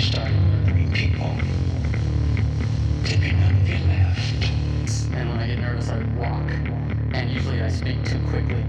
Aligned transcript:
started 0.00 0.32
murdering 0.32 0.90
people. 0.92 1.30
Did 3.04 3.20
none 3.34 3.54
of 3.54 3.68
you 3.68 3.78
left? 3.86 4.44
And 5.12 5.28
when 5.28 5.38
I 5.38 5.46
get 5.46 5.58
nervous, 5.58 5.90
I 5.90 5.98
walk. 6.16 6.50
And 7.14 7.30
usually 7.30 7.60
I 7.60 7.68
speak 7.68 8.02
too 8.04 8.18
quickly. 8.28 8.64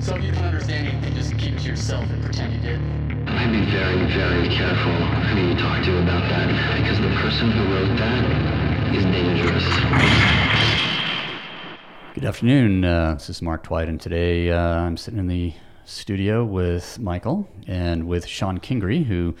So 0.00 0.16
if 0.16 0.24
you 0.24 0.32
don't 0.32 0.44
understand 0.44 0.88
anything, 0.88 1.14
just 1.14 1.36
keep 1.38 1.54
it 1.54 1.60
to 1.60 1.68
yourself 1.68 2.08
and 2.08 2.22
pretend 2.24 2.54
you 2.54 2.60
did. 2.60 2.80
I'd 3.28 3.52
be 3.52 3.70
very, 3.70 4.06
very 4.12 4.48
careful 4.48 4.92
who 4.92 5.48
you 5.48 5.54
talk 5.54 5.84
to 5.84 6.02
about 6.02 6.28
that, 6.28 6.48
because 6.78 6.98
the 6.98 7.14
person 7.20 7.50
who 7.50 7.74
wrote 7.74 7.96
that 7.98 8.94
is 8.94 9.04
dangerous. 9.04 9.64
Good 12.14 12.24
afternoon. 12.24 12.84
Uh, 12.84 13.14
this 13.14 13.28
is 13.28 13.42
Mark 13.42 13.62
Twight, 13.64 13.88
and 13.88 14.00
today 14.00 14.50
uh, 14.50 14.58
I'm 14.58 14.96
sitting 14.96 15.20
in 15.20 15.28
the 15.28 15.52
studio 15.84 16.44
with 16.44 16.98
Michael 16.98 17.48
and 17.66 18.06
with 18.06 18.26
Shawn 18.26 18.58
Kingrey, 18.58 19.04
who 19.04 19.34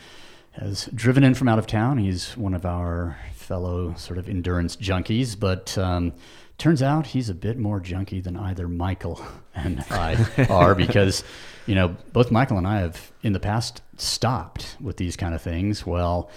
has 0.52 0.86
driven 0.94 1.24
in 1.24 1.34
from 1.34 1.48
out 1.48 1.58
of 1.58 1.66
town. 1.66 1.98
He's 1.98 2.36
one 2.36 2.54
of 2.54 2.66
our 2.66 3.18
fellow 3.34 3.94
sort 3.96 4.18
of 4.18 4.28
endurance 4.28 4.76
junkies, 4.76 5.38
but 5.38 5.76
um, 5.78 6.12
turns 6.58 6.82
out 6.82 7.06
he's 7.06 7.28
a 7.28 7.34
bit 7.34 7.58
more 7.58 7.80
junkie 7.80 8.20
than 8.20 8.36
either 8.36 8.68
Michael 8.68 9.24
and 9.54 9.84
I 9.90 10.46
are 10.50 10.74
because, 10.74 11.24
you 11.66 11.74
know, 11.74 11.96
both 12.12 12.30
Michael 12.30 12.58
and 12.58 12.66
I 12.66 12.80
have 12.80 13.12
in 13.22 13.32
the 13.32 13.40
past 13.40 13.82
stopped 13.96 14.76
with 14.80 14.96
these 14.96 15.16
kind 15.16 15.34
of 15.34 15.42
things. 15.42 15.86
Well, 15.86 16.30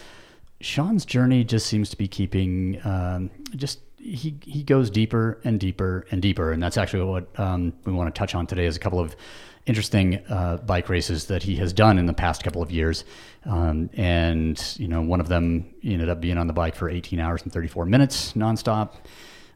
Shawn's 0.62 1.06
journey 1.06 1.44
just 1.44 1.68
seems 1.68 1.90
to 1.90 1.98
be 1.98 2.08
keeping 2.08 2.80
um, 2.86 3.30
just 3.56 3.80
he 3.98 4.38
he 4.44 4.64
goes 4.64 4.90
deeper 4.90 5.40
and 5.44 5.60
deeper 5.60 6.06
and 6.12 6.22
deeper, 6.22 6.52
and 6.52 6.62
that's 6.62 6.78
actually 6.78 7.04
what 7.04 7.40
um, 7.40 7.74
we 7.86 7.92
want 7.92 8.14
to 8.14 8.18
touch 8.18 8.36
on 8.36 8.46
today. 8.48 8.66
Is 8.66 8.78
a 8.78 8.80
couple 8.80 9.00
of 9.00 9.16
interesting 9.66 10.24
uh, 10.30 10.58
bike 10.58 10.90
races 10.90 11.26
that 11.26 11.44
he 11.44 11.56
has 11.56 11.74
done 11.74 11.98
in 11.98 12.06
the 12.06 12.14
past 12.14 12.44
couple 12.44 12.62
of 12.62 12.72
years, 12.72 13.04
um, 13.46 13.90
and 13.94 14.76
you 14.78 14.88
know 14.88 15.02
one 15.02 15.20
of 15.20 15.28
them 15.28 15.74
ended 15.84 16.10
up 16.10 16.22
being 16.22 16.38
on 16.38 16.48
the 16.48 16.54
bike 16.54 16.76
for 16.76 16.90
18 16.90 17.20
hours 17.20 17.42
and 17.44 17.52
34 17.52 17.86
minutes 17.86 18.34
nonstop, 18.34 18.94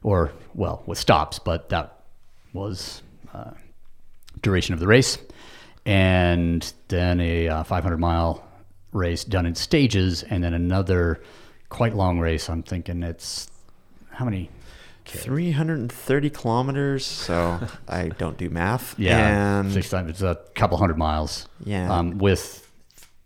or 0.02 0.32
well 0.54 0.82
with 0.86 0.98
stops, 0.98 1.38
but 1.38 1.68
that 1.68 2.02
was 2.52 3.02
uh, 3.32 3.52
duration 4.42 4.74
of 4.74 4.80
the 4.80 4.86
race, 4.86 5.18
and 5.86 6.72
then 6.88 7.20
a 7.20 7.48
uh, 7.48 7.62
500 7.62 7.98
mile 7.98 8.44
race 8.92 9.24
done 9.24 9.46
in 9.46 9.54
stages, 9.54 10.22
and 10.24 10.42
then 10.42 10.54
another 10.54 11.22
quite 11.68 11.94
long 11.94 12.18
race. 12.18 12.50
I'm 12.50 12.62
thinking 12.62 13.02
it's 13.02 13.50
how 14.10 14.24
many? 14.24 14.50
330 15.18 16.30
kilometers. 16.30 17.04
So 17.06 17.60
I 17.88 18.08
don't 18.08 18.36
do 18.38 18.50
math. 18.50 18.98
Yeah, 18.98 19.60
And 19.60 19.72
six 19.72 19.90
times. 19.90 20.10
It's 20.10 20.22
a 20.22 20.38
couple 20.54 20.76
hundred 20.78 20.98
miles. 20.98 21.46
Yeah. 21.64 21.92
um, 21.92 22.18
with 22.18 22.66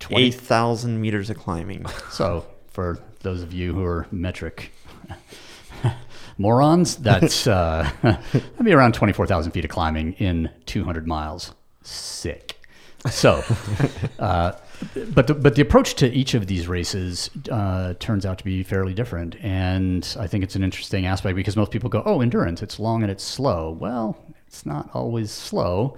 20. 0.00 0.26
8,000 0.26 1.00
meters 1.00 1.30
of 1.30 1.38
climbing. 1.38 1.86
So 2.10 2.46
for 2.68 2.98
those 3.20 3.42
of 3.42 3.52
you 3.52 3.72
who 3.74 3.84
are 3.84 4.06
metric 4.10 4.72
morons, 6.38 6.96
that's 6.96 7.46
uh, 7.46 7.90
that'd 8.02 8.64
be 8.64 8.72
around 8.72 8.94
twenty-four 8.94 9.26
thousand 9.26 9.52
feet 9.52 9.64
of 9.64 9.70
climbing 9.70 10.12
in 10.14 10.50
two 10.66 10.84
hundred 10.84 11.06
miles. 11.06 11.52
Sick. 11.82 12.60
So, 13.10 13.42
uh, 14.18 14.52
but 15.14 15.26
the, 15.26 15.34
but 15.34 15.54
the 15.54 15.62
approach 15.62 15.94
to 15.96 16.12
each 16.12 16.34
of 16.34 16.46
these 16.46 16.66
races 16.66 17.30
uh, 17.50 17.94
turns 17.98 18.26
out 18.26 18.38
to 18.38 18.44
be 18.44 18.62
fairly 18.62 18.94
different, 18.94 19.36
and 19.42 20.16
I 20.18 20.26
think 20.26 20.44
it's 20.44 20.56
an 20.56 20.64
interesting 20.64 21.06
aspect 21.06 21.36
because 21.36 21.56
most 21.56 21.70
people 21.70 21.90
go, 21.90 22.02
"Oh, 22.04 22.20
endurance, 22.20 22.62
it's 22.62 22.78
long 22.78 23.02
and 23.02 23.10
it's 23.10 23.24
slow." 23.24 23.70
Well, 23.70 24.16
it's 24.46 24.66
not 24.66 24.90
always 24.94 25.30
slow, 25.30 25.96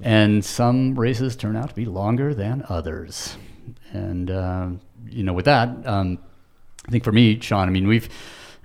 and 0.00 0.44
some 0.44 0.98
races 0.98 1.36
turn 1.36 1.56
out 1.56 1.68
to 1.70 1.74
be 1.74 1.84
longer 1.84 2.34
than 2.34 2.64
others. 2.68 3.36
And 3.92 4.30
uh, 4.30 4.68
you 5.08 5.22
know, 5.22 5.32
with 5.32 5.44
that, 5.44 5.86
um, 5.86 6.18
I 6.86 6.90
think 6.90 7.04
for 7.04 7.12
me, 7.12 7.38
Shawn, 7.40 7.68
I 7.68 7.70
mean, 7.70 7.86
we've 7.86 8.08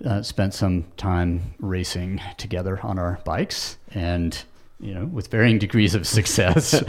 uh, 0.05 0.21
spent 0.21 0.53
some 0.53 0.85
time 0.97 1.53
racing 1.59 2.21
together 2.37 2.79
on 2.81 2.97
our 2.97 3.19
bikes, 3.25 3.77
and 3.91 4.41
you 4.79 4.93
know, 4.93 5.05
with 5.05 5.27
varying 5.29 5.59
degrees 5.59 5.93
of 5.95 6.07
success. 6.07 6.81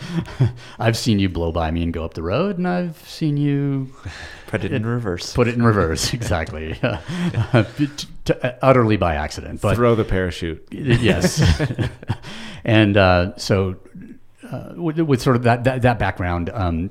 I've 0.78 0.96
seen 0.96 1.18
you 1.18 1.28
blow 1.28 1.50
by 1.52 1.70
me 1.70 1.82
and 1.82 1.92
go 1.92 2.04
up 2.04 2.14
the 2.14 2.22
road, 2.22 2.56
and 2.58 2.68
I've 2.68 2.96
seen 3.08 3.36
you 3.36 3.92
Put 4.46 4.64
it 4.64 4.72
in 4.72 4.86
reverse. 4.86 5.34
put 5.34 5.48
it 5.48 5.54
in 5.54 5.62
reverse. 5.64 6.14
exactly, 6.14 6.78
utterly 8.62 8.96
by 8.96 9.14
accident. 9.16 9.60
But 9.60 9.74
Throw 9.76 9.94
the 9.94 10.04
parachute. 10.04 10.66
yes, 10.70 11.42
and 12.64 12.96
uh, 12.96 13.36
so 13.36 13.76
uh, 14.50 14.74
with, 14.76 14.98
with 15.00 15.20
sort 15.20 15.36
of 15.36 15.42
that 15.44 15.64
that, 15.64 15.82
that 15.82 15.98
background. 15.98 16.50
Um, 16.52 16.90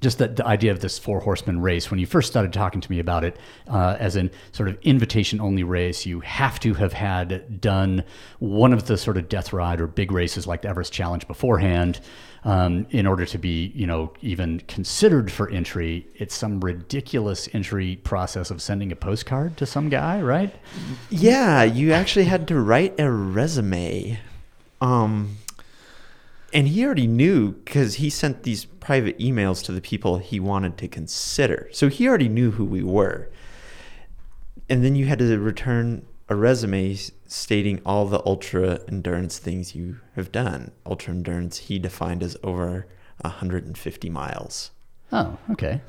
just 0.00 0.18
the, 0.18 0.28
the 0.28 0.46
idea 0.46 0.70
of 0.70 0.80
this 0.80 0.98
four 0.98 1.20
horsemen 1.20 1.60
race 1.60 1.90
when 1.90 1.98
you 1.98 2.06
first 2.06 2.28
started 2.30 2.52
talking 2.52 2.80
to 2.80 2.90
me 2.90 2.98
about 2.98 3.24
it 3.24 3.38
uh, 3.68 3.96
as 3.98 4.16
an 4.16 4.30
sort 4.52 4.68
of 4.68 4.78
invitation 4.82 5.40
only 5.40 5.62
race 5.62 6.04
you 6.04 6.20
have 6.20 6.60
to 6.60 6.74
have 6.74 6.92
had 6.92 7.60
done 7.60 8.04
one 8.38 8.72
of 8.72 8.86
the 8.86 8.96
sort 8.96 9.16
of 9.16 9.28
death 9.28 9.52
ride 9.52 9.80
or 9.80 9.86
big 9.86 10.12
races 10.12 10.46
like 10.46 10.62
the 10.62 10.68
everest 10.68 10.92
challenge 10.92 11.26
beforehand 11.26 12.00
um, 12.44 12.86
in 12.90 13.06
order 13.06 13.24
to 13.24 13.38
be 13.38 13.72
you 13.74 13.86
know 13.86 14.12
even 14.20 14.60
considered 14.68 15.32
for 15.32 15.48
entry 15.50 16.06
it's 16.14 16.34
some 16.34 16.60
ridiculous 16.60 17.48
entry 17.52 17.96
process 17.96 18.50
of 18.50 18.60
sending 18.62 18.92
a 18.92 18.96
postcard 18.96 19.56
to 19.56 19.66
some 19.66 19.88
guy 19.88 20.20
right 20.20 20.54
Yeah, 21.10 21.62
you 21.64 21.92
actually 21.92 22.24
had 22.26 22.48
to 22.48 22.60
write 22.60 22.98
a 22.98 23.10
resume. 23.10 24.18
Um, 24.80 25.38
and 26.56 26.68
he 26.68 26.86
already 26.86 27.06
knew 27.06 27.52
because 27.52 27.96
he 27.96 28.08
sent 28.08 28.42
these 28.44 28.64
private 28.64 29.18
emails 29.18 29.62
to 29.62 29.72
the 29.72 29.80
people 29.82 30.16
he 30.16 30.40
wanted 30.40 30.78
to 30.78 30.88
consider. 30.88 31.68
So 31.70 31.90
he 31.90 32.08
already 32.08 32.30
knew 32.30 32.52
who 32.52 32.64
we 32.64 32.82
were. 32.82 33.28
And 34.66 34.82
then 34.82 34.96
you 34.96 35.04
had 35.04 35.18
to 35.18 35.38
return 35.38 36.06
a 36.30 36.34
resume 36.34 36.96
stating 37.26 37.82
all 37.84 38.06
the 38.06 38.24
ultra 38.24 38.80
endurance 38.88 39.38
things 39.38 39.74
you 39.74 40.00
have 40.14 40.32
done. 40.32 40.70
Ultra 40.86 41.12
endurance 41.12 41.58
he 41.58 41.78
defined 41.78 42.22
as 42.22 42.38
over 42.42 42.86
150 43.20 44.08
miles. 44.08 44.70
oh 45.12 45.36
okay 45.50 45.82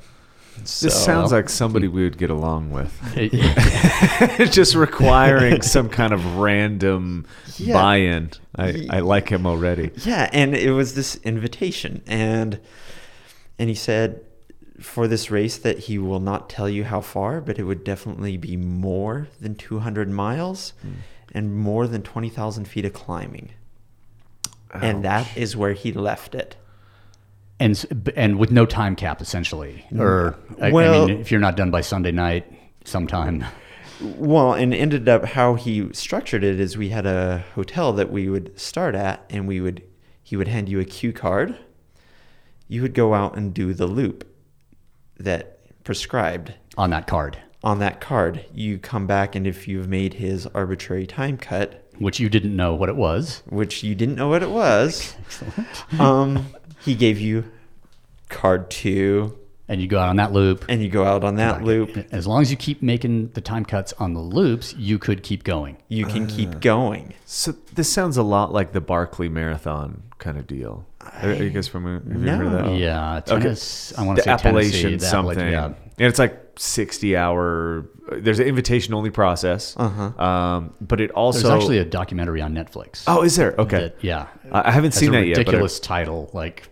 This 0.60 1.04
sounds 1.04 1.32
like 1.32 1.48
somebody 1.48 1.88
we 1.88 2.04
would 2.04 2.18
get 2.18 2.30
along 2.30 2.70
with. 2.70 2.96
It- 3.16 4.50
Just 4.52 4.74
requiring 4.74 5.62
some 5.62 5.88
kind 5.88 6.12
of 6.12 6.36
random 6.36 7.26
Yeah. 7.56 7.74
buy-in. 7.74 8.30
I, 8.56 8.86
I 8.90 9.00
like 9.00 9.28
him 9.28 9.46
already. 9.46 9.90
Yeah, 10.04 10.28
and 10.32 10.54
it 10.54 10.72
was 10.72 10.94
this 10.94 11.16
invitation, 11.24 12.02
and 12.06 12.60
and 13.58 13.68
he 13.68 13.74
said 13.74 14.24
for 14.80 15.08
this 15.08 15.30
race 15.30 15.58
that 15.58 15.78
he 15.80 15.98
will 15.98 16.20
not 16.20 16.48
tell 16.48 16.68
you 16.68 16.84
how 16.84 17.00
far, 17.00 17.40
but 17.40 17.58
it 17.58 17.64
would 17.64 17.82
definitely 17.84 18.36
be 18.36 18.56
more 18.56 19.28
than 19.40 19.54
200 19.54 20.08
miles 20.08 20.72
hmm. 20.82 20.92
and 21.32 21.56
more 21.56 21.86
than 21.86 22.02
20,000 22.02 22.64
feet 22.66 22.84
of 22.84 22.92
climbing. 22.92 23.50
And 24.72 25.04
that 25.04 25.36
is 25.36 25.56
where 25.56 25.72
he 25.72 25.92
left 25.92 26.34
it. 26.34 26.56
And 27.60 28.12
and 28.16 28.38
with 28.38 28.50
no 28.50 28.66
time 28.66 28.96
cap 28.96 29.20
essentially. 29.20 29.84
Or 29.98 30.36
I, 30.60 30.68
I 30.68 30.70
mean 30.70 31.10
if 31.20 31.30
you're 31.30 31.40
not 31.40 31.56
done 31.56 31.70
by 31.70 31.80
sunday 31.80 32.12
night 32.12 32.50
sometime. 32.84 33.44
Well, 34.00 34.52
and 34.52 34.72
ended 34.72 35.08
up 35.08 35.24
how 35.24 35.54
he 35.54 35.92
structured 35.92 36.44
it 36.44 36.60
is 36.60 36.76
we 36.76 36.90
had 36.90 37.04
a 37.04 37.44
hotel 37.56 37.92
that 37.94 38.12
we 38.12 38.28
would 38.28 38.56
start 38.58 38.94
at, 38.94 39.24
and 39.28 39.48
we 39.48 39.60
would 39.60 39.82
he 40.22 40.36
would 40.36 40.46
hand 40.46 40.68
you 40.68 40.78
a 40.78 40.84
cue 40.84 41.12
card. 41.12 41.56
You 42.68 42.82
would 42.82 42.94
go 42.94 43.14
out 43.14 43.36
and 43.36 43.52
do 43.52 43.74
the 43.74 43.86
loop 43.86 44.24
that 45.18 45.82
prescribed 45.82 46.54
on 46.76 46.90
that 46.90 47.06
card. 47.06 47.38
On 47.64 47.80
that 47.80 48.00
card. 48.00 48.44
You 48.54 48.78
come 48.78 49.06
back, 49.06 49.34
and 49.34 49.46
if 49.46 49.66
you've 49.66 49.88
made 49.88 50.14
his 50.14 50.46
arbitrary 50.48 51.06
time 51.06 51.36
cut, 51.36 51.88
which 51.98 52.20
you 52.20 52.28
didn't 52.28 52.54
know 52.54 52.74
what 52.74 52.88
it 52.88 52.96
was. 52.96 53.42
Which 53.48 53.82
you 53.82 53.94
didn't 53.96 54.14
know 54.14 54.28
what 54.28 54.42
it 54.44 54.50
was, 54.50 55.16
um, 55.98 56.46
he 56.88 56.94
gave 56.94 57.20
you 57.20 57.44
card 58.28 58.70
two, 58.70 59.38
and 59.68 59.80
you 59.80 59.86
go 59.86 59.98
out 59.98 60.08
on 60.08 60.16
that 60.16 60.32
loop 60.32 60.64
and 60.68 60.82
you 60.82 60.88
go 60.88 61.04
out 61.04 61.22
on 61.24 61.36
that 61.36 61.62
loop. 61.62 61.96
as 62.12 62.26
long 62.26 62.40
as 62.42 62.50
you 62.50 62.56
keep 62.56 62.82
making 62.82 63.28
the 63.34 63.40
time 63.40 63.64
cuts 63.64 63.92
on 63.98 64.14
the 64.14 64.20
loops 64.20 64.74
you 64.76 64.98
could 64.98 65.22
keep 65.22 65.44
going 65.44 65.76
You 65.88 66.06
can 66.06 66.24
Uh. 66.24 66.28
keep 66.28 66.60
going. 66.60 67.14
So 67.26 67.54
this 67.74 67.90
sounds 67.92 68.16
a 68.16 68.22
lot 68.22 68.52
like 68.52 68.72
the 68.72 68.80
Barkley 68.80 69.28
Marathon 69.28 70.02
kind 70.18 70.38
of 70.38 70.46
deal. 70.46 70.86
Are 71.22 71.32
you 71.32 71.50
guys 71.50 71.68
familiar? 71.68 72.00
Have 72.12 72.22
you 72.22 72.28
heard 72.30 72.46
of 72.46 72.52
that? 72.52 72.64
No. 72.66 72.74
yeah 72.74 73.16
Okay. 73.28 73.40
Tennis, 73.42 73.92
i 73.98 74.04
want 74.04 74.18
to 74.18 74.24
the 74.24 74.36
say 74.38 74.42
Tennessee, 74.42 74.68
Appalachian 74.68 74.98
the 74.98 75.04
something. 75.06 75.38
Appalachian- 75.38 75.74
yeah. 75.82 75.87
And 75.98 76.06
it's 76.06 76.18
like 76.18 76.44
60 76.56 77.16
hour. 77.16 77.86
There's 78.12 78.38
an 78.38 78.46
invitation 78.46 78.94
only 78.94 79.10
process. 79.10 79.74
Uh-huh. 79.76 80.22
Um, 80.22 80.74
but 80.80 81.00
it 81.00 81.10
also. 81.10 81.48
there's 81.48 81.62
actually 81.62 81.78
a 81.78 81.84
documentary 81.84 82.40
on 82.40 82.54
netflix 82.54 83.04
oh, 83.06 83.22
is 83.22 83.36
there? 83.36 83.54
Okay. 83.58 83.80
that- 83.80 83.96
yeah 84.00 84.28
I 84.50 84.68
I 84.68 84.70
haven't 84.70 84.92
seen 84.92 85.14
a 85.14 85.18
that 85.18 85.26
yet. 85.26 85.38
ridiculous 85.38 85.78
title 85.80 86.30
like 86.32 86.66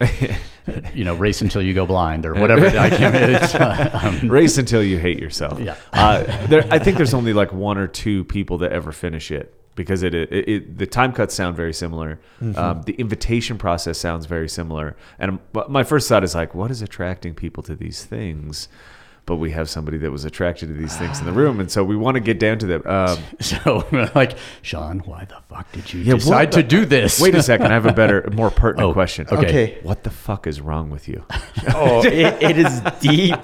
you 0.95 1.05
know 1.05 1.15
race 1.15 1.43
until 1.43 1.63
you 1.63 1.75
go 1.75 1.87
blind 1.87 2.25
or 2.27 2.35
whatever 2.35 2.67
i 2.67 2.89
can't 2.91 3.15
it's, 3.15 3.55
uh, 3.55 4.01
um, 4.03 4.29
race 4.29 4.59
until 4.59 4.83
you 4.83 4.99
hate 4.99 5.19
yourself. 5.19 5.61
Yeah. 5.61 5.77
Uh, 5.93 6.47
there, 6.47 6.65
I 6.71 6.79
think 6.79 6.97
there's 6.97 7.15
only 7.15 7.33
like 7.33 7.53
one 7.53 7.79
or 7.79 7.87
two 7.87 8.25
people 8.25 8.59
that 8.59 8.73
ever 8.73 8.93
finish 8.93 9.31
it. 9.31 9.53
because 9.77 10.03
it, 10.03 10.15
it, 10.15 10.49
it 10.49 10.79
the 10.79 10.87
time 10.87 11.13
cuts 11.13 11.35
sound 11.35 11.55
very 11.55 11.73
similar. 11.75 12.19
Mm-hmm. 12.41 12.59
Um, 12.59 12.83
the 12.83 12.95
invitation 12.95 13.59
process 13.59 13.99
sounds 13.99 14.25
very 14.27 14.49
similar. 14.49 14.97
And 15.19 15.39
my 15.69 15.85
first 15.85 16.09
thought 16.09 16.25
is 16.25 16.35
like, 16.35 16.55
what 16.55 16.71
is 16.71 16.81
attracting 16.83 17.35
people 17.35 17.63
to 17.65 17.77
these 17.77 18.05
things? 18.05 18.69
But 19.27 19.37
we 19.37 19.51
have 19.51 19.69
somebody 19.69 19.99
that 19.99 20.13
was 20.13 20.25
attracted 20.25 20.69
to 20.69 20.73
these 20.75 20.97
things 20.97 21.19
in 21.19 21.27
the 21.27 21.33
room, 21.33 21.59
and 21.59 21.69
so 21.71 21.83
we 21.83 21.97
want 21.97 22.15
to 22.15 22.21
get 22.21 22.39
down 22.39 22.59
to 22.61 22.67
them. 22.67 22.83
Um, 22.87 23.19
So, 23.41 23.85
like, 24.15 24.39
Shawn, 24.63 25.01
why 25.01 25.25
the 25.25 25.37
fuck 25.49 25.71
did 25.73 25.93
you 25.93 26.01
Yeah, 26.01 26.15
decide 26.15 26.53
the- 26.53 26.63
to 26.63 26.69
do 26.69 26.85
this? 26.85 27.21
wait 27.21 27.35
a 27.35 27.43
second, 27.43 27.67
I 27.67 27.75
have 27.75 27.87
a 27.87 27.93
better, 27.93 28.29
more 28.33 28.51
pertinent 28.51 28.91
Oh, 28.91 28.93
question. 28.93 29.27
okay. 29.31 29.37
Okay. 29.47 29.79
What 29.83 30.05
the 30.05 30.11
fuck 30.11 30.47
is 30.47 30.61
wrong 30.61 30.91
with 30.91 31.09
you? 31.09 31.25
Oh, 31.75 32.03
it, 32.05 32.41
it 32.43 32.57
is 32.59 32.81
deep. 33.01 33.35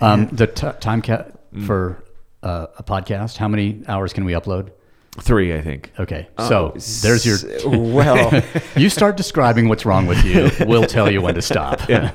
Um, 0.00 0.28
the 0.32 0.46
t- 0.46 0.66
time 0.80 1.02
cap 1.02 1.32
Mm. 1.54 1.66
for 1.66 2.02
uh, 2.42 2.66
a 2.78 2.82
podcast. 2.82 3.36
How 3.36 3.46
many 3.46 3.82
hours 3.86 4.12
can 4.12 4.24
we 4.24 4.32
upload? 4.32 4.70
Three, 5.20 5.54
I 5.54 5.60
think. 5.62 5.92
Okay, 5.98 6.28
so 6.38 6.72
there's 7.02 7.24
your. 7.24 7.38
Well, 7.66 8.42
you 8.76 8.88
start 8.90 9.16
describing 9.16 9.68
what's 9.68 9.86
wrong 9.86 10.06
with 10.06 10.24
you. 10.24 10.50
We'll 10.66 10.86
tell 10.86 11.10
you 11.10 11.22
when 11.22 11.34
to 11.36 11.42
stop. 11.42 11.80
Yeah. 11.88 12.10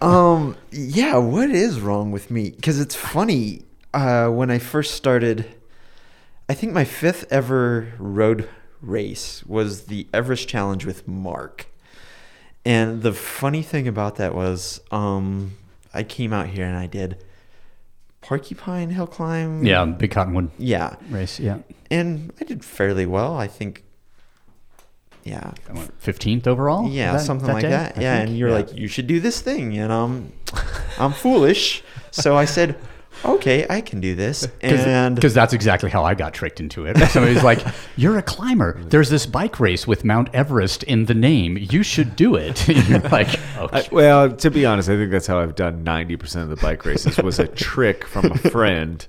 um, 0.00 0.56
yeah. 0.70 1.16
What 1.16 1.50
is 1.50 1.80
wrong 1.80 2.12
with 2.12 2.30
me? 2.30 2.50
Because 2.50 2.80
it's 2.80 2.94
funny. 2.94 3.62
Uh, 3.92 4.28
when 4.28 4.50
I 4.50 4.58
first 4.58 4.94
started, 4.94 5.46
I 6.48 6.54
think 6.54 6.72
my 6.72 6.84
fifth 6.84 7.24
ever 7.30 7.92
road 7.98 8.48
race 8.80 9.44
was 9.44 9.86
the 9.86 10.06
Everest 10.14 10.48
Challenge 10.48 10.84
with 10.84 11.08
Mark. 11.08 11.66
And 12.64 13.02
the 13.02 13.12
funny 13.12 13.62
thing 13.62 13.88
about 13.88 14.16
that 14.16 14.34
was, 14.34 14.80
um, 14.90 15.56
I 15.94 16.02
came 16.02 16.32
out 16.32 16.48
here 16.48 16.66
and 16.66 16.76
I 16.76 16.86
did 16.86 17.24
Porcupine 18.28 18.90
Hill 18.90 19.06
Climb. 19.06 19.64
yeah, 19.64 19.84
big 19.86 20.10
cottonwood 20.10 20.50
Yeah. 20.58 20.96
race. 21.08 21.40
Yeah, 21.40 21.58
And 21.90 22.30
I 22.38 22.44
did 22.44 22.62
fairly 22.62 23.06
well. 23.06 23.38
I 23.38 23.46
think. 23.48 23.84
Yeah. 25.24 25.52
fifteenth 25.98 26.46
overall. 26.46 26.88
Yeah, 26.88 27.12
that- 27.12 27.22
something 27.22 27.46
that 27.46 27.52
like 27.54 27.62
day, 27.62 27.70
that. 27.70 27.98
I 27.98 28.00
Yeah, 28.02 28.16
think? 28.18 28.28
and 28.28 28.38
you're 28.38 28.50
Yeah. 28.50 28.54
like, 28.56 28.74
you 28.76 28.86
should 28.88 29.06
do 29.06 29.18
this 29.20 29.40
thing, 29.40 29.76
and 29.78 29.90
um, 29.92 30.32
I'm 30.98 31.12
foolish, 31.12 31.82
so 32.10 32.36
I 32.36 32.44
said, 32.44 32.76
okay, 33.24 33.66
I 33.68 33.80
can 33.80 34.00
do 34.00 34.14
this, 34.14 34.46
and 34.60 35.14
because 35.14 35.34
that's 35.34 35.52
exactly 35.52 35.90
how 35.90 36.04
I 36.04 36.14
got 36.14 36.34
tricked 36.34 36.60
into 36.60 36.86
it. 36.86 36.96
Somebody's 37.10 37.42
like, 37.42 37.64
"You're 37.96 38.18
a 38.18 38.22
climber. 38.22 38.80
There's 38.84 39.10
this 39.10 39.26
bike 39.26 39.60
race 39.60 39.86
with 39.86 40.04
Mount 40.04 40.28
Everest 40.34 40.82
in 40.84 41.06
the 41.06 41.14
name. 41.14 41.56
You 41.58 41.82
should 41.82 42.16
do 42.16 42.34
it." 42.34 42.66
You're 42.88 43.00
like, 43.00 43.28
okay. 43.56 43.78
I, 43.78 43.88
well, 43.90 44.30
to 44.30 44.50
be 44.50 44.64
honest, 44.66 44.88
I 44.88 44.96
think 44.96 45.10
that's 45.10 45.26
how 45.26 45.38
I've 45.40 45.54
done 45.54 45.84
90% 45.84 46.42
of 46.42 46.48
the 46.48 46.56
bike 46.56 46.84
races 46.84 47.16
was 47.18 47.38
a 47.38 47.48
trick 47.48 48.04
from 48.04 48.26
a 48.26 48.38
friend 48.38 49.06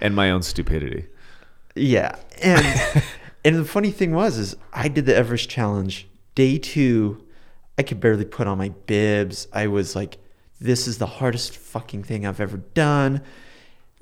and 0.00 0.14
my 0.14 0.30
own 0.30 0.42
stupidity. 0.42 1.06
yeah, 1.74 2.16
and 2.42 3.02
and 3.44 3.56
the 3.56 3.64
funny 3.64 3.90
thing 3.90 4.12
was, 4.12 4.38
is 4.38 4.56
I 4.72 4.88
did 4.88 5.06
the 5.06 5.16
Everest 5.16 5.48
challenge 5.48 6.08
day 6.34 6.58
two. 6.58 7.24
I 7.76 7.82
could 7.82 8.00
barely 8.00 8.24
put 8.24 8.46
on 8.46 8.58
my 8.58 8.70
bibs. 8.86 9.46
I 9.52 9.68
was 9.68 9.94
like, 9.94 10.18
this 10.60 10.88
is 10.88 10.98
the 10.98 11.06
hardest 11.06 11.56
fucking 11.56 12.02
thing 12.02 12.26
I've 12.26 12.40
ever 12.40 12.58
done. 12.58 13.22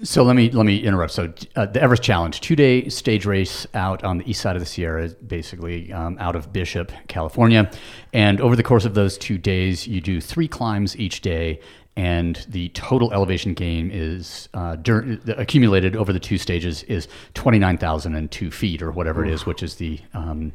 So 0.02 0.24
let 0.24 0.36
me 0.36 0.50
let 0.50 0.66
me 0.66 0.76
interrupt. 0.76 1.12
So 1.12 1.32
uh, 1.54 1.66
the 1.66 1.80
Everest 1.80 2.02
Challenge, 2.02 2.38
two 2.40 2.54
day 2.54 2.88
stage 2.90 3.24
race 3.24 3.66
out 3.72 4.04
on 4.04 4.18
the 4.18 4.30
east 4.30 4.42
side 4.42 4.54
of 4.54 4.60
the 4.60 4.66
Sierra, 4.66 5.08
basically 5.26 5.90
um, 5.90 6.18
out 6.20 6.36
of 6.36 6.52
Bishop, 6.52 6.92
California, 7.08 7.70
and 8.12 8.38
over 8.42 8.56
the 8.56 8.62
course 8.62 8.84
of 8.84 8.92
those 8.92 9.16
two 9.16 9.38
days, 9.38 9.86
you 9.86 10.02
do 10.02 10.20
three 10.20 10.48
climbs 10.48 10.98
each 10.98 11.22
day, 11.22 11.60
and 11.96 12.44
the 12.46 12.68
total 12.70 13.10
elevation 13.10 13.54
gain 13.54 13.90
is 13.90 14.50
uh, 14.52 14.76
dur- 14.76 15.18
accumulated 15.28 15.96
over 15.96 16.12
the 16.12 16.20
two 16.20 16.36
stages 16.36 16.82
is 16.82 17.08
twenty 17.32 17.58
nine 17.58 17.78
thousand 17.78 18.16
and 18.16 18.30
two 18.30 18.50
feet 18.50 18.82
or 18.82 18.90
whatever 18.90 19.24
it 19.24 19.30
is, 19.30 19.46
which 19.46 19.62
is 19.62 19.76
the 19.76 19.98
um, 20.12 20.52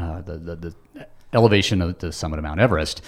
uh, 0.00 0.22
the, 0.22 0.38
the 0.38 0.56
the 0.56 1.06
elevation 1.34 1.82
of 1.82 1.98
the 1.98 2.12
summit 2.12 2.38
of 2.38 2.42
Mount 2.44 2.60
Everest. 2.60 3.02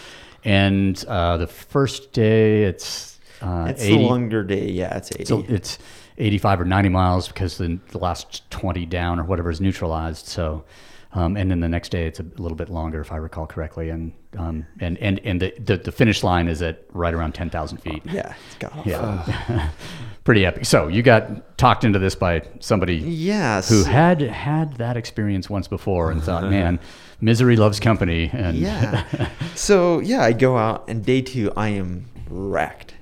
And 0.44 1.03
uh, 1.08 1.38
the 1.38 1.47
first 1.47 2.12
day, 2.12 2.64
it's 2.64 3.16
uh, 3.43 3.67
It's 3.71 3.83
80 3.83 3.97
the 3.97 4.03
longer 4.03 4.43
day. 4.44 4.71
Yeah, 4.71 4.97
it's 4.97 5.12
80. 5.12 5.25
so 5.25 5.44
it's 5.49 5.79
85 6.19 6.61
or 6.62 6.65
90 6.65 6.88
miles 6.88 7.29
because 7.29 7.59
the, 7.59 7.79
the 7.91 7.99
last 7.99 8.49
20 8.50 8.87
down 8.87 9.19
or 9.21 9.25
whatever 9.25 9.50
is 9.50 9.61
neutralized. 9.61 10.27
So, 10.27 10.65
um, 11.12 11.37
and 11.37 11.50
then 11.50 11.61
the 11.61 11.69
next 11.69 11.91
day 11.91 12.06
it's 12.06 12.21
a 12.21 12.25
little 12.37 12.56
bit 12.56 12.69
longer, 12.69 13.00
if 13.00 13.12
I 13.12 13.17
recall 13.17 13.47
correctly. 13.47 13.91
And 13.91 14.12
um, 14.37 14.67
and 14.81 14.99
and 14.99 15.19
and 15.25 15.41
the, 15.41 15.55
the 15.59 15.77
the 15.79 15.93
finish 15.93 16.23
line 16.23 16.47
is 16.49 16.61
at 16.61 16.85
right 16.93 17.15
around 17.15 17.33
10,000 17.33 17.79
feet. 17.79 18.03
yeah, 18.05 18.35
it's 18.47 18.56
got 18.56 18.77
off. 18.77 18.87
Yeah, 18.87 19.71
pretty 20.25 20.44
epic. 20.44 20.67
So 20.67 20.89
you 20.89 21.03
got 21.03 21.56
talked 21.56 21.85
into 21.85 21.99
this 21.99 22.15
by 22.15 22.43
somebody 22.61 22.97
Yes. 22.97 23.69
who 23.71 23.85
had 23.85 24.21
had 24.21 24.75
that 24.75 24.97
experience 24.99 25.49
once 25.49 25.69
before 25.69 26.11
and 26.11 26.23
thought, 26.23 26.44
man, 26.50 26.79
misery 27.23 27.56
loves 27.56 27.81
company. 27.81 28.29
And 28.32 28.59
Yeah. 28.59 29.29
so 29.55 30.00
yeah, 30.00 30.21
I 30.23 30.32
go 30.32 30.59
out 30.59 30.85
and 30.89 31.03
day 31.05 31.23
two 31.23 31.50
I 31.56 31.69
am 31.69 32.06
wrecked, 32.29 32.93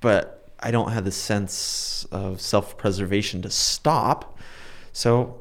but 0.00 0.50
I 0.60 0.70
don't 0.70 0.92
have 0.92 1.04
the 1.04 1.12
sense 1.12 2.06
of 2.10 2.40
self-preservation 2.40 3.42
to 3.42 3.50
stop. 3.50 4.38
So 4.92 5.40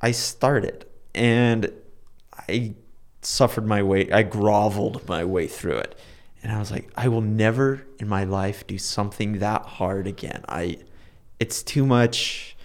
I 0.00 0.10
started 0.10 0.86
and 1.14 1.72
I 2.48 2.74
suffered 3.22 3.66
my 3.66 3.82
way. 3.82 4.10
I 4.10 4.22
groveled 4.22 5.08
my 5.08 5.24
way 5.24 5.46
through 5.46 5.78
it, 5.78 5.98
and 6.42 6.52
I 6.52 6.58
was 6.58 6.70
like, 6.70 6.90
I 6.96 7.08
will 7.08 7.20
never 7.20 7.86
in 7.98 8.08
my 8.08 8.24
life 8.24 8.66
do 8.66 8.78
something 8.78 9.38
that 9.38 9.62
hard 9.62 10.06
again. 10.06 10.44
I, 10.48 10.78
it's 11.38 11.62
too 11.62 11.86
much. 11.86 12.56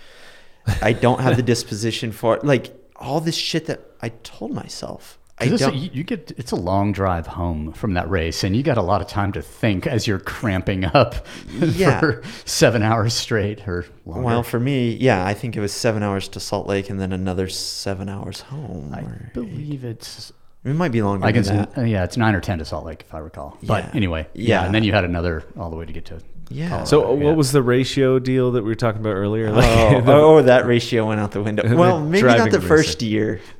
I 0.81 0.93
don't 0.93 1.21
have 1.21 1.37
the 1.37 1.43
disposition 1.53 2.11
for 2.11 2.35
it. 2.35 2.43
Like 2.43 2.73
all 2.95 3.21
this 3.21 3.35
shit 3.35 3.67
that 3.67 3.81
I 4.01 4.09
told 4.09 4.51
myself. 4.51 5.19
I 5.39 5.45
it's 5.45 5.61
a- 5.61 5.65
don't. 5.67 5.93
you, 5.93 6.03
get 6.03 6.31
it's 6.37 6.51
a 6.51 6.55
long 6.55 6.91
drive 6.93 7.27
home 7.27 7.71
from 7.73 7.93
that 7.93 8.09
race, 8.09 8.43
and 8.43 8.55
you 8.55 8.63
got 8.63 8.77
a 8.77 8.81
lot 8.81 9.01
of 9.01 9.07
time 9.07 9.31
to 9.33 9.41
think 9.41 9.85
as 9.85 10.07
you're 10.07 10.19
cramping 10.19 10.83
up 10.85 11.13
Yeah. 11.59 11.99
for 11.99 12.23
seven 12.45 12.81
hours 12.81 13.13
straight 13.13 13.67
or 13.67 13.85
longer. 14.05 14.23
Well, 14.25 14.43
for 14.43 14.59
me, 14.59 14.95
yeah, 14.95 15.25
I 15.25 15.35
think 15.35 15.55
it 15.55 15.59
was 15.59 15.71
seven 15.71 16.01
hours 16.01 16.27
to 16.29 16.39
Salt 16.39 16.65
Lake 16.67 16.89
and 16.89 16.99
then 16.99 17.13
another 17.13 17.49
seven 17.49 18.09
hours 18.09 18.41
home. 18.41 18.91
I 18.95 19.01
or- 19.01 19.31
believe 19.35 19.83
it's 19.83 20.33
it 20.65 20.73
might 20.73 20.91
be 20.91 21.01
longer 21.03 21.25
I 21.25 21.31
can 21.31 21.43
than 21.43 21.57
that. 21.57 21.77
uh, 21.77 21.81
yeah, 21.81 22.03
it's 22.03 22.17
nine 22.17 22.33
or 22.33 22.41
ten 22.41 22.57
to 22.57 22.65
Salt 22.65 22.85
Lake 22.85 23.03
if 23.07 23.13
I 23.13 23.19
recall. 23.19 23.57
But 23.61 23.83
Yeah. 23.85 23.91
anyway, 23.93 24.27
yeah. 24.33 24.61
Yeah. 24.61 24.65
and 24.65 24.73
then 24.73 24.83
you 24.83 24.91
had 24.91 25.05
another 25.05 25.43
all 25.57 25.69
the 25.69 25.75
way 25.77 25.85
to 25.85 25.93
get 25.93 26.05
to 26.05 26.19
Yeah. 26.49 26.67
Colorado, 26.69 26.85
So, 26.89 27.09
uh, 27.11 27.15
yeah. 27.17 27.23
what 27.25 27.35
was 27.35 27.51
the 27.51 27.61
ratio 27.61 28.19
deal 28.19 28.51
that 28.53 28.63
we 28.63 28.69
were 28.69 28.75
talking 28.75 29.01
about 29.01 29.15
earlier? 29.15 29.51
Like, 29.51 29.65
Oh, 29.65 30.01
the- 30.05 30.13
oh, 30.13 30.41
that 30.43 30.65
ratio 30.65 31.05
went 31.07 31.19
out 31.19 31.31
the 31.31 31.41
window. 31.43 31.63
The 31.67 31.75
Well, 31.75 31.99
maybe 31.99 32.25
not 32.25 32.35
driving 32.37 32.51
the 32.53 32.59
racing. 32.59 32.67
first 32.69 33.01
year. 33.01 33.41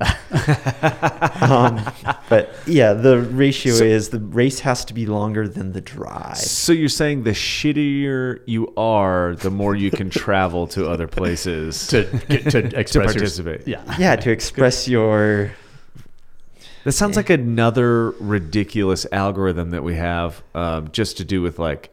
um, 1.40 1.80
but 2.28 2.54
yeah, 2.66 2.92
the 2.94 3.20
ratio 3.32 3.74
So- 3.74 3.84
is 3.84 4.08
the 4.10 4.20
race 4.20 4.60
has 4.60 4.84
to 4.86 4.94
be 4.94 5.06
longer 5.06 5.46
than 5.48 5.72
the 5.72 5.80
drive. 5.80 6.36
So 6.38 6.72
you're 6.72 6.88
saying 6.88 7.24
the 7.24 7.30
shittier 7.32 8.40
you 8.46 8.72
are, 8.76 9.36
the 9.36 9.50
more 9.50 9.74
you 9.74 9.90
can 9.90 10.10
travel 10.10 10.66
to 10.68 10.88
other 10.88 11.06
places 11.08 11.86
to 11.88 12.04
get 12.28 12.50
to 12.50 12.58
express 12.78 12.94
your- 12.94 13.04
participate. 13.04 13.66
yeah, 13.68 13.82
Yeah, 13.98 14.16
to 14.16 14.30
express 14.30 14.88
your. 14.88 15.52
That 16.84 16.92
sounds 16.92 17.16
like 17.16 17.28
another 17.28 18.10
ridiculous 18.12 19.04
algorithm 19.12 19.70
that 19.70 19.82
we 19.84 19.96
have, 19.96 20.42
um, 20.54 20.88
just 20.92 21.18
to 21.18 21.24
do 21.24 21.42
with 21.42 21.58
like 21.58 21.90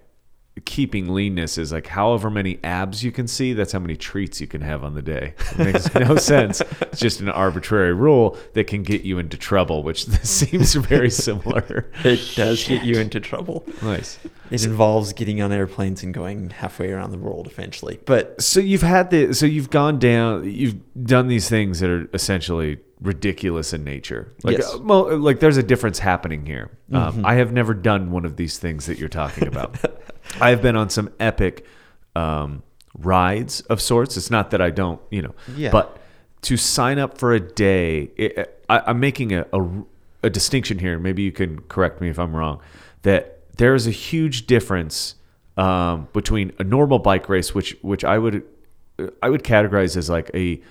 keeping 0.63 1.13
leanness. 1.13 1.57
Is 1.57 1.73
like 1.73 1.87
however 1.87 2.29
many 2.29 2.59
abs 2.63 3.03
you 3.03 3.11
can 3.11 3.27
see, 3.27 3.53
that's 3.53 3.71
how 3.73 3.79
many 3.79 3.95
treats 3.95 4.39
you 4.39 4.47
can 4.47 4.61
have 4.61 4.83
on 4.83 4.93
the 4.93 5.01
day. 5.01 5.33
It 5.51 5.59
makes 5.59 5.93
no 5.93 6.15
sense. 6.17 6.61
It's 6.81 6.99
just 6.99 7.19
an 7.19 7.29
arbitrary 7.29 7.93
rule 7.93 8.37
that 8.53 8.67
can 8.67 8.83
get 8.83 9.01
you 9.01 9.19
into 9.19 9.37
trouble, 9.37 9.83
which 9.83 10.05
seems 10.23 10.75
very 10.75 11.09
similar. 11.09 11.91
It 12.03 12.33
does 12.35 12.63
get 12.63 12.83
you 12.83 12.99
into 12.99 13.19
trouble. 13.19 13.65
Nice. 13.81 14.17
It 14.51 14.63
involves 14.63 15.11
getting 15.13 15.41
on 15.41 15.51
airplanes 15.51 16.03
and 16.03 16.13
going 16.13 16.51
halfway 16.51 16.91
around 16.91 17.11
the 17.11 17.17
world 17.17 17.47
eventually. 17.47 17.99
But 18.05 18.41
So 18.41 18.59
you've 18.59 18.83
had 18.83 19.09
the 19.09 19.33
so 19.33 19.45
you've 19.45 19.69
gone 19.71 19.99
down 19.99 20.49
you've 20.49 20.75
done 21.03 21.27
these 21.27 21.49
things 21.49 21.79
that 21.79 21.89
are 21.89 22.07
essentially 22.13 22.77
ridiculous 23.01 23.73
in 23.73 23.83
nature. 23.83 24.33
Like 24.43 24.57
Yes. 24.57 24.73
uh, 24.73 24.79
well, 24.79 25.17
like 25.17 25.39
there's 25.39 25.57
a 25.57 25.63
difference 25.63 25.99
happening 25.99 26.45
here. 26.45 26.71
Um, 26.91 27.25
I 27.25 27.35
have 27.35 27.51
never 27.51 27.73
done 27.73 28.11
one 28.11 28.25
of 28.25 28.37
these 28.37 28.57
things 28.57 28.85
that 28.85 28.97
you're 28.97 29.09
talking 29.09 29.47
about. 29.47 29.75
I 30.41 30.49
have 30.49 30.61
been 30.61 30.75
on 30.75 30.89
some 30.89 31.09
epic 31.19 31.65
um, 32.15 32.63
rides 32.97 33.61
of 33.61 33.81
sorts. 33.81 34.15
It's 34.17 34.31
not 34.31 34.51
that 34.51 34.61
I 34.61 34.69
don't, 34.69 35.01
you 35.11 35.21
know, 35.21 35.35
Yeah. 35.55 35.71
but 35.71 35.97
to 36.43 36.57
sign 36.57 36.99
up 36.99 37.17
for 37.17 37.33
a 37.33 37.39
day, 37.39 38.11
it, 38.15 38.63
I, 38.69 38.79
I'm 38.87 38.99
making 38.99 39.33
a, 39.33 39.45
a 39.53 39.67
a 40.23 40.29
distinction 40.29 40.79
here. 40.79 40.97
Maybe 40.97 41.21
you 41.21 41.31
can 41.31 41.59
correct 41.63 42.01
me 42.01 42.09
if 42.09 42.17
I'm 42.17 42.35
wrong. 42.35 42.59
That 43.03 43.41
there 43.57 43.75
is 43.75 43.85
a 43.85 43.91
huge 43.91 44.47
difference 44.47 45.15
um, 45.57 46.07
between 46.13 46.51
a 46.59 46.63
normal 46.63 46.97
bike 46.99 47.29
race, 47.29 47.53
which 47.53 47.77
which 47.81 48.03
I 48.03 48.17
would 48.17 48.43
I 49.21 49.29
would 49.29 49.43
categorize 49.43 49.95
as 49.97 50.09
like 50.09 50.31
a 50.33 50.61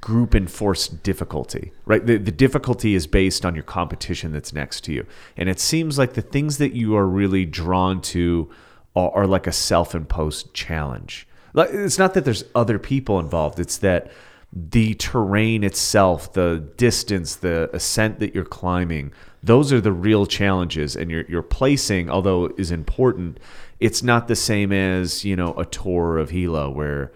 group 0.00 0.34
enforced 0.34 1.02
difficulty, 1.02 1.72
right? 1.84 2.04
The, 2.04 2.16
the 2.16 2.32
difficulty 2.32 2.94
is 2.94 3.06
based 3.06 3.44
on 3.44 3.54
your 3.54 3.64
competition 3.64 4.32
that's 4.32 4.52
next 4.52 4.82
to 4.84 4.92
you. 4.92 5.06
And 5.36 5.48
it 5.48 5.60
seems 5.60 5.98
like 5.98 6.14
the 6.14 6.22
things 6.22 6.58
that 6.58 6.72
you 6.72 6.96
are 6.96 7.06
really 7.06 7.44
drawn 7.44 8.00
to 8.02 8.50
are, 8.96 9.10
are 9.12 9.26
like 9.26 9.46
a 9.46 9.52
self 9.52 9.94
imposed 9.94 10.54
challenge. 10.54 11.26
Like, 11.52 11.70
It's 11.72 11.98
not 11.98 12.14
that 12.14 12.24
there's 12.24 12.44
other 12.54 12.78
people 12.78 13.18
involved. 13.18 13.60
It's 13.60 13.78
that 13.78 14.10
the 14.52 14.94
terrain 14.94 15.64
itself, 15.64 16.32
the 16.32 16.68
distance, 16.76 17.36
the 17.36 17.70
ascent 17.72 18.20
that 18.20 18.34
you're 18.34 18.44
climbing, 18.44 19.12
those 19.42 19.72
are 19.72 19.80
the 19.80 19.92
real 19.92 20.26
challenges. 20.26 20.96
And 20.96 21.10
your 21.10 21.22
your 21.22 21.42
placing, 21.42 22.08
although 22.08 22.52
is 22.56 22.70
important, 22.70 23.38
it's 23.80 24.02
not 24.02 24.28
the 24.28 24.36
same 24.36 24.72
as 24.72 25.24
you 25.24 25.36
know 25.36 25.54
a 25.54 25.64
Tour 25.64 26.18
of 26.18 26.30
Gila 26.30 26.70
where 26.70 27.12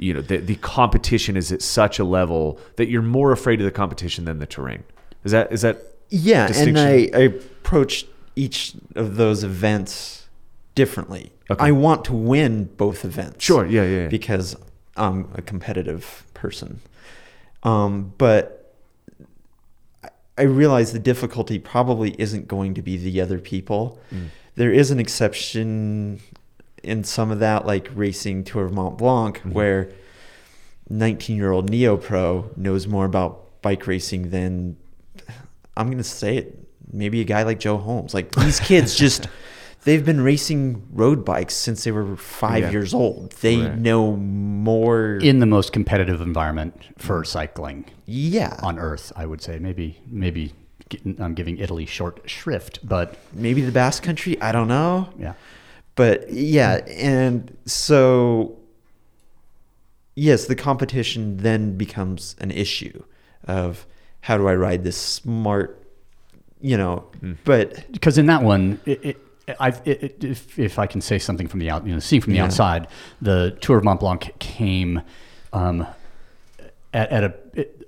you 0.00 0.14
know 0.14 0.20
the 0.22 0.38
the 0.38 0.56
competition 0.56 1.36
is 1.36 1.52
at 1.52 1.62
such 1.62 1.98
a 1.98 2.04
level 2.04 2.58
that 2.76 2.88
you're 2.88 3.02
more 3.02 3.32
afraid 3.32 3.60
of 3.60 3.64
the 3.66 3.70
competition 3.72 4.24
than 4.24 4.38
the 4.38 4.46
terrain. 4.46 4.82
Is 5.24 5.32
that 5.32 5.52
is 5.52 5.60
that 5.62 5.76
Yeah, 6.08 6.50
and? 6.54 6.78
I, 6.78 7.10
I 7.14 7.20
approach 7.20 8.06
each 8.34 8.74
of 8.94 9.16
those 9.16 9.44
events 9.44 10.28
differently. 10.74 11.32
Okay. 11.50 11.64
I 11.64 11.70
want 11.72 12.04
to 12.06 12.12
win 12.14 12.64
both 12.76 13.04
events. 13.04 13.44
Sure, 13.44 13.66
yeah, 13.66 13.82
yeah, 13.84 14.00
yeah. 14.02 14.08
Because 14.08 14.56
I'm 14.96 15.28
a 15.34 15.42
competitive 15.42 16.24
person. 16.32 16.80
Um, 17.62 18.14
but 18.16 18.74
I- 20.04 20.08
I 20.38 20.42
realize 20.42 20.92
the 20.92 20.98
difficulty 20.98 21.58
probably 21.58 22.14
isn't 22.18 22.48
going 22.48 22.72
to 22.74 22.82
be 22.82 22.96
the 22.96 23.20
other 23.20 23.38
people. 23.38 23.98
Mm. 24.14 24.28
There 24.54 24.72
is 24.72 24.90
an 24.90 24.98
exception 25.00 26.20
in 26.82 27.04
some 27.04 27.30
of 27.30 27.38
that, 27.40 27.66
like 27.66 27.88
racing 27.94 28.44
Tour 28.44 28.64
of 28.66 28.72
Mont 28.72 28.98
Blanc, 28.98 29.38
Mm-hmm. 29.38 29.52
where 29.52 29.90
19 30.88 31.36
year 31.36 31.52
old 31.52 31.70
Neo 31.70 31.96
Pro 31.96 32.50
knows 32.56 32.86
more 32.86 33.04
about 33.04 33.60
bike 33.62 33.86
racing 33.86 34.30
than 34.30 34.76
I'm 35.76 35.86
going 35.86 35.98
to 35.98 36.04
say 36.04 36.36
it, 36.38 36.58
maybe 36.92 37.20
a 37.20 37.24
guy 37.24 37.42
like 37.44 37.60
Joe 37.60 37.76
Holmes. 37.78 38.12
Like 38.14 38.32
these 38.32 38.58
kids 38.70 38.96
just, 38.96 39.28
they've 39.84 40.04
been 40.04 40.20
racing 40.20 40.82
road 40.92 41.24
bikes 41.24 41.54
since 41.54 41.84
they 41.84 41.92
were 41.92 42.16
five 42.16 42.64
Yeah. 42.64 42.70
years 42.70 42.92
old. 42.92 43.32
They 43.40 43.58
Right. 43.58 43.78
know 43.78 44.16
more. 44.16 45.16
in 45.18 45.38
the 45.38 45.46
most 45.46 45.72
competitive 45.72 46.20
environment 46.20 46.74
for 46.98 47.24
cycling 47.24 47.84
yeah. 48.06 48.58
on 48.62 48.78
Earth, 48.78 49.12
I 49.14 49.26
would 49.26 49.40
say. 49.42 49.58
Maybe 49.58 50.00
maybe 50.08 50.54
I'm 51.20 51.34
giving 51.34 51.56
Italy 51.58 51.86
short 51.86 52.28
shrift, 52.28 52.80
but 52.82 53.16
maybe 53.32 53.60
the 53.62 53.70
Basque 53.70 54.02
Country. 54.02 54.40
I 54.42 54.50
don't 54.50 54.66
know. 54.68 55.08
yeah. 55.16 55.34
But 55.94 56.30
yeah, 56.32 56.76
and 56.88 57.56
so 57.66 58.56
yes, 60.14 60.46
the 60.46 60.54
competition 60.54 61.38
then 61.38 61.76
becomes 61.76 62.36
an 62.40 62.50
issue 62.50 63.02
of 63.44 63.86
how 64.22 64.36
do 64.36 64.46
I 64.48 64.54
ride 64.54 64.84
this 64.84 64.96
smart, 64.96 65.82
you 66.60 66.76
know, 66.76 67.06
but 67.44 67.90
because 67.92 68.18
in 68.18 68.26
that 68.26 68.42
one, 68.42 68.78
it, 68.86 69.04
it, 69.04 69.56
I, 69.58 69.68
it, 69.84 70.02
it, 70.02 70.24
if, 70.24 70.58
if 70.58 70.78
I 70.78 70.86
can 70.86 71.00
say 71.00 71.18
something 71.18 71.48
from 71.48 71.60
the 71.60 71.70
out, 71.70 71.86
you 71.86 71.92
know, 71.92 71.98
seeing 71.98 72.22
from 72.22 72.32
the 72.32 72.38
Yeah. 72.38 72.44
outside, 72.44 72.86
the 73.20 73.56
Tour 73.60 73.78
of 73.78 73.84
Mont 73.84 74.00
Blanc 74.00 74.32
came 74.38 75.02
um, 75.52 75.86
at, 76.92 77.10
at 77.10 77.24
a 77.24 77.34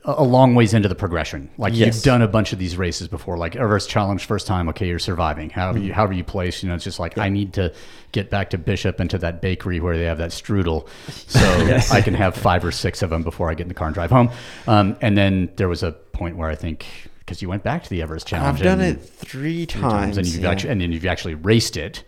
a 0.04 0.25
long 0.25 0.54
ways 0.54 0.75
into 0.75 0.88
the 0.88 0.94
progression. 0.94 1.49
Like 1.59 1.75
Yes. 1.75 1.94
you've 1.94 2.04
done 2.04 2.23
a 2.23 2.28
bunch 2.28 2.52
of 2.52 2.59
these 2.59 2.76
races 2.76 3.06
before, 3.09 3.37
like 3.37 3.54
Everest 3.54 3.88
Challenge 3.88 4.25
first 4.25 4.47
time. 4.47 4.68
Okay, 4.71 4.88
you're 4.88 4.99
surviving. 4.99 5.50
However, 5.50 5.78
you, 5.78 5.92
however 5.92 6.12
you 6.12 6.25
place, 6.25 6.62
you 6.62 6.68
know, 6.68 6.75
it's 6.75 6.85
just 6.85 6.99
like 6.99 7.18
I 7.18 7.28
need 7.28 7.52
to 7.54 7.73
get 8.11 8.28
back 8.28 8.50
to 8.50 8.59
Bishop 8.59 8.99
and 8.99 9.09
to 9.11 9.18
that 9.18 9.40
bakery 9.40 9.78
where 9.80 9.97
they 9.97 10.04
have 10.04 10.18
that 10.18 10.30
strudel, 10.30 10.88
so 11.28 11.94
I 11.94 12.00
can 12.00 12.14
have 12.14 12.35
five 12.35 12.64
or 12.64 12.73
six 12.73 13.02
of 13.02 13.11
them 13.11 13.23
before 13.23 13.50
I 13.50 13.54
get 13.54 13.62
in 13.62 13.68
the 13.68 13.75
car 13.75 13.87
and 13.87 13.94
drive 13.94 14.11
home. 14.11 14.30
Um, 14.66 14.97
and 15.00 15.16
then 15.16 15.50
there 15.56 15.68
was 15.68 15.82
a 15.82 15.92
point 15.92 16.37
where 16.37 16.49
I 16.49 16.56
think 16.56 16.85
because 17.21 17.40
you 17.40 17.49
went 17.49 17.62
back 17.62 17.85
to 17.85 17.90
the 17.90 18.02
Everest 18.02 18.26
Challenge, 18.26 18.59
I've 18.59 18.64
done 18.64 18.80
it 18.80 19.00
three 19.00 19.66
three 19.66 19.80
times. 19.80 20.18
and 20.18 20.26
you've 20.26 20.42
yeah. 20.42 20.50
actually 20.50 20.71
and 20.71 20.80
then 20.80 20.90
you've 20.90 21.06
actually 21.06 21.35
raced 21.35 21.76
it, 21.76 22.02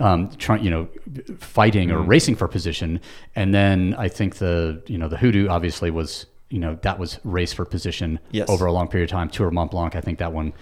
um, 0.00 0.30
trying 0.38 0.62
you 0.62 0.70
know, 0.70 0.88
fighting 1.38 1.90
or 1.90 2.00
racing 2.00 2.36
for 2.36 2.46
position, 2.46 3.00
and 3.34 3.52
then 3.52 3.96
I 3.98 4.08
think 4.08 4.36
the 4.36 4.80
you 4.86 4.96
know 4.96 5.08
the 5.08 5.16
hoodoo 5.16 5.48
obviously 5.48 5.90
was 5.90 6.26
you 6.52 6.58
know 6.58 6.78
that 6.82 6.98
was 6.98 7.18
race 7.24 7.52
for 7.52 7.64
position 7.64 8.18
Yes. 8.30 8.48
over 8.48 8.66
a 8.66 8.72
long 8.72 8.86
period 8.88 9.08
of 9.10 9.12
time. 9.12 9.28
Tour 9.30 9.50
Mont 9.50 9.70
Blanc, 9.70 9.96
I 9.96 10.00
think 10.00 10.18
that 10.18 10.32
one 10.32 10.52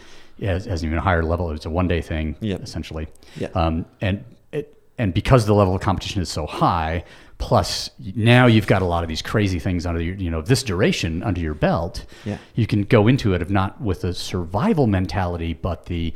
has, 0.40 0.64
has 0.66 0.82
an 0.82 0.88
even 0.88 0.98
higher 1.00 1.22
level. 1.22 1.50
It 1.50 1.54
was 1.54 1.66
a 1.66 1.70
one 1.70 1.88
day 1.88 2.00
thing 2.00 2.36
Yep. 2.40 2.62
essentially, 2.62 3.08
Yeah. 3.36 3.48
um, 3.54 3.84
and 4.00 4.24
it, 4.52 4.66
and 4.98 5.12
because 5.12 5.46
the 5.46 5.54
level 5.54 5.74
of 5.74 5.80
competition 5.80 6.22
is 6.22 6.28
so 6.30 6.46
high. 6.46 7.04
Plus, 7.38 7.88
now 8.14 8.44
you've 8.46 8.66
got 8.66 8.82
a 8.82 8.84
lot 8.84 9.02
of 9.02 9.08
these 9.08 9.22
crazy 9.22 9.58
things 9.58 9.86
under 9.86 9.98
your, 10.02 10.14
you 10.14 10.30
know, 10.30 10.42
this 10.42 10.62
duration 10.62 11.22
under 11.22 11.40
your 11.40 11.54
belt. 11.54 12.04
Yeah. 12.26 12.36
You 12.54 12.66
can 12.66 12.82
go 12.82 13.08
into 13.08 13.32
it 13.32 13.40
if 13.40 13.48
not 13.48 13.80
with 13.80 14.04
a 14.04 14.12
survival 14.12 14.86
mentality, 14.86 15.54
but 15.54 15.86
the 15.86 16.12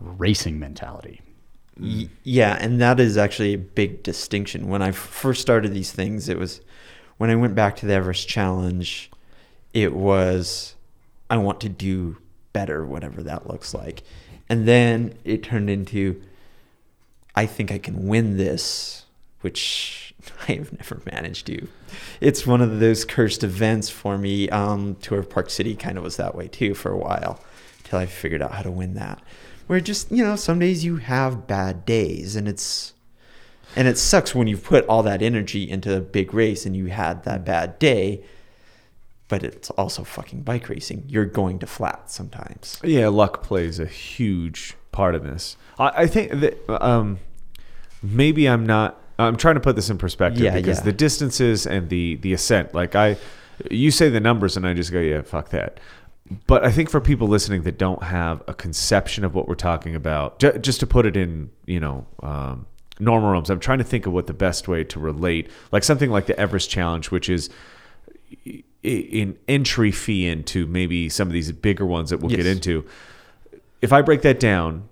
racing 0.00 0.58
mentality. 0.58 1.20
Yeah, 1.78 2.56
and 2.60 2.80
that 2.80 2.98
is 2.98 3.16
actually 3.16 3.52
a 3.54 3.58
big 3.58 4.02
distinction. 4.02 4.66
When 4.68 4.82
I 4.82 4.90
first 4.92 5.40
started 5.42 5.72
these 5.74 5.92
things, 5.92 6.28
it 6.28 6.38
was 6.38 6.60
when 7.18 7.30
I 7.30 7.36
went 7.36 7.54
back 7.54 7.76
to 7.76 7.86
the 7.86 7.94
Everest 7.94 8.28
Challenge, 8.28 9.10
it 9.72 9.92
was 9.92 10.74
I 11.28 11.36
want 11.38 11.60
to 11.62 11.68
do 11.68 12.18
better, 12.52 12.84
whatever 12.84 13.22
that 13.22 13.46
looks 13.46 13.74
like. 13.74 14.02
And 14.48 14.66
then 14.66 15.14
it 15.24 15.42
turned 15.42 15.70
into 15.70 16.22
I 17.34 17.44
think 17.46 17.70
I 17.70 17.78
can 17.78 18.08
win 18.08 18.38
this, 18.38 19.04
which 19.42 20.14
I 20.48 20.52
have 20.52 20.72
never 20.72 21.02
managed 21.12 21.46
to. 21.48 21.68
It's 22.20 22.46
one 22.46 22.62
of 22.62 22.80
those 22.80 23.04
cursed 23.04 23.44
events 23.44 23.90
for 23.90 24.16
me. 24.16 24.48
Um, 24.48 24.96
Tour 24.96 25.20
of 25.20 25.30
Park 25.30 25.50
City 25.50 25.74
kind 25.74 25.98
of 25.98 26.04
was 26.04 26.16
that 26.16 26.34
way 26.34 26.48
too 26.48 26.74
for 26.74 26.90
a 26.90 26.96
while 26.96 27.40
until 27.78 27.98
I 27.98 28.06
figured 28.06 28.42
out 28.42 28.52
how 28.52 28.62
to 28.62 28.70
win 28.70 28.94
that. 28.94 29.22
Where 29.66 29.80
just, 29.80 30.10
you 30.10 30.24
know, 30.24 30.36
some 30.36 30.58
days 30.58 30.84
you 30.84 30.96
have 30.96 31.46
bad 31.46 31.84
days 31.84 32.36
and 32.36 32.48
it's 32.48 32.94
and 33.76 33.86
it 33.86 33.98
sucks 33.98 34.34
when 34.34 34.46
you've 34.48 34.64
put 34.64 34.86
all 34.86 35.02
that 35.04 35.22
energy 35.22 35.68
into 35.70 35.96
a 35.96 36.00
big 36.00 36.32
race 36.34 36.66
and 36.66 36.74
you 36.74 36.86
had 36.86 37.24
that 37.24 37.44
bad 37.44 37.78
day. 37.78 38.24
But 39.28 39.42
it's 39.42 39.70
also 39.70 40.04
fucking 40.04 40.42
bike 40.42 40.68
racing. 40.68 41.04
You're 41.08 41.24
going 41.24 41.58
to 41.58 41.66
flat 41.66 42.10
sometimes. 42.10 42.80
Yeah, 42.84 43.08
luck 43.08 43.42
plays 43.42 43.80
a 43.80 43.86
huge 43.86 44.74
part 44.92 45.14
of 45.16 45.24
this. 45.24 45.56
I, 45.78 46.02
I 46.02 46.06
think 46.06 46.30
that 46.40 46.84
um, 46.84 47.18
maybe 48.02 48.48
I'm 48.48 48.64
not. 48.64 49.00
I'm 49.18 49.36
trying 49.36 49.54
to 49.54 49.60
put 49.60 49.76
this 49.76 49.88
in 49.90 49.98
perspective 49.98 50.42
Yeah, 50.42 50.54
because 50.54 50.78
yeah. 50.78 50.84
the 50.84 50.92
distances 50.92 51.66
and 51.66 51.88
the 51.88 52.16
the 52.16 52.32
ascent. 52.34 52.72
Like 52.74 52.94
I, 52.94 53.16
you 53.70 53.90
say 53.90 54.08
the 54.10 54.20
numbers 54.20 54.56
and 54.56 54.66
I 54.66 54.74
just 54.74 54.92
go, 54.92 55.00
yeah, 55.00 55.22
fuck 55.22 55.48
that. 55.50 55.80
But 56.46 56.64
I 56.64 56.70
think 56.70 56.90
for 56.90 57.00
people 57.00 57.26
listening 57.26 57.62
that 57.62 57.78
don't 57.78 58.02
have 58.02 58.42
a 58.46 58.54
conception 58.54 59.24
of 59.24 59.34
what 59.34 59.48
we're 59.48 59.54
talking 59.54 59.94
about, 59.94 60.38
ju- 60.38 60.58
just 60.58 60.80
to 60.80 60.86
put 60.86 61.06
it 61.06 61.16
in, 61.16 61.50
you 61.66 61.80
know, 61.80 62.06
um, 62.22 62.66
normal 62.98 63.30
rooms, 63.30 63.50
I'm 63.50 63.60
trying 63.60 63.78
to 63.78 63.84
think 63.84 64.06
of 64.06 64.12
what 64.12 64.26
the 64.26 64.34
best 64.34 64.68
way 64.68 64.84
to 64.84 64.98
relate, 65.00 65.50
like 65.72 65.84
something 65.84 66.10
like 66.10 66.26
the 66.26 66.38
Everest 66.38 66.70
Challenge, 66.70 67.10
which 67.10 67.28
is 67.28 67.50
an 68.84 69.36
entry 69.48 69.90
fee 69.90 70.26
into 70.26 70.66
maybe 70.66 71.08
some 71.08 71.28
of 71.28 71.32
these 71.32 71.50
bigger 71.52 71.84
ones 71.86 72.10
that 72.10 72.20
we'll 72.20 72.30
get 72.34 72.46
into. 72.46 72.84
If 73.82 73.92
I 73.92 74.02
break 74.02 74.22
that 74.22 74.40
down, 74.40 74.88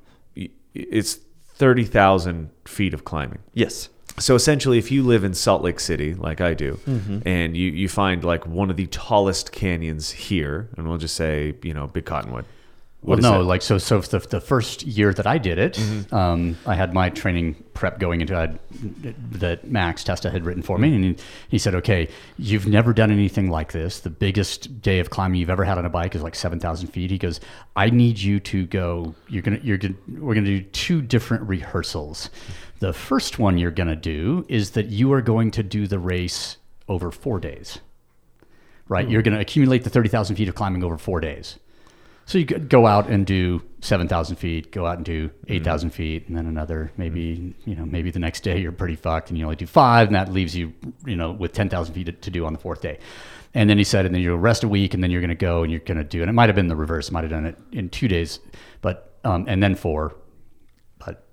it's 0.74 1.18
30,000 1.54 2.50
feet 2.66 2.94
of 2.94 3.04
climbing. 3.04 3.38
Yes. 3.54 3.88
So 4.18 4.34
essentially, 4.36 4.78
if 4.78 4.92
you 4.92 5.02
live 5.02 5.24
in 5.24 5.34
Salt 5.34 5.62
Lake 5.62 5.80
City, 5.80 6.14
like 6.14 6.40
I 6.40 6.54
do, 6.54 6.78
Mm-hmm. 6.86 7.26
and 7.26 7.56
you, 7.56 7.70
you 7.70 7.88
find 7.88 8.22
like 8.22 8.46
one 8.46 8.70
of 8.70 8.76
the 8.76 8.86
tallest 8.88 9.50
canyons 9.52 10.10
here, 10.10 10.68
and 10.76 10.88
we'll 10.88 10.98
just 10.98 11.16
say, 11.16 11.54
you 11.62 11.74
know, 11.74 11.86
Big 11.88 12.04
Cottonwood. 12.04 12.44
Well, 13.02 13.18
no, 13.18 13.22
that? 13.32 13.38
Mm-hmm. 13.38 13.48
like 13.48 13.62
so. 13.62 13.78
So 13.78 14.00
the, 14.00 14.20
the 14.20 14.40
first 14.40 14.84
year 14.84 15.12
that 15.14 15.26
I 15.26 15.38
did 15.38 15.58
it, 15.58 16.12
um, 16.12 16.56
I 16.64 16.74
had 16.74 16.94
my 16.94 17.10
training 17.10 17.63
prep 17.74 17.98
going 17.98 18.20
into 18.20 18.36
I, 18.36 18.54
that 19.32 19.68
Max 19.70 20.04
Testa 20.04 20.30
had 20.30 20.44
written 20.44 20.62
for 20.62 20.78
me, 20.78 20.88
Mm-hmm. 20.88 20.94
and 21.04 21.04
he, 21.18 21.24
he 21.50 21.58
said, 21.58 21.74
"Okay, 21.74 22.08
you've 22.38 22.66
never 22.66 22.92
done 22.92 23.10
anything 23.10 23.50
like 23.50 23.72
this. 23.72 24.00
The 24.00 24.10
biggest 24.10 24.80
day 24.80 25.00
of 25.00 25.10
climbing 25.10 25.40
you've 25.40 25.50
ever 25.50 25.64
had 25.64 25.76
on 25.78 25.84
a 25.84 25.90
bike 25.90 26.14
is 26.14 26.22
like 26.22 26.34
seven 26.34 26.60
thousand 26.60 26.88
feet." 26.88 27.10
He 27.10 27.18
goes, 27.18 27.40
"I 27.76 27.90
need 27.90 28.18
you 28.18 28.40
to 28.40 28.66
go. 28.66 29.14
You're 29.28 29.42
gonna. 29.42 29.60
You're 29.62 29.78
gonna. 29.78 29.94
We're 30.18 30.34
gonna 30.34 30.46
do 30.46 30.62
two 30.62 31.02
different 31.02 31.48
rehearsals. 31.48 32.30
The 32.80 32.92
first 32.92 33.38
one 33.38 33.58
you're 33.58 33.70
gonna 33.70 33.96
do 33.96 34.44
is 34.48 34.70
that 34.72 34.86
you 34.86 35.12
are 35.12 35.22
going 35.22 35.50
to 35.52 35.62
do 35.62 35.86
the 35.86 35.98
race 35.98 36.56
over 36.88 37.10
four 37.10 37.40
days." 37.40 37.78
Right, 38.86 39.08
you're 39.08 39.22
going 39.22 39.32
to 39.34 39.40
accumulate 39.40 39.82
the 39.82 39.88
thirty 39.88 40.10
thousand 40.10 40.36
feet 40.36 40.46
of 40.48 40.54
climbing 40.54 40.84
over 40.84 40.98
four 40.98 41.18
days. 41.18 41.58
So 42.26 42.38
you 42.38 42.46
could 42.46 42.68
go 42.68 42.86
out 42.86 43.08
and 43.08 43.26
do 43.26 43.62
seven 43.80 44.08
thousand 44.08 44.36
feet, 44.36 44.72
go 44.72 44.86
out 44.86 44.96
and 44.96 45.04
do 45.04 45.30
eight 45.48 45.62
thousand 45.62 45.90
feet, 45.90 46.26
and 46.28 46.36
then 46.36 46.46
another 46.46 46.90
maybe 46.96 47.54
you 47.64 47.74
know 47.74 47.84
maybe 47.84 48.10
the 48.10 48.18
next 48.18 48.40
day 48.42 48.58
you're 48.58 48.72
pretty 48.72 48.96
fucked 48.96 49.28
and 49.28 49.38
you 49.38 49.44
only 49.44 49.56
do 49.56 49.66
five, 49.66 50.08
and 50.08 50.16
that 50.16 50.32
leaves 50.32 50.56
you 50.56 50.72
you 51.04 51.16
know 51.16 51.32
with 51.32 51.52
ten 51.52 51.68
thousand 51.68 51.94
feet 51.94 52.06
to, 52.06 52.12
to 52.12 52.30
do 52.30 52.46
on 52.46 52.52
the 52.52 52.58
fourth 52.58 52.80
day. 52.80 52.98
And 53.56 53.70
then 53.70 53.78
he 53.78 53.84
said, 53.84 54.04
and 54.04 54.12
then 54.12 54.20
you'll 54.20 54.38
rest 54.38 54.64
a 54.64 54.68
week, 54.68 54.94
and 54.94 55.02
then 55.02 55.12
you're 55.12 55.20
going 55.20 55.28
to 55.28 55.36
go 55.36 55.62
and 55.62 55.70
you're 55.70 55.80
going 55.80 55.98
to 55.98 56.04
do, 56.04 56.22
and 56.22 56.28
it 56.28 56.32
might 56.32 56.48
have 56.48 56.56
been 56.56 56.66
the 56.66 56.74
reverse, 56.74 57.10
might 57.12 57.22
have 57.22 57.30
done 57.30 57.46
it 57.46 57.56
in 57.70 57.88
two 57.88 58.08
days, 58.08 58.40
but 58.80 59.14
um, 59.24 59.44
and 59.48 59.62
then 59.62 59.74
four, 59.74 60.16
but 60.98 61.26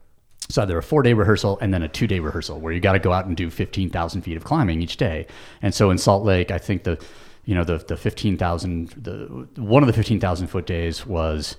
so 0.50 0.62
either 0.62 0.78
a 0.78 0.84
four 0.84 1.04
day 1.04 1.14
rehearsal 1.14 1.58
and 1.62 1.74
then 1.74 1.84
a 1.84 1.88
two 1.88 2.08
day 2.08 2.20
rehearsal 2.20 2.60
where 2.60 2.74
you 2.74 2.80
got 2.80 2.94
to 2.94 3.00
go 3.00 3.12
out 3.14 3.26
and 3.26 3.36
do 3.38 3.50
15,000 3.50 4.22
feet 4.22 4.38
of 4.38 4.44
climbing 4.44 4.82
each 4.82 4.98
day. 4.98 5.28
And 5.62 5.74
so 5.74 5.90
in 5.90 5.98
Salt 5.98 6.24
Lake, 6.24 6.52
I 6.52 6.58
think 6.58 6.84
the, 6.84 7.04
you 7.46 7.56
know, 7.56 7.64
the, 7.64 7.78
the 7.78 7.98
15,000, 7.98 8.90
the, 8.90 9.48
one 9.62 9.84
of 9.84 9.88
the 9.88 9.94
15,000 9.94 10.48
foot 10.48 10.66
days 10.66 11.06
was, 11.06 11.56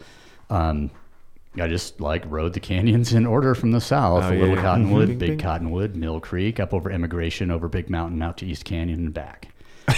um, 0.51 0.91
I 1.61 1.69
just 1.69 2.01
like 2.01 2.25
rode 2.27 2.55
the 2.55 2.61
canyons 2.61 3.12
in 3.12 3.27
order 3.27 3.55
from 3.55 3.73
the 3.73 3.81
south: 3.81 4.25
Oh, 4.25 4.29
a 4.29 4.33
yeah, 4.35 4.41
Little 4.41 4.55
yeah. 4.55 4.62
Cottonwood, 4.62 5.09
Bing, 5.09 5.19
Big 5.19 5.29
bing. 5.33 5.39
Cottonwood, 5.39 5.95
Mill 5.95 6.19
Creek, 6.19 6.59
up 6.59 6.73
over 6.73 6.91
Emigration, 6.91 7.51
over 7.51 7.69
Big 7.69 7.91
Mountain, 7.91 8.23
out 8.23 8.39
to 8.39 8.47
East 8.47 8.65
Canyon 8.65 9.01
and 9.01 9.12
back. 9.15 9.49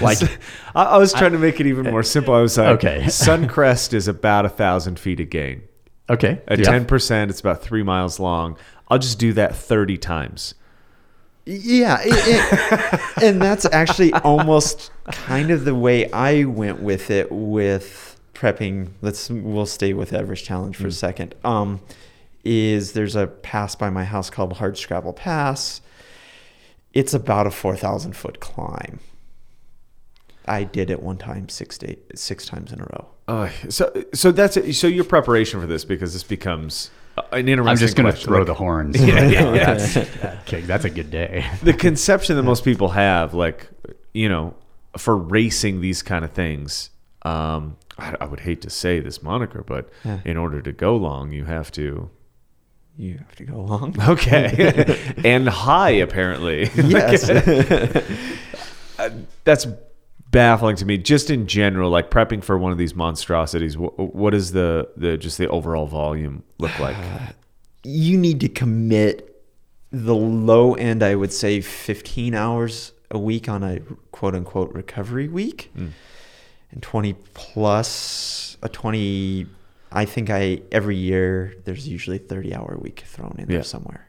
like 0.00 0.18
I, 0.74 0.84
I 0.84 0.98
was 0.98 1.12
trying 1.12 1.32
to 1.32 1.38
make 1.38 1.60
it 1.60 1.66
even 1.66 1.90
more 1.90 2.02
simple. 2.02 2.34
I 2.34 2.40
was 2.40 2.58
like, 2.58 2.68
Okay. 2.84 3.02
Suncrest 3.04 3.92
is 3.94 4.08
about 4.08 4.44
a 4.44 4.48
thousand 4.48 4.98
feet 4.98 5.20
a 5.20 5.24
gain. 5.24 5.62
okay, 6.08 6.40
At 6.48 6.58
yeah. 6.58 6.64
ten 6.64 6.84
percent, 6.84 7.30
it's 7.30 7.40
about 7.40 7.62
three 7.62 7.82
miles 7.82 8.18
long. 8.18 8.56
I'll 8.88 8.98
just 8.98 9.18
do 9.20 9.32
that 9.34 9.54
thirty 9.54 9.96
times. 9.98 10.54
Yeah, 11.52 11.98
it, 12.02 12.12
it- 12.14 13.00
and 13.22 13.42
that's 13.42 13.64
actually 13.72 14.12
almost 14.12 14.90
kind 15.06 15.50
of 15.50 15.64
the 15.64 15.74
way 15.74 16.10
I 16.12 16.44
went 16.44 16.80
with 16.80 17.10
it 17.10 17.30
with 17.32 18.20
prepping. 18.34 18.90
Let's 19.02 19.28
we'll 19.30 19.66
stay 19.66 19.92
with 19.92 20.12
Everest 20.12 20.44
Challenge 20.44 20.76
for 20.76 20.86
a 20.86 20.92
second. 20.92 21.34
Um, 21.44 21.80
is 22.44 22.92
there's 22.92 23.16
a 23.16 23.26
pass 23.26 23.74
by 23.74 23.90
my 23.90 24.04
house 24.04 24.30
called 24.30 24.54
Hard 24.54 24.78
Scrabble 24.78 25.12
Pass. 25.12 25.80
It's 26.92 27.12
about 27.14 27.46
a 27.46 27.50
four 27.50 27.76
thousand 27.76 28.16
foot 28.16 28.38
climb. 28.40 29.00
I 30.46 30.64
did 30.64 30.90
it 30.90 31.02
one 31.02 31.18
time 31.18 31.48
six 31.48 31.78
day, 31.78 31.98
six 32.14 32.46
times 32.46 32.72
in 32.72 32.80
a 32.80 32.84
row. 32.84 33.08
Uh, 33.28 33.50
so, 33.68 34.04
so 34.14 34.32
that's 34.32 34.56
it. 34.56 34.72
so 34.74 34.86
your 34.86 35.04
preparation 35.04 35.60
for 35.60 35.66
this 35.66 35.84
because 35.84 36.12
this 36.12 36.22
becomes 36.24 36.90
an 37.32 37.48
interesting. 37.48 37.68
I'm 37.68 37.76
just 37.76 37.96
going 37.96 38.12
to 38.12 38.18
throw 38.18 38.38
Like, 38.38 38.46
the 38.46 38.54
horns. 38.54 39.00
Yeah, 39.00 39.28
yeah, 39.28 39.54
yeah. 39.54 39.74
That's, 39.74 39.96
okay, 40.46 40.60
that's 40.62 40.84
a 40.84 40.90
good 40.90 41.10
day. 41.10 41.44
the 41.62 41.72
conception 41.72 42.36
that 42.36 42.42
most 42.42 42.64
people 42.64 42.88
have, 42.90 43.34
like 43.34 43.68
you 44.14 44.28
know, 44.28 44.54
for 44.96 45.16
racing 45.16 45.80
these 45.80 46.02
kind 46.02 46.24
of 46.24 46.32
things. 46.32 46.90
Um, 47.22 47.76
I, 47.98 48.16
I 48.20 48.24
would 48.24 48.40
hate 48.40 48.62
to 48.62 48.70
say 48.70 48.98
this 49.00 49.22
moniker, 49.22 49.62
but 49.62 49.90
Yeah. 50.04 50.20
in 50.24 50.36
order 50.38 50.62
to 50.62 50.72
go 50.72 50.96
long, 50.96 51.32
you 51.32 51.44
have 51.44 51.70
to. 51.72 52.10
You 52.96 53.18
have 53.18 53.34
to 53.36 53.44
go 53.44 53.54
along. 53.56 53.96
Okay, 54.00 55.14
and 55.24 55.48
high 55.48 55.90
apparently. 55.90 56.68
Yes. 56.74 57.26
That's 59.44 59.66
baffling 60.30 60.76
to 60.76 60.84
me. 60.84 60.98
Just 60.98 61.30
in 61.30 61.46
general, 61.46 61.90
like 61.90 62.10
prepping 62.10 62.42
for 62.44 62.56
one 62.58 62.72
of 62.72 62.78
these 62.78 62.94
monstrosities, 62.94 63.76
what, 63.76 63.98
what 64.14 64.34
is 64.34 64.52
the 64.52 64.88
the 64.96 65.16
just 65.16 65.38
the 65.38 65.48
overall 65.48 65.86
volume 65.86 66.42
look 66.58 66.78
like? 66.78 66.96
you 67.84 68.16
need 68.18 68.40
to 68.40 68.48
commit 68.48 69.26
the 69.92 70.14
low 70.14 70.74
end, 70.74 71.02
I 71.02 71.14
would 71.16 71.32
say 71.32 71.60
15 71.60 72.34
hours 72.34 72.92
a 73.10 73.18
week 73.18 73.48
on 73.48 73.62
a 73.64 73.80
quote 74.12 74.34
unquote 74.34 74.72
recovery 74.72 75.26
week 75.28 75.70
Mm. 75.76 75.90
and 76.70 76.82
20 76.82 77.14
plus 77.34 78.56
a 78.62 78.68
20. 78.68 79.46
I 79.92 80.04
think 80.04 80.30
I 80.30 80.60
every 80.70 80.96
year 80.96 81.54
there's 81.64 81.88
usually 81.88 82.18
30 82.18 82.54
hour 82.54 82.78
week 82.80 83.02
thrown 83.06 83.34
in 83.38 83.48
Yeah. 83.50 83.56
there 83.56 83.62
somewhere. 83.64 84.08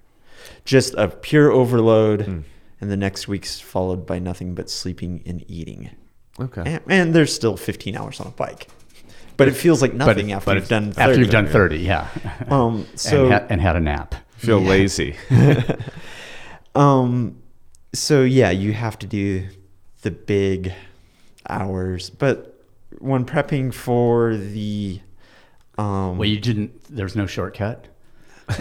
Just 0.66 0.94
a 0.96 1.08
pure 1.08 1.51
overload. 1.51 2.20
Mm. 2.28 2.44
And 2.80 2.90
the 2.92 2.98
next 2.98 3.28
week's 3.28 3.60
followed 3.60 4.06
by 4.08 4.18
nothing 4.20 4.56
but 4.56 4.68
sleeping 4.70 5.22
and 5.25 5.44
eating. 5.48 5.92
Okay. 6.41 6.63
And, 6.65 6.81
and 6.89 7.13
there's 7.15 7.33
still 7.33 7.55
15 7.57 7.95
hours 7.95 8.19
on 8.19 8.27
a 8.27 8.31
bike. 8.31 8.67
But 9.38 9.48
it 9.48 9.53
feels 9.53 9.81
like 9.81 9.93
nothing 9.93 10.31
after 10.33 10.45
but 10.51 10.57
you've 10.57 10.67
done 10.69 10.91
30. 10.91 11.01
after 11.01 11.19
you've 11.19 11.29
done 11.31 11.48
30, 11.48 11.77
yeah, 11.79 12.07
Um, 12.50 12.86
so 12.95 13.24
and, 13.25 13.33
ha- 13.33 13.45
and 13.50 13.62
had 13.62 13.75
a 13.75 13.79
nap. 13.79 14.13
Feel 14.38 14.62
Yeah. 14.62 14.69
lazy. 14.69 15.15
Um, 16.75 17.41
so 17.93 18.21
yeah, 18.24 18.51
you 18.51 18.74
have 18.74 18.98
to 19.00 19.07
do 19.07 19.48
the 20.03 20.12
big 20.12 20.71
hours, 21.50 22.10
but 22.10 22.63
when 23.00 23.25
prepping 23.25 23.74
for 23.74 24.36
the, 24.38 25.01
um, 25.77 26.17
Well, 26.17 26.29
you 26.29 26.39
didn't. 26.39 26.83
There's 26.89 27.15
no 27.15 27.25
shortcut. 27.25 27.88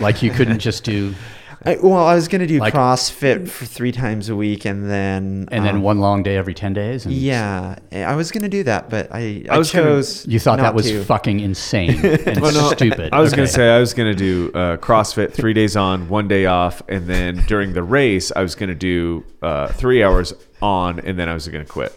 Like 0.00 0.22
you 0.22 0.30
couldn't 0.30 0.58
just 0.60 0.84
do, 0.84 1.14
I, 1.62 1.76
well, 1.82 2.06
I 2.06 2.14
was 2.14 2.26
gonna 2.26 2.46
do 2.46 2.58
Like- 2.58 2.72
CrossFit 2.72 3.46
for 3.46 3.66
three 3.66 3.92
times 3.92 4.30
a 4.30 4.36
week, 4.36 4.64
and 4.64 4.90
then 4.90 5.46
and 5.52 5.62
then 5.64 5.76
um, 5.76 5.82
one 5.82 5.98
long 6.00 6.22
day 6.22 6.36
every 6.36 6.54
ten 6.54 6.72
days. 6.72 7.04
And 7.04 7.12
Yeah, 7.14 7.76
I 7.92 8.14
was 8.14 8.30
gonna 8.30 8.48
do 8.48 8.62
that, 8.64 8.88
but 8.88 9.12
I 9.12 9.44
I, 9.50 9.54
I 9.54 9.58
was 9.58 9.70
gonna- 9.70 9.84
chose. 9.86 10.26
You 10.26 10.38
thought 10.40 10.58
that 10.58 10.74
was 10.74 10.86
to. 10.86 11.04
fucking 11.04 11.40
insane 11.40 11.90
and 12.26 12.40
Well, 12.40 12.52
no, 12.54 12.70
stupid. 12.70 13.12
I 13.12 13.20
was 13.20 13.32
Okay. 13.34 13.42
gonna 13.42 13.48
say 13.48 13.68
I 13.76 13.78
was 13.78 13.92
gonna 13.92 14.14
do 14.14 14.50
uh, 14.54 14.76
CrossFit 14.78 15.32
three 15.34 15.52
days 15.52 15.76
on, 15.76 16.08
one 16.08 16.28
day 16.28 16.46
off, 16.46 16.80
and 16.88 17.06
then 17.06 17.44
during 17.46 17.74
the 17.74 17.82
race 17.82 18.32
I 18.34 18.40
was 18.40 18.54
gonna 18.54 18.74
do 18.74 19.22
uh, 19.42 19.68
three 19.68 20.02
hours 20.02 20.32
on, 20.62 21.00
and 21.00 21.18
then 21.18 21.28
I 21.28 21.34
was 21.34 21.46
gonna 21.46 21.64
quit 21.66 21.92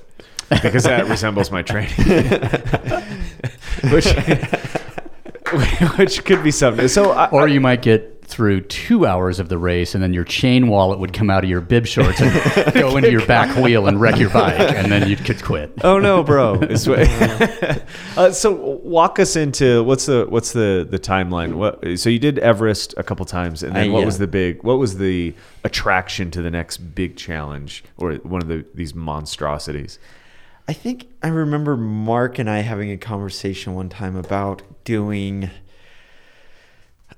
because 0.62 0.84
that 0.84 1.08
resembles 1.08 1.52
my 1.52 1.62
training, 1.62 1.90
which 3.94 4.08
which 5.98 6.26
could 6.26 6.44
be 6.44 6.52
something. 6.52 6.88
So 6.88 7.12
I, 7.12 7.30
Or 7.30 7.48
you 7.48 7.62
might 7.62 7.82
get 7.82 8.13
through 8.26 8.62
two 8.62 9.06
hours 9.06 9.40
of 9.40 9.50
the 9.50 9.58
race, 9.58 9.94
and 9.96 10.04
then 10.04 10.14
your 10.14 10.24
chain 10.24 10.68
wallet 10.68 11.00
would 11.00 11.14
come 11.14 11.30
out 11.30 11.44
of 11.44 11.50
your 11.50 11.62
bib 11.62 11.86
shorts 11.86 12.20
and 12.22 12.74
go 12.74 12.98
into 12.98 13.12
your 13.12 13.26
back 13.26 13.56
wheel 13.58 13.88
and 13.88 14.00
wreck 14.02 14.18
your 14.20 14.30
bike, 14.42 14.60
and 14.60 14.92
then 14.92 15.08
you 15.10 15.16
could 15.16 15.42
quit. 15.44 15.72
Oh 15.84 16.00
no, 16.00 16.24
bro! 16.24 16.56
It's 16.62 16.88
what- 16.88 17.08
uh, 18.18 18.32
so 18.32 18.52
walk 18.84 19.20
us 19.20 19.36
into 19.36 19.84
what's 19.84 20.06
the 20.06 20.26
what's 20.30 20.54
the 20.54 20.88
the 20.90 21.00
timeline? 21.00 21.54
What 21.54 22.00
so 22.00 22.10
you 22.10 22.20
did 22.20 22.40
Everest 22.40 22.94
a 22.98 23.04
couple 23.04 23.26
times, 23.26 23.64
and 23.64 23.76
then 23.76 23.90
Uh, 23.90 23.94
what 23.94 24.00
yeah. 24.00 24.06
was 24.06 24.18
the 24.18 24.28
big? 24.28 24.64
What 24.64 24.80
was 24.80 24.98
the 24.98 25.34
attraction 25.64 26.32
to 26.32 26.42
the 26.42 26.52
next 26.52 26.78
big 26.78 27.16
challenge 27.16 27.84
or 27.98 28.14
one 28.16 28.42
of 28.42 28.48
the 28.48 28.66
these 28.74 28.94
monstrosities? 28.94 30.00
I 30.68 30.74
think 30.74 31.08
I 31.22 31.28
remember 31.28 31.76
Mark 31.76 32.40
and 32.40 32.50
I 32.50 32.60
having 32.60 32.90
a 32.92 32.98
conversation 32.98 33.74
one 33.74 33.90
time 33.90 34.16
about 34.16 34.62
doing 34.86 35.50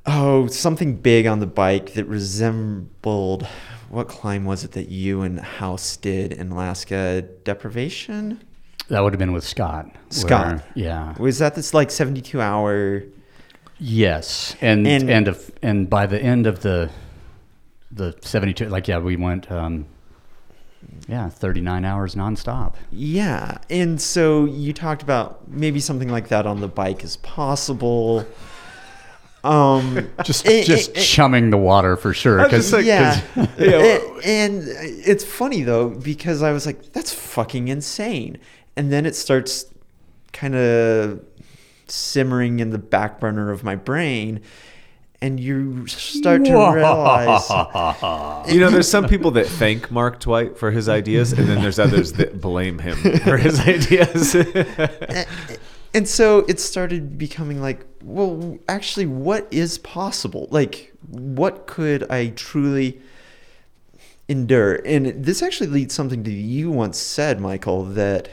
oh 0.08 0.48
something 0.48 0.96
big 0.96 1.26
on 1.26 1.40
the 1.40 1.48
bike 1.48 1.94
that 1.94 2.06
resembled 2.06 3.48
what 3.90 4.08
climb 4.08 4.46
was 4.46 4.64
it 4.64 4.72
that 4.74 4.90
you 4.90 5.22
and 5.22 5.40
House 5.40 5.96
did 5.96 6.34
in 6.34 6.52
Alaska? 6.52 7.22
Deprivation? 7.44 8.42
That 8.90 9.00
would 9.02 9.14
have 9.14 9.20
been 9.20 9.32
with 9.32 9.46
Scott. 9.48 9.90
Scott. 10.10 10.46
where- 10.48 10.64
yeah. 10.76 11.16
Was 11.18 11.40
that 11.40 11.56
this 11.56 11.74
like 11.74 11.92
seventy 11.92 12.22
two 12.22 12.42
hour? 12.42 13.04
Yes, 13.78 14.56
and 14.62 14.86
And- 14.88 15.10
and 15.10 15.28
of, 15.28 15.52
and 15.62 15.90
by 15.90 16.06
the 16.08 16.22
end 16.22 16.46
of 16.48 16.62
the 16.62 16.90
the 17.92 18.16
seventy 18.22 18.54
two, 18.54 18.68
like 18.70 18.88
yeah, 18.88 18.98
we 19.00 19.16
went. 19.16 19.50
Um, 19.52 19.86
yeah, 21.08 21.30
39 21.30 21.84
hours 21.84 22.16
nonstop. 22.16 22.76
Yeah, 22.92 23.58
and 23.70 24.00
so 24.02 24.46
you 24.46 24.72
talked 24.74 25.02
about 25.04 25.48
maybe 25.48 25.80
something 25.80 26.10
like 26.10 26.28
that 26.30 26.46
on 26.46 26.62
the 26.62 26.68
bike 26.68 27.04
is 27.04 27.18
possible. 27.18 28.26
Um, 29.46 30.10
Just 30.24 30.48
eh, 30.48 30.64
just 30.64 30.98
eh, 30.98 31.02
chumming 31.02 31.50
the 31.52 31.58
water 31.58 31.96
for 31.96 32.14
sure. 32.14 32.40
I 32.40 32.44
was 32.44 32.52
just 32.52 32.64
'cause- 32.72 32.74
like- 32.74 32.86
yeah. 32.86 33.22
'cause- 33.36 33.48
yeah, 33.60 33.70
A- 33.80 34.20
and 34.26 34.64
it's 34.68 35.24
funny 35.24 35.62
though 35.64 35.90
because 35.90 36.42
I 36.42 36.52
was 36.52 36.66
like, 36.66 36.94
"That's 36.94 37.14
fucking 37.14 37.68
insane," 37.68 38.38
and 38.76 38.92
then 38.92 39.06
it 39.06 39.16
starts 39.16 39.66
kind 40.34 40.56
of 40.56 41.20
simmering 41.88 42.60
in 42.60 42.72
the 42.72 42.80
back 42.80 43.20
burner 43.20 43.52
of 43.52 43.64
my 43.64 43.76
brain, 43.76 44.40
and 45.22 45.40
you 45.40 45.86
start 45.88 46.44
to 46.46 46.52
realize, 46.74 47.48
You 48.52 48.60
know, 48.60 48.70
there's 48.72 48.90
some 48.90 49.08
people 49.08 49.30
that 49.32 49.46
thank 49.46 49.92
Mark 49.92 50.20
Twight 50.20 50.58
for 50.58 50.72
his 50.72 50.90
ideas, 50.90 51.32
and 51.34 51.48
then 51.48 51.62
there's 51.62 51.78
others 51.80 52.14
that 52.14 52.42
blame 52.42 52.80
him 52.80 52.98
for 53.20 53.38
his 53.38 53.60
ideas. 53.60 54.36
And 55.96 56.10
so 56.10 56.40
it 56.50 56.60
started 56.60 57.18
becoming 57.18 57.62
like, 57.62 57.86
well, 58.04 58.60
actually, 58.68 59.06
what 59.06 59.48
is 59.50 59.78
possible? 59.78 60.50
Like, 60.52 60.92
what 61.08 61.68
could 61.68 62.12
I 62.12 62.34
truly 62.36 63.00
endure? 64.28 64.82
And 64.86 65.24
this 65.24 65.42
actually 65.42 65.68
leads 65.68 65.94
something 65.94 66.22
to 66.26 66.32
you 66.32 66.70
once 66.70 66.98
said, 66.98 67.40
Michael, 67.40 67.86
that 67.86 68.28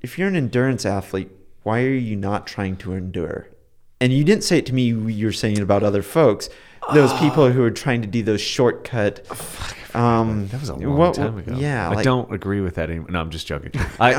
if 0.00 0.18
you're 0.18 0.28
an 0.28 0.34
endurance 0.34 0.86
athlete, 0.86 1.30
why 1.62 1.82
are 1.82 1.90
you 1.90 2.16
not 2.16 2.46
trying 2.46 2.76
to 2.78 2.94
endure? 2.94 3.48
And 4.00 4.14
you 4.14 4.24
didn't 4.24 4.44
say 4.44 4.56
it 4.56 4.64
to 4.66 4.74
me, 4.74 4.84
you're 4.84 5.32
saying 5.32 5.58
it 5.58 5.62
about 5.62 5.82
other 5.82 6.02
folks. 6.02 6.48
Those 6.94 7.10
ah. 7.12 7.20
people 7.20 7.52
who 7.52 7.62
are 7.64 7.70
trying 7.70 8.00
to 8.00 8.08
do 8.08 8.22
those 8.22 8.40
shortcut. 8.40 9.26
Um, 9.96 10.48
That 10.48 10.60
was 10.60 10.68
a 10.68 10.74
long 10.74 10.96
what- 10.96 11.14
time 11.14 11.38
ago. 11.38 11.54
Yeah, 11.56 11.88
I 11.90 11.94
like- 11.94 12.04
don't 12.04 12.32
agree 12.32 12.60
with 12.60 12.74
that 12.76 12.90
anymore. 12.90 13.10
No, 13.10 13.20
I'm 13.20 13.30
just 13.30 13.46
joking. 13.46 13.70
I, 14.00 14.12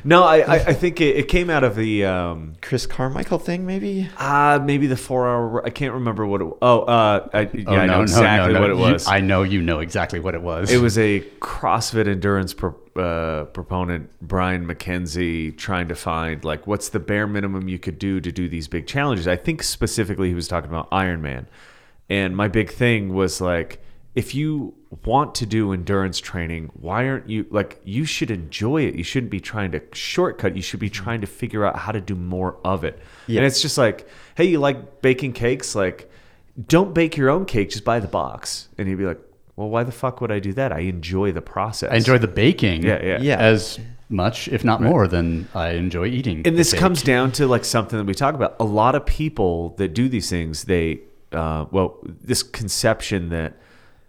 no, 0.04 0.22
I, 0.24 0.38
I, 0.40 0.54
I 0.54 0.72
think 0.74 1.00
it, 1.00 1.16
it 1.16 1.28
came 1.28 1.50
out 1.50 1.64
of 1.64 1.76
the 1.76 2.04
um, 2.04 2.54
Chris 2.62 2.86
Carmichael 2.86 3.38
thing, 3.38 3.66
maybe. 3.66 4.08
uh, 4.18 4.60
maybe 4.62 4.86
the 4.86 4.96
four 4.96 5.28
hour. 5.28 5.64
I 5.66 5.70
can't 5.70 5.94
remember 5.94 6.26
what 6.26 6.40
it. 6.40 6.48
Oh, 6.62 6.80
uh, 6.82 7.28
I, 7.32 7.40
yeah, 7.52 7.64
Oh, 7.66 7.74
I 7.76 7.86
know 7.86 8.02
exactly 8.02 8.54
what 8.58 8.70
it 8.70 8.76
You- 8.76 8.82
was. 8.82 9.06
I 9.06 9.20
know 9.20 9.42
you 9.42 9.62
know 9.62 9.80
exactly 9.80 10.20
what 10.20 10.34
it 10.34 10.42
was. 10.42 10.70
It 10.70 10.80
was 10.80 10.98
a 10.98 11.20
CrossFit 11.40 12.06
endurance 12.06 12.54
pro, 12.54 12.74
uh, 12.96 13.44
proponent, 13.46 14.10
Brian 14.20 14.66
McKenzie, 14.66 15.56
trying 15.56 15.88
to 15.88 15.94
find 15.94 16.44
like 16.44 16.66
what's 16.66 16.88
the 16.90 17.00
bare 17.00 17.26
minimum 17.26 17.68
you 17.68 17.78
could 17.78 17.98
do 17.98 18.20
to 18.20 18.30
do 18.32 18.48
these 18.48 18.68
big 18.68 18.86
challenges. 18.86 19.26
I 19.28 19.36
think 19.36 19.62
specifically 19.62 20.28
he 20.28 20.34
was 20.34 20.48
talking 20.48 20.68
about 20.70 20.90
Ironman, 20.90 21.46
and 22.10 22.36
my 22.36 22.48
big 22.48 22.70
thing 22.70 23.14
was 23.14 23.40
like 23.40 23.80
if 24.14 24.34
you 24.34 24.74
want 25.04 25.36
to 25.36 25.46
do 25.46 25.72
endurance 25.72 26.18
training, 26.18 26.70
why 26.74 27.08
aren't 27.08 27.28
you 27.28 27.46
like 27.50 27.80
you 27.84 28.04
should 28.04 28.30
enjoy 28.30 28.82
it. 28.82 28.94
You 28.96 29.04
shouldn't 29.04 29.30
be 29.30 29.40
trying 29.40 29.70
to 29.72 29.82
shortcut. 29.92 30.56
You 30.56 30.62
should 30.62 30.80
be 30.80 30.90
mm-hmm. 30.90 31.04
trying 31.04 31.20
to 31.20 31.26
figure 31.26 31.64
out 31.64 31.76
how 31.76 31.92
to 31.92 32.00
do 32.00 32.16
more 32.16 32.58
of 32.64 32.82
it. 32.82 32.98
Yeah. 33.26 33.38
And 33.38 33.46
it's 33.46 33.62
just 33.62 33.78
like, 33.78 34.08
hey, 34.34 34.44
you 34.44 34.58
like 34.58 35.00
baking 35.00 35.32
cakes? 35.32 35.74
Like, 35.76 36.10
don't 36.66 36.92
bake 36.92 37.16
your 37.16 37.30
own 37.30 37.44
cake. 37.44 37.70
Just 37.70 37.84
buy 37.84 38.00
the 38.00 38.08
box. 38.08 38.68
And 38.76 38.88
you'd 38.88 38.98
be 38.98 39.06
like, 39.06 39.20
well, 39.54 39.68
why 39.68 39.84
the 39.84 39.92
fuck 39.92 40.20
would 40.20 40.32
I 40.32 40.40
do 40.40 40.52
that? 40.54 40.72
I 40.72 40.80
enjoy 40.80 41.30
the 41.30 41.42
process. 41.42 41.92
I 41.92 41.96
enjoy 41.96 42.18
the 42.18 42.28
baking 42.28 42.82
Yeah, 42.82 43.02
yeah. 43.02 43.18
Yeah. 43.20 43.36
as 43.36 43.78
much, 44.08 44.48
if 44.48 44.64
not 44.64 44.82
more, 44.82 45.06
than 45.06 45.48
I 45.54 45.70
enjoy 45.70 46.06
eating. 46.06 46.42
and 46.46 46.58
this 46.58 46.72
cake. 46.72 46.80
comes 46.80 47.02
down 47.02 47.30
to 47.32 47.46
like 47.46 47.64
something 47.64 47.96
that 47.96 48.06
we 48.06 48.14
talk 48.14 48.34
about 48.34 48.56
a 48.58 48.64
lot 48.64 48.96
of 48.96 49.06
people 49.06 49.70
that 49.78 49.94
do 49.94 50.08
these 50.08 50.28
things 50.28 50.64
they 50.64 51.02
uh, 51.32 51.66
well 51.70 51.98
this 52.04 52.42
conception 52.42 53.28
that 53.30 53.54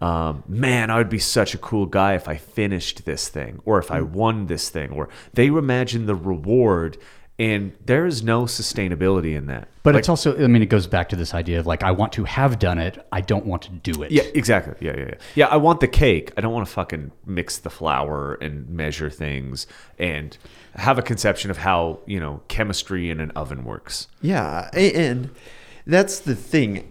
um, 0.00 0.42
man 0.48 0.90
i 0.90 0.96
would 0.98 1.08
be 1.08 1.18
such 1.18 1.54
a 1.54 1.58
cool 1.58 1.86
guy 1.86 2.14
if 2.14 2.26
i 2.28 2.36
finished 2.36 3.04
this 3.04 3.28
thing 3.28 3.60
or 3.64 3.78
if 3.78 3.90
i 3.90 4.00
won 4.00 4.46
this 4.46 4.68
thing 4.68 4.90
or 4.90 5.08
they 5.34 5.46
imagine 5.46 6.06
the 6.06 6.14
reward 6.14 6.96
and 7.38 7.72
there 7.86 8.04
is 8.06 8.22
no 8.22 8.44
sustainability 8.44 9.34
in 9.36 9.46
that 9.46 9.66
But 9.82 9.94
Like- 9.94 10.00
it's 10.00 10.08
also, 10.10 10.36
I 10.44 10.46
mean, 10.48 10.62
it 10.62 10.66
goes 10.68 10.86
back 10.86 11.08
to 11.08 11.16
this 11.16 11.32
idea 11.34 11.58
of 11.58 11.66
like, 11.66 11.82
I 11.82 11.90
want 11.90 12.12
to 12.12 12.24
have 12.24 12.58
done 12.58 12.78
it. 12.78 13.04
I 13.10 13.20
don't 13.22 13.46
want 13.46 13.62
to 13.62 13.70
do 13.70 14.02
it. 14.02 14.12
Yeah, 14.12 14.22
exactly. 14.34 14.74
Yeah, 14.86 14.96
yeah, 14.96 15.04
yeah. 15.08 15.14
Yeah, 15.34 15.46
I 15.46 15.56
want 15.56 15.80
the 15.80 15.88
cake. 15.88 16.30
I 16.36 16.40
don't 16.42 16.52
want 16.52 16.66
to 16.66 16.72
fucking 16.72 17.10
mix 17.26 17.56
the 17.58 17.70
flour 17.70 18.34
and 18.34 18.68
measure 18.68 19.08
things 19.10 19.66
and 19.98 20.36
have 20.76 20.98
a 20.98 21.02
conception 21.02 21.50
of 21.50 21.56
how, 21.56 21.98
you 22.06 22.20
know, 22.20 22.42
chemistry 22.48 23.08
in 23.10 23.18
an 23.18 23.30
oven 23.32 23.64
works. 23.64 24.08
Yeah, 24.20 24.68
and 24.74 25.30
that's 25.86 26.20
the 26.20 26.36
thing. 26.36 26.86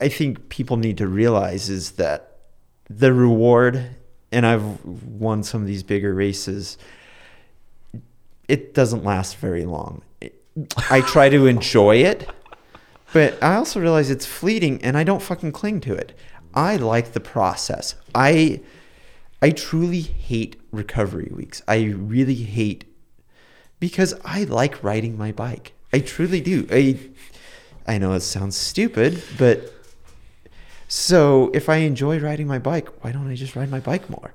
I 0.00 0.08
think 0.08 0.48
people 0.48 0.76
need 0.76 0.98
to 0.98 1.08
realize 1.08 1.68
is 1.68 1.92
that 1.92 2.38
the 2.88 3.12
reward, 3.12 3.96
and 4.30 4.46
I've 4.46 4.84
won 4.84 5.42
some 5.42 5.60
of 5.60 5.66
these 5.66 5.82
bigger 5.82 6.14
races. 6.14 6.78
It 8.46 8.74
doesn't 8.74 9.04
last 9.04 9.36
very 9.36 9.64
long. 9.64 10.02
I 10.90 11.00
try 11.02 11.28
to 11.28 11.46
enjoy 11.46 11.96
it, 11.96 12.28
but 13.12 13.40
I 13.42 13.54
also 13.54 13.80
realize 13.80 14.10
it's 14.10 14.26
fleeting, 14.26 14.82
and 14.82 14.96
I 14.96 15.04
don't 15.04 15.22
fucking 15.22 15.52
cling 15.52 15.80
to 15.82 15.94
it. 15.94 16.16
I 16.54 16.76
like 16.76 17.12
the 17.12 17.20
process. 17.20 17.94
I 18.14 18.60
I 19.40 19.50
truly 19.50 20.00
hate 20.00 20.60
recovery 20.72 21.30
weeks. 21.32 21.62
I 21.68 21.84
really 21.84 22.34
hate 22.34 22.84
because 23.78 24.14
I 24.24 24.44
like 24.44 24.82
riding 24.82 25.16
my 25.16 25.30
bike. 25.30 25.74
I 25.92 26.00
truly 26.00 26.40
do. 26.40 26.66
I 26.70 26.98
I 27.86 27.98
know 27.98 28.12
it 28.14 28.20
sounds 28.20 28.56
stupid, 28.56 29.22
but 29.38 29.72
so 30.88 31.50
if 31.54 31.68
I 31.68 31.76
enjoy 31.76 32.18
riding 32.18 32.46
my 32.46 32.58
bike, 32.58 32.88
why 33.04 33.12
don't 33.12 33.30
I 33.30 33.34
just 33.34 33.54
ride 33.54 33.70
my 33.70 33.80
bike 33.80 34.08
more? 34.10 34.32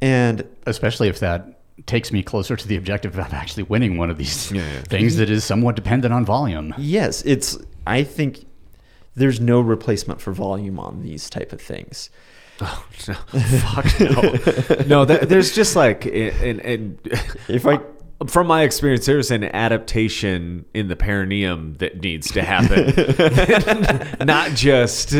And 0.00 0.46
Especially 0.66 1.08
if 1.08 1.20
that 1.20 1.60
takes 1.86 2.12
me 2.12 2.22
closer 2.22 2.56
to 2.56 2.68
the 2.68 2.76
objective 2.76 3.18
of 3.18 3.32
actually 3.32 3.64
winning 3.64 3.96
one 3.98 4.10
of 4.10 4.16
these 4.18 4.50
Yeah, 4.52 4.62
yeah. 4.62 4.80
things 4.82 5.16
that 5.16 5.28
is 5.30 5.44
somewhat 5.44 5.76
dependent 5.76 6.14
on 6.14 6.24
volume. 6.24 6.74
yes, 6.78 7.22
it's 7.22 7.58
I 7.86 8.04
think 8.04 8.46
there's 9.14 9.40
no 9.40 9.60
replacement 9.60 10.20
for 10.20 10.32
volume 10.32 10.78
on 10.78 11.02
these 11.02 11.28
type 11.28 11.52
of 11.52 11.60
things. 11.60 12.08
Oh, 12.60 12.86
no. 13.08 13.14
Fuck 13.40 14.00
no. 14.00 14.84
no, 14.86 15.04
that, 15.04 15.28
there's 15.28 15.52
just 15.54 15.74
like, 15.74 16.06
and, 16.06 16.60
and 16.60 16.98
If 17.48 17.66
I 17.66 17.80
from 18.26 18.46
my 18.46 18.62
experience, 18.62 19.06
there's 19.06 19.30
an 19.30 19.44
adaptation 19.44 20.64
in 20.74 20.88
the 20.88 20.96
perineum 20.96 21.74
that 21.74 22.00
needs 22.02 22.30
to 22.32 22.42
happen, 22.42 22.86
not 24.26 24.50
just 24.52 25.14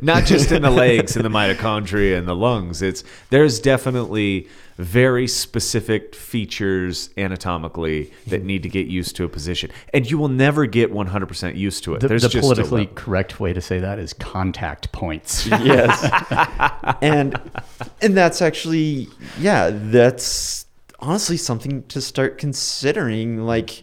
not 0.00 0.24
just 0.24 0.52
in 0.52 0.62
the 0.62 0.70
legs 0.70 1.16
and 1.16 1.24
the 1.24 1.28
mitochondria 1.28 2.16
and 2.16 2.26
the 2.26 2.36
lungs. 2.36 2.82
It's 2.82 3.04
there's 3.30 3.60
definitely 3.60 4.48
very 4.76 5.26
specific 5.26 6.14
features 6.14 7.10
anatomically 7.18 8.10
that 8.28 8.42
need 8.42 8.62
to 8.62 8.68
get 8.68 8.86
used 8.86 9.14
to 9.16 9.24
a 9.24 9.28
position, 9.28 9.70
and 9.92 10.10
you 10.10 10.16
will 10.16 10.28
never 10.28 10.64
get 10.66 10.90
100% 10.90 11.56
used 11.56 11.84
to 11.84 11.94
it. 11.94 12.00
The, 12.00 12.08
there's 12.08 12.22
the 12.22 12.28
just 12.30 12.38
a 12.38 12.40
politically 12.40 12.82
level. 12.82 12.94
correct 12.94 13.40
way 13.40 13.52
to 13.52 13.60
say 13.60 13.78
that 13.80 13.98
is 13.98 14.14
contact 14.14 14.90
points. 14.92 15.46
yes 15.46 16.02
and 17.02 17.38
and 18.00 18.16
that's 18.16 18.40
actually 18.40 19.08
yeah 19.38 19.70
that's 19.72 20.66
honestly 21.00 21.36
something 21.36 21.82
to 21.88 22.00
start 22.00 22.38
considering 22.38 23.44
like 23.44 23.82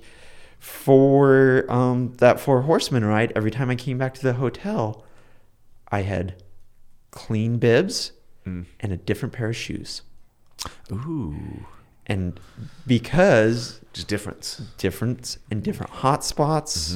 for 0.60 1.66
um 1.70 2.14
that 2.18 2.40
four 2.40 2.62
horsemen 2.64 3.04
ride 3.06 3.32
every 3.36 3.52
time 3.52 3.70
i 3.70 3.76
came 3.76 3.98
back 3.98 4.14
to 4.14 4.22
the 4.24 4.34
hotel 4.34 5.04
i 5.92 6.02
had 6.02 6.36
clean 7.12 7.58
bibs 7.58 8.12
and 8.46 8.66
a 8.94 8.96
different 8.96 9.34
pair 9.34 9.50
of 9.50 9.58
shoes. 9.58 10.04
Ooh, 10.90 11.66
and 12.06 12.40
because 12.86 13.82
just 13.92 14.08
difference. 14.08 14.62
different 14.78 15.38
and 15.52 15.62
different 15.62 15.92
hot 15.92 16.24
spots. 16.24 16.94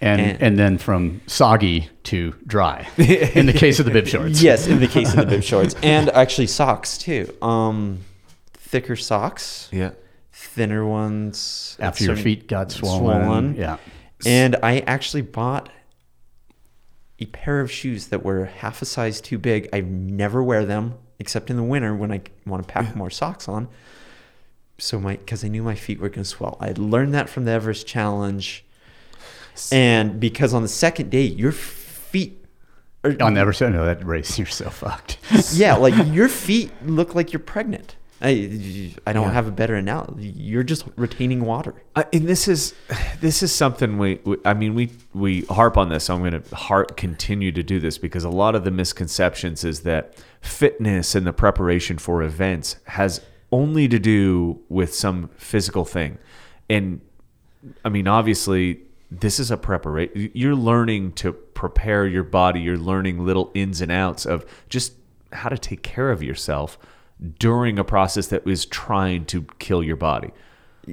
And, 0.00 0.20
And- 0.20 0.40
and 0.42 0.56
then 0.58 0.78
from 0.78 1.20
soggy 1.26 1.88
to 2.04 2.32
dry 2.46 2.86
in 2.96 3.46
the 3.46 3.52
case 3.52 3.80
of 3.80 3.86
the 3.86 3.90
bib 3.90 4.06
shorts. 4.14 4.40
yes 4.40 4.68
in 4.68 4.78
the 4.78 4.86
case 4.86 5.10
of 5.14 5.16
the 5.20 5.26
bib 5.26 5.42
shorts. 5.42 5.74
And 5.82 6.10
actually 6.10 6.46
socks 6.46 6.96
too. 6.96 7.34
Um 7.42 7.98
thicker 8.74 8.96
socks 8.96 9.68
Yeah. 9.70 9.90
thinner 10.32 10.84
ones 10.84 11.76
After 11.78 12.02
your 12.02 12.16
feet 12.16 12.48
got 12.48 12.72
swollen. 12.72 12.98
swollen. 13.24 13.54
Yeah. 13.54 13.76
And 14.26 14.56
I 14.64 14.80
actually 14.80 15.22
bought 15.22 15.68
a 17.20 17.26
pair 17.26 17.60
of 17.60 17.70
shoes 17.70 18.08
that 18.08 18.24
were 18.24 18.46
half 18.46 18.82
a 18.82 18.84
size 18.84 19.20
too 19.20 19.38
big. 19.38 19.68
I 19.72 19.80
never 19.80 20.42
wear 20.42 20.64
them 20.64 20.94
except 21.20 21.50
in 21.50 21.56
the 21.56 21.62
winter 21.62 21.94
when 21.94 22.10
I 22.10 22.20
want 22.44 22.66
to 22.66 22.72
pack 22.72 22.96
more 22.96 23.10
socks 23.10 23.48
on. 23.48 23.68
So 24.78 24.98
my 24.98 25.14
because 25.18 25.44
I 25.44 25.48
knew 25.48 25.62
my 25.62 25.76
feet 25.76 26.00
were 26.00 26.08
going 26.08 26.24
to 26.24 26.28
swell. 26.28 26.56
I 26.60 26.72
learned 26.76 27.14
that 27.14 27.28
from 27.28 27.44
the 27.44 27.52
Everest 27.52 27.86
Challenge, 27.86 28.64
and 29.70 30.18
because 30.18 30.52
on 30.52 30.62
the 30.62 30.68
second 30.68 31.10
day 31.10 31.22
your 31.22 31.52
feet. 31.52 32.44
Are, 33.04 33.14
On 33.20 33.34
the 33.34 33.40
Everest, 33.40 33.60
no, 33.60 33.84
that 33.84 34.04
race, 34.04 34.36
you're 34.38 34.48
so 34.48 34.68
fucked. 34.70 35.18
yeah, 35.52 35.76
like 35.76 35.94
your 36.12 36.28
feet 36.28 36.72
look 36.84 37.14
like 37.14 37.32
you're 37.32 37.38
pregnant. 37.38 37.94
I, 38.26 38.92
I 39.06 39.12
don't 39.12 39.26
Yeah. 39.26 39.32
have 39.32 39.46
a 39.46 39.50
better 39.50 39.74
analogy. 39.74 40.28
You're 40.28 40.62
just 40.62 40.86
retaining 40.96 41.42
water. 41.44 41.74
Uh, 41.94 42.04
and 42.12 42.26
this 42.26 42.48
is 42.48 42.74
this 43.20 43.42
is 43.42 43.54
something 43.54 43.98
we, 43.98 44.18
we 44.24 44.38
I 44.44 44.54
mean 44.54 44.74
we 44.74 44.90
we 45.12 45.42
harp 45.42 45.76
on 45.76 45.90
this. 45.90 46.04
So 46.04 46.14
I'm 46.14 46.20
going 46.20 46.42
to 46.42 46.56
heart 46.56 46.96
continue 46.96 47.52
to 47.52 47.62
do 47.62 47.78
this 47.78 47.98
because 47.98 48.24
a 48.24 48.30
lot 48.30 48.54
of 48.54 48.64
the 48.64 48.70
misconceptions 48.70 49.62
is 49.62 49.80
that 49.80 50.14
fitness 50.40 51.14
and 51.14 51.26
the 51.26 51.32
preparation 51.34 51.98
for 51.98 52.22
events 52.22 52.76
has 52.86 53.20
only 53.52 53.86
to 53.88 53.98
do 53.98 54.58
with 54.68 54.94
some 54.94 55.28
physical 55.36 55.84
thing. 55.84 56.16
And 56.70 57.02
I 57.84 57.90
mean 57.90 58.08
obviously 58.08 58.80
this 59.10 59.38
is 59.38 59.50
a 59.50 59.56
preparation 59.56 60.30
you're 60.34 60.56
learning 60.56 61.12
to 61.12 61.32
prepare 61.32 62.06
your 62.06 62.24
body, 62.24 62.60
you're 62.60 62.78
learning 62.78 63.24
little 63.24 63.50
ins 63.54 63.80
and 63.80 63.92
outs 63.92 64.24
of 64.26 64.44
just 64.68 64.94
how 65.32 65.48
to 65.50 65.58
take 65.58 65.82
care 65.82 66.10
of 66.10 66.22
yourself 66.22 66.78
during 67.38 67.78
a 67.78 67.84
process 67.84 68.28
that 68.28 68.46
is 68.46 68.66
trying 68.66 69.24
to 69.26 69.42
kill 69.58 69.82
your 69.82 69.96
body. 69.96 70.30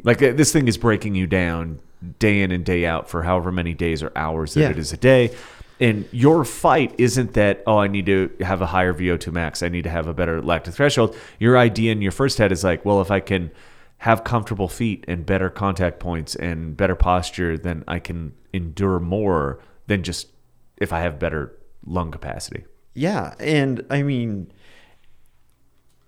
Like 0.03 0.21
uh, 0.21 0.31
this 0.33 0.51
thing 0.53 0.67
is 0.67 0.77
breaking 0.77 1.15
you 1.15 1.27
down 1.27 1.79
day 2.19 2.41
in 2.41 2.51
and 2.51 2.63
day 2.65 2.85
out 2.85 3.09
for 3.09 3.23
however 3.23 3.51
many 3.51 3.73
days 3.73 4.01
or 4.01 4.11
hours 4.15 4.53
that 4.53 4.61
Yeah. 4.61 4.69
it 4.69 4.79
is 4.79 4.93
a 4.93 4.97
day. 4.97 5.35
And 5.79 6.07
your 6.11 6.45
fight 6.45 6.93
isn't 6.99 7.33
that, 7.33 7.63
oh, 7.65 7.77
I 7.79 7.87
need 7.87 8.05
to 8.05 8.29
have 8.41 8.61
a 8.61 8.67
higher 8.67 8.93
VO2 8.93 9.31
max. 9.33 9.63
I 9.63 9.69
need 9.69 9.83
to 9.83 9.89
have 9.89 10.07
a 10.07 10.13
better 10.13 10.41
lactic 10.41 10.75
threshold. 10.75 11.15
Your 11.39 11.57
idea 11.57 11.91
in 11.91 12.01
your 12.03 12.11
first 12.11 12.37
head 12.37 12.51
is 12.51 12.63
like, 12.63 12.85
well, 12.85 13.01
if 13.01 13.09
I 13.09 13.19
can 13.19 13.51
have 13.97 14.23
comfortable 14.23 14.67
feet 14.67 15.03
and 15.07 15.25
better 15.25 15.49
contact 15.49 15.99
points 15.99 16.35
and 16.35 16.77
better 16.77 16.95
posture, 16.95 17.57
then 17.57 17.83
I 17.87 17.99
can 17.99 18.33
endure 18.53 18.99
more 18.99 19.59
than 19.87 20.03
just 20.03 20.27
if 20.77 20.93
I 20.93 20.99
have 21.01 21.19
better 21.19 21.51
lung 21.85 22.11
capacity. 22.11 22.63
Yeah, 22.93 23.33
and 23.39 23.85
I 23.89 24.03
mean, 24.03 24.51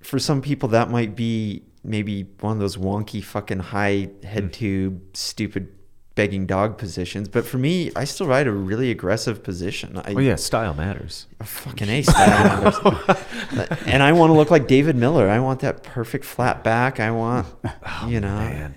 for 0.04 0.20
some 0.20 0.42
people 0.42 0.70
that 0.70 0.89
might 0.89 1.16
be 1.16 1.63
maybe 1.84 2.24
one 2.39 2.54
of 2.54 2.60
those 2.60 2.78
wonky 2.78 3.24
fucking 3.24 3.60
high 3.60 4.10
head 4.24 4.54
tube 4.54 5.02
stupid 5.13 5.68
begging 6.16 6.46
dog 6.46 6.78
positions, 6.78 7.28
but 7.28 7.44
for 7.44 7.58
me, 7.58 7.92
I 7.96 8.04
still 8.04 8.28
ride 8.28 8.46
a 8.46 8.52
really 8.52 8.92
aggressive 8.92 9.42
position. 9.44 9.98
I 9.98 10.13
Oh, 10.13 10.20
yeah, 10.20 10.36
style 10.36 10.76
matters. 10.76 11.26
A 11.39 11.44
fucking 11.44 11.89
ace. 11.89 12.08
and 13.88 14.04
I 14.04 14.12
want 14.12 14.30
to 14.30 14.34
look 14.34 14.52
like 14.52 14.68
David 14.68 14.96
Millar. 14.96 15.28
I 15.28 15.39
want 15.39 15.62
that 15.62 15.82
perfect 15.84 16.24
flat 16.26 16.63
back. 16.63 17.00
I 17.00 17.10
want, 17.10 17.48
you 18.08 18.20
know, 18.20 18.36
Man. 18.36 18.76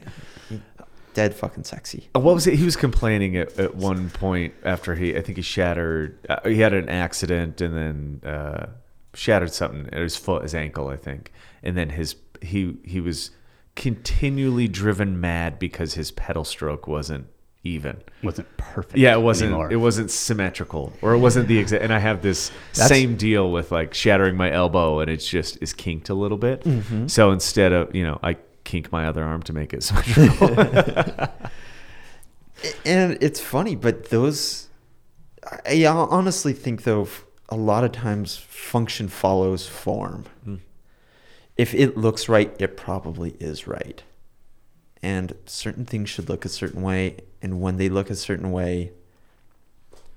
dead 1.13 1.35
fucking 1.35 1.65
sexy. 1.65 2.09
Uh, 2.17 2.21
What 2.21 2.35
was 2.35 2.47
it? 2.47 2.55
He 2.55 2.65
was 2.65 2.77
complaining 2.77 3.37
at, 3.37 3.59
at 3.59 3.75
one 3.75 4.09
point 4.11 4.55
after 4.65 4.95
he, 4.95 5.15
I 5.15 5.21
think 5.21 5.37
he 5.37 5.43
shattered, 5.43 6.19
uh, 6.31 6.41
he 6.49 6.61
had 6.61 6.73
an 6.73 6.89
accident 6.89 7.61
and 7.61 7.77
then 8.23 8.31
uh, 8.33 8.67
shattered 9.17 9.53
something 9.53 9.89
at 9.93 10.01
his 10.01 10.17
foot, 10.17 10.43
his 10.43 10.55
ankle, 10.55 10.89
I 10.89 10.97
think. 10.97 11.33
And 11.63 11.77
then 11.77 11.91
his, 11.91 12.17
he, 12.43 12.77
he 12.85 13.01
was 13.01 13.31
continually 13.75 14.69
driven 14.69 15.21
mad 15.21 15.59
because 15.59 15.95
his 15.95 16.11
pedal 16.11 16.45
stroke 16.45 16.87
wasn't 16.87 17.27
even. 17.65 18.03
wasn't 18.23 18.55
perfect. 18.57 18.97
Yeah, 18.97 19.15
it 19.15 19.21
wasn't. 19.21 19.51
Anymore. 19.51 19.73
It 19.73 19.77
wasn't 19.77 20.11
symmetrical, 20.11 20.93
or 21.03 21.15
it 21.15 21.19
wasn't 21.19 21.49
the 21.49 21.59
exact. 21.59 21.83
And 21.83 21.93
I 21.93 21.99
have 21.99 22.23
this 22.23 22.51
That's- 22.75 22.89
same 22.89 23.17
deal 23.17 23.51
with 23.51 23.73
like 23.73 23.93
shattering 23.93 24.37
my 24.37 24.51
elbow, 24.51 25.01
and 25.01 25.11
it's 25.11 25.27
just 25.27 25.59
is 25.61 25.73
kinked 25.73 26.09
a 26.09 26.15
little 26.15 26.39
bit. 26.39 26.63
Mm-hmm. 26.63 27.09
So 27.09 27.33
instead 27.33 27.73
of 27.73 27.95
you 27.95 28.05
know, 28.05 28.19
I 28.23 28.37
kink 28.65 28.93
my 28.93 29.07
other 29.07 29.25
arm 29.25 29.43
to 29.45 29.53
make 29.53 29.73
it 29.75 29.83
symmetrical. 29.83 30.49
and 32.85 33.19
it's 33.21 33.41
funny, 33.41 33.75
but 33.75 34.11
those, 34.11 34.69
I 35.65 35.85
honestly 35.87 36.53
think 36.53 36.85
though, 36.85 37.09
a 37.49 37.57
lot 37.57 37.85
of 37.85 37.93
times 37.93 38.37
function 38.37 39.09
follows 39.09 39.67
form. 39.67 40.25
If 41.57 41.75
it 41.75 41.97
looks 41.97 42.29
right, 42.29 42.55
it 42.59 42.77
probably 42.77 43.37
is 43.41 43.67
right. 43.67 44.03
And 45.03 45.35
certain 45.47 45.85
things 45.85 46.11
should 46.11 46.29
look 46.29 46.45
a 46.45 46.49
certain 46.49 46.83
way, 46.83 47.19
and 47.41 47.61
when 47.61 47.77
they 47.77 47.89
look 47.89 48.11
a 48.11 48.17
certain 48.17 48.51
way, 48.53 48.93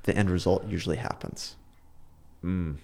the 0.04 0.16
end 0.16 0.30
result 0.30 0.68
usually 0.68 0.98
happens. 0.98 1.56
mm. 2.44 2.78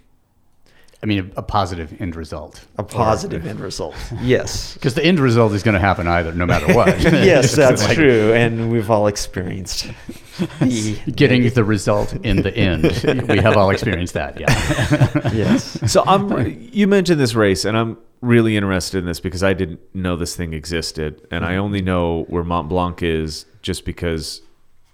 I 1.06 1.08
mean, 1.08 1.32
a, 1.36 1.42
a 1.42 1.44
positive 1.44 2.02
end 2.02 2.16
result. 2.16 2.66
A 2.80 2.84
positive 2.84 3.46
end 3.46 3.60
result. 3.60 3.96
Yes. 4.22 4.74
Because 4.86 4.96
the 4.96 5.06
end 5.06 5.20
result 5.20 5.54
is 5.54 5.62
going 5.62 5.76
to 5.76 5.80
happen 5.80 6.08
either, 6.08 6.32
no 6.32 6.48
matter 6.48 6.74
what. 6.74 7.00
yes, 7.02 7.56
that's 7.56 7.84
like 7.84 7.96
true, 7.96 8.34
and 8.34 8.72
we've 8.72 8.90
all 8.90 9.06
experienced 9.06 9.88
the 10.60 11.00
Getting 11.16 11.48
the 11.50 11.64
result 11.64 12.14
in 12.26 12.42
the 12.42 12.56
end. 12.56 12.84
we 13.30 13.38
have 13.38 13.56
all 13.56 13.70
experienced 13.70 14.16
that. 14.16 14.40
Yeah. 14.40 15.32
yes. 15.32 15.92
So 15.92 16.04
I'm. 16.08 16.70
You 16.72 16.88
mentioned 16.88 17.20
this 17.20 17.36
race, 17.36 17.66
and 17.66 17.78
I'm 17.78 17.98
really 18.22 18.58
interested 18.58 18.98
in 18.98 19.06
this 19.06 19.20
because 19.20 19.44
I 19.44 19.54
didn't 19.54 19.80
know 19.94 20.16
this 20.16 20.36
thing 20.36 20.54
existed, 20.54 21.26
and 21.30 21.46
I 21.46 21.52
mm-hmm. 21.52 21.62
only 21.62 21.82
know 21.82 22.24
where 22.30 22.44
Mont 22.44 22.68
Blanc 22.68 23.04
is 23.04 23.46
just 23.62 23.86
because 23.86 24.42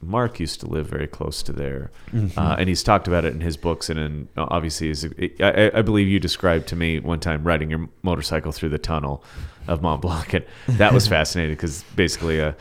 Mark 0.02 0.40
used 0.40 0.60
to 0.62 0.68
live 0.68 0.88
very 0.88 1.08
close 1.08 1.44
to 1.44 1.54
there, 1.54 1.92
uh, 2.36 2.56
and 2.58 2.68
he's 2.68 2.84
talked 2.84 3.08
about 3.08 3.26
it 3.26 3.34
in 3.34 3.42
his 3.42 3.58
books, 3.58 3.90
and 3.90 4.00
in 4.00 4.28
uh, 4.36 4.48
obviously, 4.50 4.94
I, 5.40 5.72
I 5.74 5.82
believe 5.82 6.08
you 6.08 6.20
described 6.20 6.68
to 6.70 6.76
me 6.76 7.00
one 7.00 7.20
time 7.20 7.44
riding 7.44 7.70
your 7.70 7.88
motorcycle 8.02 8.52
through 8.52 8.70
the 8.70 8.80
tunnel 8.80 9.24
of 9.68 9.82
Mont 9.82 10.02
Blanc, 10.02 10.34
and 10.34 10.46
that 10.68 10.94
was 10.94 11.08
fascinating 11.10 11.56
because 11.56 11.84
basically, 11.96 12.42
uh, 12.42 12.54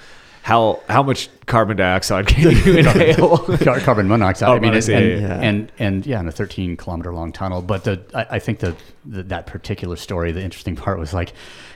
how 0.42 0.81
how 0.88 1.03
much 1.03 1.29
carbon 1.46 1.76
dioxide 1.76 2.26
can 2.26 2.50
you 2.50 2.50
inhale? 2.79 3.38
Carbon 3.59 4.09
monoxide. 4.09 4.48
Oh, 4.48 4.53
I 4.53 4.59
mean, 4.59 4.74
and, 4.74 4.87
monoxide, 4.87 5.03
and, 5.03 5.22
yeah. 5.22 5.40
and 5.40 5.72
and 5.79 6.07
yeah, 6.07 6.20
in 6.20 6.29
a 6.29 6.33
13 6.33 6.76
kilometer 6.76 7.12
long 7.12 7.33
tunnel. 7.33 7.62
But 7.62 7.85
the 7.85 8.03
I, 8.14 8.37
I 8.37 8.38
think 8.38 8.61
the, 8.61 8.76
the 9.05 9.22
that 9.24 9.46
particular 9.46 9.96
story, 9.96 10.33
the 10.33 10.42
interesting 10.42 10.76
part 10.76 10.98
was 10.98 11.12
like 11.12 11.33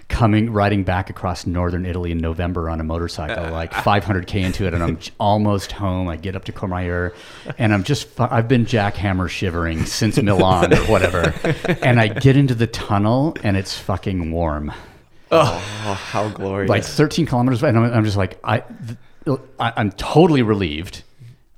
coming 0.09 0.53
riding 0.53 0.85
back 0.85 1.11
across 1.11 1.47
northern 1.47 1.87
Italy 1.87 2.13
in 2.13 2.19
November 2.19 2.69
on 2.69 2.81
a 2.81 2.85
motorcycle, 2.85 3.47
uh, 3.47 3.51
like 3.51 3.73
500k 3.73 4.43
into 4.43 4.67
it, 4.67 4.75
and 4.75 4.83
I'm 4.83 4.99
almost 5.21 5.73
home. 5.73 6.09
I 6.09 6.17
get 6.17 6.37
up 6.37 6.45
to 6.45 6.53
Courmayeur, 6.53 7.15
and 7.59 7.73
I'm 7.73 7.85
just 7.85 8.09
I've 8.21 8.49
been 8.49 8.67
jackhammer 8.67 9.29
shivering 9.29 9.85
since 9.87 10.21
Milan 10.21 10.73
or 10.73 10.85
whatever, 10.87 11.35
and 11.83 12.01
I 12.01 12.09
get 12.09 12.37
into 12.37 12.55
the 12.55 12.67
tunnel 12.67 13.37
and 13.43 13.57
it's 13.57 13.77
fucking 13.77 14.31
warm. 14.31 14.73
Oh, 15.31 15.83
oh, 15.87 15.95
how 15.95 16.29
glorious! 16.29 16.69
like 16.69 16.85
13 16.85 17.27
kilometers 17.27 17.63
and 17.63 17.77
I'm, 17.77 17.93
I'm 17.93 18.05
just 18.05 18.17
like 18.17 18.39
I, 18.45 18.63
I, 19.59 19.73
I'm 19.77 19.91
totally 19.93 20.43
relieved 20.43 21.03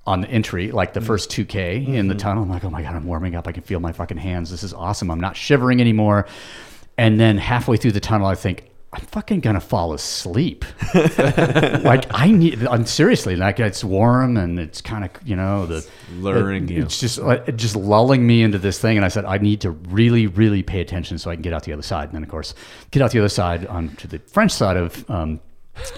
on 0.07 0.21
the 0.21 0.31
entry 0.31 0.71
like 0.71 0.93
the 0.93 1.01
mm. 1.01 1.07
first 1.07 1.31
2k 1.31 1.89
in 1.89 2.07
the 2.07 2.15
mm-hmm. 2.15 2.19
tunnel. 2.19 2.45
I'm 2.45 2.49
like 2.49 2.65
oh 2.65 2.71
my 2.71 2.81
god 2.81 2.95
i'm 2.95 3.07
warming 3.07 3.35
up. 3.35 3.49
I 3.49 3.53
can 3.53 3.65
feel 3.65 3.81
my 3.81 3.93
fucking 3.93 4.17
hands. 4.17 4.51
This 4.51 4.63
is 4.63 4.73
awesome. 4.73 5.11
I'm 5.11 5.21
not 5.21 5.37
shivering 5.37 5.81
anymore 5.81 6.27
and 6.99 7.21
then 7.21 7.39
halfway 7.39 7.77
through 7.77 7.93
the 7.93 8.01
tunnel 8.01 8.27
i 8.27 8.35
think 8.35 8.71
i'm 8.93 9.05
fucking 9.07 9.41
gonna 9.41 9.61
fall 9.61 9.93
asleep 9.93 10.65
like 10.95 12.07
i 12.11 12.31
need 12.31 12.65
i'm 12.67 12.87
seriously 12.87 13.37
like 13.37 13.61
it's 13.61 13.85
warm 13.85 14.37
and 14.37 14.59
it's 14.59 14.81
kind 14.81 15.05
of 15.05 15.11
you 15.25 15.37
know 15.37 15.67
the 15.67 15.87
luring 16.15 16.65
it- 16.69 16.71
you. 16.71 16.83
it's 16.83 16.99
just 17.01 17.19
like, 17.19 17.55
just 17.57 17.77
lulling 17.77 18.27
me 18.27 18.43
into 18.43 18.59
this 18.59 18.79
thing 18.79 18.97
and 18.97 19.05
i 19.05 19.09
said 19.09 19.25
i 19.25 19.39
need 19.39 19.61
to 19.61 19.71
really 19.71 20.27
really 20.27 20.63
pay 20.63 20.81
attention 20.81 21.19
so 21.19 21.31
i 21.31 21.35
can 21.35 21.43
get 21.43 21.53
out 21.53 21.63
the 21.65 21.73
other 21.73 21.83
side 21.83 22.05
and 22.09 22.15
then 22.15 22.23
of 22.23 22.29
course 22.29 22.55
get 22.91 23.03
out 23.03 23.11
the 23.11 23.19
other 23.19 23.29
side 23.29 23.67
onto 23.67 24.09
the 24.09 24.19
french 24.21 24.53
side 24.53 24.77
of 24.77 25.09
um, 25.11 25.41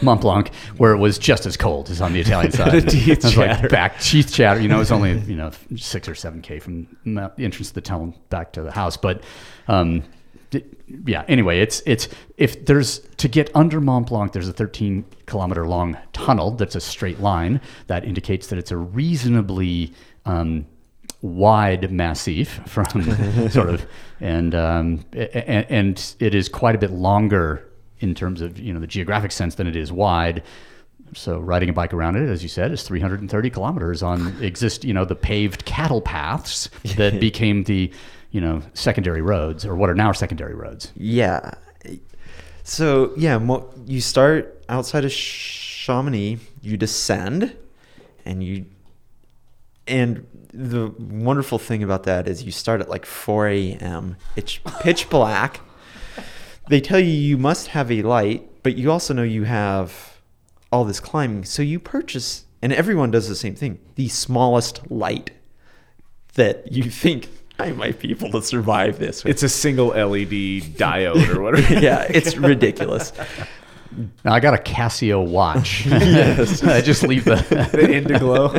Mont 0.03 0.23
Blanc, 0.23 0.53
where 0.77 0.93
it 0.93 0.99
was 0.99 1.21
just 1.21 1.47
as 1.47 1.57
cold 1.57 1.89
as 1.89 2.01
on 2.01 2.13
the 2.13 2.21
Italian 2.21 2.51
side. 2.61 2.89
Teeth 2.89 3.25
I 3.25 3.29
was 3.29 3.37
like, 3.37 3.69
back 3.69 4.01
teeth 4.01 4.33
chatter. 4.33 4.61
You 4.61 4.67
know, 4.67 4.81
it's 4.81 4.91
only 4.91 5.17
you 5.21 5.37
know 5.37 5.53
six 5.77 6.09
or 6.09 6.17
seven 6.17 6.43
k 6.43 6.59
from 6.59 6.89
the 7.05 7.31
entrance 7.39 7.69
to 7.69 7.75
the 7.75 7.81
tunnel 7.81 8.13
back 8.29 8.53
to 8.55 8.63
the 8.63 8.73
house. 8.73 8.97
But 8.97 9.23
um, 9.69 10.03
yeah. 11.07 11.25
Anyway, 11.29 11.61
it's 11.61 11.83
it's 11.87 12.09
if 12.37 12.65
there's 12.67 13.01
to 13.19 13.29
get 13.29 13.51
under 13.55 13.81
Mont 13.81 14.09
Blanc, 14.09 14.33
there's 14.33 14.49
a 14.49 14.53
13 14.53 15.05
kilometer 15.27 15.67
long 15.67 15.97
tunnel 16.13 16.53
that's 16.53 16.75
a 16.75 16.81
straight 16.81 17.21
line 17.21 17.61
that 17.87 18.05
indicates 18.05 18.49
that 18.49 18.59
it's 18.59 18.71
a 18.71 18.77
reasonably 18.77 19.93
um, 20.25 20.67
wide 21.23 21.91
massif 21.91 22.61
from 22.67 23.03
sort 23.51 23.69
of 23.71 23.87
and, 24.21 24.55
um, 24.55 25.05
and 25.13 25.67
and 25.69 26.15
it 26.21 26.35
is 26.35 26.49
quite 26.49 26.75
a 26.75 26.79
bit 26.79 26.91
longer 26.91 27.69
in 28.01 28.15
terms 28.15 28.41
of 28.41 28.59
you 28.59 28.73
know 28.73 28.81
the 28.81 28.87
geographic 28.87 29.33
sense 29.33 29.57
than 29.57 29.67
it 29.67 29.77
is 29.77 29.93
wide. 29.93 30.43
So 31.15 31.39
riding 31.39 31.71
a 31.71 31.73
bike 31.73 31.95
around 31.95 32.17
it, 32.17 32.29
as 32.29 32.43
you 32.43 32.51
said, 32.51 32.71
is 32.71 32.83
330 32.83 33.51
kilometers 33.51 34.03
on 34.03 34.35
exist 34.43 34.85
you 34.85 34.93
know 34.93 35.05
the 35.05 35.17
paved 35.17 35.65
cattle 35.65 36.01
paths 36.01 36.69
that 36.97 37.19
became 37.21 37.65
the 37.65 37.93
you 38.31 38.41
know 38.41 38.63
secondary 38.75 39.23
roads 39.23 39.65
or 39.65 39.75
what 39.75 39.91
are 39.91 39.95
now 39.95 40.13
secondary 40.13 40.55
roads. 40.55 40.93
Yeah. 40.97 41.55
So 42.65 43.13
yeah, 43.17 43.39
mo- 43.39 43.73
you 43.87 44.01
start 44.01 44.63
outside 44.69 45.05
of 45.05 45.13
Chamonix, 45.13 46.39
you 46.61 46.77
descend, 46.77 47.57
and 48.27 48.45
you, 48.45 48.67
and 49.87 50.27
the 50.53 50.89
wonderful 50.99 51.59
thing 51.59 51.83
about 51.83 52.03
that 52.05 52.29
is 52.29 52.43
you 52.43 52.53
start 52.53 52.83
at 52.83 52.91
like 52.91 53.07
4 53.07 53.49
a.m. 53.49 54.17
It's 54.37 54.59
pitch 54.81 55.09
black. 55.09 55.61
They 56.69 56.81
tell 56.83 57.01
you 57.01 57.11
you 57.11 57.39
must 57.39 57.69
have 57.69 57.91
a 57.91 58.03
light, 58.03 58.63
but 58.63 58.77
you 58.77 58.93
also 58.93 59.15
know 59.15 59.23
you 59.23 59.45
have 59.45 60.19
all 60.71 60.85
this 60.85 61.01
climbing. 61.01 61.47
So 61.47 61.63
you 61.63 61.81
purchase, 61.81 62.45
and 62.61 62.71
everyone 62.71 63.11
does 63.11 63.29
the 63.29 63.35
same 63.35 63.55
thing, 63.55 63.79
the 63.95 64.09
smallest 64.09 64.91
light 64.91 65.31
that 66.35 66.71
you 66.71 66.83
think 66.91 67.29
I 67.59 67.73
might 67.73 67.99
be 67.99 68.11
able 68.13 68.31
to 68.31 68.43
survive 68.43 68.99
this. 68.99 69.25
It's 69.25 69.43
a 69.43 69.49
single 69.49 69.89
LED 69.89 70.63
diode 70.77 71.35
or 71.35 71.43
whatever. 71.43 71.75
yeah, 71.81 72.07
it's 72.09 72.37
ridiculous. 72.37 73.13
Now 74.25 74.35
I 74.35 74.41
got 74.41 74.55
a 74.55 74.63
Casio 74.63 75.27
watch. 75.27 75.85
yes, 75.87 76.63
I 76.63 76.81
just 76.81 77.03
leave 77.03 77.25
the. 77.25 77.37
the 77.37 77.79
Indiglo. 77.89 78.55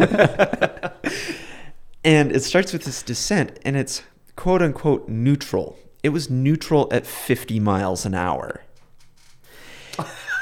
And 2.04 2.32
it 2.32 2.44
starts 2.44 2.74
with 2.74 2.84
this 2.84 3.04
descent, 3.04 3.60
and 3.64 3.76
it's 3.76 4.04
quote 4.36 4.62
unquote 4.62 5.08
neutral. 5.08 5.78
It 6.02 6.10
was 6.10 6.30
neutral 6.30 6.88
at 6.92 7.06
50 7.06 7.60
miles 7.60 8.06
an 8.06 8.16
hour. 8.16 8.64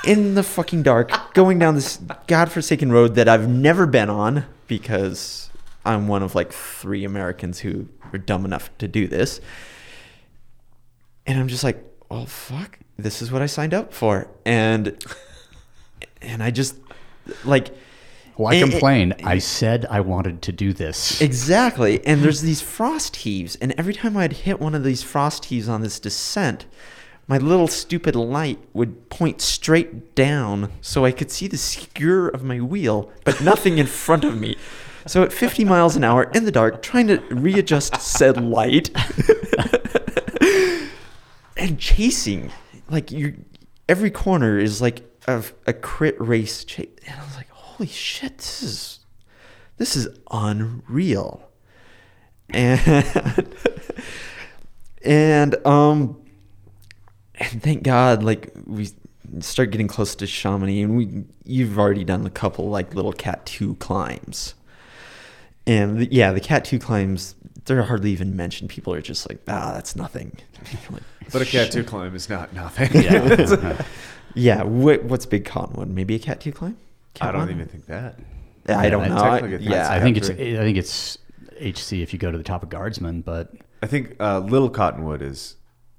In 0.05 0.35
the 0.35 0.43
fucking 0.43 0.83
dark, 0.83 1.33
going 1.33 1.59
down 1.59 1.75
this 1.75 1.99
godforsaken 2.27 2.91
road 2.91 3.15
that 3.15 3.27
I've 3.27 3.49
never 3.49 3.85
been 3.85 4.09
on 4.09 4.45
because 4.67 5.46
I'm 5.87 6.07
one 6.07 6.21
of 6.21 6.35
like 6.35 6.51
three 6.51 7.05
Americans 7.05 7.59
who 7.59 7.87
were 8.11 8.17
dumb 8.17 8.43
enough 8.43 8.69
to 8.79 8.87
do 8.87 9.07
this. 9.07 9.39
And 11.25 11.39
I'm 11.39 11.47
just 11.47 11.63
like, 11.63 11.83
oh 12.11 12.25
fuck, 12.25 12.77
this 12.97 13.21
is 13.21 13.31
what 13.31 13.41
I 13.41 13.45
signed 13.45 13.73
up 13.73 13.93
for. 13.93 14.29
And 14.45 15.01
and 16.21 16.43
I 16.43 16.51
just 16.51 16.75
like 17.45 17.69
Why 18.35 18.57
eh, 18.57 18.59
complain? 18.59 19.13
I 19.23 19.39
said 19.39 19.85
I 19.89 20.01
wanted 20.01 20.41
to 20.43 20.51
do 20.51 20.73
this. 20.73 21.21
Exactly. 21.21 22.01
And 22.05 22.21
there's 22.21 22.41
these 22.41 22.61
frost 22.61 23.17
heaves. 23.17 23.55
And 23.55 23.73
every 23.77 23.93
time 23.93 24.17
I'd 24.17 24.33
hit 24.33 24.59
one 24.59 24.75
of 24.75 24.83
these 24.83 25.03
frost 25.03 25.45
heaves 25.45 25.69
on 25.69 25.81
this 25.81 25.99
descent, 25.99 26.65
my 27.27 27.37
little 27.37 27.67
stupid 27.67 28.15
light 28.15 28.59
would 28.73 29.09
point 29.09 29.41
straight 29.41 30.15
down 30.15 30.71
so 30.81 31.05
I 31.05 31.11
could 31.11 31.31
see 31.31 31.47
the 31.47 31.57
skewer 31.57 32.29
of 32.29 32.43
my 32.43 32.61
wheel, 32.61 33.11
but 33.25 33.41
nothing 33.41 33.77
in 33.77 33.85
front 33.87 34.23
of 34.23 34.37
me. 34.37 34.57
So 35.07 35.23
at 35.23 35.31
50 35.31 35.63
miles 35.63 35.95
an 35.95 36.03
hour 36.03 36.23
in 36.33 36.43
the 36.43 36.51
dark, 36.51 36.81
trying 36.81 37.07
to 37.07 37.17
readjust 37.31 38.01
said 38.01 38.41
light 38.43 38.89
and 41.57 41.79
chasing. 41.79 42.51
Like 42.89 43.11
you, 43.11 43.45
every 43.87 44.11
corner 44.11 44.59
is 44.59 44.81
like 44.81 45.01
a, 45.25 45.43
a 45.65 45.73
crit 45.73 46.19
race. 46.19 46.65
Cha- 46.65 46.83
and 47.05 47.19
I 47.19 47.23
was 47.23 47.35
like, 47.37 47.49
holy 47.49 47.87
shit, 47.87 48.37
this 48.37 48.61
is 48.61 48.99
this 49.77 49.95
is 49.95 50.09
unreal. 50.29 51.49
And 52.49 53.47
and 55.03 55.55
um 55.65 56.21
and 57.35 57.63
thank 57.63 57.83
God 57.83 58.23
like 58.23 58.51
we 58.65 58.89
start 59.39 59.71
getting 59.71 59.87
close 59.87 60.15
to 60.15 60.27
Chamonix 60.27 60.81
and 60.81 60.97
we 60.97 61.23
you've 61.45 61.77
already 61.77 62.03
done 62.03 62.25
a 62.25 62.29
couple 62.29 62.69
like 62.69 62.93
little 62.93 63.13
cat 63.13 63.45
2 63.45 63.75
climbs. 63.75 64.55
And 65.67 65.97
the, 65.99 66.07
yeah, 66.11 66.31
the 66.31 66.39
cat 66.39 66.65
2 66.65 66.79
climbs 66.79 67.35
they're 67.67 67.83
hardly 67.83 68.11
even 68.11 68.35
mentioned. 68.35 68.69
People 68.69 68.93
are 68.93 69.01
just 69.01 69.29
like, 69.29 69.41
"Ah, 69.47 69.73
that's 69.73 69.95
nothing." 69.95 70.31
Like, 70.89 71.03
But 71.33 71.41
a 71.41 71.45
cat 71.45 71.71
two 71.73 71.83
climb 71.83 72.15
is 72.15 72.29
not 72.29 72.53
nothing. 72.53 72.89
Yeah. 73.03 73.81
yeah, 74.33 74.63
what, 74.63 75.03
what's 75.03 75.25
Big 75.25 75.43
Cottonwood? 75.43 75.89
Maybe 75.89 76.15
a 76.15 76.19
cat 76.19 76.39
2 76.39 76.53
climb? 76.53 76.77
I 77.15 77.19
Cat 77.19 77.31
don't 77.33 77.41
one? 77.41 77.51
even 77.51 77.67
think 77.67 77.85
that. 77.87 78.17
I 78.69 78.89
don't 78.89 79.03
I- 79.03 79.07
know. 79.09 79.15
I- 79.17 79.45
yeah, 79.57 79.91
I 79.91 79.99
think 79.99 80.15
it's 80.17 80.29
I 80.29 80.35
think 80.35 80.77
it's 80.77 81.17
HC 81.59 82.01
if 82.01 82.13
you 82.13 82.19
go 82.19 82.31
to 82.31 82.37
the 82.37 82.43
top 82.45 82.63
of 82.63 82.69
Guardsman, 82.69 83.21
but 83.21 83.53
I 83.83 83.87
think 83.87 84.15
uh, 84.21 84.39
Little 84.39 84.69
Cottonwood 84.69 85.21
is 85.21 85.56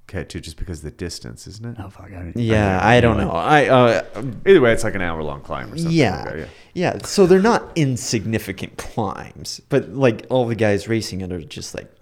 Cat 0.08 0.28
two 0.30 0.40
just 0.40 0.56
because 0.56 0.78
of 0.78 0.84
the 0.84 0.90
distance, 0.90 1.46
isn't 1.46 1.64
it? 1.64 1.76
oh 1.80 1.90
fuck, 1.90 2.06
I 2.06 2.16
don't, 2.16 2.36
yeah. 2.36 2.80
I 2.82 2.96
I 2.96 3.00
don't 3.00 3.16
know. 3.18 3.30
I 3.30 3.66
uh, 3.68 4.02
Either 4.46 4.60
way, 4.60 4.72
it's 4.72 4.82
like 4.82 4.94
an 4.96 5.02
hour 5.02 5.22
long 5.22 5.42
climb 5.42 5.72
or 5.72 5.76
something. 5.76 5.94
yeah, 5.94 6.24
like 6.24 6.34
that, 6.36 6.48
yeah. 6.74 6.98
So 7.04 7.26
they're 7.26 7.38
not 7.40 7.70
insignificant 7.76 8.78
climbs, 8.78 9.60
but 9.68 9.90
like 9.90 10.24
all 10.30 10.46
the 10.46 10.54
guys 10.56 10.88
racing 10.88 11.20
it 11.20 11.30
are 11.30 11.40
just 11.42 11.74
like, 11.74 11.92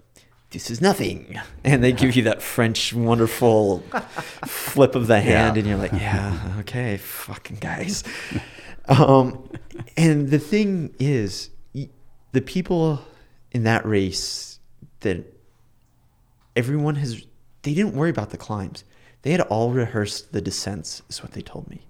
this 0.51 0.71
is 0.71 0.79
nothing, 0.79 1.37
and 1.65 1.83
they 1.83 1.91
give 1.91 2.15
you 2.15 2.23
that 2.23 2.41
French 2.41 2.93
wonderful 2.93 3.79
flip 4.45 4.95
of 4.95 5.07
the 5.07 5.19
hand, 5.19 5.57
Yeah. 5.57 5.59
and 5.59 5.67
you're 5.67 5.77
like, 5.77 5.91
yeah, 5.91 6.53
okay, 6.61 6.95
fucking 6.97 7.57
guys. 7.57 8.05
Um, 8.87 9.49
and 9.97 10.29
the 10.29 10.39
thing 10.39 10.95
is, 10.97 11.49
the 11.73 12.41
people 12.41 13.01
in 13.51 13.63
that 13.63 13.85
race 13.85 14.59
that 15.01 15.25
everyone 16.55 16.95
has 16.95 17.25
they 17.67 17.73
didn't 17.73 17.93
worry 17.93 18.09
about 18.09 18.29
the 18.29 18.37
climbs 18.37 18.83
they 19.23 19.31
had 19.31 19.41
all 19.41 19.71
rehearsed 19.71 20.31
the 20.31 20.39
descents 20.41 21.01
is 21.09 21.21
what 21.21 21.33
they 21.33 21.41
told 21.41 21.69
me 21.69 21.81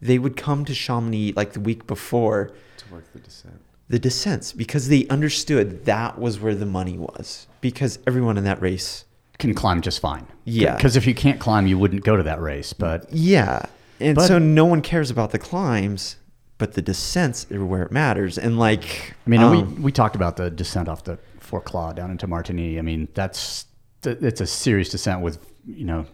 they 0.00 0.18
would 0.18 0.36
come 0.36 0.64
to 0.64 0.72
chamonix 0.74 1.32
like 1.36 1.52
the 1.52 1.60
week 1.60 1.86
before 1.86 2.52
To 2.78 2.84
work 2.94 3.12
the 3.12 3.18
descent. 3.18 3.60
the 3.88 3.98
descents 3.98 4.52
because 4.52 4.88
they 4.88 5.06
understood 5.08 5.84
that 5.86 6.18
was 6.18 6.38
where 6.40 6.54
the 6.54 6.66
money 6.66 6.96
was 6.98 7.46
because 7.60 7.98
everyone 8.06 8.38
in 8.38 8.44
that 8.44 8.60
race 8.62 9.04
can 9.38 9.54
climb 9.54 9.80
just 9.80 10.00
fine. 10.00 10.26
Yeah. 10.44 10.76
because 10.76 10.96
if 10.96 11.06
you 11.06 11.14
can't 11.14 11.40
climb, 11.40 11.66
you 11.66 11.78
wouldn't 11.78 12.04
go 12.04 12.14
to 12.16 12.22
that 12.24 12.40
race. 12.40 12.72
But 12.74 13.10
yeah 13.12 13.64
and 13.98 14.14
But- 14.14 14.28
so 14.28 14.38
no 14.38 14.64
one 14.66 14.80
cares 14.82 15.10
about 15.10 15.30
the 15.32 15.38
climbs 15.38 16.16
but 16.58 16.74
the 16.74 16.82
descents 16.82 17.50
are 17.50 17.64
where 17.64 17.82
it 17.82 17.90
matters 17.92 18.36
and 18.38 18.58
like 18.58 19.14
I 19.26 19.30
mean, 19.30 19.40
um, 19.42 19.52
we 19.76 19.82
we 19.84 19.92
talked 19.92 20.14
about 20.16 20.36
the 20.36 20.50
descent 20.50 20.88
off 20.88 21.04
the 21.04 21.18
Forclaz 21.40 21.96
down 21.96 22.10
into 22.12 22.28
Martigny. 22.28 22.78
I 22.78 22.82
mean, 22.82 23.08
that's 23.14 23.64
th- 23.64 23.69
it's 24.04 24.40
a 24.40 24.46
serious 24.46 24.88
descent 24.88 25.20
with 25.20 25.38
you 25.66 25.84
know 25.84 26.06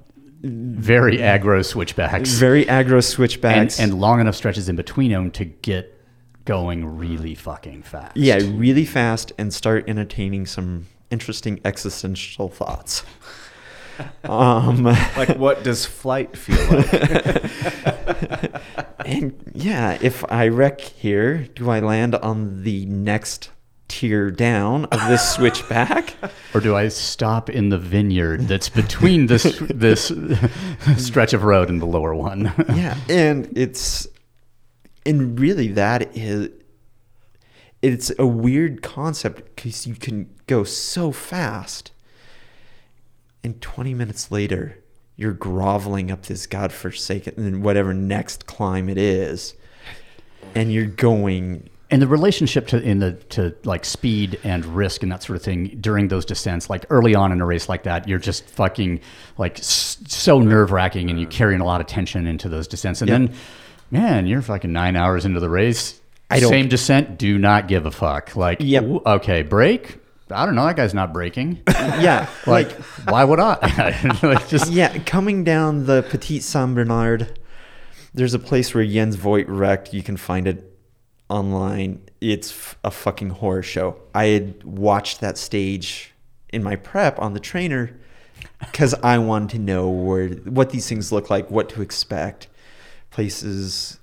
very 0.43 1.19
aggro 1.19 1.65
switchbacks 1.65 2.31
very 2.33 2.65
aggro 2.67 2.95
and, 2.95 3.05
switchbacks 3.05 3.81
and 3.81 4.01
long 4.01 4.21
enough 4.21 4.35
stretches 4.35 4.69
in 4.69 4.77
between 4.77 5.11
them 5.11 5.31
to 5.31 5.45
get 5.45 5.97
going 6.47 6.97
really 6.97 7.35
fucking 7.35 7.83
fast. 7.83 8.17
Yeah, 8.17 8.37
really 8.37 8.87
fast 8.87 9.33
and 9.37 9.53
start 9.53 9.85
entertaining 9.87 10.47
some 10.47 10.87
interesting 11.11 11.61
existential 11.65 12.49
thoughts. 12.49 13.03
um, 14.25 14.85
Like, 14.85 15.37
what 15.37 15.63
does 15.63 15.85
flight 15.85 16.37
feel 16.37 16.57
like? 16.71 16.95
and 19.05 19.35
yeah, 19.53 19.99
if 20.01 20.25
I 20.33 20.49
wreck 20.49 20.81
here, 20.81 21.49
do 21.55 21.69
I 21.69 21.81
land 21.81 22.15
on 22.15 22.63
the 22.63 22.87
next 22.87 23.51
tier 23.89 24.31
down 24.31 24.87
of 24.87 25.01
this 25.09 25.29
switchback? 25.35 26.15
Or 26.55 26.61
do 26.61 26.77
I 26.77 26.89
stop 26.89 27.51
in 27.51 27.69
the 27.69 27.79
vineyard 27.79 28.43
that's 28.43 28.69
between 28.69 29.27
this 29.27 29.43
this 29.61 30.13
stretch 30.97 31.33
of 31.33 31.45
road 31.45 31.69
and 31.69 31.81
the 31.81 31.87
lower 31.87 32.15
one? 32.15 32.53
yeah, 32.75 32.97
and 33.09 33.57
it's 33.57 34.07
and 35.05 35.39
really 35.39 35.69
that 35.69 36.17
is 36.17 36.51
it's 37.83 38.11
a 38.19 38.27
weird 38.27 38.83
concept 38.83 39.55
because 39.55 39.87
you 39.87 39.95
can 39.95 40.29
go 40.47 40.65
so 40.65 41.13
fast 41.13 41.93
and 43.45 43.61
20 43.61 43.95
minutes 43.95 44.31
later 44.31 44.83
you're 45.15 45.33
groveling 45.33 46.11
up 46.11 46.23
this 46.27 46.47
godforsaken 46.47 47.35
and 47.37 47.63
whatever 47.63 47.95
next 47.95 48.47
climb 48.47 48.89
it 48.89 48.99
is 48.99 49.55
and 50.55 50.73
you're 50.73 50.87
going 50.87 51.69
And 51.97 52.03
the 52.03 52.09
relationship 52.09 52.67
to 52.69 52.83
in 52.83 52.99
the 52.99 53.13
to 53.31 53.55
like 53.65 53.87
speed 53.87 54.39
and 54.45 54.67
risk 54.67 55.03
and 55.03 55.11
that 55.11 55.23
sort 55.23 55.39
of 55.39 55.43
thing 55.43 55.79
during 55.81 56.09
those 56.09 56.27
descents, 56.27 56.69
like 56.69 56.85
early 56.91 57.15
on 57.15 57.33
in 57.33 57.41
a 57.41 57.47
race 57.47 57.71
like 57.71 57.85
that, 57.85 58.07
you're 58.07 58.19
just 58.19 58.47
fucking 58.51 59.01
like 59.39 59.59
s- 59.61 59.97
so 60.07 60.39
nerve 60.39 60.73
wracking, 60.73 61.09
and 61.09 61.19
you're 61.19 61.31
carrying 61.31 61.63
a 61.63 61.65
lot 61.65 61.81
of 61.81 61.87
tension 61.87 62.27
into 62.27 62.51
those 62.51 62.69
descents. 62.69 63.01
And 63.01 63.11
then, 63.11 63.35
man, 63.91 64.27
you're 64.27 64.43
fucking 64.43 64.71
nine 64.71 64.95
hours 64.95 65.25
into 65.25 65.41
the 65.41 65.49
race. 65.49 65.99
I 66.31 66.39
don't- 66.39 66.51
Same 66.51 66.69
descent, 66.69 67.17
do 67.17 67.39
not 67.39 67.67
give 67.67 67.87
a 67.87 67.91
fuck. 67.91 68.37
Like, 68.37 68.59
Yep. 68.61 68.85
okay, 69.07 69.41
break. 69.41 69.97
I 70.31 70.45
don't 70.45 70.55
know. 70.55 70.67
That 70.67 70.77
guy's 70.77 70.93
not 70.93 71.15
breaking. 71.15 71.61
yeah 71.69 72.29
Like, 72.47 72.73
why 73.09 73.25
would 73.25 73.41
I? 73.41 74.19
like, 74.23 74.49
just 74.49 74.71
yeah 74.71 74.99
coming 75.07 75.45
down 75.45 75.87
the 75.87 76.03
Petit 76.11 76.41
Saint 76.41 76.75
Bernard 76.75 77.39
there's 78.13 78.35
a 78.35 78.39
place 78.39 78.75
where 78.75 78.85
Jens 78.85 79.17
Voigt 79.17 79.49
wrecked 79.49 79.95
you 79.95 80.03
can 80.03 80.19
find 80.19 80.47
it 80.47 80.76
online 81.29 82.01
it's 82.21 82.75
a 82.85 82.91
fucking 82.91 83.31
horror 83.31 83.63
show 83.63 83.97
I 84.15 84.27
had 84.27 84.63
watched 84.65 85.21
that 85.21 85.37
stage 85.37 86.13
in 86.53 86.63
my 86.63 86.77
prep 86.77 87.19
on 87.19 87.35
the 87.35 87.41
trainer 87.41 87.91
because 88.61 88.95
I 88.95 89.19
wanted 89.19 89.51
to 89.51 89.59
know 89.59 89.89
where 89.91 90.29
what 90.29 90.71
these 90.71 90.89
things 90.89 91.11
look 91.11 91.29
like 91.29 91.51
what 91.51 91.69
to 91.71 91.83
expect 91.83 92.47
places 93.11 93.99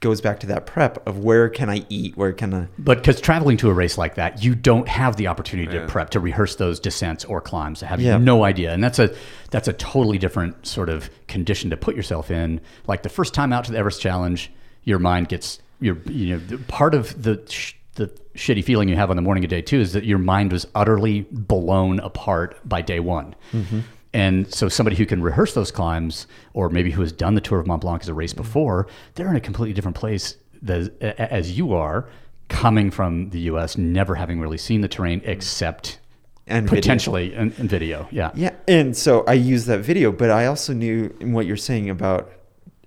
goes 0.00 0.20
back 0.20 0.38
to 0.38 0.46
that 0.46 0.64
prep 0.64 1.04
of 1.08 1.18
where 1.24 1.48
can 1.48 1.68
I 1.68 1.84
eat 1.88 2.16
where 2.16 2.32
can 2.32 2.54
I 2.54 2.68
But 2.78 2.98
because 2.98 3.20
traveling 3.20 3.56
to 3.56 3.68
a 3.68 3.72
race 3.72 3.98
like 3.98 4.14
that, 4.14 4.44
you 4.44 4.54
don't 4.54 4.86
have 4.86 5.16
the 5.16 5.26
opportunity 5.26 5.74
Yeah. 5.74 5.80
to 5.82 5.86
prep 5.88 6.10
to 6.10 6.20
rehearse 6.20 6.54
those 6.54 6.78
descents 6.78 7.24
or 7.24 7.40
climbs. 7.40 7.82
I 7.82 7.86
have 7.86 8.00
Yeah. 8.00 8.16
no 8.16 8.44
idea, 8.44 8.72
and 8.72 8.84
that's 8.84 9.00
a 9.00 9.12
that's 9.50 9.66
a 9.66 9.72
totally 9.72 10.16
different 10.18 10.66
sort 10.68 10.88
of 10.88 11.10
condition 11.26 11.70
to 11.70 11.76
put 11.76 11.96
yourself 11.96 12.30
in. 12.30 12.60
Like 12.86 13.02
the 13.02 13.08
first 13.08 13.34
time 13.34 13.52
out 13.52 13.64
to 13.64 13.72
the 13.72 13.78
Everest 13.78 14.00
Challenge, 14.00 14.52
your 14.84 15.00
mind 15.00 15.28
gets 15.28 15.58
your 15.80 15.98
you 16.06 16.36
know 16.36 16.58
part 16.68 16.94
of 16.94 17.22
the 17.22 17.42
sh- 17.48 17.74
the 17.94 18.08
shitty 18.34 18.64
feeling 18.64 18.88
you 18.88 18.96
have 18.96 19.10
on 19.10 19.16
the 19.16 19.22
morning 19.22 19.44
of 19.44 19.50
day 19.50 19.62
two 19.62 19.80
is 19.80 19.92
that 19.92 20.04
your 20.04 20.18
mind 20.18 20.52
was 20.52 20.66
utterly 20.74 21.22
blown 21.30 22.00
apart 22.00 22.56
by 22.68 22.80
day 22.80 23.00
one. 23.00 23.34
Mm-hmm. 23.52 23.80
And 24.14 24.52
so 24.52 24.68
somebody 24.68 24.96
who 24.96 25.04
can 25.04 25.22
rehearse 25.22 25.52
those 25.54 25.70
climbs, 25.70 26.26
or 26.54 26.70
maybe 26.70 26.90
who 26.90 27.02
has 27.02 27.12
done 27.12 27.34
the 27.34 27.40
Tour 27.40 27.60
of 27.60 27.66
Mont 27.66 27.82
Blanc 27.82 28.02
as 28.02 28.08
a 28.08 28.14
race 28.14 28.32
mm-hmm. 28.32 28.42
before, 28.42 28.86
they're 29.14 29.28
in 29.28 29.36
a 29.36 29.40
completely 29.40 29.74
different 29.74 29.96
place 29.96 30.36
tha- 30.62 30.90
a- 31.00 31.32
as 31.32 31.58
you 31.58 31.74
are, 31.74 32.08
coming 32.48 32.90
from 32.90 33.30
the 33.30 33.40
U.S., 33.40 33.76
never 33.76 34.14
having 34.14 34.40
really 34.40 34.56
seen 34.56 34.80
the 34.80 34.88
terrain 34.88 35.20
mm-hmm. 35.20 35.30
except 35.30 35.98
and 36.46 36.68
video. 36.68 36.80
potentially 36.80 37.34
in, 37.34 37.52
in 37.58 37.68
video. 37.68 38.08
Yeah. 38.10 38.30
Yeah, 38.34 38.54
and 38.66 38.96
so 38.96 39.24
I 39.26 39.34
used 39.34 39.66
that 39.66 39.80
video, 39.80 40.10
but 40.10 40.30
I 40.30 40.46
also 40.46 40.72
knew 40.72 41.14
in 41.20 41.32
what 41.32 41.46
you're 41.46 41.56
saying 41.56 41.90
about 41.90 42.32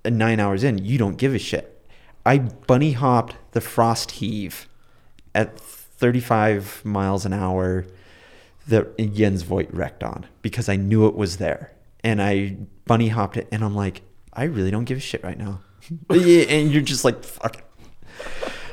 nine 0.04 0.40
hours 0.40 0.64
in, 0.64 0.78
you 0.78 0.98
don't 0.98 1.16
give 1.16 1.34
a 1.34 1.38
shit. 1.38 1.71
I 2.24 2.38
bunny 2.38 2.92
hopped 2.92 3.36
the 3.52 3.60
frost 3.60 4.12
heave 4.12 4.68
at 5.34 5.58
35 5.58 6.84
miles 6.84 7.24
an 7.26 7.32
hour 7.32 7.86
that 8.68 8.96
Jens 9.14 9.42
Voigt 9.42 9.68
wrecked 9.72 10.04
on 10.04 10.26
because 10.40 10.68
I 10.68 10.76
knew 10.76 11.06
it 11.06 11.14
was 11.14 11.38
there, 11.38 11.72
and 12.04 12.22
I 12.22 12.56
bunny 12.86 13.08
hopped 13.08 13.36
it, 13.36 13.48
and 13.50 13.64
I'm 13.64 13.74
like, 13.74 14.02
I 14.32 14.44
really 14.44 14.70
don't 14.70 14.84
give 14.84 14.98
a 14.98 15.00
shit 15.00 15.22
right 15.24 15.38
now. 15.38 15.60
And 16.10 16.70
you're 16.70 16.82
just 16.82 17.04
like, 17.04 17.24
fuck. 17.24 17.56
it. 17.56 17.64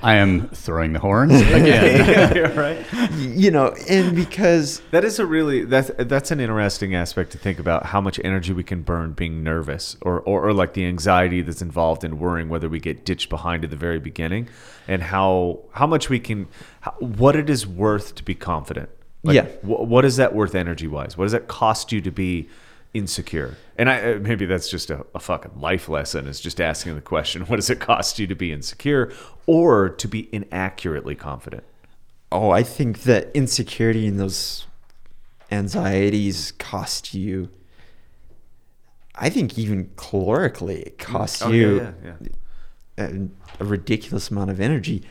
I 0.01 0.15
am 0.15 0.47
throwing 0.49 0.93
the 0.93 0.99
horns 0.99 1.33
again. 1.41 2.55
right. 2.57 2.85
You 3.17 3.51
know, 3.51 3.73
and 3.89 4.15
because 4.15 4.81
That 4.91 5.03
is 5.03 5.19
a 5.19 5.25
really 5.25 5.65
that's 5.65 5.91
that's 5.97 6.31
an 6.31 6.39
interesting 6.39 6.95
aspect 6.95 7.31
to 7.33 7.37
think 7.37 7.59
about 7.59 7.85
how 7.87 7.99
much 8.01 8.19
energy 8.23 8.53
we 8.53 8.63
can 8.63 8.81
burn 8.81 9.13
being 9.13 9.43
nervous 9.43 9.97
or, 10.01 10.19
or, 10.21 10.47
or 10.47 10.53
like 10.53 10.73
the 10.73 10.85
anxiety 10.85 11.41
that's 11.41 11.61
involved 11.61 12.03
in 12.03 12.19
worrying 12.19 12.49
whether 12.49 12.69
we 12.69 12.79
get 12.79 13.05
ditched 13.05 13.29
behind 13.29 13.63
at 13.63 13.69
the 13.69 13.75
very 13.75 13.99
beginning 13.99 14.47
and 14.87 15.01
how 15.03 15.59
how 15.73 15.85
much 15.87 16.09
we 16.09 16.19
can 16.19 16.47
how, 16.81 16.91
what 16.99 17.35
it 17.35 17.49
is 17.49 17.67
worth 17.67 18.15
to 18.15 18.23
be 18.23 18.35
confident. 18.35 18.89
Like, 19.23 19.35
Yeah. 19.35 19.45
wh- 19.61 19.81
what 19.87 20.05
is 20.05 20.15
that 20.15 20.33
worth 20.33 20.55
energy 20.55 20.87
wise? 20.87 21.17
What 21.17 21.25
does 21.25 21.33
that 21.33 21.47
cost 21.49 21.91
you 21.91 21.99
to 22.01 22.11
be 22.11 22.47
insecure? 22.93 23.57
And 23.77 23.89
I 23.89 24.13
uh, 24.13 24.19
maybe 24.19 24.45
that's 24.45 24.69
just 24.69 24.89
a, 24.89 25.05
a 25.15 25.19
fucking 25.19 25.59
life 25.59 25.89
lesson. 25.89 26.27
Is 26.27 26.39
just 26.39 26.59
asking 26.59 26.95
the 26.95 27.01
question: 27.01 27.41
What 27.47 27.57
does 27.57 27.69
it 27.69 27.79
cost 27.79 28.19
you 28.19 28.27
to 28.27 28.35
be 28.35 28.51
insecure 28.51 29.11
or 29.45 29.89
to 29.89 30.07
be 30.07 30.29
inaccurately 30.33 31.15
confident? 31.15 31.63
Oh, 32.31 32.51
I 32.51 32.63
think 32.63 33.03
that 33.03 33.31
insecurity 33.33 34.05
and 34.05 34.19
those 34.19 34.67
anxieties 35.51 36.51
cost 36.53 37.13
you. 37.13 37.49
I 39.15 39.29
think 39.29 39.57
even 39.57 39.87
calorically, 39.95 40.81
it 40.81 40.97
costs 40.97 41.41
Oh, 41.41 41.49
you 41.49 41.77
yeah, 41.77 41.91
yeah, 42.03 42.13
yeah. 42.21 43.05
A, 43.05 43.63
a 43.63 43.65
ridiculous 43.65 44.29
amount 44.29 44.51
of 44.51 44.59
energy. 44.61 45.03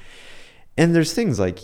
And 0.76 0.94
there's 0.94 1.12
things 1.12 1.38
like, 1.38 1.58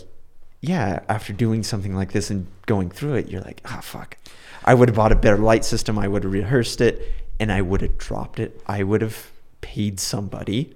yeah, 0.61 0.99
after 1.07 1.31
doing 1.31 1.63
something 1.63 1.95
like 1.95 2.11
this 2.11 2.29
and 2.29 2.47
going 2.65 2.89
through 2.89 3.15
it, 3.15 3.29
you're 3.29 3.41
like, 3.41 3.61
ah, 3.65 3.79
fuck. 3.81 4.17
I 4.65 4.73
would 4.73 4.89
have 4.89 4.95
bought 4.95 5.11
a 5.11 5.15
better 5.15 5.37
light 5.37 5.63
system. 5.63 5.97
I 5.99 6.07
would 6.07 6.23
have 6.23 6.33
rehearsed 6.33 6.81
it 6.81 7.11
and 7.39 7.51
I 7.51 7.61
would 7.61 7.81
have 7.81 7.97
dropped 7.97 8.39
it. 8.39 8.61
I 8.65 8.83
would 8.83 9.01
have 9.01 9.31
paid 9.61 9.99
somebody. 9.99 10.75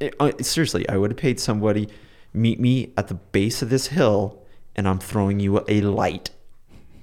It- 0.00 0.14
uh, 0.18 0.32
seriously, 0.40 0.88
I 0.88 0.96
would 0.96 1.10
have 1.10 1.18
paid 1.18 1.38
somebody, 1.40 1.88
meet 2.32 2.58
me 2.58 2.92
at 2.96 3.08
the 3.08 3.14
base 3.14 3.62
of 3.62 3.68
this 3.70 3.88
hill, 3.88 4.42
and 4.76 4.86
I'm 4.88 4.98
throwing 4.98 5.40
you 5.40 5.62
a 5.68 5.80
light 5.82 6.30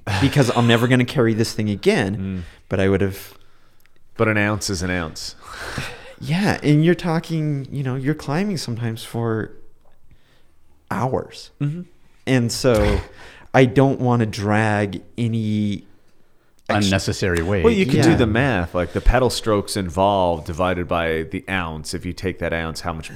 because 0.21 0.49
I'm 0.55 0.67
never 0.67 0.87
going 0.87 0.99
to 0.99 1.05
carry 1.05 1.33
this 1.33 1.53
thing 1.53 1.69
again. 1.69 2.43
But 2.69 2.79
I 2.79 2.89
would 2.89 3.01
have 3.01 3.37
But 4.17 4.27
an 4.27 4.37
ounce 4.37 4.69
is 4.69 4.81
an 4.81 4.89
ounce. 4.89 5.35
Yeah, 6.21 6.61
and 6.63 6.83
you're 6.83 6.95
talking, 6.95 7.67
you 7.69 7.83
know, 7.83 7.95
you're 7.95 8.15
climbing 8.15 8.55
sometimes 8.55 9.03
for 9.03 9.51
hours. 10.89 11.51
Mm-hmm. 11.59 11.81
And 12.25 12.51
so 12.51 13.01
I 13.55 13.65
don't 13.65 13.99
want 14.01 14.19
to 14.19 14.25
drag 14.25 15.01
any 15.17 15.85
ex- 16.69 16.85
Unnecessary 16.85 17.41
weight. 17.41 17.63
Well, 17.63 17.73
you 17.73 17.85
can 17.85 17.97
Yeah. 17.97 18.03
do 18.03 18.15
the 18.17 18.27
math, 18.27 18.75
like 18.75 18.91
the 18.93 19.01
pedal 19.01 19.29
strokes 19.29 19.77
involved 19.77 20.45
divided 20.45 20.87
by 20.87 21.23
the 21.23 21.43
ounce. 21.49 21.93
If 21.93 22.05
you 22.05 22.11
take 22.13 22.39
that 22.39 22.53
ounce, 22.53 22.81
how 22.81 22.93
much 22.93 23.11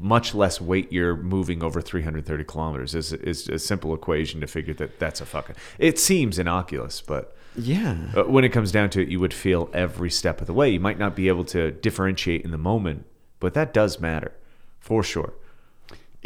much 0.00 0.32
less 0.34 0.60
weight 0.60 0.92
you're 0.92 1.16
moving 1.16 1.62
over 1.62 1.80
330 1.80 2.44
kilometers 2.44 2.94
is 2.94 3.12
is 3.14 3.48
a 3.48 3.58
simple 3.58 3.94
equation 3.94 4.40
to 4.42 4.46
figure 4.46 4.74
that 4.74 4.98
that's 4.98 5.20
a 5.20 5.26
fucking. 5.26 5.56
It 5.78 5.98
seems 5.98 6.38
innocuous, 6.38 7.00
but 7.00 7.34
Yeah. 7.56 7.96
uh, 8.14 8.24
when 8.24 8.44
it 8.44 8.50
comes 8.50 8.70
down 8.70 8.90
to 8.90 9.00
it, 9.02 9.08
you 9.08 9.18
would 9.20 9.34
feel 9.34 9.70
every 9.72 10.10
step 10.10 10.40
of 10.40 10.46
the 10.46 10.52
way. 10.52 10.68
You 10.70 10.80
might 10.80 10.98
not 10.98 11.16
be 11.16 11.28
able 11.28 11.44
to 11.46 11.70
differentiate 11.72 12.42
in 12.44 12.50
the 12.50 12.58
moment, 12.58 13.06
but 13.40 13.54
that 13.54 13.72
does 13.72 13.98
matter 14.00 14.32
for 14.80 15.02
sure. 15.02 15.32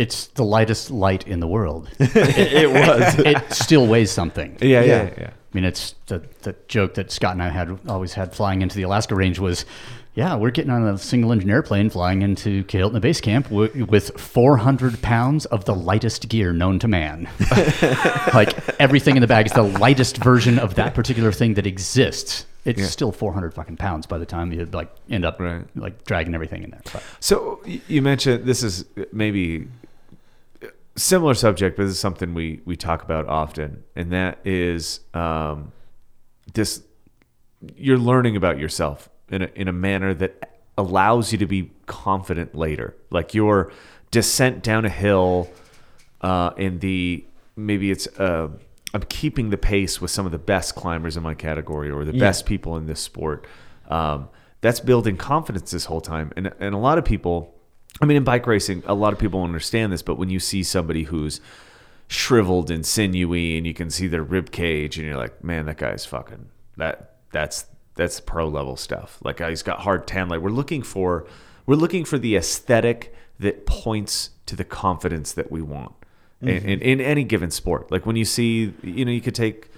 It's 0.03 0.26
the 0.28 0.44
lightest 0.44 0.90
light 0.90 1.26
in 1.26 1.40
the 1.40 1.46
world. 1.57 1.88
it 1.98 2.70
was. 2.70 3.18
it 3.32 3.53
still 3.53 3.86
weighs 3.86 4.11
something. 4.11 4.57
Yeah, 4.61 4.68
yeah, 4.68 4.80
yeah, 4.80 5.03
yeah. 5.05 5.14
yeah. 5.18 5.30
I 5.30 5.55
mean, 5.55 5.64
it's 5.64 5.94
the, 6.07 6.18
the 6.42 6.55
joke 6.68 6.94
that 6.94 7.11
Scott 7.12 7.32
and 7.32 7.42
I 7.42 7.50
had 7.50 7.78
always 7.86 8.14
had 8.14 8.34
flying 8.34 8.62
into 8.62 8.74
the 8.76 8.84
Alaska 8.84 9.14
range 9.14 9.38
was, 9.38 9.66
yeah, 10.14 10.34
we're 10.34 10.50
getting 10.50 10.70
on 10.70 10.82
a 10.86 10.96
single 10.96 11.30
engine 11.30 11.50
airplane 11.50 11.90
flying 11.90 12.22
into 12.22 12.64
Kahiltna 12.64 13.00
Base 13.03 13.20
Camp 13.20 13.48
w- 13.50 13.84
with 13.84 14.18
400 14.18 15.03
pounds 15.03 15.44
of 15.46 15.66
the 15.66 15.74
lightest 15.74 16.28
gear 16.30 16.53
known 16.55 16.78
to 16.78 16.88
man. 16.88 17.28
like 18.34 18.55
everything 18.80 19.16
in 19.16 19.20
the 19.20 19.26
bag 19.26 19.46
is 19.46 19.53
the 19.53 19.62
lightest 19.62 20.16
version 20.18 20.59
of 20.59 20.74
that 20.76 20.94
particular 20.94 21.32
thing 21.32 21.55
that 21.55 21.66
exists. 21.66 22.46
It's 22.64 22.80
Yeah. 22.80 22.86
still 22.86 23.12
400 23.12 23.53
fucking 23.55 23.76
pounds 23.76 24.07
by 24.07 24.18
the 24.18 24.26
time 24.26 24.53
you 24.53 24.64
like 24.66 24.90
end 25.11 25.24
up 25.24 25.40
Right. 25.40 25.64
like 25.76 26.05
dragging 26.05 26.34
everything 26.34 26.62
in 26.62 26.70
there. 26.70 26.80
But 26.92 27.03
So 27.20 27.61
you 27.88 28.00
mentioned 28.03 28.44
this 28.46 28.62
is 28.62 28.84
uh, 28.96 29.05
maybe 29.12 29.68
a 29.82 29.82
similar 30.97 31.34
subject, 31.34 31.76
but 31.76 31.84
this 31.84 31.93
is 31.93 32.01
something 32.01 32.34
we 32.34 32.61
we 32.64 32.76
talk 32.76 33.03
about 33.03 33.26
often, 33.28 33.84
and 33.97 34.12
that 34.12 34.38
is 34.45 35.01
um, 35.14 35.72
this: 36.55 36.82
you're 37.76 37.99
learning 37.99 38.36
about 38.36 38.59
yourself 38.59 39.09
in 39.28 39.43
a 39.43 39.51
in 39.55 39.68
a 39.68 39.72
manner 39.72 40.14
that 40.14 40.59
allows 40.78 41.32
you 41.32 41.38
to 41.38 41.47
be 41.47 41.70
confident 41.86 42.55
later. 42.55 42.97
Like 43.11 43.34
your 43.34 43.72
descent 44.11 44.62
down 44.62 44.84
a 44.84 44.90
hill, 44.90 45.49
uh, 46.20 46.51
in 46.57 46.78
the 46.80 47.24
maybe 47.57 47.90
it's. 47.90 48.07
Uh, 48.18 48.49
I'm 48.95 49.03
keeping 49.05 49.49
the 49.49 49.57
pace 49.57 50.03
with 50.03 50.11
some 50.11 50.26
of 50.26 50.32
the 50.32 50.38
best 50.38 50.74
climbers 50.74 51.16
in 51.16 51.22
my 51.22 51.32
category 51.32 51.90
or 51.90 52.05
the 52.05 52.12
Yeah. 52.12 52.20
best 52.20 52.45
people 52.45 52.76
in 52.76 52.84
this 52.84 53.01
sport. 53.01 53.47
Um, 53.88 54.28
that's 54.61 54.80
building 54.80 55.16
confidence 55.16 55.70
this 55.70 55.86
whole 55.86 56.03
time. 56.03 56.30
And, 56.36 56.53
and 56.61 56.74
a 56.74 56.78
lot 56.78 56.99
of 56.99 57.05
people, 57.07 57.55
I 58.01 58.05
mean, 58.07 58.16
in 58.16 58.24
bike 58.24 58.47
racing, 58.47 58.82
a 58.86 58.95
lot 58.95 59.12
of 59.12 59.18
people 59.18 59.43
understand 59.43 59.93
this, 59.93 60.03
but 60.03 60.16
when 60.16 60.30
you 60.30 60.40
see 60.40 60.62
somebody 60.62 61.05
who's 61.05 61.40
shriveled 62.09 62.70
and 62.70 62.84
sinewy 62.84 63.57
and 63.57 63.66
you 63.66 63.74
can 63.74 63.90
see 63.90 64.07
their 64.07 64.22
rib 64.22 64.51
cage 64.51 64.99
and 64.99 65.07
you're 65.07 65.16
like, 65.16 65.43
man, 65.45 65.66
that 65.66 65.76
guy's 65.76 66.05
fucking, 66.05 66.47
that, 66.76 67.16
that's, 67.32 67.66
that's 67.95 68.20
pro 68.20 68.49
level 68.49 68.76
stuff. 68.76 69.18
Like 69.22 69.40
uh, 69.40 69.49
he's 69.49 69.62
got 69.62 69.80
hard 69.80 70.07
tan. 70.07 70.28
Like 70.28 70.40
we're 70.40 70.51
looking 70.51 70.82
for, 70.82 71.26
we're 71.66 71.76
looking 71.76 72.05
for 72.05 72.18
the 72.18 72.36
aesthetic 72.36 73.14
that 73.38 73.66
points 73.66 74.30
to 74.47 74.57
the 74.57 74.64
confidence 74.64 75.32
that 75.32 75.51
we 75.53 75.62
want 75.62 75.93
in, 76.40 76.49
in, 76.49 76.80
in 76.80 77.01
any 77.01 77.22
given 77.24 77.51
sport. 77.51 77.90
Like 77.93 78.05
when 78.05 78.16
you 78.16 78.24
see, 78.24 78.74
you 78.82 79.05
know, 79.05 79.12
you 79.12 79.20
could 79.20 79.34
take, 79.34 79.68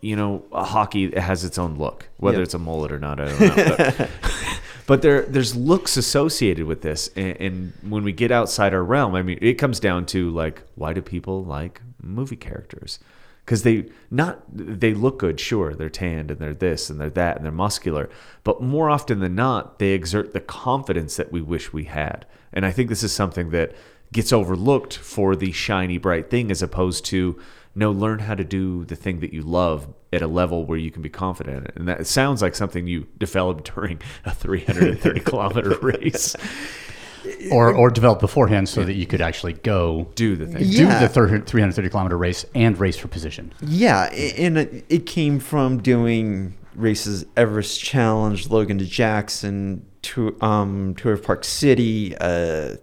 you 0.00 0.14
know, 0.16 0.44
a 0.52 0.64
hockey 0.64 1.04
it 1.06 1.18
has 1.18 1.42
its 1.44 1.58
own 1.58 1.76
look, 1.76 2.08
whether 2.18 2.38
Yep. 2.38 2.44
it's 2.44 2.54
a 2.54 2.58
mullet 2.58 2.92
or 2.92 2.98
not, 2.98 3.18
I 3.20 3.28
don't 3.28 3.40
know. 3.40 4.06
But, 4.90 5.02
there, 5.02 5.22
there's 5.22 5.54
looks 5.54 5.96
associated 5.96 6.66
with 6.66 6.82
this, 6.82 7.10
and, 7.14 7.36
and 7.36 7.72
when 7.88 8.02
we 8.02 8.10
get 8.10 8.32
outside 8.32 8.74
our 8.74 8.82
realm, 8.82 9.14
I 9.14 9.22
mean, 9.22 9.38
it 9.40 9.54
comes 9.54 9.78
down 9.78 10.04
to 10.06 10.30
like, 10.30 10.64
why 10.74 10.92
do 10.92 11.00
people 11.00 11.44
like 11.44 11.80
movie 12.02 12.34
characters? 12.34 12.98
Because 13.44 13.62
they 13.62 13.86
not 14.10 14.42
they 14.52 14.92
look 14.92 15.20
good, 15.20 15.38
sure, 15.38 15.74
they're 15.74 15.88
tanned 15.88 16.32
and 16.32 16.40
they're 16.40 16.54
this 16.54 16.90
and 16.90 17.00
they're 17.00 17.08
that 17.10 17.36
and 17.36 17.44
they're 17.44 17.52
muscular, 17.52 18.10
but 18.42 18.62
more 18.62 18.90
often 18.90 19.20
than 19.20 19.36
not, 19.36 19.78
they 19.78 19.90
exert 19.90 20.32
the 20.32 20.40
confidence 20.40 21.14
that 21.14 21.30
we 21.30 21.40
wish 21.40 21.72
we 21.72 21.84
had. 21.84 22.26
And 22.52 22.66
I 22.66 22.72
think 22.72 22.88
this 22.88 23.04
is 23.04 23.12
something 23.12 23.50
that 23.50 23.72
gets 24.12 24.32
overlooked 24.32 24.98
for 24.98 25.36
the 25.36 25.52
shiny 25.52 25.98
bright 25.98 26.30
thing 26.30 26.50
as 26.50 26.62
opposed 26.62 27.04
to 27.06 27.40
no 27.76 27.92
learn 27.92 28.18
how 28.18 28.34
to 28.34 28.42
do 28.42 28.84
the 28.86 28.96
thing 28.96 29.20
that 29.20 29.32
you 29.32 29.42
love 29.42 29.86
at 30.12 30.22
a 30.22 30.26
level 30.26 30.64
where 30.64 30.78
you 30.78 30.90
can 30.90 31.02
be 31.02 31.08
confident 31.08 31.58
in 31.58 31.64
it. 31.64 31.72
and 31.76 31.86
that 31.88 32.06
sounds 32.06 32.42
like 32.42 32.54
something 32.56 32.86
you 32.86 33.06
developed 33.18 33.70
during 33.74 34.00
a 34.24 34.34
330 34.34 35.20
kilometer 35.20 35.70
race 35.82 36.34
or 37.52 37.72
or 37.72 37.90
develop 37.90 38.18
beforehand 38.18 38.68
so 38.68 38.82
that 38.84 38.94
you 38.94 39.06
could 39.06 39.20
actually 39.20 39.52
go 39.52 40.10
do 40.14 40.34
the 40.36 40.46
thing 40.46 40.62
Yeah. 40.64 40.98
do 41.00 41.06
the 41.06 41.08
330 41.08 41.88
kilometer 41.90 42.16
race 42.18 42.44
and 42.54 42.78
race 42.78 42.96
for 42.96 43.08
position. 43.08 43.52
Yeah, 43.62 44.04
and 44.12 44.58
it 44.58 44.84
it 44.88 45.06
came 45.06 45.38
from 45.38 45.78
doing 45.82 46.54
races 46.74 47.26
Everest 47.36 47.80
Challenge, 47.82 48.48
Logan 48.48 48.78
to 48.78 48.86
Jackson, 48.86 49.84
to 50.02 50.36
um 50.40 50.94
Tour 50.96 51.12
of 51.12 51.22
Park 51.22 51.44
City, 51.44 52.16
uh 52.20 52.76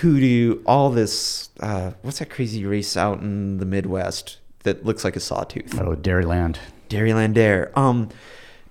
Hoodoo, 0.00 0.62
all 0.66 0.90
this 0.90 1.48
uh 1.60 1.92
what's 2.02 2.18
that 2.18 2.30
crazy 2.30 2.66
race 2.66 2.96
out 2.96 3.20
in 3.20 3.58
the 3.58 3.66
Midwest 3.66 4.38
that 4.68 4.84
looks 4.84 5.04
like 5.04 5.16
a 5.16 5.20
sawtooth? 5.20 5.78
Oh, 5.80 5.96
Dairyland. 5.96 6.58
Dairyland 6.88 7.34
Dare. 7.34 7.76
Um 7.78 8.08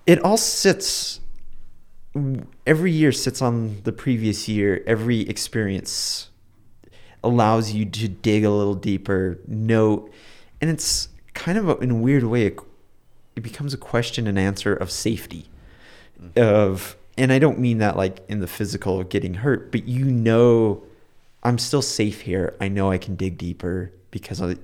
it 0.05 0.23
all 0.23 0.37
sits 0.37 1.19
every 2.65 2.91
year 2.91 3.11
sits 3.11 3.41
on 3.41 3.81
the 3.83 3.91
previous 3.91 4.47
year. 4.47 4.83
Every 4.87 5.21
experience 5.21 6.29
allows 7.23 7.73
you 7.73 7.85
to 7.85 8.07
dig 8.07 8.43
a 8.43 8.49
little 8.49 8.75
deeper, 8.75 9.39
note, 9.47 10.11
and 10.61 10.69
it's 10.69 11.09
kind 11.33 11.57
of 11.57 11.69
a, 11.69 11.77
in 11.77 11.91
a 11.91 11.95
weird 11.95 12.23
way. 12.23 12.47
It, 12.47 12.59
it 13.35 13.41
becomes 13.41 13.73
a 13.73 13.77
question 13.77 14.27
and 14.27 14.39
answer 14.39 14.73
of 14.73 14.89
safety, 14.89 15.49
of, 16.35 16.95
and 17.17 17.31
I 17.31 17.39
don't 17.39 17.59
mean 17.59 17.77
that 17.79 17.95
like 17.95 18.19
in 18.27 18.39
the 18.39 18.47
physical 18.47 18.99
of 18.99 19.09
getting 19.09 19.35
hurt, 19.35 19.71
but 19.71 19.87
you 19.87 20.05
know, 20.05 20.83
I'm 21.43 21.57
still 21.57 21.83
safe 21.83 22.21
here. 22.21 22.55
I 22.59 22.67
know 22.67 22.91
I 22.91 22.97
can 22.97 23.15
dig 23.15 23.37
deeper 23.37 23.91
because 24.09 24.41
I, 24.41 24.55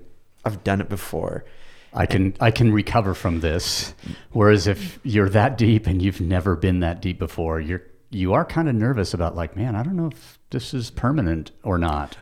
I've 0.46 0.64
done 0.64 0.82
it 0.82 0.90
before. 0.90 1.46
I 1.94 2.06
can 2.06 2.36
I 2.40 2.52
can 2.52 2.74
recover 2.74 3.14
from 3.14 3.42
this. 3.42 3.94
Whereas 4.32 4.68
if 4.68 5.00
you're 5.04 5.30
that 5.30 5.58
deep 5.58 5.86
and 5.86 6.02
you've 6.02 6.22
never 6.22 6.56
been 6.56 6.80
that 6.80 7.02
deep 7.02 7.20
before, 7.20 7.60
you're 7.60 7.84
you 8.10 8.34
are 8.34 8.46
kind 8.46 8.70
of 8.70 8.76
nervous 8.76 9.14
about 9.14 9.36
like, 9.36 9.56
man, 9.56 9.76
I 9.76 9.84
don't 9.84 9.96
know 9.96 10.08
if 10.08 10.40
this 10.54 10.74
is 10.74 10.92
permanent 10.92 11.52
or 11.64 11.78
not. 11.80 12.16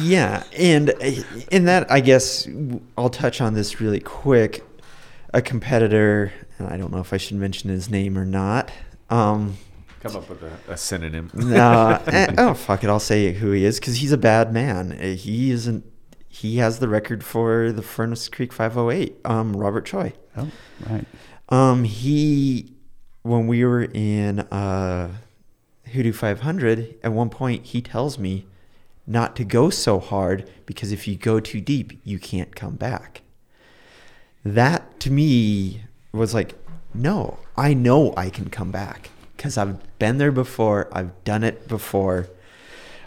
yeah 0.00 0.42
and 0.58 0.88
in 1.52 1.66
that 1.66 1.88
i 1.92 2.00
guess 2.00 2.48
i'll 2.96 3.10
touch 3.10 3.40
on 3.40 3.54
this 3.54 3.80
really 3.80 4.00
quick 4.00 4.64
a 5.34 5.42
competitor 5.42 6.32
and 6.58 6.68
i 6.68 6.76
don't 6.76 6.90
know 6.90 6.98
if 7.00 7.12
i 7.12 7.18
should 7.18 7.36
mention 7.36 7.70
his 7.70 7.90
name 7.90 8.16
or 8.18 8.24
not 8.24 8.72
um 9.10 9.56
come 10.00 10.16
up 10.16 10.28
with 10.28 10.42
a, 10.42 10.72
a 10.72 10.76
synonym 10.76 11.30
nah, 11.34 12.00
eh, 12.06 12.34
oh 12.38 12.54
fuck 12.54 12.82
it 12.82 12.88
i'll 12.88 12.98
say 12.98 13.32
who 13.34 13.50
he 13.52 13.64
is 13.64 13.78
because 13.78 13.96
he's 13.96 14.12
a 14.12 14.18
bad 14.18 14.52
man 14.52 14.90
he 15.16 15.50
isn't 15.50 15.84
he 16.40 16.58
has 16.58 16.78
the 16.78 16.88
record 16.88 17.22
for 17.24 17.72
the 17.72 17.82
furnace 17.82 18.28
creek 18.28 18.52
508 18.52 19.16
um 19.24 19.54
robert 19.56 19.84
choi 19.86 20.12
Oh, 20.36 20.50
right. 20.90 21.04
um, 21.48 21.84
he 21.84 22.72
when 23.22 23.46
we 23.46 23.64
were 23.64 23.84
in 23.84 24.40
uh, 24.40 25.08
Hoodoo 25.92 26.12
500, 26.12 26.94
at 27.02 27.12
one 27.12 27.30
point 27.30 27.64
he 27.66 27.80
tells 27.80 28.18
me 28.18 28.46
not 29.06 29.34
to 29.36 29.44
go 29.44 29.70
so 29.70 29.98
hard 29.98 30.48
because 30.66 30.92
if 30.92 31.08
you 31.08 31.16
go 31.16 31.40
too 31.40 31.60
deep, 31.60 31.98
you 32.04 32.18
can't 32.18 32.54
come 32.54 32.74
back. 32.76 33.22
That 34.44 35.00
to 35.00 35.10
me 35.10 35.82
was 36.12 36.34
like, 36.34 36.54
no, 36.94 37.38
I 37.56 37.74
know 37.74 38.12
I 38.16 38.30
can 38.30 38.50
come 38.50 38.70
back 38.70 39.10
because 39.36 39.56
I've 39.56 39.98
been 39.98 40.18
there 40.18 40.32
before. 40.32 40.88
I've 40.92 41.12
done 41.24 41.42
it 41.42 41.66
before. 41.66 42.28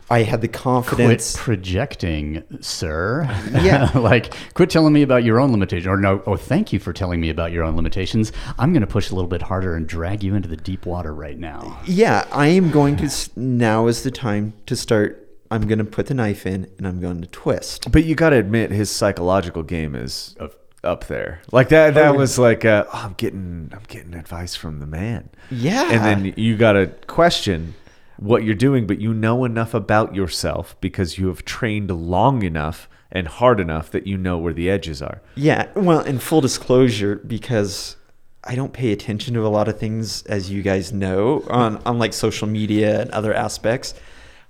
I 0.09 0.23
had 0.23 0.41
the 0.41 0.47
confidence. 0.47 1.35
Quit 1.35 1.43
projecting, 1.43 2.43
sir. 2.61 3.27
Yeah. 3.51 3.91
like, 3.95 4.33
quit 4.55 4.69
telling 4.69 4.93
me 4.93 5.03
about 5.03 5.23
your 5.23 5.39
own 5.39 5.51
limitations. 5.51 5.87
Or 5.87 5.97
no, 5.97 6.23
oh, 6.25 6.35
thank 6.35 6.73
you 6.73 6.79
for 6.79 6.93
telling 6.93 7.21
me 7.21 7.29
about 7.29 7.51
your 7.51 7.63
own 7.63 7.75
limitations. 7.75 8.31
I'm 8.57 8.73
going 8.73 8.81
to 8.81 8.87
push 8.87 9.11
a 9.11 9.15
little 9.15 9.29
bit 9.29 9.43
harder 9.43 9.75
and 9.75 9.87
drag 9.87 10.23
you 10.23 10.33
into 10.33 10.49
the 10.49 10.57
deep 10.57 10.85
water 10.85 11.13
right 11.13 11.37
now. 11.37 11.79
Yeah, 11.85 12.27
I 12.31 12.47
am 12.47 12.71
going 12.71 12.97
to. 12.97 13.09
Now 13.35 13.87
is 13.87 14.03
the 14.03 14.11
time 14.11 14.53
to 14.65 14.75
start. 14.75 15.27
I'm 15.51 15.67
going 15.67 15.79
to 15.79 15.85
put 15.85 16.07
the 16.07 16.13
knife 16.13 16.45
in 16.45 16.69
and 16.77 16.87
I'm 16.87 16.99
going 16.99 17.21
to 17.21 17.27
twist. 17.27 17.91
But 17.91 18.03
you 18.03 18.15
got 18.15 18.31
to 18.31 18.37
admit, 18.37 18.71
his 18.71 18.91
psychological 18.91 19.63
game 19.63 19.95
is 19.95 20.35
up, 20.39 20.53
up 20.83 21.05
there. 21.07 21.41
Like 21.51 21.69
that. 21.69 21.95
That 21.95 22.15
was 22.15 22.37
like, 22.37 22.65
uh, 22.65 22.85
oh, 22.87 23.01
I'm 23.05 23.13
getting, 23.13 23.71
I'm 23.73 23.83
getting 23.87 24.13
advice 24.13 24.55
from 24.55 24.79
the 24.79 24.85
man. 24.85 25.29
Yeah. 25.49 25.89
And 25.91 26.05
then 26.25 26.33
you 26.37 26.55
got 26.55 26.73
to 26.73 26.87
question 27.07 27.73
what 28.19 28.43
you're 28.43 28.55
doing, 28.55 28.85
but 28.85 28.99
you 28.99 29.13
know 29.13 29.45
enough 29.45 29.73
about 29.73 30.13
yourself 30.13 30.75
because 30.81 31.17
you 31.17 31.27
have 31.27 31.45
trained 31.45 31.89
long 31.89 32.43
enough 32.43 32.89
and 33.11 33.27
hard 33.27 33.59
enough 33.59 33.89
that 33.91 34.05
you 34.05 34.17
know 34.17 34.37
where 34.37 34.53
the 34.53 34.69
edges 34.69 35.01
are. 35.01 35.21
Yeah, 35.35 35.67
well, 35.75 36.01
in 36.01 36.19
full 36.19 36.41
disclosure, 36.41 37.15
because 37.15 37.95
I 38.43 38.55
don't 38.55 38.73
pay 38.73 38.91
attention 38.91 39.33
to 39.35 39.45
a 39.45 39.49
lot 39.49 39.67
of 39.67 39.79
things, 39.79 40.23
as 40.23 40.51
you 40.51 40.61
guys 40.61 40.91
know, 40.91 41.43
on, 41.49 41.77
on 41.85 41.97
like 41.97 42.13
social 42.13 42.47
media 42.47 43.01
and 43.01 43.09
other 43.11 43.33
aspects. 43.33 43.93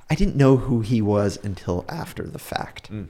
I 0.10 0.16
didn't 0.16 0.36
know 0.36 0.58
who 0.58 0.82
he 0.82 1.02
was 1.02 1.38
until 1.44 1.86
after 1.88 2.24
the 2.24 2.40
fact. 2.40 2.92
Mm. 2.92 3.10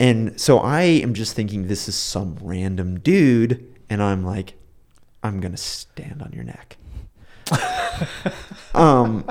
And 0.00 0.40
so 0.40 0.58
I 0.58 0.82
am 0.82 1.12
just 1.12 1.34
thinking 1.34 1.66
this 1.66 1.88
is 1.88 1.96
some 1.96 2.38
random 2.40 3.00
dude. 3.00 3.66
And 3.90 4.00
I'm 4.00 4.24
like, 4.24 4.54
I'm 5.22 5.40
going 5.40 5.52
to 5.52 5.58
stand 5.58 6.22
on 6.22 6.32
your 6.32 6.44
neck. 6.44 6.76
um, 8.74 9.24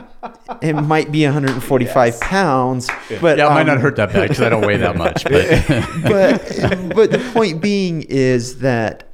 it 0.62 0.74
might 0.74 1.12
be 1.12 1.24
145 1.24 2.20
pounds, 2.20 2.88
but 3.22 3.38
yeah, 3.38 3.48
it 3.48 3.50
might 3.52 3.66
not 3.68 3.78
um, 3.78 3.82
hurt 3.82 3.96
that 3.98 4.12
bad 4.14 4.30
because 4.30 4.42
I 4.42 4.50
don't 4.50 4.66
weigh 4.66 4.78
that 4.78 4.96
much. 4.96 5.24
But 5.24 5.68
but 6.04 6.96
but 6.96 7.12
the 7.12 7.32
point 7.34 7.62
being 7.62 8.04
is 8.04 8.60
that 8.60 9.10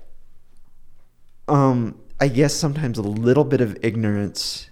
um 1.47 1.99
I 2.19 2.27
guess 2.29 2.53
sometimes 2.53 2.97
a 2.97 3.01
little 3.01 3.43
bit 3.43 3.61
of 3.61 3.77
ignorance 3.83 4.69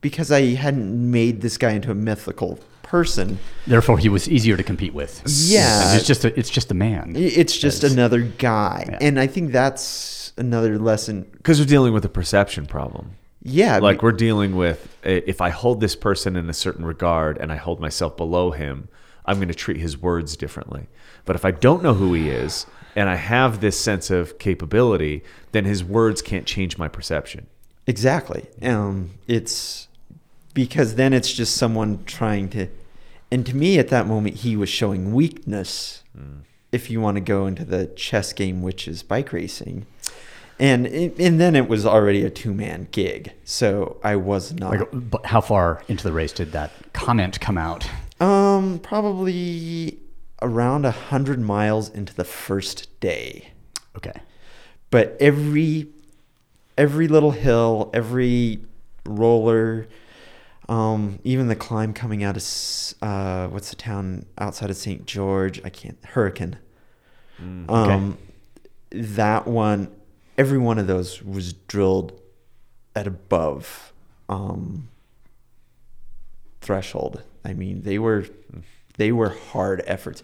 because 0.00 0.30
I 0.32 0.54
hadn't 0.54 1.10
made 1.10 1.40
this 1.40 1.58
guy 1.58 1.72
into 1.72 1.90
a 1.90 1.94
mythical 1.94 2.58
person. 2.82 3.38
therefore, 3.66 3.98
he 3.98 4.08
was 4.08 4.28
easier 4.28 4.56
to 4.56 4.62
compete 4.62 4.94
with. 4.94 5.22
Yeah. 5.26 5.94
it's 5.94 6.06
just 6.06 6.24
a, 6.24 6.38
it's 6.38 6.48
just 6.48 6.70
a 6.70 6.74
man. 6.74 7.12
It's 7.16 7.56
just 7.56 7.82
That's- 7.82 7.92
another 7.92 8.20
guy. 8.22 8.86
Yeah. 8.88 8.98
And 9.02 9.20
I 9.20 9.26
think 9.26 9.52
that's 9.52 10.32
another 10.38 10.78
lesson. 10.78 11.26
Because 11.32 11.60
we're 11.60 11.66
dealing 11.66 11.92
with 11.92 12.04
a 12.06 12.08
perception 12.08 12.64
problem. 12.64 13.16
Yeah, 13.42 13.78
like 13.78 14.02
we're 14.02 14.12
dealing 14.12 14.56
with 14.56 14.96
uh, 15.06 15.10
if 15.26 15.40
I 15.40 15.50
hold 15.50 15.80
this 15.80 15.94
person 15.94 16.36
in 16.36 16.50
a 16.50 16.54
certain 16.54 16.84
regard 16.84 17.38
and 17.38 17.52
I 17.52 17.56
hold 17.56 17.80
myself 17.80 18.16
below 18.16 18.50
him, 18.50 18.88
I'm 19.24 19.36
going 19.36 19.48
to 19.48 19.54
treat 19.54 19.76
his 19.76 19.96
words 19.96 20.36
differently. 20.36 20.88
But 21.24 21.36
if 21.36 21.44
I 21.44 21.50
don't 21.50 21.82
know 21.82 21.94
who 21.94 22.14
he 22.14 22.30
is 22.30 22.66
and 22.96 23.08
I 23.08 23.14
have 23.14 23.60
this 23.60 23.78
sense 23.78 24.10
of 24.10 24.38
capability, 24.38 25.22
then 25.52 25.64
his 25.64 25.84
words 25.84 26.20
can't 26.20 26.46
change 26.46 26.78
my 26.78 26.88
perception. 26.88 27.46
Exactly. 27.86 28.46
Um, 28.62 29.10
it's 29.26 29.88
because 30.52 30.96
then 30.96 31.12
it's 31.12 31.32
just 31.32 31.56
someone 31.56 32.04
trying 32.04 32.48
to, 32.50 32.66
and 33.30 33.46
to 33.46 33.54
me 33.54 33.78
at 33.78 33.88
that 33.88 34.06
moment 34.06 34.36
he 34.36 34.56
was 34.56 34.68
showing 34.68 35.12
weakness. 35.12 36.02
If 36.72 36.90
you 36.90 37.00
want 37.00 37.14
to 37.14 37.20
go 37.20 37.46
into 37.46 37.64
the 37.64 37.86
chess 37.86 38.32
game, 38.32 38.62
which 38.62 38.88
is 38.88 39.02
bike 39.02 39.32
racing, 39.32 39.86
and 40.58 40.86
it, 40.86 41.18
and 41.18 41.40
then 41.40 41.54
it 41.56 41.68
was 41.68 41.86
already 41.86 42.24
a 42.24 42.30
two 42.30 42.52
man 42.52 42.88
gig, 42.90 43.32
so 43.44 43.98
I 44.02 44.16
was 44.16 44.52
not. 44.52 44.70
Like, 44.70 44.88
but 44.92 45.26
how 45.26 45.40
far 45.40 45.82
into 45.88 46.04
the 46.04 46.12
race 46.12 46.32
did 46.32 46.52
that 46.52 46.72
comment 46.92 47.40
come 47.40 47.58
out? 47.58 47.88
um, 48.20 48.80
probably 48.80 49.98
around 50.42 50.84
a 50.84 50.90
hundred 50.90 51.40
miles 51.40 51.88
into 51.88 52.14
the 52.14 52.24
first 52.24 52.98
day. 53.00 53.52
Okay. 53.96 54.20
but 54.90 55.16
every 55.20 55.88
every 56.76 57.08
little 57.08 57.32
hill, 57.32 57.90
every 57.92 58.60
roller, 59.04 59.88
um, 60.68 61.18
even 61.24 61.48
the 61.48 61.56
climb 61.56 61.92
coming 61.92 62.22
out 62.22 62.36
of 62.36 62.42
uh, 63.02 63.48
what's 63.48 63.70
the 63.70 63.76
town 63.76 64.24
outside 64.38 64.70
of 64.70 64.76
St. 64.76 65.04
George? 65.06 65.60
I 65.64 65.70
can't 65.70 65.98
Hurricane. 66.04 66.58
Um, 67.68 68.18
that 68.90 69.46
one, 69.46 69.88
every 70.38 70.58
one 70.58 70.78
of 70.78 70.86
those 70.86 71.22
was 71.22 71.52
drilled 71.52 72.18
at 72.94 73.06
above 73.06 73.92
um, 74.28 74.88
threshold. 76.60 77.22
I 77.44 77.52
mean, 77.52 77.82
they 77.82 77.98
were 77.98 78.24
they 78.96 79.12
were 79.12 79.30
hard 79.30 79.82
efforts 79.86 80.22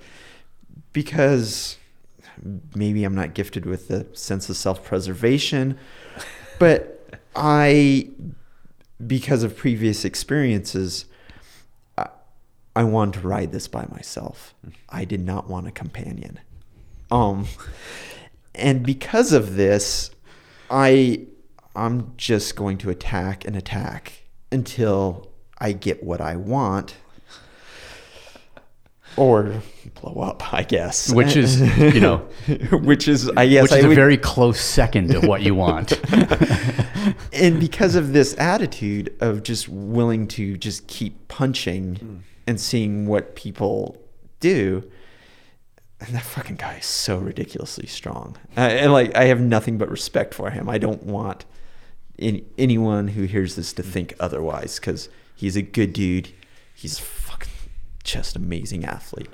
because 0.93 1.77
maybe 2.75 3.05
I'm 3.05 3.15
not 3.15 3.35
gifted 3.35 3.67
with 3.67 3.89
the 3.89 4.07
sense 4.13 4.49
of 4.49 4.57
self-preservation, 4.57 5.79
but 6.59 7.21
I, 7.37 8.09
because 9.05 9.43
of 9.43 9.57
previous 9.57 10.05
experiences, 10.05 11.07
I, 11.97 12.09
I 12.75 12.85
wanted 12.85 13.21
to 13.21 13.29
ride 13.29 13.53
this 13.53 13.69
by 13.69 13.87
myself. 13.91 14.55
I 14.89 15.05
did 15.05 15.21
not 15.21 15.49
want 15.49 15.69
a 15.69 15.71
companion. 15.71 16.41
Um, 17.11 17.47
and 18.55 18.85
because 18.85 19.33
of 19.33 19.57
this, 19.57 20.11
I, 20.71 21.27
I'm 21.75 22.13
just 22.17 22.57
going 22.57 22.79
to 22.79 22.91
attack 22.91 23.45
and 23.45 23.57
attack 23.57 24.25
until 24.53 25.31
I 25.59 25.73
get 25.73 26.03
what 26.03 26.21
I 26.21 26.37
want. 26.37 26.97
Or 29.17 29.63
blow 30.01 30.23
up, 30.23 30.53
I 30.53 30.65
guess. 30.65 31.13
Which 31.13 31.37
is, 31.37 31.61
you 31.79 32.01
know, 32.01 32.19
which 32.73 33.07
is 33.07 33.31
I 33.37 33.47
guess 33.47 33.63
which 33.63 33.73
is 33.73 33.85
a 33.85 33.89
would, 33.89 33.95
very 33.95 34.17
close 34.17 34.61
second 34.61 35.11
to 35.11 35.21
what 35.21 35.43
you 35.43 35.55
want. 35.55 35.93
and 37.33 37.61
because 37.61 37.95
of 37.95 38.13
this 38.13 38.37
attitude 38.39 39.15
of 39.21 39.45
just 39.45 39.69
willing 39.69 40.27
to 40.29 40.57
just 40.57 40.89
keep 40.89 41.29
punching 41.29 41.95
mm. 41.95 42.21
and 42.49 42.61
seeing 42.61 43.07
what 43.07 43.37
people 43.37 44.03
do 44.41 44.83
and 46.01 46.15
that 46.15 46.23
fucking 46.23 46.57
guy 46.57 46.77
is 46.77 46.87
so 46.87 47.19
ridiculously 47.19 47.87
strong. 47.87 48.37
Uh, 48.57 48.61
and 48.61 48.93
like 48.93 49.15
i 49.17 49.25
have 49.25 49.41
nothing 49.41 49.79
but 49.79 49.91
respect 49.91 50.35
for 50.35 50.51
him. 50.51 50.69
I 50.69 50.79
don't 50.79 51.05
want 51.05 51.45
any, 52.19 52.45
anyone 52.59 53.09
who 53.09 53.25
hears 53.25 53.57
this 53.57 53.73
to 53.75 53.83
think 53.83 54.15
otherwise 54.21 54.79
because 54.79 55.09
he's 55.35 55.57
a 55.57 55.63
good 55.63 55.93
dude. 55.93 56.33
He's 56.75 56.99
fucking 56.99 57.53
just 58.03 58.37
amazing 58.37 58.85
athlete. 58.85 59.31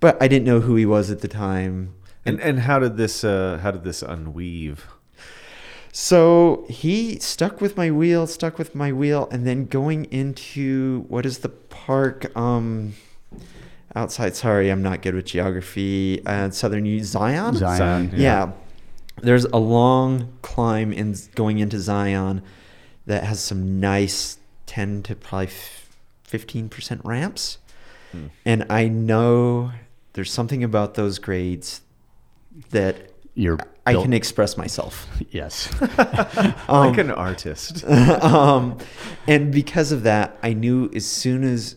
But 0.00 0.20
i 0.20 0.28
didn't 0.28 0.44
know 0.44 0.60
who 0.60 0.76
he 0.76 0.86
was 0.86 1.10
at 1.10 1.20
the 1.20 1.28
time. 1.28 1.94
And 2.24 2.40
and 2.40 2.60
how 2.60 2.78
did 2.78 2.96
this 2.96 3.24
uh, 3.24 3.58
how 3.62 3.70
did 3.70 3.84
this 3.84 4.02
unweave? 4.02 4.80
So 5.94 6.64
he 6.70 7.18
stuck 7.18 7.60
with 7.60 7.76
my 7.76 7.90
wheel, 7.90 8.26
stuck 8.26 8.58
with 8.58 8.74
my 8.74 8.92
wheel, 8.92 9.28
and 9.30 9.46
then 9.46 9.66
going 9.66 10.06
into 10.06 11.04
what 11.08 11.26
is 11.26 11.38
the 11.38 11.48
park? 11.48 12.34
Um 12.36 12.94
outside? 13.94 14.34
Sorry, 14.36 14.70
I'm 14.70 14.82
not 14.82 15.02
good 15.02 15.14
with 15.14 15.26
geography. 15.26 16.24
Uh, 16.26 16.50
Southern 16.50 16.84
U- 16.86 17.02
Zion. 17.04 17.54
Zion. 17.56 18.12
Yeah. 18.14 18.52
There's 19.20 19.44
a 19.44 19.58
long 19.58 20.32
climb 20.42 20.92
in 20.92 21.14
going 21.34 21.58
into 21.58 21.78
Zion 21.78 22.42
that 23.06 23.24
has 23.24 23.40
some 23.40 23.78
nice 23.80 24.38
10 24.66 25.02
to 25.04 25.14
probably 25.16 25.48
15% 26.28 27.00
ramps. 27.04 27.58
And 28.44 28.66
I 28.68 28.88
know 28.88 29.72
there's 30.12 30.30
something 30.30 30.62
about 30.62 30.94
those 30.94 31.18
grades 31.18 31.80
that 32.70 33.10
You're 33.34 33.58
I 33.86 33.92
built- 33.92 34.04
can 34.04 34.12
express 34.12 34.58
myself. 34.58 35.06
yes. 35.30 35.70
like 36.68 36.98
an 36.98 37.10
artist. 37.10 37.82
um, 37.86 38.76
and 39.26 39.50
because 39.50 39.92
of 39.92 40.02
that, 40.02 40.36
I 40.42 40.52
knew 40.52 40.90
as 40.94 41.06
soon 41.06 41.42
as, 41.42 41.76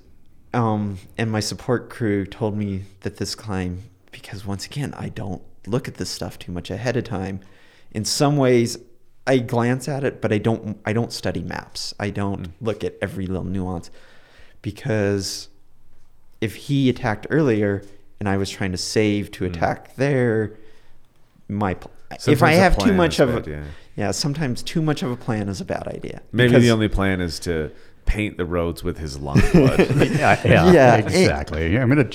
um, 0.55 0.97
and 1.17 1.29
my 1.29 1.41
support 1.41 1.89
crew 1.89 2.25
told 2.25 2.57
me 2.57 2.83
that 3.01 3.17
this 3.17 3.35
climb, 3.35 3.83
because 4.11 4.45
once 4.45 4.65
again, 4.65 4.93
I 4.97 5.09
don't 5.09 5.41
look 5.67 5.87
at 5.87 5.95
this 5.95 6.09
stuff 6.09 6.39
too 6.39 6.51
much 6.51 6.71
ahead 6.71 6.95
of 6.95 7.03
time. 7.03 7.41
In 7.91 8.05
some 8.05 8.37
ways, 8.37 8.77
I 9.27 9.39
glance 9.39 9.87
at 9.87 10.03
it, 10.03 10.21
but 10.21 10.31
I 10.31 10.37
don't. 10.37 10.79
I 10.85 10.93
don't 10.93 11.11
study 11.11 11.41
maps. 11.41 11.93
I 11.99 12.09
don't 12.09 12.53
look 12.61 12.83
at 12.83 12.95
every 13.01 13.27
little 13.27 13.43
nuance, 13.43 13.91
because 14.61 15.49
if 16.41 16.55
he 16.55 16.89
attacked 16.89 17.27
earlier 17.29 17.83
and 18.19 18.29
I 18.29 18.37
was 18.37 18.49
trying 18.49 18.71
to 18.71 18.77
save 18.77 19.31
to 19.31 19.45
attack 19.45 19.95
there, 19.95 20.57
my 21.49 21.73
pl- 21.73 21.91
if 22.27 22.43
I 22.43 22.53
have 22.53 22.77
too 22.77 22.93
much 22.93 23.19
of 23.19 23.29
bad, 23.29 23.47
a 23.47 23.51
yeah. 23.51 23.63
yeah, 23.95 24.11
sometimes 24.11 24.63
too 24.63 24.81
much 24.81 25.03
of 25.03 25.11
a 25.11 25.17
plan 25.17 25.49
is 25.49 25.59
a 25.59 25.65
bad 25.65 25.87
idea. 25.87 26.21
Maybe 26.31 26.57
the 26.59 26.71
only 26.71 26.87
plan 26.87 27.19
is 27.19 27.39
to 27.41 27.71
paint 28.05 28.37
the 28.37 28.45
roads 28.45 28.83
with 28.83 28.97
his 28.97 29.19
lifeblood. 29.19 29.79
yeah, 30.17 30.41
yeah, 30.45 30.71
Yeah, 30.71 30.95
it- 30.97 31.05
exactly. 31.05 31.77
I'm 31.77 31.89
gonna, 31.89 32.09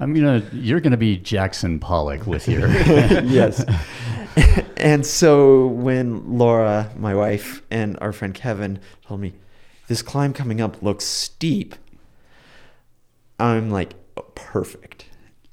I'm 0.00 0.12
gonna, 0.14 0.42
you're 0.52 0.80
gonna 0.80 0.96
be 0.96 1.16
Jackson 1.16 1.78
Pollock 1.78 2.26
with 2.26 2.46
your. 2.48 2.68
yes. 3.24 3.64
and 4.76 5.06
so 5.06 5.66
when 5.68 6.36
Laura, 6.38 6.90
my 6.96 7.14
wife, 7.14 7.62
and 7.70 7.96
our 8.00 8.12
friend 8.12 8.34
Kevin 8.34 8.78
told 9.06 9.20
me 9.20 9.32
this 9.88 10.02
climb 10.02 10.32
coming 10.34 10.60
up 10.60 10.82
looks 10.82 11.04
steep, 11.06 11.74
I'm 13.38 13.70
like, 13.70 13.94
oh, 14.16 14.22
perfect. 14.34 15.05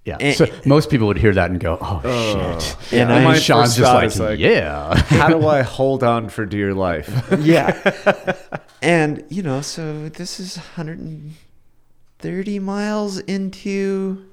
Yeah. 0.06 0.18
And- 0.20 0.36
so 0.36 0.48
most 0.66 0.90
people 0.90 1.08
would 1.08 1.18
hear 1.18 1.34
that 1.34 1.50
and 1.50 1.60
go, 1.60 1.78
"Oh, 1.80 2.02
shit!" 2.04 2.94
And 2.94 3.10
And, 3.12 3.28
I- 3.28 3.40
Shawn's 3.40 3.78
just 3.78 3.94
like, 3.94 4.16
like- 4.32 4.40
"Yeah." 4.40 4.96
How 4.96 5.30
do 5.30 5.48
I 5.48 5.62
hold 5.62 6.04
on 6.04 6.30
for 6.30 6.46
dear 6.46 6.74
life? 6.74 7.10
Yeah. 7.40 8.36
and, 8.82 9.24
you 9.30 9.42
know, 9.42 9.62
so 9.62 10.10
this 10.10 10.40
is 10.42 10.58
130 10.58 12.60
miles 12.60 13.20
into 13.20 14.26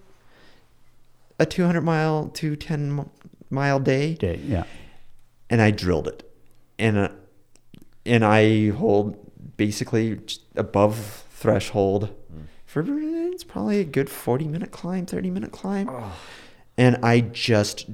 a 1.39 1.47
200 1.47 1.81
mile 1.83 2.29
to 2.35 2.57
10 2.57 3.09
mile 3.49 3.79
day. 3.81 4.15
Okay, 4.15 4.41
yeah. 4.45 4.65
and 5.49 5.63
I 5.63 5.71
drilled 5.71 6.09
it, 6.09 6.29
and 6.79 6.99
uh, 6.99 7.09
and 8.05 8.25
I 8.25 8.71
hold 8.71 9.17
basically 9.57 10.19
above 10.57 11.25
threshold 11.31 12.11
for 12.71 12.85
it's 12.87 13.43
probably 13.43 13.81
a 13.81 13.85
good 13.85 14.09
forty 14.09 14.47
minute 14.47 14.71
climb, 14.71 15.05
thirty 15.05 15.29
minute 15.29 15.51
climb, 15.51 15.91
and 16.79 17.05
I 17.05 17.19
just 17.21 17.87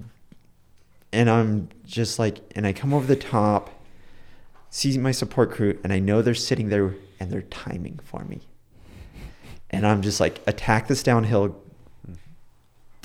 and 1.14 1.31
I'm 1.31 1.70
just 1.87 2.18
like, 2.18 2.41
and 2.55 2.66
I 2.66 2.74
come 2.74 2.93
over 2.93 3.07
the 3.07 3.16
top, 3.16 3.70
see 4.68 4.99
my 4.99 5.12
support 5.12 5.51
crew, 5.51 5.79
and 5.83 5.95
I 5.95 5.99
know 5.99 6.20
they're 6.20 6.35
sitting 6.35 6.68
there 6.68 6.95
and 7.18 7.31
they're 7.31 7.41
timing 7.43 8.01
for 8.05 8.22
me. 8.24 8.43
And 9.70 9.87
I'm 9.87 10.03
just 10.03 10.20
like, 10.20 10.43
attack 10.47 10.89
this 10.89 11.03
downhill. 11.03 11.57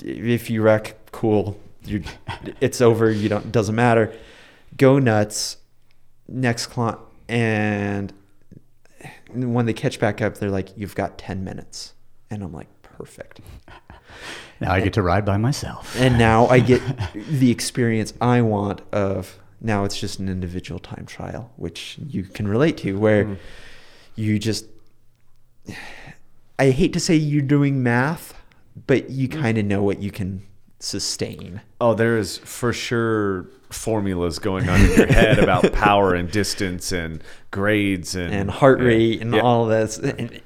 If 0.04 0.50
you 0.50 0.60
wreck, 0.60 0.96
cool. 1.10 1.58
You, 1.84 2.04
it's 2.60 2.82
over. 2.82 3.10
You 3.10 3.30
don't. 3.30 3.50
Doesn't 3.50 3.74
matter. 3.74 4.12
Go 4.76 4.98
nuts. 4.98 5.56
Next 6.28 6.66
climb, 6.66 6.98
and 7.30 8.12
when 9.34 9.66
they 9.66 9.72
catch 9.72 9.98
back 10.00 10.20
up, 10.22 10.38
they're 10.38 10.50
like, 10.50 10.76
"You've 10.76 10.94
got 10.94 11.18
ten 11.18 11.42
minutes," 11.44 11.94
and 12.30 12.42
I'm 12.42 12.52
like, 12.52 12.68
"Perfect." 12.82 13.40
Now 14.60 14.72
I 14.72 14.80
get 14.80 14.92
to 14.94 15.02
ride 15.02 15.24
by 15.24 15.36
myself. 15.38 15.96
and 15.98 16.18
now 16.18 16.46
I 16.46 16.60
get 16.60 16.80
the 17.14 17.50
experience 17.50 18.12
I 18.20 18.42
want 18.42 18.80
of 18.92 19.38
now 19.60 19.84
it's 19.84 19.98
just 19.98 20.18
an 20.18 20.28
individual 20.28 20.78
time 20.78 21.04
trial, 21.06 21.50
which 21.56 21.98
you 22.06 22.22
can 22.24 22.46
relate 22.48 22.76
to, 22.78 22.98
where 22.98 23.24
Mm-hmm. 23.24 23.34
you 24.16 24.38
just 24.38 24.66
I 26.58 26.70
hate 26.70 26.92
to 26.92 27.00
say 27.00 27.14
you're 27.16 27.42
doing 27.42 27.82
math, 27.82 28.34
but 28.86 29.10
you 29.10 29.28
Mm. 29.28 29.40
kind 29.40 29.58
of 29.58 29.64
know 29.64 29.82
what 29.82 30.00
you 30.02 30.10
can 30.10 30.42
sustain. 30.78 31.60
Oh, 31.80 31.94
there 31.94 32.16
is 32.18 32.38
for 32.38 32.72
sure 32.72 33.46
formulas 33.72 34.38
going 34.38 34.68
on 34.68 34.80
in 34.80 34.90
your 34.96 35.06
head 35.06 35.38
about 35.38 35.72
power 35.74 36.14
and 36.14 36.30
distance 36.30 36.92
and 36.92 37.22
grades 37.50 38.14
and 38.14 38.32
And 38.32 38.50
heart 38.50 38.80
rate 38.80 39.20
and 39.20 39.34
Yeah. 39.34 39.40
all 39.40 39.66
this. 39.66 39.98
And, 39.98 40.40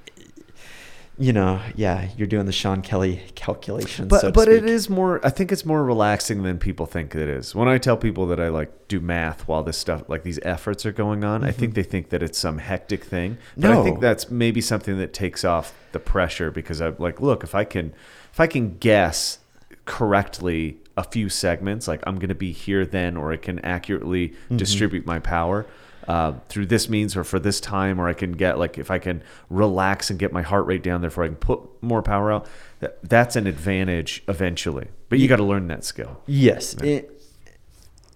you 1.18 1.33
know, 1.33 1.62
yeah, 1.74 2.11
you're 2.18 2.27
doing 2.27 2.45
the 2.45 2.53
Sean 2.53 2.83
Kelly 2.83 3.22
calculations. 3.35 4.09
But 4.09 4.20
so 4.20 4.31
but 4.31 4.49
it 4.49 4.66
is 4.66 4.91
more. 4.91 5.18
I 5.24 5.31
think 5.31 5.51
it's 5.51 5.64
more 5.64 5.83
relaxing 5.83 6.43
than 6.43 6.59
people 6.59 6.85
think 6.85 7.14
it 7.14 7.27
is. 7.27 7.55
When 7.55 7.68
I 7.68 7.79
tell 7.79 7.97
people 7.97 8.27
that 8.27 8.39
I 8.39 8.49
like 8.49 8.89
do 8.89 9.01
math 9.01 9.49
while 9.49 9.62
this 9.62 9.79
stuff 9.79 10.07
like 10.11 10.24
these 10.24 10.39
efforts 10.43 10.85
are 10.85 10.93
going 10.93 11.24
on, 11.24 11.43
I 11.43 11.53
think 11.53 11.72
they 11.74 11.83
think 11.83 12.11
that 12.11 12.22
it's 12.22 12.39
some 12.39 12.59
hectic 12.59 13.03
thing. 13.03 13.39
But 13.57 13.70
I 13.70 13.83
think 13.83 13.97
Mm-hmm. 13.97 14.03
That's 14.03 14.31
maybe 14.31 14.61
something 14.61 14.99
that 14.99 15.14
takes 15.14 15.43
off 15.43 15.72
the 15.93 15.99
pressure 16.01 16.51
because 16.51 16.83
I'm 16.83 16.97
like, 16.99 17.18
look, 17.18 17.43
if 17.43 17.55
I 17.55 17.64
can 17.64 17.95
if 18.31 18.39
I 18.39 18.47
can 18.47 18.77
guess 18.77 19.39
correctly 19.87 20.77
a 20.97 21.05
few 21.05 21.28
segments, 21.28 21.86
like 21.88 22.03
I'm 22.07 22.16
going 22.16 22.30
to 22.30 22.34
be 22.34 22.53
here 22.53 22.86
then, 22.86 23.16
or 23.16 23.32
I 23.32 23.36
can 23.36 23.59
accurately 23.61 24.28
Mm-hmm. 24.30 24.57
distribute 24.57 25.07
my 25.07 25.18
power. 25.18 25.66
Uh, 26.09 26.34
through 26.49 26.66
this 26.66 26.88
means 26.88 27.16
or 27.16 27.24
for 27.24 27.40
this 27.40 27.59
time 27.59 28.01
or 28.01 28.07
i 28.07 28.12
can 28.12 28.30
get 28.30 28.61
like 28.61 28.78
if 28.78 28.92
i 28.92 28.99
can 28.99 29.20
relax 29.51 30.09
and 30.09 30.20
get 30.20 30.32
my 30.32 30.40
heart 30.42 30.64
rate 30.64 30.80
down 30.84 31.01
therefore 31.01 31.24
i 31.24 31.26
can 31.26 31.34
put 31.34 31.59
more 31.82 32.01
power 32.01 32.30
out 32.30 32.47
that, 32.78 32.97
that's 33.03 33.34
an 33.34 33.44
advantage 33.49 34.22
eventually 34.28 34.86
but 35.09 35.18
you 35.18 35.26
got 35.26 35.34
to 35.36 35.42
learn 35.42 35.66
that 35.66 35.82
skill 35.82 36.20
Yes. 36.26 36.74
It, 36.74 37.11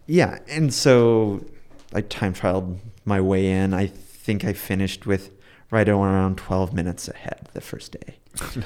yeah. 0.07 0.39
And 0.49 0.73
so 0.73 1.45
I 1.93 2.03
time 2.03 2.33
trialed 2.33 2.79
my 3.05 3.21
way 3.21 3.51
in. 3.51 3.75
I 3.75 3.87
think 3.89 4.45
I 4.45 4.53
finished 4.53 5.05
with 5.05 5.31
right 5.71 5.89
around 5.89 6.39
12 6.39 6.75
minutes 6.75 7.09
ahead 7.09 7.49
the 7.55 7.61
first 7.61 7.93
day. 7.93 8.17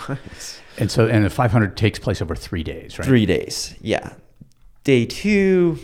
nice 0.08 0.60
And 0.78 0.90
so, 0.90 1.06
and 1.06 1.24
the 1.24 1.30
500 1.30 1.76
takes 1.76 1.98
place 1.98 2.20
over 2.20 2.34
three 2.34 2.62
days, 2.62 2.98
right? 2.98 3.06
Three 3.06 3.26
days. 3.26 3.74
Yeah. 3.80 4.14
Day 4.82 5.06
two, 5.06 5.78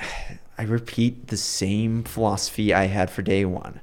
I 0.58 0.62
repeat 0.62 1.28
the 1.28 1.36
same 1.36 2.02
philosophy 2.04 2.72
I 2.72 2.86
had 2.86 3.10
for 3.10 3.22
day 3.22 3.44
one. 3.44 3.80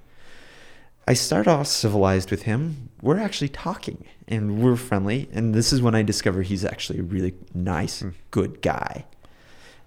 I 1.07 1.13
start 1.13 1.47
off 1.47 1.67
civilized 1.67 2.31
with 2.31 2.43
him. 2.43 2.89
We're 3.01 3.19
actually 3.19 3.49
talking 3.49 4.05
and 4.27 4.63
we're 4.63 4.77
friendly. 4.77 5.29
And 5.33 5.53
this 5.53 5.73
is 5.73 5.81
when 5.81 5.95
I 5.95 6.01
discover 6.01 6.41
he's 6.41 6.63
actually 6.63 6.99
a 6.99 7.03
really 7.03 7.33
nice, 7.53 7.99
hmm. 7.99 8.09
good 8.31 8.61
guy. 8.61 9.05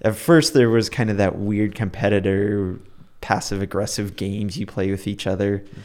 At 0.02 0.14
first, 0.14 0.52
there 0.52 0.68
was 0.68 0.90
kind 0.90 1.08
of 1.10 1.16
that 1.16 1.38
weird 1.38 1.74
competitor, 1.74 2.78
passive 3.22 3.62
aggressive 3.62 4.14
games 4.16 4.58
you 4.58 4.66
play 4.66 4.90
with 4.90 5.06
each 5.06 5.26
other. 5.26 5.58
Hmm. 5.58 5.80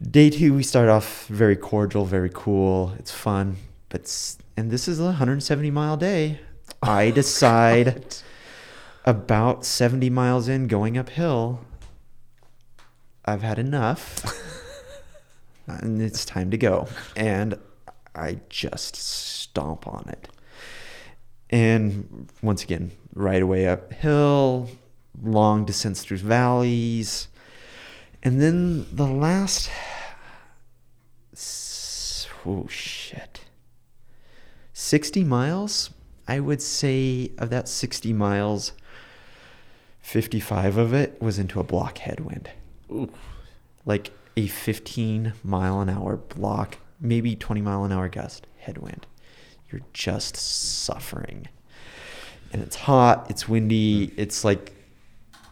Day 0.00 0.28
two, 0.28 0.54
we 0.54 0.64
start 0.64 0.88
off 0.88 1.26
very 1.28 1.54
cordial, 1.54 2.04
very 2.04 2.30
cool. 2.32 2.94
It's 2.98 3.12
fun. 3.12 3.56
But, 3.88 4.36
and 4.56 4.70
this 4.70 4.88
is 4.88 4.98
a 4.98 5.04
170 5.04 5.70
mile 5.70 5.96
day. 5.96 6.40
Oh 6.82 6.90
I 6.90 7.10
decide 7.10 8.04
about 9.04 9.64
70 9.64 10.10
miles 10.10 10.48
in 10.48 10.66
going 10.66 10.98
uphill, 10.98 11.60
I've 13.24 13.42
had 13.42 13.58
enough. 13.58 14.24
and 15.66 16.02
it's 16.02 16.24
time 16.24 16.50
to 16.50 16.58
go. 16.58 16.88
And 17.16 17.58
I 18.14 18.40
just 18.48 18.96
stomp 18.96 19.86
on 19.86 20.08
it. 20.08 20.28
And 21.50 22.28
once 22.42 22.64
again, 22.64 22.90
right 23.14 23.42
away 23.42 23.68
uphill, 23.68 24.68
long 25.22 25.64
descents 25.64 26.02
through 26.02 26.18
valleys. 26.18 27.28
And 28.24 28.40
then 28.40 28.86
the 28.90 29.06
last. 29.06 29.70
Oh, 32.46 32.66
shit. 32.68 33.40
60 34.72 35.24
miles? 35.24 35.90
I 36.26 36.40
would 36.40 36.62
say 36.62 37.30
of 37.38 37.50
that 37.50 37.68
60 37.68 38.12
miles, 38.14 38.72
55 40.00 40.76
of 40.78 40.94
it 40.94 41.20
was 41.20 41.38
into 41.38 41.60
a 41.60 41.62
block 41.62 41.98
headwind. 41.98 42.50
Like 43.84 44.10
a 44.36 44.46
15 44.46 45.34
mile 45.42 45.80
an 45.80 45.90
hour 45.90 46.16
block, 46.16 46.78
maybe 47.00 47.36
20 47.36 47.60
mile 47.60 47.84
an 47.84 47.92
hour 47.92 48.08
gust 48.08 48.46
headwind. 48.58 49.06
You're 49.70 49.82
just 49.92 50.36
suffering. 50.36 51.48
And 52.52 52.62
it's 52.62 52.76
hot, 52.76 53.30
it's 53.30 53.48
windy, 53.48 54.12
it's 54.16 54.44
like. 54.44 54.72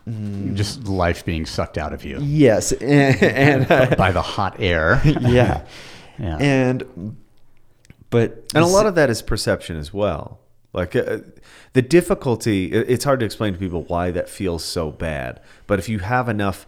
Mm, 0.08 0.54
Just 0.54 0.84
life 0.84 1.24
being 1.24 1.46
sucked 1.46 1.78
out 1.78 1.92
of 1.92 2.04
you 2.04 2.18
Yes. 2.20 2.72
And, 2.80 3.22
and 3.22 3.70
uh, 3.70 3.94
by 3.98 4.12
the 4.12 4.22
hot 4.22 4.56
air. 4.58 5.00
yeah. 5.04 5.64
yeah. 6.18 6.36
And, 6.38 7.16
but. 8.10 8.44
and 8.54 8.62
a 8.64 8.66
lot 8.66 8.86
of 8.86 8.94
that 8.96 9.10
is 9.10 9.22
perception 9.22 9.76
as 9.76 9.92
well 9.92 10.38
like 10.74 10.96
uh, 10.96 11.18
the 11.74 11.82
difficulty, 11.82 12.72
it's 12.72 13.04
hard 13.04 13.20
to 13.20 13.26
explain 13.26 13.52
to 13.52 13.58
people 13.58 13.82
why 13.84 14.10
that 14.10 14.28
feels 14.28 14.64
so 14.64 14.90
bad 14.90 15.40
but 15.66 15.78
if 15.78 15.88
you 15.88 15.98
have 16.00 16.28
enough 16.28 16.66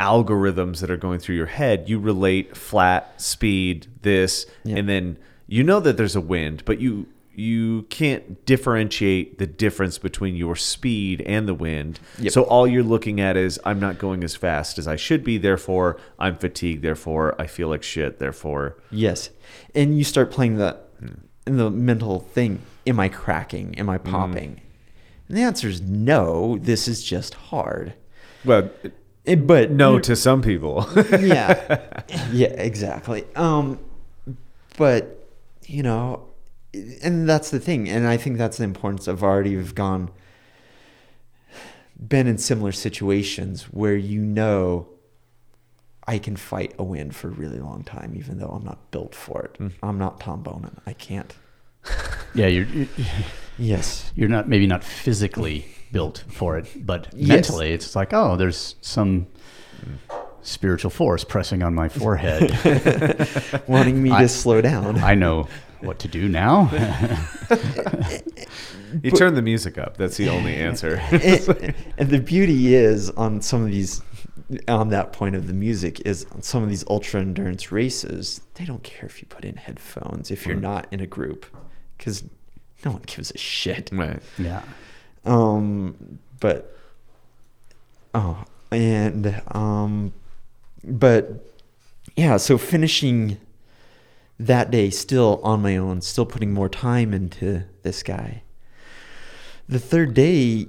algorithms 0.00 0.80
that 0.80 0.90
are 0.90 0.96
going 0.96 1.18
through 1.18 1.36
your 1.36 1.46
head 1.46 1.88
you 1.88 1.98
relate 1.98 2.56
flat 2.56 3.20
speed 3.20 3.86
this 4.02 4.46
Yeah. 4.64 4.76
and 4.78 4.88
then 4.88 5.16
you 5.46 5.62
know 5.62 5.80
that 5.80 5.96
there's 5.96 6.16
a 6.16 6.20
wind 6.20 6.64
but 6.64 6.80
you 6.80 7.06
you 7.34 7.82
can't 7.88 8.44
differentiate 8.44 9.38
the 9.38 9.46
difference 9.46 9.96
between 9.98 10.36
your 10.36 10.54
speed 10.56 11.22
and 11.22 11.48
the 11.48 11.54
wind 11.54 11.98
Yep. 12.18 12.32
so 12.32 12.42
all 12.42 12.66
you're 12.66 12.82
looking 12.82 13.20
at 13.20 13.36
is 13.36 13.58
i'm 13.64 13.80
not 13.80 13.98
going 13.98 14.22
as 14.22 14.36
fast 14.36 14.78
as 14.78 14.86
i 14.86 14.96
should 14.96 15.24
be 15.24 15.38
therefore 15.38 15.98
i'm 16.18 16.36
fatigued 16.36 16.82
therefore 16.82 17.34
i 17.40 17.46
feel 17.46 17.68
like 17.68 17.82
shit 17.82 18.18
therefore 18.18 18.76
Yes, 18.90 19.30
and 19.74 19.96
you 19.96 20.04
start 20.04 20.30
playing 20.30 20.56
the 20.56 20.78
the 21.44 21.70
mental 21.70 22.20
thing. 22.20 22.60
Am 22.86 23.00
I 23.00 23.08
cracking? 23.08 23.76
Am 23.78 23.88
I 23.90 23.98
popping? 23.98 24.60
And 25.28 25.36
the 25.36 25.42
answer 25.42 25.68
is 25.68 25.80
no. 25.80 26.56
This 26.60 26.86
is 26.86 27.02
just 27.02 27.34
hard. 27.34 27.94
well 28.44 28.70
Eh, 29.26 29.34
But 29.36 29.70
no 29.72 29.98
to 30.00 30.14
some 30.14 30.40
people 30.42 30.86
yeah, 31.18 31.80
yeah, 32.32 32.48
exactly. 32.48 33.24
Um, 33.34 33.78
but 34.76 35.26
you 35.66 35.82
know, 35.82 36.28
and 36.74 37.28
that's 37.28 37.50
the 37.50 37.60
thing, 37.60 37.88
and 37.88 38.06
I 38.06 38.16
think 38.16 38.38
that's 38.38 38.56
the 38.58 38.64
importance 38.64 39.06
of 39.06 39.22
already 39.22 39.54
have 39.56 39.74
gone, 39.74 40.10
been 42.08 42.26
in 42.26 42.38
similar 42.38 42.72
situations 42.72 43.64
where 43.64 43.96
you 43.96 44.20
know, 44.22 44.88
I 46.06 46.18
can 46.18 46.36
fight 46.36 46.74
a 46.78 46.82
wind 46.84 47.14
for 47.14 47.28
a 47.28 47.32
really 47.32 47.60
long 47.60 47.84
time, 47.84 48.14
even 48.16 48.38
though 48.38 48.48
I'm 48.48 48.64
not 48.64 48.90
built 48.90 49.14
for 49.14 49.42
it. 49.44 49.54
Mm. 49.58 49.72
I'm 49.82 49.98
not 49.98 50.20
Tom 50.20 50.42
Boonen. 50.42 50.78
I 50.86 50.92
can't. 50.94 51.34
yeah, 52.34 52.46
you're, 52.46 52.66
you're 52.66 52.88
Yes. 53.58 54.10
you're 54.16 54.28
not 54.28 54.48
maybe 54.48 54.66
not 54.66 54.82
physically 54.82 55.66
built 55.92 56.24
for 56.28 56.56
it, 56.58 56.66
but 56.86 57.08
Yes. 57.14 57.28
mentally 57.50 57.72
it's 57.72 57.94
like, 57.94 58.12
oh, 58.12 58.36
there's 58.36 58.76
some 58.80 59.26
spiritual 60.42 60.90
force 60.90 61.22
pressing 61.22 61.62
on 61.62 61.74
my 61.74 61.88
forehead. 61.88 62.50
Wanting 63.68 64.02
me 64.02 64.10
I- 64.12 64.22
to 64.22 64.28
slow 64.28 64.60
down. 64.60 64.98
I 64.98 65.14
know 65.14 65.46
what 65.82 65.98
to 66.00 66.08
do 66.08 66.28
now. 66.28 66.70
You 69.02 69.10
turn 69.10 69.34
the 69.34 69.42
music 69.42 69.78
up. 69.78 69.96
That's 69.96 70.16
the 70.16 70.28
only 70.28 70.54
answer. 70.54 70.96
and, 71.10 71.74
and 71.96 72.10
the 72.10 72.20
beauty 72.20 72.74
is 72.74 73.10
on 73.10 73.40
some 73.40 73.62
of 73.62 73.70
these 73.70 74.02
on 74.68 74.88
that 74.88 75.12
point 75.12 75.34
of 75.34 75.46
the 75.46 75.52
music 75.54 76.00
is 76.00 76.26
on 76.32 76.42
some 76.42 76.62
of 76.62 76.68
these 76.68 76.84
ultra 76.88 77.20
endurance 77.20 77.72
races 77.72 78.42
they 78.54 78.66
don't 78.66 78.82
care 78.82 79.06
if 79.06 79.22
you 79.22 79.26
put 79.26 79.44
in 79.44 79.56
headphones 79.56 80.30
if 80.30 80.46
you're 80.46 80.56
not 80.56 80.86
in 80.90 81.00
a 81.00 81.06
group 81.06 81.46
because 81.96 82.22
no 82.84 82.90
one 82.92 83.02
gives 83.06 83.30
a 83.30 83.38
shit 83.38 83.88
right. 83.92 84.22
yeah. 84.38 84.62
um 85.24 86.18
but 86.40 86.76
oh 88.14 88.44
and 88.70 89.40
um 89.52 90.12
but 90.84 91.46
yeah 92.14 92.36
so 92.36 92.58
finishing 92.58 93.38
that 94.46 94.70
day 94.70 94.90
still 94.90 95.40
on 95.42 95.62
my 95.62 95.76
own 95.76 96.00
still 96.00 96.26
putting 96.26 96.52
more 96.52 96.68
time 96.68 97.12
into 97.12 97.64
this 97.82 98.02
guy 98.02 98.42
the 99.68 99.78
third 99.78 100.14
day 100.14 100.66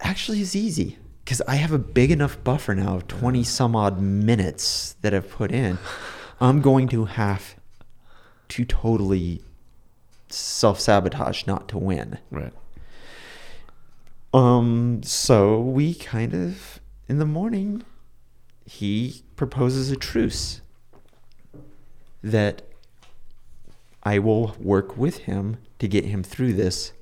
actually 0.00 0.40
is 0.40 0.56
easy 0.56 0.98
because 1.28 1.42
I 1.42 1.56
have 1.56 1.72
a 1.72 1.78
big 1.78 2.10
enough 2.10 2.42
buffer 2.42 2.74
now 2.74 2.96
of 2.96 3.06
20 3.06 3.44
some 3.44 3.76
odd 3.76 4.00
minutes 4.00 4.96
that 5.02 5.12
I've 5.12 5.28
put 5.30 5.52
in. 5.52 5.78
I'm 6.40 6.62
going 6.62 6.88
to 6.88 7.04
have 7.04 7.56
to 8.48 8.64
totally 8.64 9.42
self 10.30 10.80
sabotage 10.80 11.46
not 11.46 11.68
to 11.68 11.78
win. 11.78 12.18
Right. 12.30 12.54
Um, 14.32 15.02
so 15.02 15.60
we 15.60 15.94
kind 15.94 16.34
of, 16.34 16.80
in 17.08 17.18
the 17.18 17.26
morning, 17.26 17.82
he 18.64 19.22
proposes 19.36 19.90
a 19.90 19.96
truce 19.96 20.62
that 22.22 22.62
I 24.02 24.18
will 24.18 24.54
work 24.58 24.96
with 24.96 25.18
him 25.18 25.56
to 25.78 25.88
get 25.88 26.04
him 26.04 26.22
through 26.22 26.54
this 26.54 26.92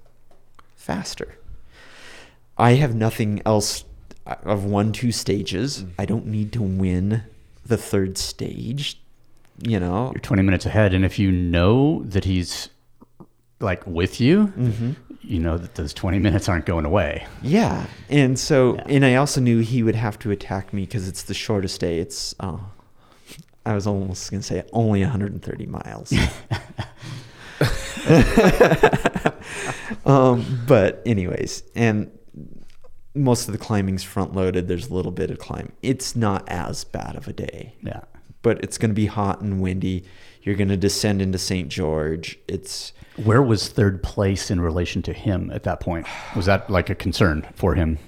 faster. 0.75 1.39
I 2.59 2.73
have 2.73 2.95
nothing 2.95 3.43
else. 3.45 3.85
I've 4.27 4.65
won 4.65 4.93
two 4.93 5.13
stages. 5.13 5.85
I 5.99 6.05
don't 6.05 6.27
need 6.27 6.53
to 6.55 6.63
win 6.63 7.23
the 7.65 7.77
third 7.77 8.19
stage. 8.19 8.99
You 9.63 9.81
know, 9.81 10.11
You're 10.15 10.21
20 10.21 10.43
minutes 10.43 10.67
ahead, 10.67 10.93
and 10.93 11.05
if 11.05 11.19
you 11.19 11.33
know 11.33 12.03
that 12.05 12.25
he's 12.25 12.69
like 13.61 13.87
with 13.87 14.21
you, 14.21 14.49
Mm-hmm. 14.49 14.91
you 15.23 15.39
know 15.39 15.57
that 15.57 15.77
those 15.77 15.95
20 15.95 16.19
minutes 16.19 16.47
aren't 16.49 16.67
going 16.67 16.85
away. 16.85 17.27
Yeah, 17.43 17.87
and 18.11 18.39
so 18.39 18.75
Yeah. 18.75 18.85
and 18.89 19.05
I 19.05 19.15
also 19.15 19.41
knew 19.41 19.61
he 19.61 19.83
would 19.83 19.95
have 19.95 20.19
to 20.21 20.31
attack 20.31 20.73
me 20.75 20.83
because 20.83 21.09
it's 21.09 21.23
the 21.23 21.33
shortest 21.35 21.81
day. 21.81 21.99
It's 22.01 22.35
uh, 22.39 22.59
I 23.67 23.75
was 23.75 23.87
almost 23.87 24.31
gonna 24.31 24.43
say 24.43 24.63
only 24.73 25.03
130 25.03 25.67
miles. 25.67 26.15
um, 30.07 30.63
but 30.67 31.03
anyways, 31.05 31.63
and 31.75 32.11
most 33.15 33.49
of 33.49 33.53
the 33.53 33.59
climbing's 33.59 34.05
front 34.05 34.35
loaded. 34.35 34.69
There's 34.69 34.89
a 34.89 34.95
little 34.95 35.13
bit 35.13 35.31
of 35.31 35.39
climb. 35.39 35.73
It's 35.83 36.15
not 36.15 36.49
as 36.49 36.85
bad 36.85 37.17
of 37.17 37.27
a 37.29 37.33
day, 37.33 37.75
Yeah. 37.83 38.01
but 38.43 38.63
it's 38.63 38.79
gonna 38.79 38.95
be 38.95 39.07
hot 39.07 39.41
and 39.41 39.61
windy. 39.61 40.05
You're 40.43 40.55
gonna 40.55 40.77
descend 40.77 41.21
into 41.21 41.39
St. 41.39 41.69
George. 41.69 42.39
It's 42.47 42.93
Where 43.17 43.43
was 43.43 43.69
third 43.69 44.03
place 44.03 44.51
in 44.51 44.61
relation 44.61 45.03
to 45.03 45.13
him 45.13 45.51
at 45.53 45.65
that 45.65 45.81
point? 45.81 46.07
Was 46.37 46.47
that 46.47 46.71
like 46.71 46.91
a 46.91 46.95
concern 46.95 47.47
for 47.55 47.75
him? 47.75 47.99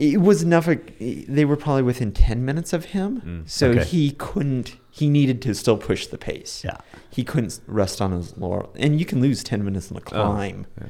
It 0.00 0.20
was 0.20 0.42
enough. 0.42 0.66
They 0.98 1.44
were 1.44 1.56
probably 1.56 1.82
within 1.82 2.10
ten 2.12 2.44
minutes 2.44 2.72
of 2.72 2.86
him, 2.86 3.44
so 3.46 3.70
Okay. 3.70 3.84
he 3.84 4.10
couldn't. 4.12 4.76
He 4.90 5.08
needed 5.08 5.40
to 5.42 5.54
still 5.54 5.76
push 5.76 6.06
the 6.08 6.18
pace. 6.18 6.62
Yeah. 6.64 6.78
he 7.10 7.22
couldn't 7.22 7.60
rest 7.66 8.00
on 8.00 8.10
his 8.12 8.36
laurel. 8.36 8.72
And 8.76 8.98
you 8.98 9.04
can 9.04 9.20
lose 9.20 9.44
ten 9.44 9.64
minutes 9.64 9.90
on 9.90 9.94
the 9.96 10.00
climb, 10.00 10.66
yeah. 10.80 10.88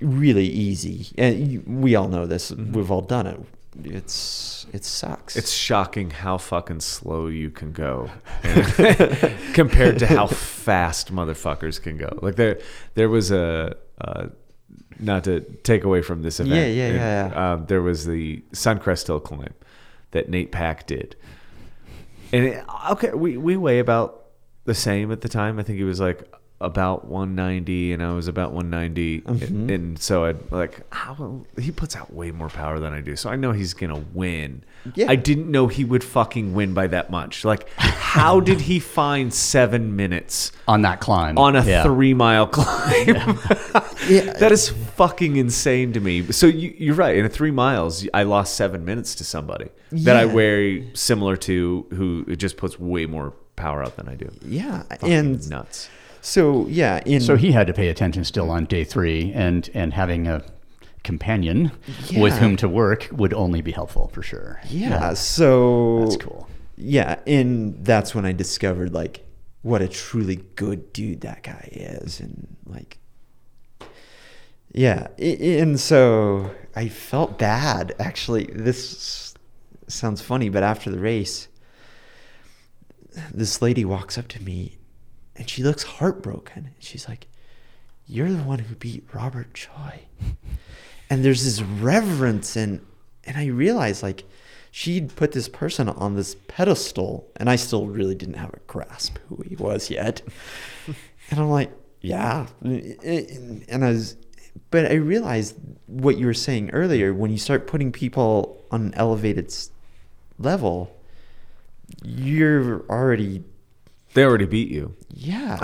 really 0.00 0.46
easy. 0.46 1.06
And 1.16 1.48
you, 1.52 1.62
we 1.66 1.94
all 1.94 2.08
know 2.08 2.26
this. 2.26 2.50
We've 2.50 2.90
all 2.90 3.02
done 3.02 3.26
it. 3.26 3.40
It's 3.84 4.66
it 4.72 4.84
sucks. 4.84 5.34
It's 5.36 5.52
shocking 5.52 6.10
how 6.10 6.36
fucking 6.38 6.80
slow 6.80 7.28
you 7.28 7.50
can 7.50 7.72
go 7.72 8.10
compared 9.54 9.98
to 10.00 10.06
how 10.06 10.26
fast 10.66 11.12
motherfuckers 11.14 11.80
can 11.80 11.96
go. 11.96 12.18
Like 12.20 12.36
there, 12.36 12.58
there 12.94 13.08
was 13.08 13.30
a 13.30 13.74
uh, 14.00 14.26
not 15.02 15.24
to 15.24 15.40
take 15.62 15.84
away 15.84 16.00
from 16.02 16.22
this 16.22 16.40
event. 16.40 16.54
Yeah, 16.56 16.66
yeah, 16.66 16.86
and, 16.86 16.96
yeah, 16.96 17.28
yeah. 17.28 17.52
Um, 17.52 17.66
there 17.66 17.82
was 17.82 18.06
the 18.06 18.42
Suncrest 18.52 19.06
Hill 19.08 19.20
climb 19.20 19.54
that 20.12 20.28
Nate 20.28 20.52
Pack 20.52 20.86
did, 20.86 21.16
and 22.32 22.44
it, 22.46 22.64
okay, 22.92 23.10
we 23.12 23.36
we 23.36 23.56
weigh 23.56 23.78
about 23.78 24.24
the 24.64 24.74
same 24.74 25.10
at 25.12 25.20
the 25.20 25.28
time. 25.28 25.58
I 25.58 25.62
think 25.62 25.78
he 25.78 25.84
was 25.84 26.00
like 26.00 26.32
about 26.60 27.06
190 27.08 27.92
and 27.92 28.00
I 28.00 28.12
was 28.12 28.28
about 28.28 28.52
190 28.52 29.22
Mm-hmm. 29.22 29.42
and, 29.44 29.68
and 29.72 29.98
so 29.98 30.26
I'd 30.26 30.52
like 30.52 30.80
how 30.94 31.40
he 31.58 31.72
puts 31.72 31.96
out 31.96 32.12
way 32.14 32.30
more 32.30 32.48
power 32.48 32.78
than 32.78 32.92
I 32.92 33.00
do 33.00 33.16
so 33.16 33.28
I 33.30 33.34
know 33.34 33.50
he's 33.50 33.74
gonna 33.74 34.04
win 34.14 34.62
Yeah. 34.94 35.06
I 35.10 35.16
didn't 35.16 35.50
know 35.50 35.66
he 35.66 35.84
would 35.84 36.04
fucking 36.04 36.54
win 36.54 36.72
by 36.72 36.86
that 36.86 37.10
much 37.10 37.44
like 37.44 37.68
how 37.78 38.38
did 38.38 38.60
he 38.60 38.78
find 38.78 39.34
seven 39.34 39.96
minutes 39.96 40.52
On 40.68 40.82
that 40.82 41.00
climb. 41.00 41.36
on 41.36 41.56
a 41.56 41.64
Yeah. 41.64 41.82
three 41.82 42.14
mile 42.14 42.46
climb 42.46 43.08
yeah, 44.08 44.32
that 44.38 44.50
is 44.52 44.68
fucking 45.02 45.36
insane 45.36 45.92
to 45.92 46.00
me 46.00 46.22
so 46.32 46.46
you, 46.46 46.74
you're 46.78 46.94
right 46.94 47.16
in 47.16 47.24
a 47.24 47.28
three 47.28 47.50
miles 47.50 48.06
I 48.14 48.22
lost 48.22 48.54
seven 48.56 48.84
minutes 48.84 49.14
to 49.16 49.24
somebody 49.24 49.68
that 49.90 50.16
I 50.16 50.24
Yeah. 50.24 50.32
weigh 50.34 50.94
similar 50.94 51.36
to 51.48 51.86
who 51.90 52.36
just 52.36 52.56
puts 52.56 52.78
way 52.78 53.06
more 53.06 53.32
power 53.56 53.82
out 53.82 53.96
than 53.96 54.08
I 54.08 54.14
do 54.14 54.28
yeah, 54.46 54.82
Fucking 54.84 55.12
and 55.12 55.50
nuts 55.50 55.88
so 56.24 56.68
yeah. 56.68 57.00
In 57.04 57.20
So 57.20 57.34
he 57.34 57.50
had 57.50 57.66
to 57.66 57.72
pay 57.72 57.88
attention 57.88 58.22
still 58.24 58.48
on 58.48 58.66
day 58.66 58.84
three, 58.84 59.32
and 59.34 59.68
and 59.74 59.92
having 59.92 60.28
a 60.28 60.44
companion 61.02 61.72
with 62.16 62.34
Yeah. 62.34 62.38
whom 62.38 62.56
to 62.58 62.68
work 62.68 63.08
would 63.10 63.34
only 63.34 63.60
be 63.60 63.72
helpful 63.72 64.08
for 64.14 64.22
sure. 64.22 64.60
yeah, 64.70 65.14
So 65.14 66.02
that's 66.04 66.16
cool. 66.16 66.48
Yeah, 66.76 67.16
and 67.26 67.84
that's 67.84 68.14
when 68.14 68.24
I 68.24 68.30
discovered 68.32 68.94
like 68.94 69.26
what 69.62 69.82
a 69.82 69.88
truly 69.88 70.36
good 70.54 70.92
dude 70.92 71.22
that 71.22 71.42
guy 71.42 71.68
is, 71.72 72.20
and 72.20 72.56
like, 72.66 72.98
yeah, 74.72 75.08
and 75.18 75.78
so 75.78 76.50
I 76.74 76.88
felt 76.88 77.38
bad 77.38 77.94
actually. 77.98 78.44
This 78.44 79.34
sounds 79.86 80.20
funny, 80.20 80.48
but 80.48 80.62
after 80.62 80.90
the 80.90 80.98
race, 80.98 81.48
this 83.32 83.60
lady 83.60 83.84
walks 83.84 84.16
up 84.16 84.28
to 84.28 84.42
me, 84.42 84.78
and 85.36 85.48
she 85.48 85.62
looks 85.62 85.82
heartbroken. 85.82 86.70
She's 86.78 87.08
like, 87.08 87.26
"You're 88.06 88.32
the 88.32 88.42
one 88.42 88.60
who 88.60 88.74
beat 88.74 89.04
Robert 89.12 89.52
Choi," 89.54 90.06
and 91.10 91.24
there's 91.24 91.44
this 91.44 91.60
reverence 91.60 92.56
and 92.56 92.80
and 93.24 93.36
I 93.36 93.46
realized 93.46 94.02
like 94.02 94.24
she'd 94.70 95.14
put 95.14 95.32
this 95.32 95.48
person 95.48 95.88
on 95.88 96.16
this 96.16 96.34
pedestal 96.48 97.30
and 97.36 97.48
I 97.50 97.56
still 97.56 97.86
really 97.86 98.14
didn't 98.14 98.36
have 98.38 98.54
a 98.54 98.60
grasp 98.66 99.18
who 99.28 99.42
he 99.46 99.54
was 99.54 99.90
yet. 99.90 100.22
and 101.30 101.38
I'm 101.38 101.50
like, 101.50 101.70
yeah. 102.00 102.46
And 102.62 103.84
I 103.84 103.90
was 103.90 104.16
but 104.70 104.90
I 104.90 104.94
realized 104.94 105.56
what 105.86 106.16
you 106.16 106.26
were 106.26 106.34
saying 106.34 106.70
earlier 106.70 107.12
when 107.12 107.30
you 107.30 107.38
start 107.38 107.66
putting 107.66 107.92
people 107.92 108.64
on 108.70 108.82
an 108.86 108.94
elevated 108.94 109.54
level 110.38 110.96
you're 112.02 112.80
already 112.88 113.44
they 114.14 114.24
already 114.24 114.46
beat 114.46 114.68
you 114.68 114.94
yeah. 115.14 115.58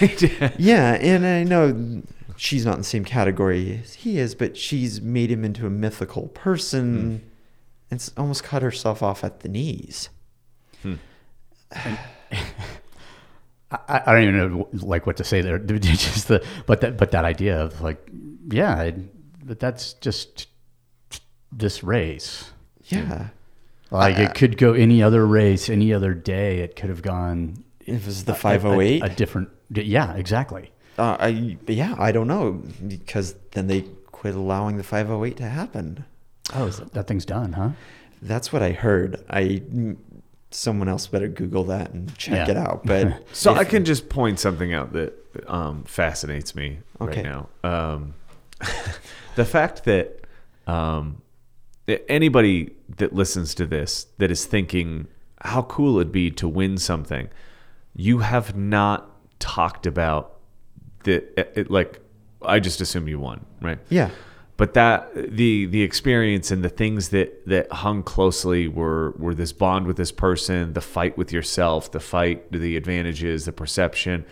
yeah, 0.58 0.94
and 0.94 1.26
I 1.26 1.44
know 1.44 2.02
she's 2.36 2.64
not 2.64 2.74
in 2.74 2.80
the 2.80 2.84
same 2.84 3.04
category 3.04 3.80
as 3.82 3.94
he 3.94 4.18
is, 4.18 4.34
but 4.34 4.56
she's 4.56 5.00
made 5.00 5.30
him 5.30 5.44
into 5.44 5.66
a 5.66 5.70
mythical 5.70 6.28
person 6.28 7.18
hmm. 7.18 7.26
and 7.90 8.12
almost 8.16 8.44
cut 8.44 8.62
herself 8.62 9.02
off 9.02 9.24
at 9.24 9.40
the 9.40 9.48
knees. 9.48 10.10
Hmm. 10.82 10.94
I, 13.70 14.02
I 14.06 14.12
don't 14.12 14.22
even 14.22 14.36
know 14.36 14.68
like 14.72 15.06
what 15.06 15.16
to 15.18 15.24
say 15.24 15.40
there. 15.42 15.58
Just 15.80 16.28
the 16.28 16.44
but 16.66 16.80
that 16.80 16.96
but 16.96 17.12
that 17.12 17.24
idea 17.24 17.60
of 17.62 17.80
like 17.80 18.04
yeah, 18.50 18.74
I, 18.74 18.94
but 19.44 19.60
that's 19.60 19.92
just 19.94 20.48
this 21.52 21.82
race. 21.84 22.50
Yeah. 22.86 23.28
Like 23.90 24.18
it 24.18 24.34
could 24.34 24.56
go 24.56 24.72
any 24.72 25.02
other 25.02 25.26
race, 25.26 25.68
any 25.68 25.92
other 25.92 26.14
day. 26.14 26.60
It 26.60 26.76
could 26.76 26.90
have 26.90 27.02
gone. 27.02 27.64
It 27.84 28.04
was 28.06 28.24
the 28.24 28.32
a- 28.32 28.36
a- 28.36 28.38
508. 28.38 29.02
A, 29.04 29.08
different. 29.08 29.48
Yeah, 29.70 30.14
exactly. 30.14 30.70
Uh, 30.98 31.16
I 31.18 31.56
yeah, 31.66 31.94
I 31.98 32.12
don't 32.12 32.28
know 32.28 32.62
because 32.86 33.34
then 33.52 33.66
they 33.68 33.82
quit 34.06 34.34
allowing 34.34 34.76
the 34.76 34.82
508 34.84 35.36
to 35.38 35.48
happen. 35.48 36.04
Oh, 36.54 36.68
that 36.68 37.06
thing's 37.06 37.24
done, 37.24 37.52
huh? 37.54 37.70
That's 38.22 38.52
what 38.52 38.62
I 38.62 38.72
heard. 38.72 39.24
I 39.30 39.62
someone 40.50 40.88
else 40.88 41.06
better 41.06 41.28
Google 41.28 41.64
that 41.64 41.92
and 41.92 42.16
check 42.16 42.48
Yeah. 42.48 42.50
it 42.50 42.56
out. 42.56 42.84
But 42.84 43.22
So 43.32 43.54
I 43.54 43.64
can 43.64 43.84
just 43.84 44.08
point 44.08 44.40
something 44.40 44.72
out 44.72 44.92
that 44.94 45.14
um, 45.48 45.84
fascinates 45.84 46.54
me 46.54 46.78
Okay. 47.00 47.22
right 47.22 47.24
now. 47.24 47.48
Um, 47.62 48.14
the 49.36 49.44
fact 49.44 49.84
that 49.84 50.20
um, 50.66 51.22
that 51.86 52.04
anybody 52.10 52.70
that 52.96 53.12
listens 53.14 53.54
to 53.56 53.66
this 53.66 54.06
that 54.18 54.30
is 54.30 54.44
thinking 54.44 55.06
how 55.42 55.62
cool 55.62 55.96
it'd 55.98 56.12
be 56.12 56.30
to 56.32 56.46
win 56.48 56.76
something, 56.78 57.28
you 57.94 58.18
have 58.18 58.56
not 58.56 59.10
talked 59.38 59.86
about 59.86 60.36
the 61.04 61.16
it, 61.38 61.52
it- 61.56 61.70
like. 61.70 62.00
I 62.42 62.58
just 62.58 62.80
assume 62.80 63.06
you 63.06 63.18
won, 63.18 63.44
right? 63.60 63.78
yeah, 63.90 64.08
but 64.60 64.74
that 64.74 65.10
the 65.14 65.64
the 65.64 65.80
experience 65.80 66.50
and 66.50 66.62
the 66.62 66.68
things 66.68 67.08
that 67.08 67.46
that 67.46 67.72
hung 67.72 68.02
closely 68.02 68.68
were 68.68 69.12
were 69.12 69.34
this 69.34 69.54
bond 69.54 69.86
with 69.86 69.96
this 69.96 70.12
person 70.12 70.74
the 70.74 70.82
fight 70.82 71.16
with 71.16 71.32
yourself 71.32 71.90
the 71.92 71.98
fight 71.98 72.52
the 72.52 72.76
advantages 72.76 73.46
the 73.46 73.52
perception. 73.52 74.22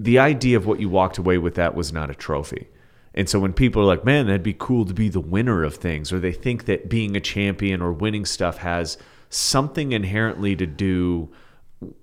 The 0.00 0.18
idea 0.18 0.56
of 0.56 0.66
what 0.66 0.80
you 0.80 0.88
walked 0.88 1.16
away 1.16 1.38
with 1.38 1.54
that 1.54 1.76
was 1.76 1.92
not 1.92 2.10
a 2.10 2.14
trophy. 2.14 2.66
And 3.14 3.28
so 3.28 3.38
when 3.38 3.52
people 3.52 3.82
are 3.82 3.84
like 3.84 4.04
man 4.04 4.26
that'd 4.26 4.42
be 4.42 4.56
cool 4.58 4.84
to 4.84 4.94
be 4.94 5.08
the 5.08 5.20
winner 5.20 5.62
of 5.62 5.76
things 5.76 6.12
or 6.12 6.18
they 6.18 6.32
think 6.32 6.64
that 6.64 6.88
being 6.88 7.14
a 7.14 7.20
champion 7.20 7.80
or 7.80 7.92
winning 7.92 8.24
stuff 8.24 8.56
has 8.58 8.98
something 9.28 9.92
inherently 9.92 10.56
to 10.56 10.66
do 10.66 11.28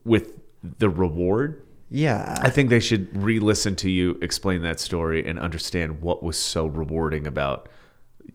with 0.05 0.39
the 0.63 0.89
reward 0.89 1.61
yeah. 1.90 2.38
I 2.42 2.50
think 2.50 2.70
they 2.70 2.80
should 2.80 3.16
re-listen 3.16 3.76
to 3.78 3.90
you 3.90 4.18
explain 4.22 4.62
that 4.64 4.80
story 4.80 5.26
and 5.26 5.40
understand 5.40 6.02
what 6.02 6.24
was 6.24 6.38
so 6.38 6.66
rewarding 6.66 7.28
about 7.28 7.70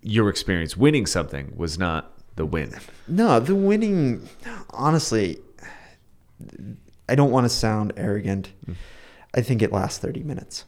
your 0.03 0.29
experience. 0.29 0.77
Winning 0.77 1.07
something 1.07 1.53
was 1.57 1.79
not 1.79 2.13
the 2.37 2.47
win. 2.47 2.75
No, 3.09 3.41
the 3.41 3.55
winning, 3.55 4.29
honestly, 4.71 5.39
I 7.09 7.15
don't 7.15 7.31
want 7.31 7.45
to 7.45 7.51
sound 7.51 7.93
arrogant. 7.97 8.53
Hmm. 8.65 8.73
I 9.35 9.41
think 9.41 9.63
it 9.63 9.73
lasts 9.73 9.99
30 9.99 10.23
minutes. 10.23 10.65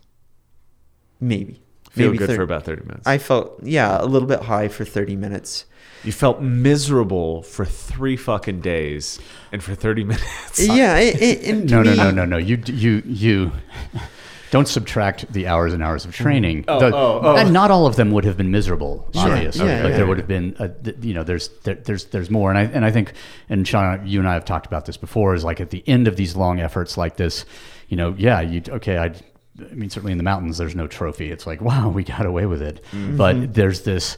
Maybe. 1.20 1.62
Feel 1.90 2.08
Maybe 2.08 2.18
good 2.18 2.26
30 2.26 2.36
for 2.36 2.42
about 2.42 2.64
thirty 2.64 2.82
minutes. 2.82 3.06
I 3.06 3.18
felt, 3.18 3.62
yeah, 3.62 4.02
a 4.02 4.04
little 4.04 4.26
bit 4.26 4.40
high 4.40 4.66
for 4.66 4.84
30 4.84 5.14
minutes. 5.14 5.64
You 6.04 6.12
felt 6.12 6.40
miserable 6.42 7.42
for 7.42 7.64
three 7.64 8.16
fucking 8.16 8.60
days 8.60 9.18
and 9.52 9.62
for 9.62 9.74
thirty 9.74 10.04
minutes. 10.12 10.60
Yeah, 10.66 10.98
it, 10.98 11.20
it, 11.20 11.48
and 11.48 11.68
to 11.68 11.74
No, 11.76 11.82
no, 11.82 11.94
no, 11.94 12.10
no, 12.10 12.24
no. 12.24 12.36
You, 12.36 12.62
you, 12.66 13.02
you. 13.06 13.52
Don't 14.50 14.68
subtract 14.68 15.32
the 15.32 15.48
hours 15.48 15.72
and 15.72 15.82
hours 15.82 16.04
of 16.04 16.14
training. 16.14 16.62
The- 16.62 16.94
oh, 16.94 17.20
oh. 17.24 17.36
And 17.36 17.52
not 17.52 17.72
all 17.72 17.86
of 17.88 17.96
them 17.96 18.12
would 18.12 18.24
have 18.24 18.36
been 18.36 18.52
miserable, 18.52 19.08
Sure. 19.12 19.32
obviously. 19.32 19.66
Yeah, 19.66 19.82
but 19.82 19.88
yeah, 19.88 19.96
there 19.96 20.04
yeah. 20.04 20.08
would 20.08 20.18
have 20.18 20.28
been, 20.28 20.54
a, 20.60 20.70
you 21.04 21.12
know, 21.12 21.24
there's 21.24 21.48
there, 21.64 21.74
there's 21.74 22.04
there's 22.04 22.30
more. 22.30 22.50
And 22.50 22.58
I 22.58 22.62
and 22.64 22.84
I 22.84 22.92
think, 22.92 23.14
and 23.48 23.66
Shawn, 23.66 24.06
you 24.06 24.20
and 24.20 24.28
I 24.28 24.34
have 24.34 24.44
talked 24.44 24.66
about 24.66 24.84
this 24.86 24.96
before. 24.96 25.34
Is 25.34 25.42
like 25.42 25.60
at 25.60 25.70
the 25.70 25.82
end 25.88 26.06
of 26.06 26.14
these 26.14 26.36
long 26.36 26.60
efforts 26.60 26.96
like 26.96 27.16
this, 27.16 27.44
you 27.88 27.96
know, 27.96 28.14
yeah, 28.16 28.40
you 28.42 28.62
okay, 28.68 28.98
I. 28.98 29.14
I 29.56 29.72
mean, 29.72 29.88
certainly 29.88 30.10
in 30.10 30.18
the 30.18 30.24
mountains, 30.24 30.58
there's 30.58 30.74
no 30.74 30.88
trophy. 30.88 31.30
It's 31.30 31.46
like, 31.46 31.60
wow, 31.60 31.88
we 31.88 32.02
got 32.02 32.26
away 32.26 32.44
with 32.46 32.60
it. 32.60 32.80
Mm-hmm. 32.90 33.16
But 33.16 33.54
there's 33.54 33.82
this, 33.82 34.16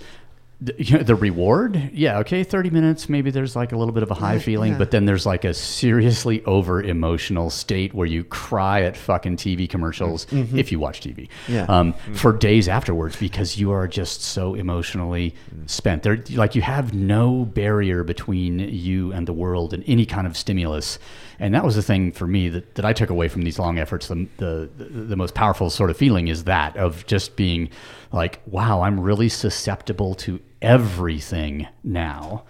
the, 0.60 0.72
the 1.04 1.14
reward. 1.14 1.90
Yeah, 1.92 2.18
okay, 2.18 2.44
30 2.44 2.70
minutes. 2.70 3.08
Maybe 3.08 3.30
there's 3.30 3.56
like 3.56 3.72
a 3.72 3.76
little 3.76 3.92
bit 3.92 4.02
of 4.02 4.10
a 4.10 4.14
high 4.14 4.38
feeling, 4.38 4.72
yeah. 4.72 4.78
but 4.78 4.90
then 4.90 5.04
there's 5.04 5.26
like 5.26 5.44
a 5.44 5.54
seriously 5.54 6.44
over 6.44 6.82
emotional 6.82 7.50
state 7.50 7.94
where 7.94 8.06
you 8.06 8.24
cry 8.24 8.82
at 8.82 8.96
fucking 8.96 9.36
TV 9.36 9.68
commercials 9.68 10.26
if 10.32 10.72
you 10.72 10.78
watch 10.78 11.00
TV. 11.00 11.28
Mm-hmm. 11.46 11.70
Um, 11.70 11.92
For 12.14 12.32
days 12.32 12.68
afterwards 12.68 13.16
because 13.16 13.58
you 13.58 13.72
are 13.72 13.86
just 13.86 14.22
so 14.22 14.54
emotionally 14.54 15.34
spent. 15.66 16.02
There, 16.02 16.22
like 16.32 16.54
you 16.54 16.62
have 16.62 16.94
no 16.94 17.44
barrier 17.44 18.02
between 18.04 18.58
you 18.58 19.12
and 19.12 19.26
the 19.26 19.32
world 19.32 19.74
and 19.74 19.84
any 19.86 20.06
kind 20.06 20.26
of 20.26 20.36
stimulus. 20.36 20.98
And 21.38 21.54
that 21.54 21.64
was 21.64 21.76
the 21.76 21.82
thing 21.82 22.12
for 22.12 22.26
me 22.26 22.48
that, 22.48 22.74
that 22.76 22.84
I 22.84 22.92
took 22.92 23.10
away 23.10 23.28
from 23.28 23.42
these 23.42 23.58
long 23.58 23.78
efforts. 23.78 24.08
The, 24.08 24.28
the, 24.38 24.68
the 24.78 25.16
most 25.16 25.34
powerful 25.34 25.70
sort 25.70 25.90
of 25.90 25.96
feeling 25.96 26.28
is 26.28 26.44
that 26.44 26.76
of 26.76 27.06
just 27.06 27.36
being 27.36 27.70
like, 28.12 28.40
wow, 28.46 28.82
I'm 28.82 29.00
really 29.00 29.28
susceptible 29.28 30.14
to 30.16 30.40
everything 30.62 31.68
now 31.84 32.44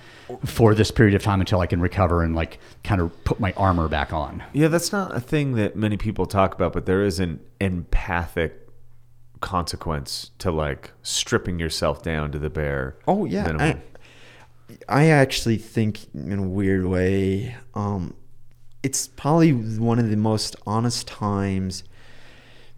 for 0.44 0.74
this 0.74 0.90
period 0.90 1.14
of 1.14 1.22
time 1.22 1.40
until 1.40 1.60
I 1.60 1.66
can 1.66 1.80
recover 1.80 2.22
and 2.22 2.34
like 2.34 2.58
kind 2.84 3.00
of 3.00 3.24
put 3.24 3.40
my 3.40 3.52
armor 3.56 3.88
back 3.88 4.12
on. 4.12 4.42
Yeah, 4.52 4.68
that's 4.68 4.92
not 4.92 5.14
a 5.16 5.20
thing 5.20 5.54
that 5.54 5.76
many 5.76 5.96
people 5.96 6.26
talk 6.26 6.54
about, 6.54 6.72
but 6.72 6.86
there 6.86 7.02
is 7.02 7.18
an 7.18 7.40
empathic 7.60 8.68
consequence 9.40 10.30
to 10.38 10.50
like 10.50 10.92
stripping 11.02 11.58
yourself 11.58 12.02
down 12.02 12.32
to 12.32 12.38
the 12.38 12.50
bare. 12.50 12.96
Oh 13.06 13.24
yeah, 13.24 13.56
I. 13.58 13.76
I 14.88 15.10
actually 15.10 15.58
think 15.58 16.12
in 16.12 16.40
a 16.40 16.42
weird 16.42 16.86
way, 16.86 17.54
um, 17.74 18.14
it's 18.86 19.08
probably 19.08 19.50
one 19.52 19.98
of 19.98 20.10
the 20.10 20.16
most 20.16 20.54
honest 20.64 21.08
times 21.08 21.82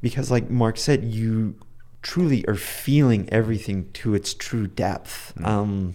because, 0.00 0.30
like 0.30 0.48
Mark 0.48 0.78
said, 0.78 1.04
you 1.04 1.54
truly 2.00 2.46
are 2.46 2.54
feeling 2.54 3.28
everything 3.30 3.92
to 3.92 4.14
its 4.14 4.32
true 4.32 4.66
depth. 4.66 5.34
Mm-hmm. 5.36 5.44
Um, 5.44 5.94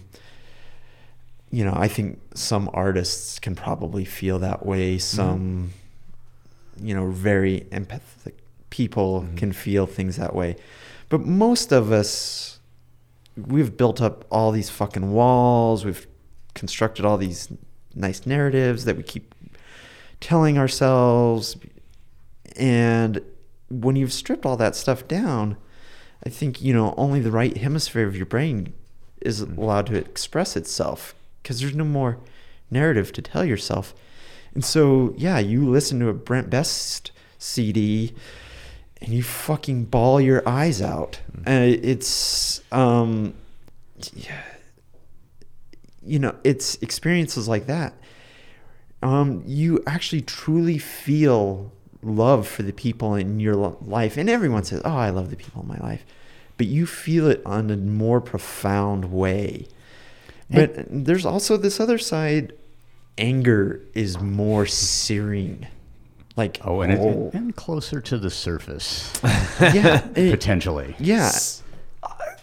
you 1.49 1.66
know, 1.66 1.74
I 1.76 1.88
think 1.88 2.22
some 2.36 2.70
artists 2.76 3.39
can 3.39 3.55
probably 3.55 4.05
feel 4.05 4.38
that 4.38 4.64
way. 4.64 4.97
Mm-hmm. 4.97 5.18
Some, 5.18 5.74
you 6.80 6.93
know, 6.93 7.09
very 7.09 7.61
empathetic 7.72 8.34
people 8.70 9.22
mm-hmm. 9.22 9.36
can 9.36 9.51
feel 9.51 9.88
things 9.88 10.18
that 10.18 10.36
way. 10.36 10.57
But 11.09 11.22
most 11.22 11.72
of 11.72 11.91
us, 11.91 12.59
we've 13.36 13.76
built 13.76 13.99
up 13.99 14.26
all 14.30 14.51
these 14.51 14.70
fucking 14.70 15.11
walls. 15.11 15.84
We've 15.84 16.05
constructed 16.53 17.03
all 17.03 17.18
these 17.18 17.49
nice 17.95 18.28
narratives 18.28 18.86
that 18.86 18.95
we 18.95 19.01
keep 19.01 19.32
telling 20.24 20.57
ourselves. 20.57 21.57
And 22.55 23.21
when 23.69 23.95
you've 23.95 24.13
stripped 24.13 24.45
all 24.45 24.57
that 24.57 24.76
stuff 24.76 25.07
down, 25.07 25.57
I 26.26 26.30
think, 26.30 26.61
you 26.61 26.74
know, 26.74 26.93
only 26.97 27.19
the 27.19 27.32
right 27.32 27.55
hemisphere 27.57 28.07
of 28.07 28.15
your 28.15 28.26
brain 28.26 28.74
is 29.21 29.41
allowed 29.41 29.88
to 29.88 29.95
express 29.95 30.55
itself 30.55 31.13
because 31.41 31.59
there's 31.59 31.76
no 31.76 31.84
more 31.84 32.19
narrative 32.71 33.11
to 33.13 33.21
tell 33.21 33.43
yourself. 33.43 33.93
And 34.53 34.63
so, 34.63 35.13
yeah, 35.17 35.39
you 35.39 35.69
listen 35.69 35.99
to 35.99 36.07
a 36.07 36.13
Brent 36.13 36.49
Best 36.49 37.11
CD 37.38 38.13
and 39.01 39.11
you 39.13 39.24
fucking 39.24 39.86
ball 39.86 40.21
your 40.21 40.47
eyes 40.47 40.82
out. 40.82 41.19
Uh, 41.45 41.76
it's, 41.82 42.61
um, 42.71 43.34
yeah, 44.13 44.41
you 46.01 46.19
know, 46.19 46.36
it's 46.45 46.76
experiences 46.76 47.49
like 47.49 47.65
that. 47.67 47.93
Um, 49.04 49.43
you 49.45 49.84
actually 49.86 50.22
truly 50.22 50.78
feel 50.78 51.72
love 52.01 52.47
for 52.47 52.64
the 52.64 52.74
people 52.74 53.16
in 53.16 53.39
your 53.39 53.56
life. 53.56 54.18
And 54.18 54.30
everyone 54.30 54.64
says, 54.64 54.82
oh, 54.84 54.95
I 54.95 55.10
love 55.10 55.30
the 55.30 55.36
people 55.36 55.62
in 55.62 55.68
my 55.68 55.78
life. 55.78 56.06
But 56.58 56.68
you 56.68 56.86
feel 56.86 57.28
it 57.28 57.41
on 57.45 57.70
a 57.70 57.78
more 57.78 58.22
profound 58.22 59.12
way. 59.12 59.68
But 60.49 60.86
there's 60.89 61.26
also 61.26 61.58
this 61.58 61.80
other 61.80 61.97
side. 61.97 62.54
Anger 63.18 63.82
is 63.93 64.20
more 64.20 64.66
searing. 64.66 65.68
Like, 66.36 66.60
Oh, 66.64 66.82
and, 66.82 66.91
It, 66.93 67.34
and 67.34 67.56
closer 67.56 68.01
to 68.01 68.18
the 68.18 68.30
surface, 68.30 69.12
yeah, 69.62 70.08
it- 70.16 70.32
potentially. 70.32 70.95
yeah. 70.99 71.32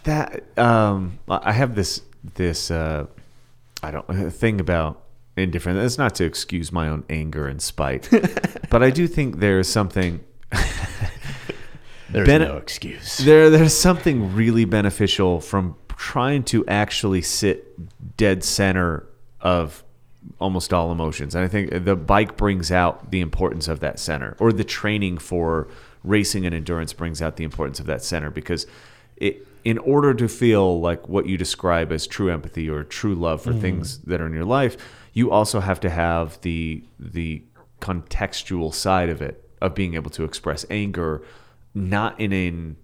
that 0.03 0.43
um 0.57 1.19
i 1.29 1.51
have 1.51 1.75
this 1.75 2.01
this 2.35 2.71
uh 2.71 3.05
i 3.83 3.91
don't 3.91 4.09
uh, 4.09 4.29
thing 4.31 4.59
about 4.59 5.00
indifferent. 5.37 5.79
It's 5.79 5.97
not 5.97 6.15
to 6.15 6.25
excuse 6.25 6.71
my 6.71 6.87
own 6.87 7.03
anger 7.09 7.47
and 7.47 7.61
spite 7.61 8.09
but 8.69 8.83
i 8.83 8.89
do 8.89 9.07
think 9.07 9.39
there's 9.39 9.67
something 9.67 10.23
There's 12.09 12.27
Ben- 12.27 12.41
no 12.41 12.57
excuse. 12.57 13.17
there 13.19 13.49
there's 13.49 13.77
something 13.77 14.35
really 14.35 14.65
beneficial 14.65 15.39
from 15.39 15.75
trying 15.97 16.43
to 16.43 16.65
actually 16.67 17.21
sit 17.21 18.17
dead 18.17 18.43
center 18.43 19.07
of 19.39 19.83
almost 20.39 20.73
all 20.73 20.91
emotions. 20.91 21.35
And 21.35 21.43
i 21.45 21.47
think 21.47 21.85
the 21.85 21.95
bike 21.95 22.35
brings 22.37 22.71
out 22.71 23.11
the 23.11 23.21
importance 23.21 23.67
of 23.67 23.79
that 23.79 23.99
center 23.99 24.35
or 24.39 24.51
the 24.51 24.63
training 24.63 25.19
for 25.19 25.67
racing 26.03 26.45
and 26.45 26.53
endurance 26.53 26.93
brings 26.93 27.21
out 27.21 27.37
the 27.37 27.43
importance 27.43 27.79
of 27.79 27.85
that 27.85 28.03
center 28.03 28.29
because 28.29 28.65
it 29.17 29.47
in 29.63 29.77
order 29.77 30.15
to 30.15 30.27
feel 30.27 30.81
like 30.81 31.07
what 31.07 31.27
you 31.27 31.37
describe 31.37 31.91
as 31.91 32.07
true 32.07 32.31
empathy 32.31 32.67
or 32.67 32.83
true 32.83 33.13
love 33.13 33.41
for 33.41 33.53
mm. 33.53 33.61
things 33.61 33.99
that 33.99 34.19
are 34.19 34.25
in 34.25 34.33
your 34.33 34.45
life 34.45 34.75
you 35.13 35.31
also 35.31 35.59
have 35.59 35.79
to 35.81 35.89
have 35.89 36.39
the 36.41 36.83
the 36.99 37.43
contextual 37.79 38.73
side 38.73 39.09
of 39.09 39.21
it 39.21 39.49
of 39.61 39.75
being 39.75 39.95
able 39.95 40.09
to 40.11 40.23
express 40.23 40.65
anger 40.69 41.23
not 41.73 42.19
in 42.19 42.33
an 42.33 42.75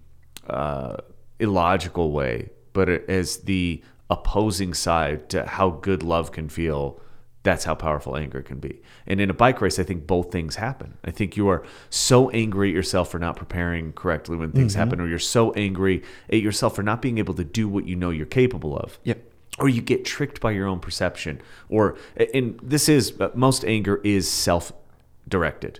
uh, 0.49 0.97
illogical 1.39 2.11
way, 2.11 2.49
but 2.73 2.89
as 2.89 3.37
the 3.37 3.83
opposing 4.09 4.73
side 4.73 5.29
to 5.29 5.45
how 5.45 5.69
good 5.69 6.03
love 6.03 6.31
can 6.31 6.49
feel. 6.49 6.99
That's 7.43 7.63
how 7.63 7.75
powerful 7.75 8.17
anger 8.17 8.41
can 8.41 8.59
be. 8.59 8.81
And 9.05 9.21
in 9.21 9.29
a 9.29 9.33
bike 9.33 9.61
race, 9.61 9.79
I 9.79 9.83
think 9.83 10.05
both 10.05 10.33
things 10.33 10.57
happen. 10.57 10.97
I 11.05 11.11
think 11.11 11.37
you 11.37 11.47
are 11.47 11.63
so 11.89 12.29
angry 12.31 12.69
at 12.69 12.75
yourself 12.75 13.09
for 13.09 13.19
not 13.19 13.37
preparing 13.37 13.93
correctly 13.93 14.35
when 14.35 14.51
things 14.51 14.73
happen, 14.73 14.99
or 14.99 15.07
you're 15.07 15.17
so 15.17 15.53
angry 15.53 16.03
at 16.29 16.41
yourself 16.41 16.75
for 16.75 16.83
not 16.83 17.01
being 17.01 17.19
able 17.19 17.33
to 17.35 17.45
do 17.45 17.69
what 17.69 17.87
you 17.87 17.95
know 17.95 18.09
you're 18.09 18.25
capable 18.25 18.77
of 18.77 18.99
Yep. 19.03 19.26
Or 19.59 19.67
you 19.69 19.81
get 19.81 20.05
tricked 20.05 20.39
by 20.39 20.51
your 20.51 20.67
own 20.67 20.79
perception 20.79 21.41
or 21.69 21.97
and 22.33 22.59
this 22.61 22.87
is 22.89 23.19
uh, 23.19 23.29
most 23.33 23.65
anger 23.65 23.99
is 24.03 24.29
self-directed 24.29 25.79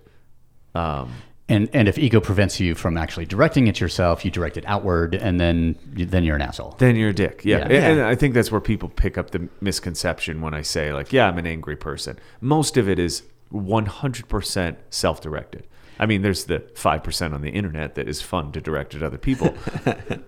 um, 0.75 1.11
And 1.49 1.69
and 1.73 1.87
if 1.87 1.97
ego 1.97 2.19
prevents 2.19 2.59
you 2.59 2.75
from 2.75 2.97
actually 2.97 3.25
directing 3.25 3.67
it 3.67 3.79
yourself, 3.79 4.25
you 4.25 4.31
direct 4.31 4.57
it 4.57 4.65
outward, 4.67 5.15
and 5.15 5.39
then 5.39 5.75
then 5.95 6.23
you're 6.25 6.35
an 6.35 6.41
asshole. 6.41 6.75
then 6.77 6.95
you're 6.97 7.11
a 7.11 7.13
dick 7.13 7.41
yeah. 7.45 7.57
Yeah. 7.59 7.63
And- 7.63 7.99
and 7.99 8.01
i 8.01 8.15
think 8.15 8.33
that's 8.33 8.51
where 8.51 8.61
people 8.61 8.89
pick 8.89 9.17
up 9.17 9.31
the 9.31 9.47
misconception 9.61 10.41
when 10.41 10.53
i 10.53 10.61
say 10.63 10.91
like 10.93 11.13
yeah 11.13 11.27
i'm 11.29 11.37
an 11.37 11.47
angry 11.47 11.75
person 11.77 12.19
most 12.41 12.75
of 12.77 12.89
it 12.89 12.99
is 12.99 13.23
100% 13.53 14.75
self-directed 14.89 15.65
i 15.99 16.05
mean 16.05 16.21
there's 16.21 16.45
the 16.45 16.59
5% 16.59 17.33
on 17.33 17.41
the 17.41 17.49
internet 17.49 17.95
that 17.95 18.07
is 18.07 18.21
fun 18.21 18.51
to 18.51 18.61
direct 18.61 18.95
at 18.95 19.03
other 19.03 19.17
people 19.17 19.55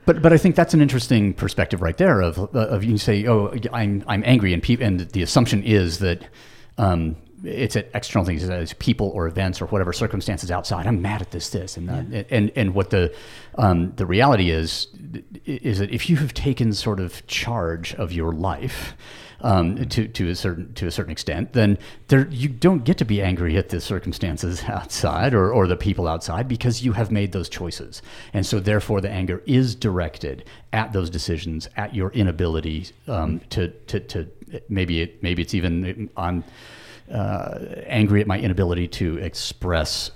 But 0.10 0.24
but 0.24 0.34
I 0.34 0.38
think 0.38 0.56
that's 0.56 0.74
an 0.74 0.82
interesting 0.82 1.36
perspective 1.36 1.84
right 1.84 1.96
there. 1.96 2.22
Of 2.22 2.40
of 2.56 2.84
you 2.84 2.98
say, 2.98 3.28
oh, 3.28 3.54
I'm 3.72 4.04
I'm 4.08 4.24
angry, 4.26 4.54
and 4.54 4.64
pe- 4.64 4.82
and 4.84 5.02
the 5.02 5.22
assumption 5.22 5.64
is 5.64 6.00
that. 6.00 6.24
Um, 6.78 7.18
it's 7.42 7.78
at 7.78 7.90
external 7.94 8.26
things, 8.26 8.44
as 8.44 8.74
people 8.74 9.12
or 9.16 9.26
events 9.26 9.62
or 9.62 9.68
whatever 9.68 9.94
circumstances 9.94 10.52
outside. 10.52 10.86
I'm 10.86 11.02
mad 11.02 11.22
at 11.22 11.32
this, 11.32 11.52
this, 11.52 11.78
and 11.78 11.88
that, 11.88 12.28
and 12.30 12.52
and 12.56 12.74
what 12.74 12.90
the 12.90 13.16
um, 13.58 13.94
the 13.96 14.06
reality 14.06 14.50
is 14.50 14.88
is 15.46 15.80
that 15.80 15.90
if 15.90 16.10
you 16.10 16.18
have 16.18 16.34
taken 16.34 16.74
sort 16.74 17.00
of 17.00 17.26
charge 17.28 17.94
of 17.96 18.12
your 18.12 18.34
life, 18.34 18.94
um, 19.42 19.86
to 19.88 20.08
to 20.08 20.30
a 20.30 20.36
certain 20.36 20.74
to 20.74 20.88
a 20.88 20.92
certain 20.92 21.12
extent, 21.12 21.54
then 21.54 21.78
there 22.08 22.28
you 22.30 22.50
don't 22.50 22.84
get 22.84 22.98
to 22.98 23.06
be 23.06 23.22
angry 23.22 23.58
at 23.58 23.70
the 23.70 23.80
circumstances 23.82 24.64
outside 24.68 25.34
or 25.34 25.52
or 25.54 25.68
the 25.68 25.78
people 25.78 26.08
outside 26.08 26.48
because 26.48 26.84
you 26.84 26.94
have 26.94 27.12
made 27.12 27.32
those 27.32 27.50
choices, 27.50 28.02
and 28.34 28.46
so 28.46 28.60
therefore 28.60 29.02
the 29.02 29.10
anger 29.10 29.42
is 29.46 29.76
directed 29.76 30.44
at 30.74 30.94
those 30.94 31.10
decisions, 31.10 31.70
at 31.78 31.96
your 31.96 32.12
inability 32.12 32.88
um, 33.08 33.40
to 33.50 33.70
to 33.88 34.00
to 34.00 34.28
maybe 34.68 35.02
it 35.02 35.22
maybe 35.24 35.42
it's 35.42 35.54
even 35.54 36.10
on 36.18 36.44
uh, 37.12 37.58
angry 37.88 38.22
at 38.22 38.28
my 38.28 38.40
inability 38.40 38.88
to 38.88 39.18
express 39.18 40.12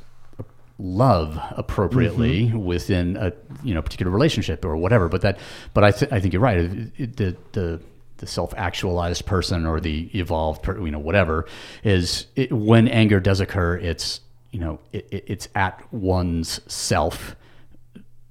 love 0.80 1.40
appropriately 1.52 2.52
within 2.52 3.16
a 3.16 3.32
you 3.64 3.74
know 3.74 3.82
particular 3.82 4.12
relationship 4.12 4.66
or 4.66 4.76
whatever. 4.76 5.08
But 5.08 5.22
that, 5.22 5.40
but 5.74 5.84
I 5.84 5.92
th- 5.92 6.12
I 6.12 6.20
think 6.20 6.34
you're 6.34 6.42
right. 6.42 6.58
It- 6.58 6.92
it- 6.98 7.16
the 7.18 7.36
the 7.54 7.80
the 8.18 8.28
self-actualized 8.28 9.26
person 9.26 9.66
or 9.66 9.80
the 9.80 10.10
evolved, 10.18 10.64
per, 10.64 10.80
you 10.80 10.92
know, 10.92 11.00
whatever 11.00 11.46
is 11.84 12.28
it, 12.36 12.52
when 12.52 12.88
anger 12.88 13.20
does 13.20 13.40
occur, 13.40 13.78
it's 13.78 14.22
you 14.52 14.60
know 14.60 14.80
it, 14.92 15.08
it, 15.12 15.24
it's 15.28 15.48
at 15.56 15.82
one's 15.92 16.60
self 16.72 17.36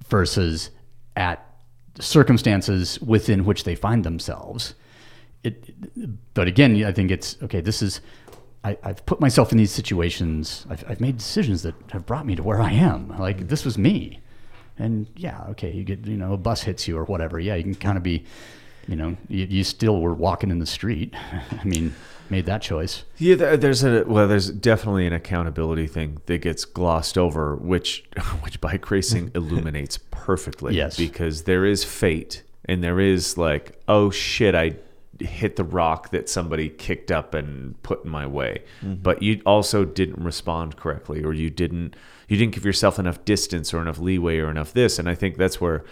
versus 0.07 0.69
at 1.15 1.45
circumstances 1.99 2.99
within 3.01 3.45
which 3.45 3.63
they 3.63 3.75
find 3.75 4.03
themselves. 4.03 4.73
It, 5.43 6.33
but 6.33 6.47
again, 6.47 6.83
I 6.83 6.91
think 6.91 7.11
it's 7.11 7.37
okay. 7.43 7.61
This 7.61 7.81
is 7.81 8.01
I, 8.63 8.77
I've 8.83 9.05
put 9.05 9.19
myself 9.19 9.51
in 9.51 9.57
these 9.57 9.71
situations. 9.71 10.65
I've, 10.69 10.83
I've 10.87 11.01
made 11.01 11.17
decisions 11.17 11.63
that 11.63 11.75
have 11.91 12.05
brought 12.05 12.25
me 12.25 12.35
to 12.35 12.43
where 12.43 12.61
I 12.61 12.71
am. 12.71 13.17
Like 13.17 13.49
this 13.49 13.65
was 13.65 13.77
me, 13.77 14.21
and 14.77 15.07
yeah, 15.15 15.43
okay, 15.49 15.71
you 15.71 15.83
get 15.83 16.05
you 16.05 16.17
know 16.17 16.33
a 16.33 16.37
bus 16.37 16.63
hits 16.63 16.87
you 16.87 16.97
or 16.97 17.03
whatever. 17.03 17.39
Yeah, 17.39 17.55
you 17.55 17.63
can 17.63 17.75
kind 17.75 17.97
of 17.97 18.03
be, 18.03 18.25
you 18.87 18.95
know, 18.95 19.17
you, 19.29 19.45
you 19.45 19.63
still 19.63 20.01
were 20.01 20.13
walking 20.13 20.51
in 20.51 20.59
the 20.59 20.65
street. 20.65 21.13
I 21.51 21.63
mean, 21.63 21.95
made 22.29 22.45
that 22.45 22.61
choice. 22.61 23.03
Yeah, 23.17 23.55
there's 23.55 23.83
a 23.83 24.03
well, 24.05 24.27
there's 24.27 24.49
definitely 24.49 25.07
an 25.07 25.13
accountability 25.13 25.87
thing 25.87 26.21
that 26.25 26.39
gets 26.39 26.65
glossed 26.65 27.17
over, 27.17 27.55
which 27.55 28.03
which 28.41 28.59
bike 28.61 28.89
racing 28.91 29.31
illuminates 29.35 29.99
perfectly. 30.11 30.75
Yes. 30.75 30.97
because 30.97 31.43
there 31.43 31.65
is 31.65 31.83
fate, 31.83 32.43
and 32.65 32.83
there 32.83 32.99
is 32.99 33.37
like, 33.37 33.79
oh 33.87 34.09
shit, 34.09 34.55
I 34.55 34.75
hit 35.19 35.55
the 35.55 35.63
rock 35.63 36.09
that 36.09 36.27
somebody 36.27 36.69
kicked 36.69 37.11
up 37.11 37.33
and 37.33 37.81
put 37.83 38.03
in 38.03 38.09
my 38.09 38.25
way, 38.25 38.63
mm-hmm. 38.81 38.95
but 38.95 39.21
you 39.21 39.41
also 39.45 39.85
didn't 39.85 40.23
respond 40.23 40.75
correctly, 40.75 41.23
or 41.23 41.33
you 41.33 41.49
didn't 41.49 41.95
you 42.27 42.37
didn't 42.37 42.53
give 42.53 42.65
yourself 42.65 42.99
enough 42.99 43.23
distance 43.25 43.73
or 43.73 43.81
enough 43.81 43.99
leeway 43.99 44.39
or 44.39 44.49
enough 44.49 44.73
this, 44.73 44.99
and 44.99 45.07
I 45.07 45.15
think 45.15 45.37
that's 45.37 45.61
where 45.61 45.83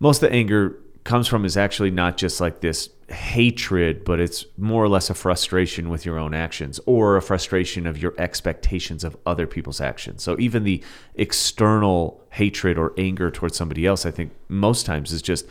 most 0.00 0.22
of 0.22 0.30
the 0.30 0.36
anger 0.36 0.78
comes 1.06 1.26
from 1.28 1.44
is 1.44 1.56
actually 1.56 1.90
not 1.90 2.16
just 2.16 2.40
like 2.40 2.60
this 2.60 2.90
hatred, 3.08 4.04
but 4.04 4.20
it's 4.20 4.44
more 4.58 4.82
or 4.82 4.88
less 4.88 5.08
a 5.08 5.14
frustration 5.14 5.88
with 5.88 6.04
your 6.04 6.18
own 6.18 6.34
actions 6.34 6.80
or 6.86 7.16
a 7.16 7.22
frustration 7.22 7.86
of 7.86 7.96
your 7.96 8.14
expectations 8.18 9.04
of 9.04 9.16
other 9.24 9.46
people's 9.46 9.80
actions. 9.80 10.22
So 10.22 10.36
even 10.38 10.64
the 10.64 10.82
external 11.14 12.20
hatred 12.30 12.76
or 12.76 12.92
anger 12.98 13.30
towards 13.30 13.56
somebody 13.56 13.86
else, 13.86 14.04
I 14.04 14.10
think 14.10 14.32
most 14.48 14.86
times 14.86 15.12
is 15.12 15.22
just, 15.22 15.46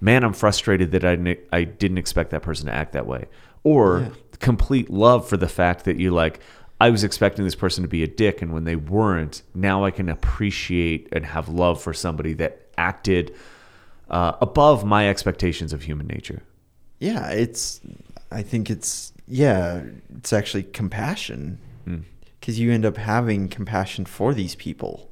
man, 0.00 0.22
I'm 0.22 0.34
frustrated 0.34 0.92
that 0.92 1.04
I, 1.04 1.16
ne- 1.16 1.40
I 1.50 1.64
didn't 1.64 1.98
expect 1.98 2.30
that 2.30 2.42
person 2.42 2.66
to 2.66 2.72
act 2.72 2.92
that 2.92 3.06
way. 3.06 3.26
Or 3.64 4.12
complete 4.38 4.90
love 4.90 5.28
for 5.28 5.36
the 5.36 5.48
fact 5.48 5.84
that 5.84 5.96
you 5.96 6.10
like, 6.12 6.40
I 6.80 6.90
was 6.90 7.02
expecting 7.02 7.44
this 7.44 7.56
person 7.56 7.82
to 7.82 7.88
be 7.88 8.04
a 8.04 8.06
dick, 8.06 8.40
and 8.40 8.52
when 8.52 8.64
they 8.64 8.76
weren't, 8.76 9.42
now 9.54 9.84
I 9.84 9.90
can 9.90 10.08
appreciate 10.08 11.08
and 11.10 11.26
have 11.26 11.48
love 11.48 11.82
for 11.82 11.92
somebody 11.92 12.34
that 12.34 12.68
acted 12.76 13.34
uh, 14.10 14.32
above 14.40 14.84
my 14.84 15.08
expectations 15.08 15.72
of 15.72 15.82
human 15.82 16.06
nature. 16.06 16.42
Yeah, 17.00 17.28
it's. 17.30 17.80
I 18.30 18.42
think 18.42 18.68
it's 18.70 19.12
yeah, 19.26 19.82
it's 20.16 20.32
actually 20.32 20.64
compassion 20.64 21.58
Hmm. 21.84 21.98
because 22.40 22.58
you 22.58 22.70
end 22.72 22.84
up 22.84 22.96
having 22.96 23.48
compassion 23.48 24.04
for 24.04 24.34
these 24.34 24.54
people, 24.54 25.10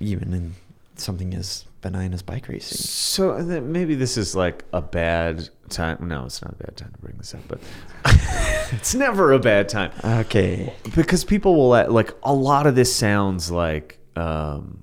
even 0.00 0.32
in 0.32 0.54
something 0.96 1.34
as 1.34 1.64
benign 1.80 2.12
as 2.14 2.22
bike 2.22 2.48
racing. 2.48 2.78
So 2.78 3.36
maybe 3.60 3.94
this 3.94 4.16
is 4.16 4.34
like 4.36 4.64
a 4.72 4.80
bad 4.80 5.48
time. 5.68 6.08
No, 6.08 6.24
it's 6.26 6.42
not 6.42 6.52
a 6.52 6.56
bad 6.56 6.76
time 6.76 6.92
to 6.92 6.98
bring 7.00 7.16
this 7.16 7.34
up, 7.34 7.40
but 7.48 7.60
it's 8.72 8.94
never 8.94 9.32
a 9.32 9.38
bad 9.38 9.68
time. 9.68 9.90
Okay. 10.04 10.72
because 10.94 11.24
people 11.24 11.54
will 11.56 11.68
let, 11.70 11.90
like 11.92 12.12
a 12.22 12.32
lot 12.32 12.66
of 12.66 12.74
this 12.74 12.94
sounds 12.94 13.50
like 13.50 13.98
um, 14.16 14.80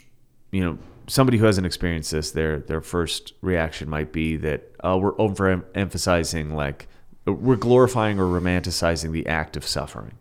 you 0.52 0.62
know 0.64 0.78
somebody 1.10 1.40
who 1.40 1.46
hasn't 1.46 1.66
experienced 1.66 2.12
this 2.12 2.32
their 2.32 2.60
their 2.60 2.82
first 2.82 3.34
reaction 3.42 3.90
might 3.90 4.14
be 4.14 4.38
that 4.38 4.72
uh, 4.84 4.98
we're 4.98 5.16
overemphasizing 5.16 6.54
like 6.54 6.88
we're 7.26 7.56
glorifying 7.56 8.20
or 8.20 8.26
romanticizing 8.26 9.12
the 9.12 9.28
act 9.28 9.58
of 9.58 9.66
suffering. 9.66 10.14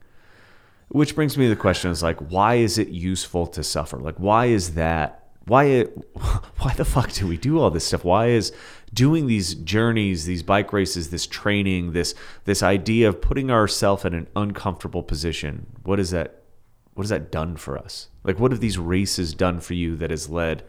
Which 0.88 1.14
brings 1.14 1.36
me 1.36 1.44
to 1.44 1.50
the 1.50 1.60
question 1.60 1.90
is 1.90 2.02
like 2.02 2.18
why 2.30 2.56
is 2.56 2.78
it 2.78 2.88
useful 2.88 3.46
to 3.48 3.62
suffer? 3.62 3.98
Like 3.98 4.16
why 4.16 4.46
is 4.46 4.74
that 4.74 5.26
why 5.46 5.64
it, 5.64 5.96
why 6.58 6.74
the 6.74 6.84
fuck 6.84 7.12
do 7.12 7.26
we 7.26 7.36
do 7.36 7.60
all 7.60 7.70
this 7.70 7.86
stuff? 7.86 8.04
Why 8.04 8.28
is 8.28 8.52
doing 8.92 9.26
these 9.26 9.54
journeys 9.54 10.24
these 10.24 10.42
bike 10.42 10.72
races 10.72 11.10
this 11.10 11.26
training 11.26 11.92
this 11.92 12.14
this 12.44 12.62
idea 12.62 13.08
of 13.08 13.20
putting 13.20 13.50
ourselves 13.50 14.04
in 14.04 14.14
an 14.14 14.26
uncomfortable 14.34 15.02
position 15.02 15.66
what 15.82 16.00
is 16.00 16.10
that 16.10 16.37
what 16.98 17.04
has 17.04 17.10
that 17.10 17.30
done 17.30 17.56
for 17.56 17.78
us 17.78 18.08
like 18.24 18.38
what 18.38 18.50
have 18.50 18.60
these 18.60 18.78
races 18.78 19.32
done 19.32 19.60
for 19.60 19.74
you 19.74 19.96
that 19.96 20.10
has 20.10 20.28
led 20.28 20.64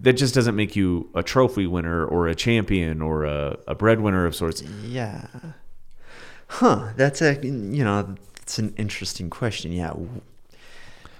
that 0.00 0.14
just 0.14 0.34
doesn't 0.34 0.56
make 0.56 0.74
you 0.74 1.08
a 1.14 1.22
trophy 1.22 1.66
winner 1.66 2.04
or 2.04 2.26
a 2.26 2.34
champion 2.34 3.00
or 3.00 3.24
a, 3.24 3.56
a 3.66 3.74
breadwinner 3.74 4.26
of 4.26 4.34
sorts 4.34 4.62
Yeah. 4.84 5.26
Huh. 6.48 6.88
That's 6.96 7.20
a 7.20 7.34
you 7.42 7.84
know 7.84 8.16
it's 8.48 8.58
an 8.58 8.72
interesting 8.78 9.28
question. 9.28 9.72
Yeah. 9.72 9.92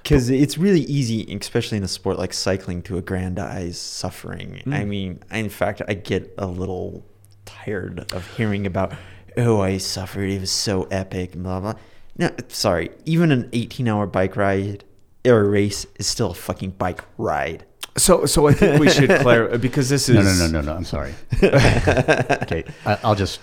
Because 0.02 0.30
it's 0.30 0.56
really 0.56 0.80
easy, 0.80 1.30
especially 1.38 1.76
in 1.76 1.84
a 1.84 1.88
sport 1.88 2.18
like 2.18 2.32
cycling, 2.32 2.80
to 2.84 2.96
aggrandize 2.96 3.78
suffering. 3.78 4.62
Hmm. 4.64 4.72
I 4.72 4.86
mean, 4.86 5.22
in 5.30 5.50
fact, 5.50 5.82
I 5.86 5.92
get 5.92 6.32
a 6.38 6.46
little 6.46 7.04
tired 7.44 8.10
of 8.14 8.26
hearing 8.34 8.66
about, 8.66 8.94
oh, 9.36 9.60
I 9.60 9.76
suffered. 9.76 10.30
It 10.30 10.40
was 10.40 10.50
so 10.50 10.84
epic, 10.84 11.34
and 11.34 11.42
blah 11.42 11.60
blah. 11.60 11.74
No, 12.18 12.30
sorry. 12.48 12.90
Even 13.04 13.30
an 13.32 13.44
18-hour 13.50 14.06
bike 14.08 14.36
ride 14.36 14.84
or 15.24 15.44
race 15.44 15.86
is 15.96 16.06
still 16.06 16.30
a 16.32 16.34
fucking 16.34 16.70
bike 16.72 17.02
ride. 17.18 17.64
so 17.96 18.24
so 18.26 18.46
i 18.46 18.52
think 18.52 18.78
we 18.80 18.88
should 18.88 19.08
clarify 19.24 19.56
because 19.56 19.88
this 19.88 20.08
is 20.08 20.14
No, 20.16 20.22
no, 20.22 20.52
no, 20.52 20.60
no, 20.60 20.72
no. 20.72 20.76
I'm 20.76 20.84
sorry. 20.84 21.12
okay, 21.42 22.64
I, 22.86 22.98
I'll 23.04 23.14
just 23.16 23.40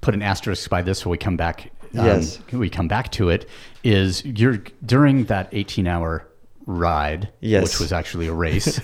put 0.00 0.14
an 0.14 0.22
asterisk 0.22 0.68
by 0.70 0.82
this 0.82 1.04
when 1.04 1.10
we 1.10 1.18
come 1.18 1.36
back. 1.36 1.70
um, 1.98 2.06
Yes. 2.06 2.38
we 2.52 2.70
come 2.70 2.88
back 2.88 3.10
to 3.12 3.28
it. 3.30 3.48
Is 3.84 4.24
you're 4.24 4.58
during 4.84 5.24
that 5.24 5.48
18 5.52 5.86
hour 5.86 6.26
ride, 6.66 7.28
Yes. 7.40 7.62
which 7.64 7.80
was 7.80 7.92
actually 7.92 8.26
a 8.28 8.32
race. 8.32 8.80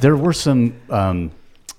there 0.00 0.16
were 0.16 0.32
some 0.32 0.74
um, 0.90 1.30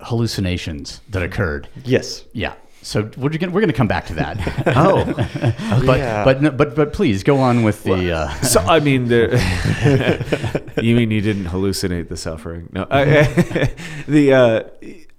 hallucinations 0.02 1.02
that 1.10 1.22
occurred. 1.24 1.68
Yes. 1.86 2.26
Yeah. 2.34 2.54
So 2.82 3.09
we're 3.17 3.30
gonna 3.30 3.51
we're 3.51 3.61
gonna 3.61 3.73
come 3.73 3.88
back 3.88 4.05
to 4.07 4.13
that. 4.15 4.38
oh 4.77 5.05
but 5.86 5.99
Yeah. 5.99 6.23
but 6.23 6.57
but 6.57 6.75
but 6.75 6.93
please 6.93 7.23
go 7.23 7.38
on 7.38 7.63
with 7.63 7.84
the. 7.84 8.11
Uh, 8.11 8.30
so 8.41 8.61
i 8.61 8.80
mean 8.80 9.07
there 9.09 9.34
you 10.82 10.95
mean 10.95 11.11
you 11.11 11.21
didn't 11.21 11.45
hallucinate 11.45 12.07
the 12.07 12.17
suffering 12.17 12.69
no 12.71 12.88
I, 12.89 13.03
the 14.07 14.34
uh 14.34 14.63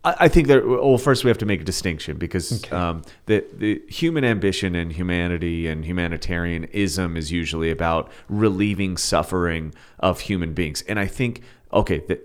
I 0.05 0.17
I 0.21 0.29
think 0.29 0.49
that 0.49 0.67
well, 0.67 0.97
first 0.99 1.25
we 1.25 1.29
have 1.29 1.39
to 1.39 1.47
make 1.47 1.61
a 1.61 1.65
distinction 1.65 2.17
because 2.17 2.71
um, 2.73 3.03
the 3.27 3.45
the 3.53 3.83
human 3.89 4.25
ambition 4.25 4.75
and 4.75 4.91
humanity 4.93 5.67
and 5.69 5.85
humanitarianism 5.85 7.17
is 7.17 7.31
usually 7.31 7.71
about 7.71 8.11
relieving 8.29 8.97
suffering 8.97 9.75
of 9.99 10.21
human 10.21 10.55
beings, 10.55 10.83
and 10.89 10.99
I 10.99 11.07
think 11.07 11.43
okay 11.73 11.99
that 12.09 12.21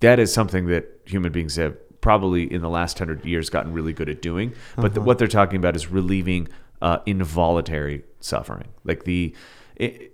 that 0.00 0.18
is 0.18 0.32
something 0.32 0.66
that 0.66 0.84
human 1.04 1.30
beings 1.32 1.56
have 1.56 1.76
probably 2.02 2.52
in 2.52 2.60
the 2.60 2.68
last 2.68 2.98
hundred 2.98 3.24
years 3.24 3.48
gotten 3.48 3.72
really 3.72 3.94
good 3.94 4.10
at 4.10 4.20
doing. 4.20 4.52
But 4.76 4.92
the, 4.92 5.00
what 5.00 5.18
they're 5.18 5.28
talking 5.28 5.56
about 5.56 5.74
is 5.74 5.88
relieving 5.90 6.48
uh, 6.82 6.98
involuntary 7.06 8.04
suffering, 8.20 8.68
like 8.84 9.04
the. 9.04 9.34
It, 9.76 10.12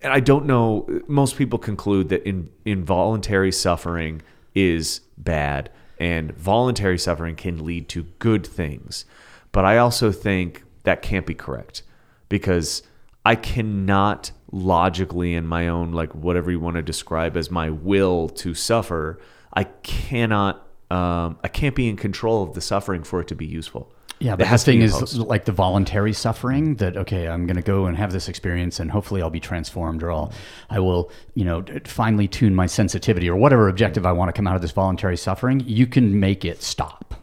and 0.00 0.12
I 0.12 0.20
don't 0.20 0.46
know. 0.46 0.88
Most 1.08 1.36
people 1.36 1.58
conclude 1.58 2.08
that 2.08 2.26
in, 2.26 2.48
involuntary 2.64 3.52
suffering 3.52 4.22
is 4.54 5.00
bad, 5.18 5.70
and 5.98 6.32
voluntary 6.32 6.98
suffering 6.98 7.36
can 7.36 7.64
lead 7.64 7.88
to 7.90 8.04
good 8.18 8.46
things. 8.46 9.04
But 9.52 9.64
I 9.64 9.78
also 9.78 10.12
think 10.12 10.64
that 10.84 11.02
can't 11.02 11.26
be 11.26 11.34
correct 11.34 11.82
because 12.28 12.82
I 13.24 13.34
cannot 13.34 14.30
logically, 14.52 15.34
in 15.34 15.46
my 15.46 15.68
own 15.68 15.92
like 15.92 16.14
whatever 16.14 16.50
you 16.50 16.60
want 16.60 16.76
to 16.76 16.82
describe 16.82 17.36
as 17.36 17.50
my 17.50 17.70
will 17.70 18.28
to 18.28 18.54
suffer, 18.54 19.18
I 19.52 19.64
cannot. 19.64 20.65
Um, 20.90 21.38
I 21.42 21.48
can't 21.48 21.74
be 21.74 21.88
in 21.88 21.96
control 21.96 22.42
of 22.42 22.54
the 22.54 22.60
suffering 22.60 23.02
for 23.02 23.20
it 23.20 23.28
to 23.28 23.34
be 23.34 23.46
useful. 23.46 23.92
Yeah, 24.18 24.34
but 24.36 24.48
the 24.48 24.58
thing 24.58 24.80
is 24.80 25.18
like 25.18 25.44
the 25.44 25.52
voluntary 25.52 26.14
suffering 26.14 26.76
that 26.76 26.96
okay, 26.96 27.28
I'm 27.28 27.46
going 27.46 27.56
to 27.56 27.62
go 27.62 27.84
and 27.84 27.96
have 27.98 28.12
this 28.12 28.28
experience 28.28 28.80
and 28.80 28.90
hopefully 28.90 29.20
I'll 29.20 29.28
be 29.28 29.40
transformed 29.40 30.02
or 30.02 30.10
I'll 30.10 30.32
I 30.70 30.80
will, 30.80 31.10
you 31.34 31.44
know, 31.44 31.62
finally 31.84 32.26
tune 32.26 32.54
my 32.54 32.64
sensitivity 32.64 33.28
or 33.28 33.36
whatever 33.36 33.68
objective 33.68 34.06
I 34.06 34.12
want 34.12 34.30
to 34.30 34.32
come 34.32 34.46
out 34.46 34.56
of 34.56 34.62
this 34.62 34.70
voluntary 34.70 35.18
suffering, 35.18 35.60
you 35.66 35.86
can 35.86 36.18
make 36.18 36.46
it 36.46 36.62
stop. 36.62 37.15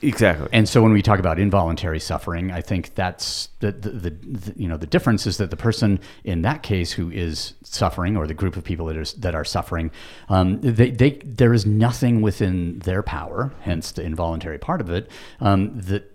Exactly. 0.00 0.48
And 0.52 0.68
so 0.68 0.82
when 0.82 0.92
we 0.92 1.02
talk 1.02 1.18
about 1.18 1.38
involuntary 1.38 2.00
suffering, 2.00 2.50
I 2.50 2.60
think 2.60 2.94
that's 2.94 3.48
the, 3.60 3.72
the, 3.72 3.90
the, 3.90 4.10
the 4.10 4.52
you 4.56 4.68
know 4.68 4.76
the 4.76 4.86
difference 4.86 5.26
is 5.26 5.38
that 5.38 5.50
the 5.50 5.56
person 5.56 6.00
in 6.24 6.42
that 6.42 6.62
case 6.62 6.92
who 6.92 7.10
is 7.10 7.54
suffering 7.62 8.16
or 8.16 8.26
the 8.26 8.34
group 8.34 8.56
of 8.56 8.64
people 8.64 8.86
that 8.86 8.96
are 8.96 9.20
that 9.20 9.34
are 9.34 9.44
suffering, 9.44 9.90
um, 10.28 10.60
they, 10.60 10.90
they 10.90 11.10
there 11.24 11.52
is 11.52 11.66
nothing 11.66 12.22
within 12.22 12.78
their 12.80 13.02
power, 13.02 13.52
hence 13.60 13.92
the 13.92 14.02
involuntary 14.02 14.58
part 14.58 14.80
of 14.80 14.90
it, 14.90 15.10
um, 15.40 15.78
that 15.80 16.10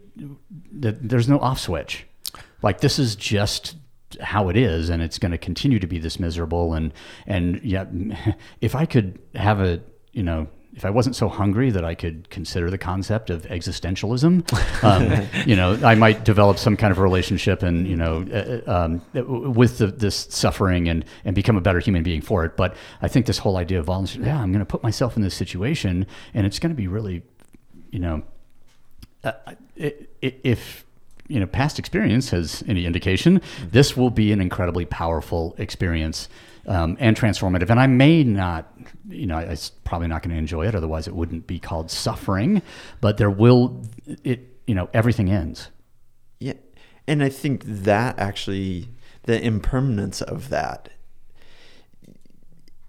that 0.72 1.08
there's 1.08 1.28
no 1.28 1.40
off 1.40 1.60
switch. 1.60 2.06
Like 2.62 2.82
this 2.82 3.00
is 3.00 3.16
just 3.16 3.76
how 4.22 4.50
it 4.50 4.56
is 4.56 4.90
and 4.90 5.02
it's 5.02 5.20
going 5.20 5.32
to 5.32 5.38
continue 5.38 5.80
to 5.80 5.88
be 5.88 6.00
this 6.00 6.20
miserable 6.20 6.74
and 6.74 6.94
and 7.26 7.62
yeah 7.62 7.86
if 8.62 8.74
i 8.74 8.86
could 8.86 9.20
have 9.36 9.60
a 9.60 9.82
you 10.14 10.24
know 10.24 10.48
if 10.78 10.86
I 10.86 10.92
wasn't 10.92 11.16
so 11.16 11.28
hungry 11.28 11.72
that 11.72 11.84
I 11.84 11.96
could 11.96 12.30
consider 12.30 12.70
the 12.70 12.78
concept 12.78 13.32
of 13.32 13.42
existentialism, 13.48 14.84
um, 14.84 15.28
you 15.48 15.56
know, 15.56 15.74
I 15.84 15.96
might 15.96 16.24
develop 16.24 16.60
some 16.60 16.78
kind 16.78 16.92
of 16.92 17.00
relationship 17.00 17.64
and 17.64 17.88
you 17.88 17.96
know, 17.96 18.24
uh, 18.32 18.72
um, 18.72 19.02
with 19.56 19.80
the, 19.80 19.88
this 19.88 20.28
suffering 20.30 20.88
and 20.88 21.04
and 21.26 21.36
become 21.36 21.58
a 21.58 21.62
better 21.62 21.80
human 21.80 22.04
being 22.04 22.22
for 22.22 22.46
it. 22.46 22.56
But 22.56 22.76
I 23.02 23.08
think 23.08 23.26
this 23.26 23.40
whole 23.40 23.58
idea 23.58 23.80
of 23.80 23.86
volunteer, 23.86 24.24
yeah, 24.24 24.40
I'm 24.40 24.52
going 24.52 24.60
to 24.60 24.66
put 24.66 24.84
myself 24.84 25.18
in 25.18 25.24
this 25.24 25.34
situation, 25.34 26.06
and 26.36 26.46
it's 26.46 26.60
going 26.60 26.70
to 26.70 26.76
be 26.76 26.88
really, 26.88 27.24
you 27.90 28.00
know, 28.00 28.24
uh, 29.24 29.32
if 30.22 30.86
you 31.28 31.40
know 31.40 31.48
past 31.48 31.80
experience 31.80 32.30
has 32.30 32.64
any 32.68 32.86
indication, 32.86 33.42
this 33.72 33.98
will 33.98 34.12
be 34.12 34.32
an 34.32 34.40
incredibly 34.40 34.86
powerful 34.86 35.56
experience 35.58 36.30
um, 36.68 36.98
and 37.00 37.16
transformative. 37.16 37.70
And 37.70 37.80
I 37.80 37.88
may 37.88 38.24
not, 38.24 38.72
you 39.10 39.26
know, 39.26 39.38
it's 39.38 39.70
probably 39.70 40.08
not 40.08 40.22
going 40.22 40.32
to 40.32 40.38
enjoy 40.38 40.68
it. 40.68 40.76
Otherwise, 40.76 41.08
it 41.08 41.16
wouldn't 41.16 41.48
be 41.48 41.60
called 41.60 41.90
suffering. 41.90 42.62
But 43.02 43.18
there 43.18 43.30
will, 43.30 43.84
it, 44.24 44.60
you 44.68 44.76
know, 44.76 44.90
everything 44.94 45.30
ends. 45.30 45.70
Yeah, 46.40 46.54
and 47.08 47.24
I 47.24 47.30
think 47.30 47.64
that 47.66 48.20
actually, 48.20 48.90
the 49.24 49.42
impermanence 49.42 50.22
of 50.22 50.50
that, 50.50 50.90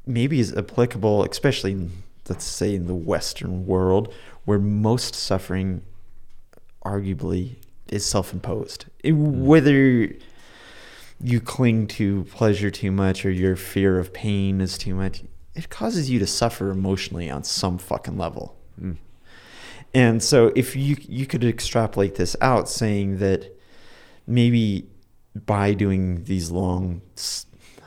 maybe 0.07 0.41
is 0.41 0.55
applicable, 0.57 1.24
especially 1.24 1.72
in, 1.72 2.03
let's 2.29 2.45
say 2.45 2.74
in 2.74 2.87
the 2.87 2.95
Western 2.95 3.66
world, 3.66 4.12
where 4.45 4.59
most 4.59 5.14
suffering, 5.14 5.83
arguably, 6.85 7.57
is 7.89 8.05
self-imposed. 8.05 8.87
It, 9.03 9.12
mm. 9.12 9.45
Whether 9.45 10.14
you 11.21 11.41
cling 11.41 11.87
to 11.87 12.25
pleasure 12.25 12.71
too 12.71 12.93
much 12.93 13.25
or 13.25 13.31
your 13.31 13.57
fear 13.57 13.99
of 13.99 14.12
pain 14.12 14.61
is 14.61 14.79
too 14.79 14.95
much, 14.95 15.23
it 15.55 15.69
causes 15.69 16.09
you 16.09 16.19
to 16.21 16.27
suffer 16.27 16.71
emotionally 16.71 17.29
on 17.29 17.43
some 17.43 17.79
fucking 17.79 18.16
level. 18.16 18.57
Mm. 18.81 18.97
And 19.95 20.23
so 20.23 20.53
if 20.55 20.77
you 20.77 20.97
you 21.01 21.27
could 21.27 21.45
extrapolate 21.45 22.14
this 22.14 22.37
out 22.41 22.69
saying 22.69 23.19
that 23.19 23.57
maybe 24.27 24.87
by 25.35 25.75
doing 25.75 26.25
these 26.25 26.51
long 26.51 27.01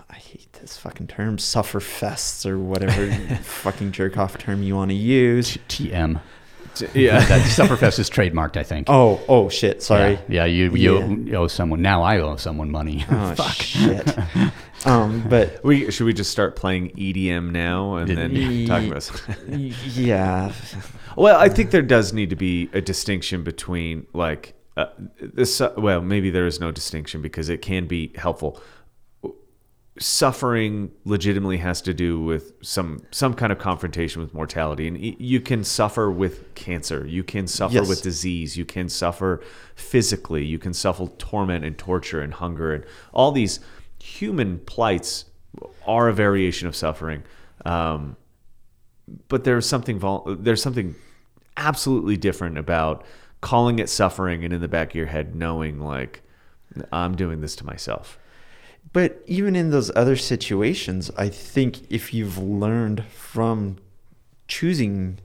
I 0.09 0.15
hate 0.15 0.51
this 0.53 0.77
fucking 0.77 1.07
term 1.07 1.37
suffer 1.37 1.79
fests 1.79 2.45
or 2.45 2.57
whatever 2.57 3.11
fucking 3.43 3.91
jerk 3.91 4.17
off 4.17 4.37
term 4.37 4.63
you 4.63 4.75
want 4.75 4.89
to 4.89 4.95
use 4.95 5.57
TM 5.69 6.19
yeah, 6.93 7.19
that 7.25 7.41
Sufferfest 7.41 7.99
is 7.99 8.09
trademarked, 8.09 8.57
I 8.57 8.63
think. 8.63 8.89
Oh, 8.89 9.21
oh 9.27 9.49
shit! 9.49 9.81
Sorry. 9.83 10.13
Yeah, 10.27 10.43
yeah 10.43 10.45
you 10.45 10.75
you 10.75 11.25
yeah. 11.25 11.37
owe 11.37 11.47
someone. 11.47 11.81
Now 11.81 12.03
I 12.03 12.19
owe 12.19 12.35
someone 12.35 12.71
money. 12.71 13.05
Oh 13.09 13.35
Fuck. 13.35 13.53
shit. 13.55 14.17
um, 14.85 15.27
but 15.29 15.63
we 15.63 15.91
should 15.91 16.05
we 16.05 16.13
just 16.13 16.31
start 16.31 16.55
playing 16.55 16.89
EDM 16.91 17.51
now 17.51 17.95
and 17.95 18.09
then 18.09 18.33
y- 18.33 18.65
talk 18.65 18.83
about. 18.83 19.95
yeah. 19.95 20.53
Well, 21.17 21.39
I 21.39 21.49
think 21.49 21.71
there 21.71 21.81
does 21.81 22.13
need 22.13 22.29
to 22.29 22.35
be 22.35 22.69
a 22.73 22.81
distinction 22.81 23.43
between 23.43 24.07
like 24.13 24.53
uh, 24.77 24.87
this. 25.19 25.61
Well, 25.77 26.01
maybe 26.01 26.29
there 26.29 26.47
is 26.47 26.59
no 26.59 26.71
distinction 26.71 27.21
because 27.21 27.49
it 27.49 27.61
can 27.61 27.87
be 27.87 28.13
helpful 28.15 28.61
suffering 30.01 30.91
legitimately 31.05 31.57
has 31.57 31.81
to 31.81 31.93
do 31.93 32.19
with 32.19 32.53
some 32.61 33.03
some 33.11 33.33
kind 33.33 33.51
of 33.51 33.59
confrontation 33.59 34.21
with 34.21 34.33
mortality. 34.33 34.87
And 34.87 34.99
you 34.99 35.39
can 35.39 35.63
suffer 35.63 36.09
with 36.09 36.53
cancer. 36.55 37.05
You 37.05 37.23
can 37.23 37.47
suffer 37.47 37.75
yes. 37.75 37.87
with 37.87 38.01
disease. 38.01 38.57
You 38.57 38.65
can 38.65 38.89
suffer 38.89 39.41
physically. 39.75 40.43
You 40.45 40.59
can 40.59 40.73
suffer 40.73 41.07
torment 41.17 41.63
and 41.65 41.77
torture 41.77 42.21
and 42.21 42.33
hunger. 42.33 42.73
And 42.73 42.85
all 43.13 43.31
these 43.31 43.59
human 43.99 44.59
plights 44.59 45.25
are 45.85 46.07
a 46.07 46.13
variation 46.13 46.67
of 46.67 46.75
suffering. 46.75 47.23
Um, 47.65 48.17
but 49.27 49.43
there's 49.43 49.67
something 49.67 49.99
vol- 49.99 50.35
there's 50.39 50.61
something 50.61 50.95
absolutely 51.57 52.17
different 52.17 52.57
about 52.57 53.05
calling 53.41 53.79
it 53.79 53.89
suffering 53.89 54.43
and 54.43 54.53
in 54.53 54.61
the 54.61 54.67
back 54.67 54.89
of 54.91 54.95
your 54.95 55.07
head 55.07 55.35
knowing 55.35 55.79
like 55.79 56.21
I'm 56.91 57.15
doing 57.15 57.41
this 57.41 57.55
to 57.57 57.65
myself 57.65 58.17
but 58.93 59.21
even 59.25 59.55
in 59.55 59.71
those 59.71 59.91
other 59.95 60.15
situations, 60.15 61.11
I 61.17 61.29
think 61.29 61.89
if 61.89 62.13
you've 62.13 62.37
learned 62.37 63.05
from 63.05 63.77
choosing 64.47 65.17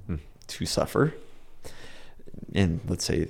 to 0.46 0.66
suffer, 0.66 1.14
and 2.54 2.80
let's 2.86 3.04
say 3.04 3.28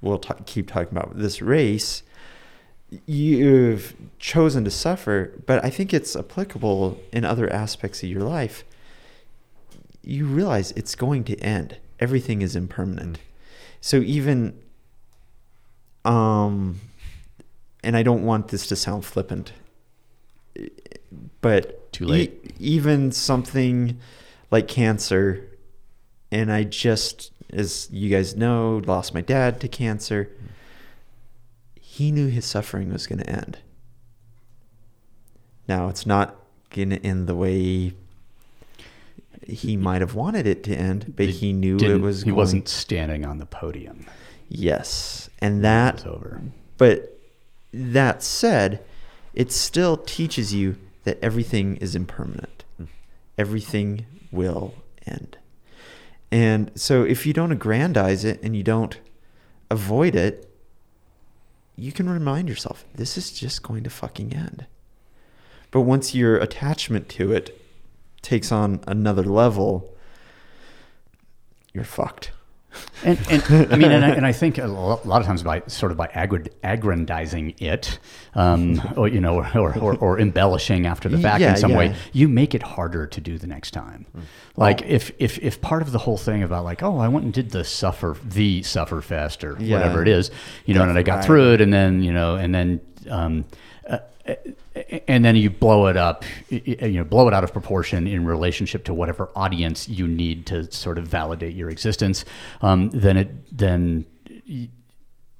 we'll 0.00 0.18
talk, 0.18 0.44
keep 0.46 0.68
talking 0.68 0.96
about 0.96 1.16
this 1.16 1.40
race, 1.40 2.02
you've 3.06 3.94
chosen 4.18 4.64
to 4.64 4.70
suffer, 4.70 5.32
but 5.46 5.64
I 5.64 5.70
think 5.70 5.94
it's 5.94 6.16
applicable 6.16 7.00
in 7.12 7.24
other 7.24 7.50
aspects 7.52 8.02
of 8.02 8.08
your 8.08 8.22
life. 8.22 8.64
You 10.02 10.26
realize 10.26 10.72
it's 10.72 10.96
going 10.96 11.24
to 11.24 11.38
end. 11.38 11.78
Everything 12.00 12.42
is 12.42 12.56
impermanent. 12.56 13.18
Mm. 13.18 13.20
So 13.80 13.96
even 13.98 14.58
um 16.04 16.80
and 17.82 17.96
I 17.96 18.02
don't 18.02 18.24
want 18.24 18.48
this 18.48 18.66
to 18.68 18.76
sound 18.76 19.04
flippant, 19.04 19.52
but 21.40 21.92
too 21.92 22.06
late. 22.06 22.40
E- 22.44 22.52
even 22.58 23.12
something 23.12 23.98
like 24.50 24.68
cancer, 24.68 25.48
and 26.30 26.52
I 26.52 26.64
just, 26.64 27.32
as 27.52 27.88
you 27.90 28.08
guys 28.08 28.36
know, 28.36 28.82
lost 28.86 29.14
my 29.14 29.20
dad 29.20 29.60
to 29.60 29.68
cancer. 29.68 30.30
He 31.80 32.10
knew 32.10 32.28
his 32.28 32.46
suffering 32.46 32.92
was 32.92 33.06
going 33.06 33.18
to 33.18 33.28
end. 33.28 33.58
Now 35.68 35.88
it's 35.88 36.06
not 36.06 36.36
going 36.70 36.90
to 36.90 37.04
end 37.04 37.26
the 37.26 37.34
way 37.34 37.92
he 39.46 39.76
might 39.76 40.00
have 40.00 40.14
wanted 40.14 40.46
it 40.46 40.62
to 40.64 40.74
end, 40.74 41.14
but 41.16 41.28
it 41.28 41.32
he 41.32 41.52
knew 41.52 41.76
it 41.76 42.00
was. 42.00 42.22
He 42.22 42.26
going... 42.26 42.36
wasn't 42.36 42.68
standing 42.68 43.24
on 43.24 43.38
the 43.38 43.46
podium. 43.46 44.06
Yes, 44.48 45.28
and 45.40 45.64
that 45.64 45.94
was 45.94 46.06
over. 46.06 46.42
But 46.78 47.11
that 47.72 48.22
said, 48.22 48.84
it 49.34 49.50
still 49.50 49.96
teaches 49.96 50.52
you 50.52 50.76
that 51.04 51.18
everything 51.22 51.76
is 51.76 51.94
impermanent. 51.94 52.64
Mm. 52.80 52.88
Everything 53.38 54.06
will 54.30 54.74
end. 55.06 55.38
And 56.30 56.70
so 56.74 57.02
if 57.02 57.26
you 57.26 57.32
don't 57.32 57.52
aggrandize 57.52 58.24
it 58.24 58.42
and 58.42 58.56
you 58.56 58.62
don't 58.62 58.98
avoid 59.70 60.14
it, 60.14 60.48
you 61.76 61.92
can 61.92 62.08
remind 62.08 62.48
yourself, 62.48 62.84
this 62.94 63.18
is 63.18 63.32
just 63.32 63.62
going 63.62 63.82
to 63.84 63.90
fucking 63.90 64.34
end. 64.34 64.66
But 65.70 65.82
once 65.82 66.14
your 66.14 66.36
attachment 66.36 67.08
to 67.10 67.32
it 67.32 67.60
takes 68.20 68.52
on 68.52 68.80
another 68.86 69.22
level, 69.22 69.94
you're 71.72 71.84
fucked. 71.84 72.30
And, 73.04 73.18
and 73.30 73.72
I 73.72 73.76
mean, 73.76 73.90
and 73.90 74.04
I, 74.04 74.10
and 74.10 74.24
I, 74.24 74.32
think 74.32 74.58
a 74.58 74.66
lot 74.66 75.04
of 75.04 75.26
times 75.26 75.42
by 75.42 75.62
sort 75.66 75.90
of 75.92 75.98
by 75.98 76.08
aggrandizing 76.08 77.60
it, 77.60 77.98
um, 78.34 78.80
or 78.96 79.08
you 79.08 79.20
know, 79.20 79.38
or, 79.54 79.78
or, 79.78 79.96
or, 79.96 80.20
embellishing 80.20 80.86
after 80.86 81.08
the 81.08 81.18
fact 81.18 81.40
yeah, 81.40 81.50
in 81.50 81.56
some 81.56 81.72
yeah. 81.72 81.78
way, 81.78 81.94
you 82.12 82.28
make 82.28 82.54
it 82.54 82.62
harder 82.62 83.06
to 83.06 83.20
do 83.20 83.38
the 83.38 83.46
next 83.46 83.72
time. 83.72 84.06
Mm. 84.16 84.22
Like 84.56 84.82
if, 84.82 85.10
if 85.18 85.38
if 85.38 85.60
part 85.60 85.82
of 85.82 85.92
the 85.92 85.98
whole 85.98 86.16
thing 86.16 86.42
about 86.42 86.64
like, 86.64 86.82
oh, 86.82 86.98
I 86.98 87.08
went 87.08 87.24
and 87.24 87.34
did 87.34 87.50
the 87.50 87.64
suffer 87.64 88.16
the 88.24 88.62
suffer 88.62 89.00
fest 89.00 89.42
or 89.42 89.56
yeah. 89.58 89.76
whatever 89.76 90.02
it 90.02 90.08
is, 90.08 90.30
you 90.64 90.74
know, 90.74 90.80
Definitely. 90.80 91.00
and 91.00 91.10
I 91.10 91.16
got 91.16 91.24
through 91.24 91.54
it, 91.54 91.60
and 91.60 91.72
then 91.72 92.02
you 92.02 92.12
know, 92.12 92.36
and 92.36 92.54
then. 92.54 92.80
Um, 93.10 93.44
and 95.08 95.24
then 95.24 95.36
you 95.36 95.50
blow 95.50 95.86
it 95.86 95.96
up, 95.96 96.24
you 96.48 96.76
know, 96.92 97.04
blow 97.04 97.28
it 97.28 97.34
out 97.34 97.44
of 97.44 97.52
proportion 97.52 98.06
in 98.06 98.24
relationship 98.24 98.84
to 98.84 98.94
whatever 98.94 99.30
audience 99.34 99.88
you 99.88 100.06
need 100.06 100.46
to 100.46 100.70
sort 100.72 100.98
of 100.98 101.06
validate 101.06 101.54
your 101.54 101.70
existence. 101.70 102.24
Um, 102.60 102.90
then 102.90 103.16
it 103.16 103.56
then 103.56 104.06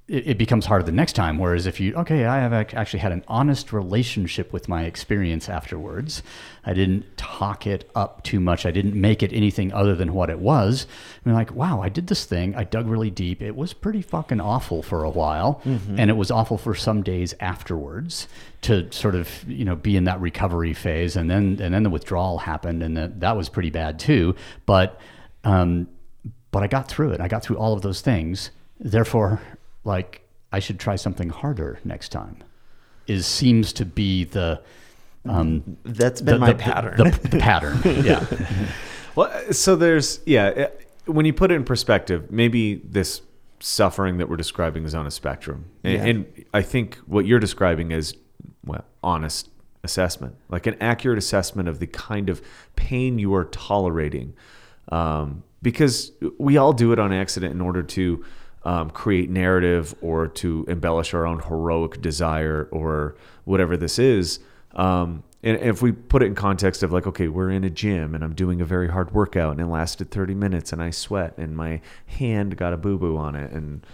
it, 0.07 0.27
it, 0.27 0.37
becomes 0.37 0.65
harder 0.65 0.83
the 0.83 0.91
next 0.91 1.13
time. 1.13 1.37
Whereas 1.37 1.65
if 1.65 1.79
you, 1.79 1.95
okay, 1.95 2.25
I 2.25 2.39
have 2.39 2.51
actually 2.51 2.99
had 2.99 3.13
an 3.13 3.23
honest 3.27 3.71
relationship 3.71 4.51
with 4.51 4.67
my 4.67 4.83
experience 4.83 5.47
afterwards. 5.47 6.21
I 6.65 6.73
didn't 6.73 7.15
talk 7.15 7.65
it 7.65 7.89
up 7.95 8.21
too 8.23 8.41
much. 8.41 8.65
I 8.65 8.71
didn't 8.71 8.99
make 8.99 9.23
it 9.23 9.31
anything 9.31 9.71
other 9.71 9.95
than 9.95 10.13
what 10.13 10.29
it 10.29 10.39
was. 10.39 10.87
I'm 11.25 11.31
like, 11.31 11.53
wow, 11.53 11.81
I 11.81 11.87
did 11.87 12.07
this 12.07 12.25
thing. 12.25 12.53
I 12.55 12.65
dug 12.65 12.87
really 12.87 13.11
deep. 13.11 13.41
It 13.41 13.55
was 13.55 13.71
pretty 13.71 14.01
fucking 14.01 14.41
awful 14.41 14.83
for 14.83 15.05
a 15.05 15.09
while, 15.09 15.61
mm-hmm. 15.63 15.97
and 15.97 16.09
it 16.09 16.17
was 16.17 16.31
awful 16.31 16.57
for 16.57 16.75
some 16.75 17.01
days 17.01 17.33
afterwards 17.39 18.27
to 18.63 18.91
sort 18.91 19.15
of 19.15 19.29
you 19.47 19.63
know 19.63 19.75
be 19.75 19.95
in 19.95 20.03
that 20.03 20.19
recovery 20.19 20.73
phase, 20.73 21.15
and 21.15 21.31
then 21.31 21.59
and 21.61 21.73
then 21.73 21.83
the 21.83 21.89
withdrawal 21.89 22.39
happened, 22.39 22.83
and 22.83 22.97
that 22.97 23.21
that 23.21 23.37
was 23.37 23.47
pretty 23.47 23.69
bad 23.69 23.99
too. 23.99 24.35
But 24.65 24.99
um, 25.45 25.87
but 26.51 26.61
I 26.61 26.67
got 26.67 26.89
through 26.89 27.11
it. 27.11 27.21
I 27.21 27.29
got 27.29 27.41
through 27.41 27.57
all 27.57 27.73
of 27.73 27.81
those 27.81 28.01
things. 28.01 28.51
Therefore, 28.79 29.41
like 29.83 30.21
I 30.51 30.59
should 30.59 30.79
try 30.79 30.95
something 30.95 31.29
harder 31.29 31.79
next 31.83 32.09
time. 32.09 32.37
Is 33.07 33.25
seems 33.27 33.73
to 33.73 33.85
be 33.85 34.23
the 34.23 34.61
um, 35.25 35.77
That's 35.83 36.21
been 36.21 36.35
the, 36.35 36.39
my 36.39 36.53
the- 36.53 36.59
pattern. 36.59 36.97
The, 36.97 37.27
the 37.29 37.37
pattern. 37.39 37.79
Yeah. 38.05 38.25
Well, 39.15 39.53
so 39.53 39.75
there's 39.75 40.21
yeah. 40.25 40.69
When 41.05 41.23
you 41.27 41.33
put 41.33 41.51
it 41.51 41.55
in 41.55 41.65
perspective, 41.65 42.31
maybe 42.31 42.75
this 42.83 43.21
suffering 43.59 44.17
that 44.17 44.27
we're 44.27 44.37
describing 44.37 44.85
is 44.85 44.95
on 44.95 45.05
a 45.05 45.11
spectrum, 45.11 45.65
and, 45.83 45.93
Yeah. 45.93 46.05
and 46.05 46.45
I 46.51 46.63
think 46.63 46.95
what 47.05 47.27
you're 47.27 47.39
describing 47.39 47.91
is 47.91 48.15
well, 48.65 48.83
honest 49.03 49.49
assessment, 49.83 50.35
like 50.49 50.65
an 50.65 50.75
accurate 50.81 51.19
assessment 51.19 51.69
of 51.69 51.77
the 51.77 51.85
kind 51.85 52.27
of 52.27 52.41
pain 52.75 53.19
you 53.19 53.35
are 53.35 53.45
tolerating, 53.45 54.33
um, 54.91 55.43
because 55.61 56.11
we 56.39 56.57
all 56.57 56.73
do 56.73 56.91
it 56.91 56.97
on 56.97 57.13
accident 57.13 57.53
in 57.53 57.61
order 57.61 57.83
to. 57.83 58.25
Um, 58.65 58.91
create 58.91 59.29
narrative 59.29 59.93
or 60.01 60.29
to 60.29 60.63
embellish 60.69 61.13
our 61.13 61.27
own 61.27 61.41
heroic 61.41 62.01
desire 62.01 62.69
or 62.71 63.15
whatever 63.43 63.75
this 63.75 63.99
is. 63.99 64.39
Um, 64.73 65.23
and 65.43 65.57
if 65.59 65.81
we 65.81 65.91
put 65.91 66.23
it 66.23 66.27
in 66.27 66.35
context 66.35 66.83
of 66.83 66.93
like, 66.93 67.05
okay, 67.05 67.27
we're 67.27 67.49
in 67.49 67.65
a 67.65 67.69
gym 67.69 68.15
and 68.15 68.23
I'm 68.23 68.33
doing 68.33 68.61
a 68.61 68.65
very 68.65 68.87
hard 68.87 69.13
workout 69.13 69.51
and 69.51 69.59
it 69.59 69.65
lasted 69.65 70.09
30 70.09 70.33
minutes 70.33 70.71
and 70.71 70.81
I 70.81 70.89
sweat 70.89 71.37
and 71.37 71.57
my 71.57 71.81
hand 72.05 72.55
got 72.55 72.71
a 72.71 72.77
boo 72.77 72.97
boo 72.97 73.17
on 73.17 73.35
it. 73.35 73.51
And 73.51 73.85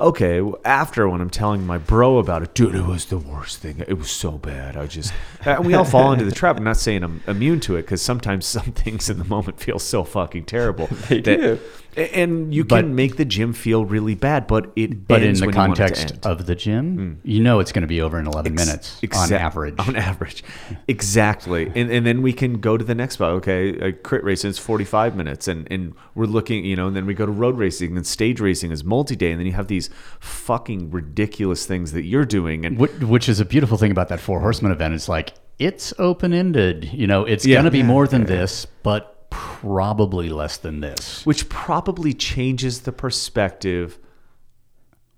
okay, 0.00 0.42
after 0.64 1.08
when 1.08 1.20
I'm 1.20 1.30
telling 1.30 1.64
my 1.64 1.78
bro 1.78 2.18
about 2.18 2.42
it, 2.42 2.54
dude, 2.54 2.74
it 2.74 2.84
was 2.84 3.06
the 3.06 3.18
worst 3.18 3.58
thing. 3.58 3.84
It 3.86 3.98
was 3.98 4.10
so 4.10 4.32
bad. 4.32 4.76
I 4.76 4.86
just, 4.86 5.14
and 5.44 5.64
we 5.64 5.74
all 5.74 5.84
fall 5.84 6.12
into 6.12 6.24
the 6.24 6.32
trap. 6.32 6.56
I'm 6.56 6.64
not 6.64 6.76
saying 6.76 7.04
I'm 7.04 7.22
immune 7.28 7.60
to 7.60 7.76
it 7.76 7.82
because 7.82 8.02
sometimes 8.02 8.44
some 8.46 8.72
things 8.72 9.08
in 9.08 9.18
the 9.18 9.24
moment 9.24 9.60
feel 9.60 9.78
so 9.78 10.02
fucking 10.02 10.44
terrible. 10.44 10.88
They 11.08 11.20
do. 11.20 11.60
And 11.96 12.52
you 12.54 12.64
But- 12.64 12.82
can 12.82 12.94
make 12.94 13.16
the 13.16 13.24
gym 13.24 13.52
feel 13.52 13.84
really 13.84 14.14
bad, 14.14 14.46
but 14.46 14.72
it 14.76 15.06
But 15.06 15.22
in 15.22 15.34
the 15.34 15.46
when 15.46 15.54
you 15.54 15.58
want 15.60 15.72
it 15.72 15.74
to 15.76 15.82
context 15.94 16.26
of 16.26 16.46
the 16.46 16.54
gym, 16.54 16.96
hmm. 16.96 17.12
you 17.22 17.42
know 17.42 17.60
it's 17.60 17.72
going 17.72 17.82
to 17.82 17.88
be 17.88 18.00
over 18.00 18.18
in 18.18 18.26
11 18.26 18.52
Ex- 18.54 18.66
minutes 18.66 19.00
on 19.16 19.32
average. 19.46 19.74
On 19.78 19.94
average, 19.96 20.42
exactly. 20.88 21.70
And 21.74 21.90
and 21.90 22.04
then 22.06 22.22
we 22.22 22.32
can 22.32 22.60
go 22.60 22.76
to 22.76 22.84
the 22.84 22.94
next 22.94 23.14
spot. 23.14 23.30
Okay, 23.32 23.70
a 23.78 23.92
crit 23.92 24.24
racing 24.24 24.50
is 24.50 24.58
forty 24.58 24.84
five 24.84 25.16
minutes, 25.16 25.48
and 25.48 25.66
and 25.70 25.94
we're 26.14 26.26
looking, 26.26 26.64
you 26.64 26.76
know, 26.76 26.86
and 26.86 26.96
then 26.96 27.06
we 27.06 27.14
go 27.14 27.26
to 27.26 27.32
road 27.32 27.56
racing, 27.58 27.96
and 27.96 28.06
stage 28.06 28.40
racing 28.40 28.70
is 28.70 28.84
multi 28.84 29.16
day, 29.16 29.30
and 29.30 29.40
then 29.40 29.46
you 29.46 29.52
have 29.52 29.68
these 29.68 29.90
fucking 30.20 30.90
ridiculous 30.90 31.66
things 31.66 31.92
that 31.92 32.04
you're 32.04 32.24
doing, 32.24 32.64
and 32.64 32.78
Wh- 32.78 33.08
Which 33.08 33.28
is 33.28 33.40
a 33.40 33.44
beautiful 33.44 33.78
thing 33.78 33.90
about 33.90 34.08
that 34.08 34.20
Four 34.20 34.40
Horsemen 34.40 34.72
event. 34.72 34.94
It's 34.94 35.08
like 35.08 35.32
it's 35.58 35.94
open 35.98 36.32
ended. 36.32 36.90
You 36.92 37.06
know, 37.06 37.24
it's 37.24 37.46
Yeah. 37.46 37.56
going 37.56 37.66
to 37.66 37.70
be 37.70 37.78
Yeah, 37.78 37.84
more 37.86 38.06
than 38.08 38.24
this, 38.24 38.66
but 38.82 39.13
probably 39.34 40.28
less 40.28 40.56
than 40.56 40.80
this. 40.80 41.24
which 41.26 41.48
probably 41.48 42.12
changes 42.14 42.82
the 42.82 42.92
perspective 42.92 43.98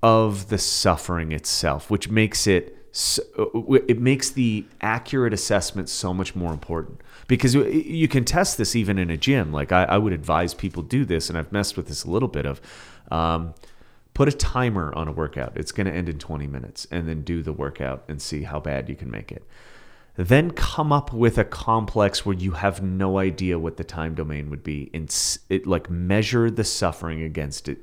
of 0.03 0.49
the 0.49 0.59
suffering 0.59 1.33
itself, 1.33 1.91
which 1.91 2.09
makes 2.11 2.47
it 2.47 2.77
s- 2.93 3.21
uh, 3.39 3.45
it 3.89 4.01
makes 4.01 4.31
the 4.31 4.65
accurate 4.81 5.33
assessment 5.33 5.89
so 5.89 6.15
much 6.15 6.35
more 6.37 6.53
important 6.53 7.01
because 7.29 7.55
you- 7.55 7.67
you 7.67 8.09
can 8.09 8.25
test 8.25 8.57
this 8.59 8.75
even 8.77 8.99
in 8.99 9.11
a 9.11 9.17
gym. 9.17 9.53
Like 9.53 9.73
I, 9.73 9.85
I 9.85 9.99
would 9.99 10.13
advise 10.13 10.55
people 10.55 10.83
do 10.83 11.05
this, 11.05 11.29
and 11.29 11.37
I've 11.39 11.51
messed 11.53 11.77
with 11.77 11.89
this 11.89 12.05
a 12.05 12.11
little 12.11 12.29
bit 12.29 12.47
of. 12.47 12.61
Um, 13.11 13.55
Put 14.15 14.29
a 14.29 14.33
timer 14.33 14.95
on 14.95 15.09
a 15.09 15.13
workout. 15.13 15.53
It's 15.57 15.73
going 15.73 15.87
to 15.87 15.93
end 15.93 16.09
in 16.09 16.19
20 16.19 16.47
minutes, 16.47 16.87
and 16.91 17.07
then 17.07 17.21
do 17.21 17.43
the 17.43 17.53
workout 17.53 18.03
and 18.09 18.23
see 18.23 18.45
how 18.45 18.59
bad 18.59 18.89
you 18.89 18.95
can 18.97 19.11
make 19.11 19.31
it 19.31 19.45
then 20.17 20.51
come 20.51 20.93
up 20.93 21.13
with 21.13 21.39
a 21.39 21.45
complex 21.45 22.25
where 22.25 22.37
you 22.37 22.53
have 22.53 22.83
no 22.83 23.19
idea 23.19 23.59
what 23.59 23.77
the 23.77 23.85
time 23.85 24.15
domain 24.15 24.51
would 24.51 24.63
be 24.65 24.91
and 24.95 25.15
it 25.49 25.67
like 25.67 25.91
measure 25.91 26.51
the 26.51 26.65
suffering 26.65 27.23
against 27.23 27.69
it 27.69 27.79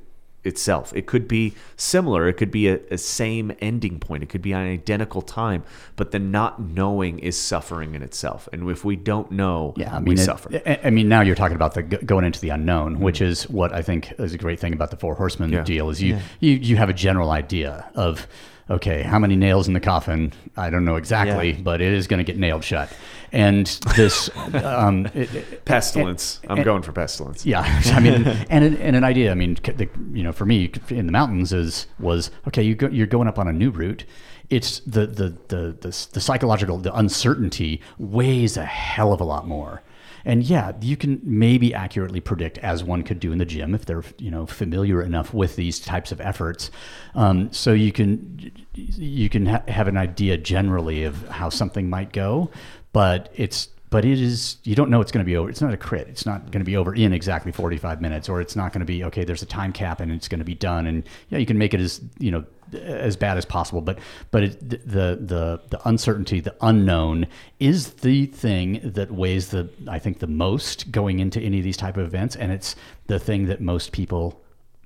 itself. 0.46 0.92
It 0.94 1.06
could 1.06 1.26
be 1.26 1.54
similar. 1.78 2.28
It 2.28 2.34
could 2.34 2.52
be 2.52 2.68
a, 2.68 2.78
a 2.92 2.98
same 2.98 3.54
ending 3.62 3.98
point. 3.98 4.24
It 4.24 4.30
could 4.30 4.42
be 4.42 4.52
an 4.52 4.60
identical 4.68 5.22
time 5.22 5.64
but 5.96 6.12
the 6.12 6.20
not 6.20 6.60
knowing 6.60 7.20
is 7.20 7.40
suffering 7.40 7.96
in 7.96 8.02
itself. 8.02 8.50
And 8.52 8.70
if 8.70 8.84
we 8.84 8.98
don't 8.98 9.32
know 9.32 9.74
Yeah, 9.78 9.96
I 9.96 10.00
we 10.00 10.06
mean, 10.06 10.14
it- 10.20 10.26
suffer. 10.26 10.50
I 10.84 10.90
mean, 10.90 11.08
now 11.08 11.22
you're 11.22 11.36
talking 11.36 11.56
about 11.56 11.76
the 11.76 11.84
going 11.84 12.26
into 12.26 12.42
the 12.42 12.50
unknown, 12.50 12.96
mm-hmm. 12.96 13.04
which 13.04 13.22
is 13.22 13.50
what 13.50 13.72
I 13.74 13.82
think 13.82 14.12
is 14.20 14.34
a 14.34 14.38
great 14.38 14.60
thing 14.60 14.74
about 14.74 14.92
the 14.92 14.98
Four 14.98 15.16
Horsemen 15.16 15.52
Yeah. 15.52 15.64
deal. 15.64 15.90
Is 15.90 16.02
you, 16.02 16.20
you 16.42 16.52
you 16.54 16.76
have 16.76 16.90
a 16.90 16.94
general 16.94 17.32
idea 17.32 17.90
of 17.96 18.28
okay, 18.69 19.03
how 19.03 19.19
many 19.19 19.35
nails 19.35 19.68
in 19.68 19.73
the 19.73 19.80
coffin? 19.80 20.34
I 20.57 20.69
don't 20.69 20.85
know 20.85 20.95
exactly, 20.95 21.52
Yeah. 21.52 21.61
but 21.64 21.81
it 21.81 21.94
is 21.94 22.07
going 22.07 22.18
to 22.19 22.23
get 22.23 22.38
nailed 22.40 22.64
shut. 22.64 22.90
And 23.31 23.65
this, 23.95 24.30
um, 24.53 25.07
it- 25.14 25.34
it- 25.34 25.65
pestilence 25.65 26.40
i'm 26.49 26.57
and- 26.57 26.65
going 26.65 26.81
for 26.84 26.91
pestilence 26.91 27.45
yeah, 27.45 27.61
I 27.85 27.99
mean, 27.99 28.26
and 28.49 28.64
an, 28.64 28.77
and 28.77 28.95
an 28.95 29.03
idea. 29.03 29.31
I 29.31 29.35
mean, 29.35 29.56
the, 29.56 29.90
you 30.14 30.23
know, 30.23 30.31
for 30.31 30.45
me 30.45 30.72
in 30.90 31.06
the 31.07 31.11
mountains 31.11 31.52
is 31.53 31.88
was 31.99 32.30
okay. 32.48 32.61
You 32.64 32.76
go, 32.76 32.88
you're 32.90 33.07
going 33.07 33.27
up 33.27 33.40
on 33.40 33.48
a 33.48 33.53
new 33.53 33.72
route. 33.72 34.06
It's 34.49 34.80
the 34.81 35.07
the 35.07 35.35
the 35.48 35.76
the, 35.81 36.07
the 36.11 36.22
psychological 36.22 36.77
the 36.77 36.94
uncertainty 36.95 37.81
weighs 37.98 38.56
a 38.57 38.65
hell 38.65 39.14
of 39.14 39.19
a 39.22 39.23
lot 39.23 39.48
more. 39.48 39.81
And 40.26 40.44
yeah, 40.44 40.72
you 40.82 40.95
can 40.95 41.20
maybe 41.24 41.74
accurately 41.74 42.20
predict, 42.20 42.58
as 42.60 42.84
one 42.84 43.04
could 43.04 43.20
do 43.20 43.32
in 43.32 43.38
the 43.38 43.45
gym, 43.45 43.76
if 43.76 43.86
they're 43.86 44.04
you 44.18 44.32
know 44.32 44.45
familiar 44.45 45.02
enough 45.02 45.34
with 45.34 45.56
these 45.56 45.80
types 45.80 46.12
of 46.12 46.22
efforts. 46.22 46.72
Um, 47.16 47.52
so 47.52 47.74
you 47.74 47.91
can 47.91 48.52
you 48.74 49.30
can 49.30 49.45
ha- 49.45 49.64
have 49.68 49.88
an 49.88 49.98
idea 49.98 50.38
generally 50.38 51.04
of 51.04 51.28
how 51.28 51.50
something 51.50 51.90
might 51.90 52.14
go, 52.14 52.50
but 52.94 53.32
it's 53.36 53.70
but 53.94 54.06
it 54.06 54.20
is 54.20 54.58
you 54.64 54.74
don't 54.74 54.90
know 54.90 55.02
it's 55.02 55.12
going 55.12 55.24
to 55.24 55.30
be 55.30 55.38
over 55.38 55.48
it's 55.52 55.62
not 55.62 55.72
a 55.72 55.78
crit 55.78 56.08
it's 56.08 56.26
not 56.26 56.45
going 56.50 56.62
to 56.62 56.66
be 56.66 56.76
over 56.76 56.95
in 56.95 57.14
exactly 57.14 57.52
45 57.52 58.02
minutes 58.02 58.28
or 58.28 58.41
it's 58.41 58.56
not 58.56 58.74
going 58.74 58.80
to 58.80 58.88
be 58.88 59.04
okay 59.04 59.24
there's 59.24 59.44
a 59.44 59.45
time 59.45 59.72
cap 59.72 60.00
and 60.00 60.12
it's 60.12 60.28
going 60.28 60.40
to 60.40 60.45
be 60.45 60.56
done 60.56 60.88
and 60.88 61.04
yeah 61.30 61.38
you 61.38 61.45
can 61.45 61.60
make 61.60 61.76
it 61.76 61.80
as 61.80 62.02
you 62.18 62.32
know 62.32 62.44
as 62.76 63.16
bad 63.16 63.38
as 63.38 63.45
possible 63.45 63.82
but 63.82 63.98
but 64.32 64.44
it, 64.44 64.70
the 64.70 65.16
the 65.34 65.62
the 65.70 65.80
uncertainty 65.88 66.40
the 66.40 66.56
unknown 66.62 67.26
is 67.60 67.94
the 67.95 68.26
thing 68.28 68.80
that 68.84 69.12
weighs 69.12 69.50
the 69.50 69.70
i 69.88 69.98
think 70.00 70.20
the 70.20 70.28
most 70.28 70.91
going 70.91 71.20
into 71.20 71.40
any 71.41 71.58
of 71.60 71.64
these 71.64 71.78
type 71.78 71.98
of 71.98 72.06
events 72.06 72.36
and 72.36 72.52
it's 72.52 72.76
the 73.08 73.20
thing 73.20 73.45
that 73.48 73.62
most 73.62 73.91
people 73.91 74.41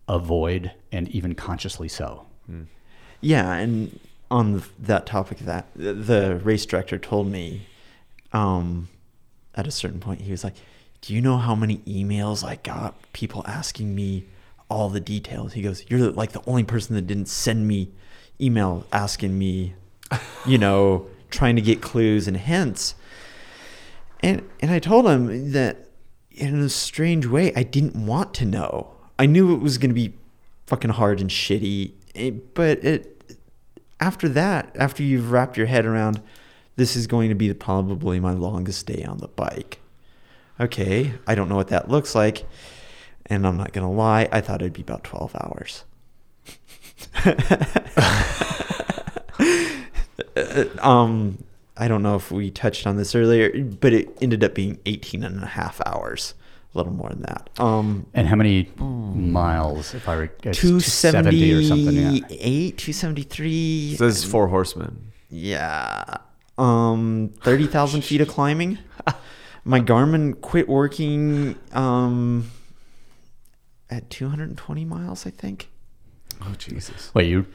avoid 0.08 0.72
and 0.92 1.08
even 1.10 1.34
consciously 1.36 1.88
so 1.88 2.26
Yeah, 3.20 3.54
and 3.54 4.00
on 4.30 4.62
that 4.80 5.06
topic, 5.06 5.40
that 5.40 5.66
the- 5.76 5.94
the 5.94 6.36
race 6.44 6.66
director 6.66 6.98
told 7.00 7.28
me, 7.32 7.66
um, 8.32 8.90
at 9.56 9.66
a 9.68 9.72
certain 9.72 10.00
point, 10.00 10.22
he 10.22 10.32
was 10.32 10.44
like, 10.44 10.54
"Do 11.02 11.14
you 11.16 11.22
know 11.22 11.38
how 11.38 11.56
many 11.56 11.78
emails 11.80 12.44
I 12.46 12.56
got? 12.58 12.96
People 13.14 13.44
asking 13.48 13.96
me 13.96 14.26
all 14.70 14.90
the 14.90 15.00
details." 15.00 15.54
He 15.54 15.62
goes, 15.62 15.84
"You're 15.90 16.12
like 16.12 16.32
the 16.32 16.44
only 16.48 16.64
person 16.64 16.96
that 16.96 17.08
didn't 17.08 17.28
send 17.28 17.68
me 17.68 17.92
email 18.40 18.86
asking 18.92 19.38
me, 19.38 19.76
you 20.46 20.58
know, 20.66 21.08
trying 21.30 21.56
to 21.56 21.62
get 21.62 21.82
clues 21.82 22.28
and 22.28 22.38
hints." 22.38 22.96
And 24.22 24.44
and 24.60 24.72
I 24.72 24.80
told 24.80 25.08
him 25.08 25.52
that 25.52 25.88
in 26.32 26.60
a 26.62 26.70
strange 26.70 27.26
way, 27.26 27.54
I 27.56 27.64
didn't 27.64 28.06
want 28.06 28.34
to 28.36 28.46
know. 28.46 28.92
I 29.18 29.26
knew 29.26 29.54
it 29.54 29.60
was 29.60 29.78
going 29.78 29.90
to 29.90 29.96
be 29.96 30.14
fucking 30.68 30.92
hard 30.92 31.20
and 31.20 31.30
shitty, 31.30 31.94
eh, 32.16 32.32
but 32.54 32.84
it 32.84 33.14
after 34.00 34.30
that, 34.30 34.76
after 34.76 35.02
you've 35.02 35.32
wrapped 35.32 35.58
your 35.58 35.66
head 35.66 35.86
around, 35.86 36.22
this 36.76 36.96
is 36.96 37.08
going 37.08 37.30
to 37.30 37.36
be 37.36 37.52
probably 37.54 38.20
my 38.20 38.34
longest 38.34 38.86
day 38.86 39.04
on 39.04 39.18
the 39.18 39.28
bike. 39.28 39.80
Okay, 40.60 41.14
I 41.26 41.36
don't 41.36 41.50
know 41.50 41.56
what 41.56 41.70
that 41.70 41.90
looks 41.90 42.14
like, 42.16 42.46
and 43.28 43.46
I'm 43.46 43.58
not 43.58 43.74
gonna 43.74 43.92
lie, 43.92 44.28
I 44.32 44.42
thought 44.42 44.62
it'd 44.62 44.74
be 44.74 44.82
about 44.82 45.04
twelve 45.04 45.36
hours. 45.36 45.84
um, 50.80 51.44
I 51.76 51.88
don't 51.88 52.04
know 52.04 52.16
if 52.16 52.32
we 52.32 52.50
touched 52.52 52.88
on 52.88 52.98
this 52.98 53.14
earlier, 53.16 53.64
but 53.64 53.94
it 53.94 54.10
ended 54.22 54.44
up 54.44 54.56
being 54.56 54.80
18 54.86 55.24
and 55.24 55.44
a 55.44 55.48
half 55.48 55.80
hours, 55.86 56.34
a 56.74 56.78
little 56.78 56.94
more 56.94 57.10
than 57.10 57.22
that. 57.22 57.50
Um, 57.60 58.06
and 58.14 58.28
how 58.28 58.36
many 58.36 58.70
miles 58.78 59.94
if 59.94 60.08
i 60.08 60.14
re- 60.14 60.30
it's 60.44 60.60
270 60.60 61.54
or 61.54 61.64
something 61.64 61.96
yeah 61.96 62.72
273. 62.78 63.96
so 63.98 64.06
this 64.06 64.18
is 64.18 64.24
four 64.24 64.48
horsemen 64.48 65.12
Yeah. 65.30 66.18
Um, 66.58 67.34
30,000 67.42 68.02
feet 68.04 68.22
of 68.22 68.28
climbing. 68.28 68.80
My 69.64 69.80
Garmin 69.82 70.40
quit 70.42 70.68
working 70.70 71.56
um, 71.74 72.50
at 73.90 74.10
220 74.10 74.86
miles, 74.86 75.26
I 75.26 75.30
think. 75.32 75.70
oh 76.42 76.54
jesus 76.58 77.12
Wait, 77.14 77.28
you 77.30 77.46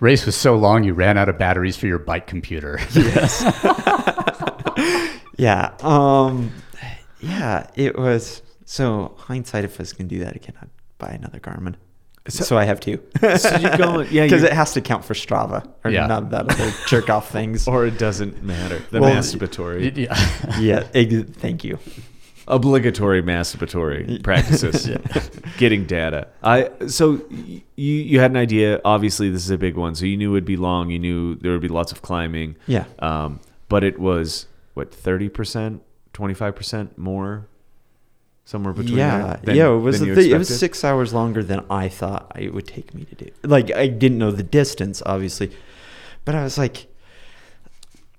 race 0.00 0.24
was 0.26 0.34
so 0.36 0.54
long 0.56 0.84
you 0.84 0.94
ran 0.94 1.18
out 1.18 1.28
of 1.28 1.36
batteries 1.38 1.76
for 1.76 1.86
your 1.86 1.98
bike 1.98 2.26
computer. 2.26 2.78
Yes. 2.94 3.42
yeah. 5.36 5.74
Um, 5.80 6.52
yeah, 7.20 7.68
it 7.74 7.98
was. 7.98 8.42
So, 8.64 9.14
hindsight, 9.18 9.64
if 9.64 9.80
I 9.80 9.82
was 9.82 9.92
going 9.92 10.08
to 10.08 10.14
do 10.14 10.24
that 10.24 10.36
again, 10.36 10.54
I'd 10.62 10.68
buy 10.98 11.08
another 11.08 11.40
Garmin. 11.40 11.74
So, 12.28 12.44
So- 12.44 12.58
I 12.58 12.64
have 12.64 12.78
two. 12.80 13.00
so 13.38 13.56
you're 13.56 13.76
going 13.76 14.06
yeah 14.12 14.24
Because 14.24 14.42
it 14.42 14.52
has 14.52 14.72
to 14.74 14.80
count 14.80 15.04
for 15.04 15.14
Strava 15.14 15.66
or 15.84 15.90
Yeah. 15.90 16.06
none 16.06 16.24
of 16.24 16.30
that 16.30 16.50
other 16.52 16.72
jerk 16.86 17.08
off 17.10 17.30
things. 17.30 17.66
or 17.66 17.86
it 17.86 17.98
doesn't 17.98 18.42
matter 18.42 18.80
the 18.90 19.00
Well, 19.00 19.14
masturbatory 19.14 19.96
yeah. 19.96 20.58
yeah, 20.60 20.86
ex- 20.94 21.30
thank 21.38 21.64
you. 21.64 21.78
Obligatory 22.50 23.22
masturbatory 23.22 24.22
practices, 24.28 24.90
getting 25.56 25.86
data. 25.86 26.28
I 26.42 26.70
so 26.88 27.20
you 27.30 27.62
you 27.76 28.20
had 28.20 28.30
an 28.30 28.36
idea. 28.36 28.80
Obviously, 28.84 29.30
this 29.30 29.44
is 29.44 29.50
a 29.50 29.58
big 29.58 29.76
one, 29.76 29.94
so 29.94 30.04
you 30.04 30.16
knew 30.16 30.34
it'd 30.34 30.44
be 30.44 30.56
long. 30.56 30.90
You 30.90 30.98
knew 30.98 31.36
there 31.36 31.52
would 31.52 31.60
be 31.62 31.68
lots 31.68 31.92
of 31.92 32.02
climbing. 32.02 32.56
Yeah. 32.66 32.84
Um, 32.98 33.40
but 33.68 33.84
it 33.84 33.98
was 33.98 34.46
what 34.74 34.92
thirty 34.92 35.28
percent, 35.28 35.82
twenty 36.12 36.34
five 36.34 36.54
percent 36.56 36.98
more, 36.98 37.46
somewhere 38.44 38.72
between. 38.74 38.98
yeah, 38.98 39.36
than- 39.42 39.56
yeah. 39.56 39.68
It 39.70 39.76
was 39.78 40.02
you 40.02 40.12
it 40.12 40.36
was 40.38 40.58
six 40.58 40.84
hours 40.84 41.14
longer 41.14 41.42
than 41.42 41.64
I 41.70 41.88
thought 41.88 42.32
it 42.38 42.52
would 42.52 42.66
take 42.66 42.92
me 42.94 43.04
to 43.04 43.14
do. 43.14 43.30
Like 43.44 43.70
I 43.72 43.86
didn't 43.86 44.18
know 44.18 44.32
the 44.32 44.42
distance, 44.42 45.02
obviously, 45.06 45.50
but 46.24 46.34
I 46.34 46.42
was 46.42 46.58
like, 46.58 46.86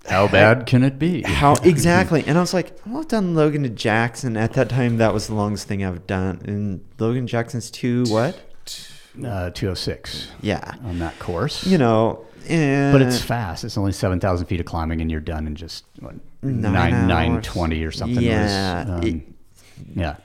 How 0.09 0.27
bad 0.27 0.65
can 0.65 0.83
it 0.83 0.97
be? 0.99 1.21
how 1.23 1.53
exactly? 1.63 2.23
And 2.25 2.37
I 2.37 2.41
was 2.41 2.53
like, 2.53 2.77
well, 2.85 2.99
I've 3.01 3.07
done 3.07 3.35
Logan 3.35 3.63
to 3.63 3.69
Jackson. 3.69 4.35
At 4.35 4.53
that 4.53 4.69
time, 4.69 4.97
that 4.97 5.13
was 5.13 5.27
the 5.27 5.35
longest 5.35 5.67
thing 5.67 5.83
I've 5.85 6.07
done. 6.07 6.41
And 6.45 6.83
Logan 6.99 7.27
Jackson's 7.27 7.69
two 7.71 8.03
what? 8.07 8.39
Uh, 9.25 9.49
206 9.49 10.31
Yeah, 10.41 10.73
on 10.85 10.99
that 10.99 11.17
course. 11.19 11.65
you 11.67 11.77
know. 11.77 12.25
And 12.49 12.91
but 12.91 13.01
it's 13.03 13.21
fast. 13.21 13.63
It's 13.63 13.77
only 13.77 13.91
7,000 13.91 14.47
feet 14.47 14.59
of 14.59 14.65
climbing, 14.65 14.99
and 15.01 15.11
you're 15.11 15.19
done 15.19 15.45
in 15.47 15.55
just 15.55 15.85
what, 15.99 16.15
Nine 16.41 16.61
nine 16.73 17.07
nine 17.07 17.31
hours. 17.33 17.45
twenty 17.45 17.83
or 17.83 17.91
something. 17.91 18.23
Yeah, 18.23 18.79
was, 18.85 18.89
um, 18.89 19.03
it- 19.07 19.21
yeah. 19.95 20.15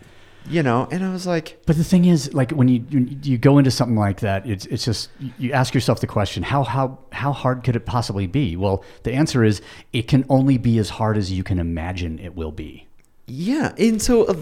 You 0.49 0.63
know, 0.63 0.89
and 0.91 1.05
I 1.05 1.13
was 1.13 1.27
like, 1.27 1.61
But 1.67 1.77
the 1.77 1.85
thing 1.85 2.05
is, 2.05 2.33
like 2.35 2.51
when 2.53 2.69
you 2.69 2.85
you, 2.91 3.19
you 3.23 3.39
go 3.39 3.59
into 3.59 3.71
something 3.71 3.97
like 3.97 4.21
that, 4.21 4.47
it's 4.47 4.67
it's 4.67 4.85
just 4.85 5.11
you 5.39 5.53
ask 5.53 5.75
yourself 5.75 6.01
the 6.01 6.07
question: 6.07 6.43
how 6.43 6.63
how 6.65 6.99
how 7.13 7.33
hard 7.33 7.65
could 7.65 7.77
it 7.77 7.87
possibly 7.87 8.27
be? 8.27 8.57
Well, 8.57 8.85
the 9.03 9.13
answer 9.13 9.45
is 9.45 9.61
it 9.93 10.09
can 10.09 10.25
only 10.29 10.59
be 10.59 10.79
as 10.79 10.91
hard 10.91 11.17
as 11.17 11.31
you 11.33 11.43
can 11.45 11.59
imagine 11.59 12.19
it 12.19 12.35
will 12.37 12.53
be. 12.53 12.87
yeah. 13.27 13.73
And 13.79 14.01
so, 14.01 14.25
uh, 14.27 14.35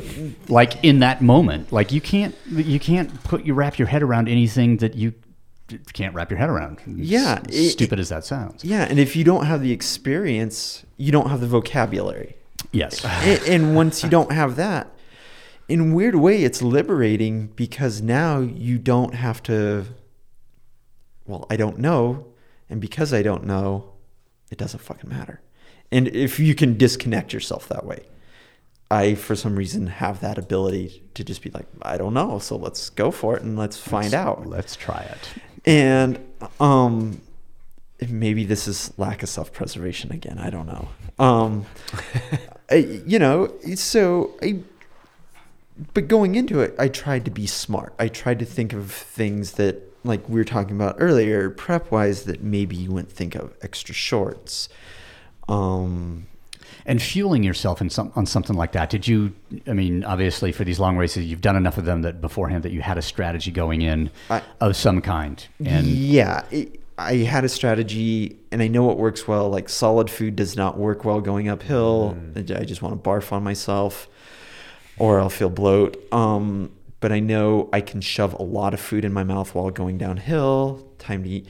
Like 0.49 0.83
in 0.85 0.99
that 1.01 1.23
moment, 1.23 1.73
like 1.73 1.91
you 1.93 2.01
can't 2.01 2.35
you 2.51 2.79
can't 2.81 3.09
put 3.25 3.45
you 3.45 3.55
wrap 3.55 3.79
your 3.79 3.89
head 3.89 4.03
around 4.03 4.29
anything 4.29 4.79
that 4.79 4.95
you 4.95 5.15
can't 5.95 6.15
wrap 6.15 6.31
your 6.31 6.39
head 6.39 6.51
around. 6.51 6.79
Yeah, 6.87 7.41
it- 7.49 7.71
stupid 7.71 7.99
as 7.99 8.11
that 8.11 8.25
sounds. 8.25 8.63
yeah. 8.65 8.85
And 8.89 8.99
if 8.99 9.17
you 9.17 9.25
don't 9.25 9.47
have 9.47 9.63
the 9.63 9.73
experience, 9.73 10.85
you 10.99 11.11
don't 11.13 11.31
have 11.31 11.41
the 11.41 11.47
vocabulary. 11.47 12.37
Yes. 12.73 13.05
and, 13.05 13.41
and 13.49 13.75
once 13.77 14.03
you 14.03 14.11
don't 14.19 14.33
have 14.33 14.57
that, 14.57 14.89
in 15.69 15.93
a 15.93 15.95
weird 15.95 16.15
way, 16.15 16.43
it's 16.43 16.63
liberating 16.63 17.49
because 17.49 18.03
now 18.03 18.41
you 18.41 18.79
don't 18.79 19.15
have 19.15 19.43
to. 19.45 19.87
Well, 21.27 21.47
I 21.49 21.57
don't 21.57 21.79
know, 21.79 22.27
and 22.69 22.81
because 22.81 23.13
I 23.15 23.23
don't 23.23 23.45
know, 23.45 23.93
it 24.51 24.59
doesn't 24.59 24.81
fucking 24.81 25.09
matter. 25.09 25.41
And 25.91 26.09
if 26.09 26.39
you 26.39 26.55
can 26.55 26.77
disconnect 26.77 27.33
yourself 27.33 27.69
that 27.69 27.87
way, 27.87 28.05
I 28.91 29.15
for 29.15 29.35
some 29.35 29.57
reason 29.57 29.87
have 29.87 30.21
that 30.21 30.39
ability 30.39 31.03
to 31.15 31.25
just 31.25 31.43
be 31.43 31.51
like, 31.51 31.67
I 31.83 31.97
don't 31.97 32.15
know, 32.15 32.39
so 32.39 32.57
let's 32.57 32.91
go 32.91 33.11
for 33.11 33.37
it 33.37 33.43
and 33.43 33.59
let's 33.59 33.77
find 33.77 34.13
out. 34.13 34.47
Let's 34.47 34.77
try 34.77 35.01
it. 35.03 35.29
And 35.65 36.19
um, 36.61 37.21
maybe 38.09 38.45
this 38.45 38.69
is 38.69 38.93
lack 38.99 39.23
of 39.23 39.29
self 39.29 39.53
preservation 39.53 40.13
again. 40.13 40.39
I 40.39 40.51
don't 40.51 40.67
know. 40.67 40.89
Um, 41.19 41.67
I, 42.71 43.03
you 43.07 43.19
know, 43.19 43.53
so 43.75 44.33
I. 44.43 44.61
But 45.93 46.07
going 46.09 46.35
into 46.37 46.61
it, 46.61 46.75
I 46.79 46.89
tried 46.89 47.25
to 47.25 47.31
be 47.31 47.47
smart. 47.47 47.95
I 47.99 48.09
tried 48.09 48.39
to 48.39 48.45
think 48.45 48.73
of 48.73 48.93
things 48.93 49.53
that, 49.53 49.83
like 50.05 50.29
we 50.29 50.37
were 50.37 50.45
talking 50.45 50.77
about 50.77 50.97
earlier, 50.99 51.51
prep 51.51 51.91
wise, 51.91 52.25
that 52.25 52.43
maybe 52.43 52.77
you 52.77 52.93
wouldn't 52.93 53.13
think 53.13 53.35
of. 53.35 53.55
Extra 53.63 53.95
shorts. 53.95 54.69
Um, 55.49 56.27
And 56.87 57.01
fueling 57.03 57.43
yourself 57.43 57.81
in 57.81 57.91
some 57.91 58.13
on 58.15 58.27
something 58.27 58.57
like 58.57 58.73
that. 58.73 58.91
Did 58.91 59.09
you? 59.09 59.33
I 59.67 59.73
mean, 59.73 60.05
obviously, 60.05 60.53
for 60.53 60.65
these 60.65 60.79
long 60.79 60.97
races, 60.97 61.25
you've 61.25 61.41
done 61.41 61.57
enough 61.57 61.79
of 61.79 61.85
them 61.87 62.03
that 62.03 62.21
beforehand 62.21 62.63
that 62.63 62.73
you 62.73 62.83
had 62.83 62.99
a 62.99 63.03
strategy 63.03 63.51
going 63.51 63.83
in 63.83 64.11
I- 64.31 64.43
of 64.61 64.77
some 64.77 65.01
kind. 65.01 65.45
And 65.65 65.87
yeah, 65.87 66.45
it, 66.51 66.81
I 66.99 67.17
had 67.17 67.45
a 67.45 67.49
strategy, 67.49 68.37
and 68.53 68.63
I 68.63 68.69
know 68.69 68.85
what 68.85 68.99
works 68.99 69.27
well. 69.27 69.49
Like 69.51 69.69
solid 69.69 70.09
food 70.11 70.37
does 70.37 70.57
not 70.57 70.77
work 70.79 71.05
well 71.05 71.21
going 71.21 71.49
uphill. 71.49 72.17
I 72.37 72.43
just 72.65 72.83
want 72.83 73.03
to 73.03 73.11
barf 73.11 73.33
on 73.33 73.43
myself, 73.43 74.07
or 74.99 75.21
I'll 75.21 75.31
feel 75.31 75.51
bloat. 75.51 75.97
Um, 76.13 76.73
but 77.01 77.13
I 77.13 77.21
know 77.21 77.69
I 77.73 77.81
can 77.81 78.01
shove 78.01 78.33
a 78.35 78.43
lot 78.43 78.75
of 78.75 78.81
food 78.81 79.05
in 79.05 79.13
my 79.13 79.25
mouth 79.25 79.55
while 79.55 79.71
going 79.71 79.99
downhill. 79.99 80.87
Time 80.99 81.23
to 81.25 81.29
eat. 81.29 81.47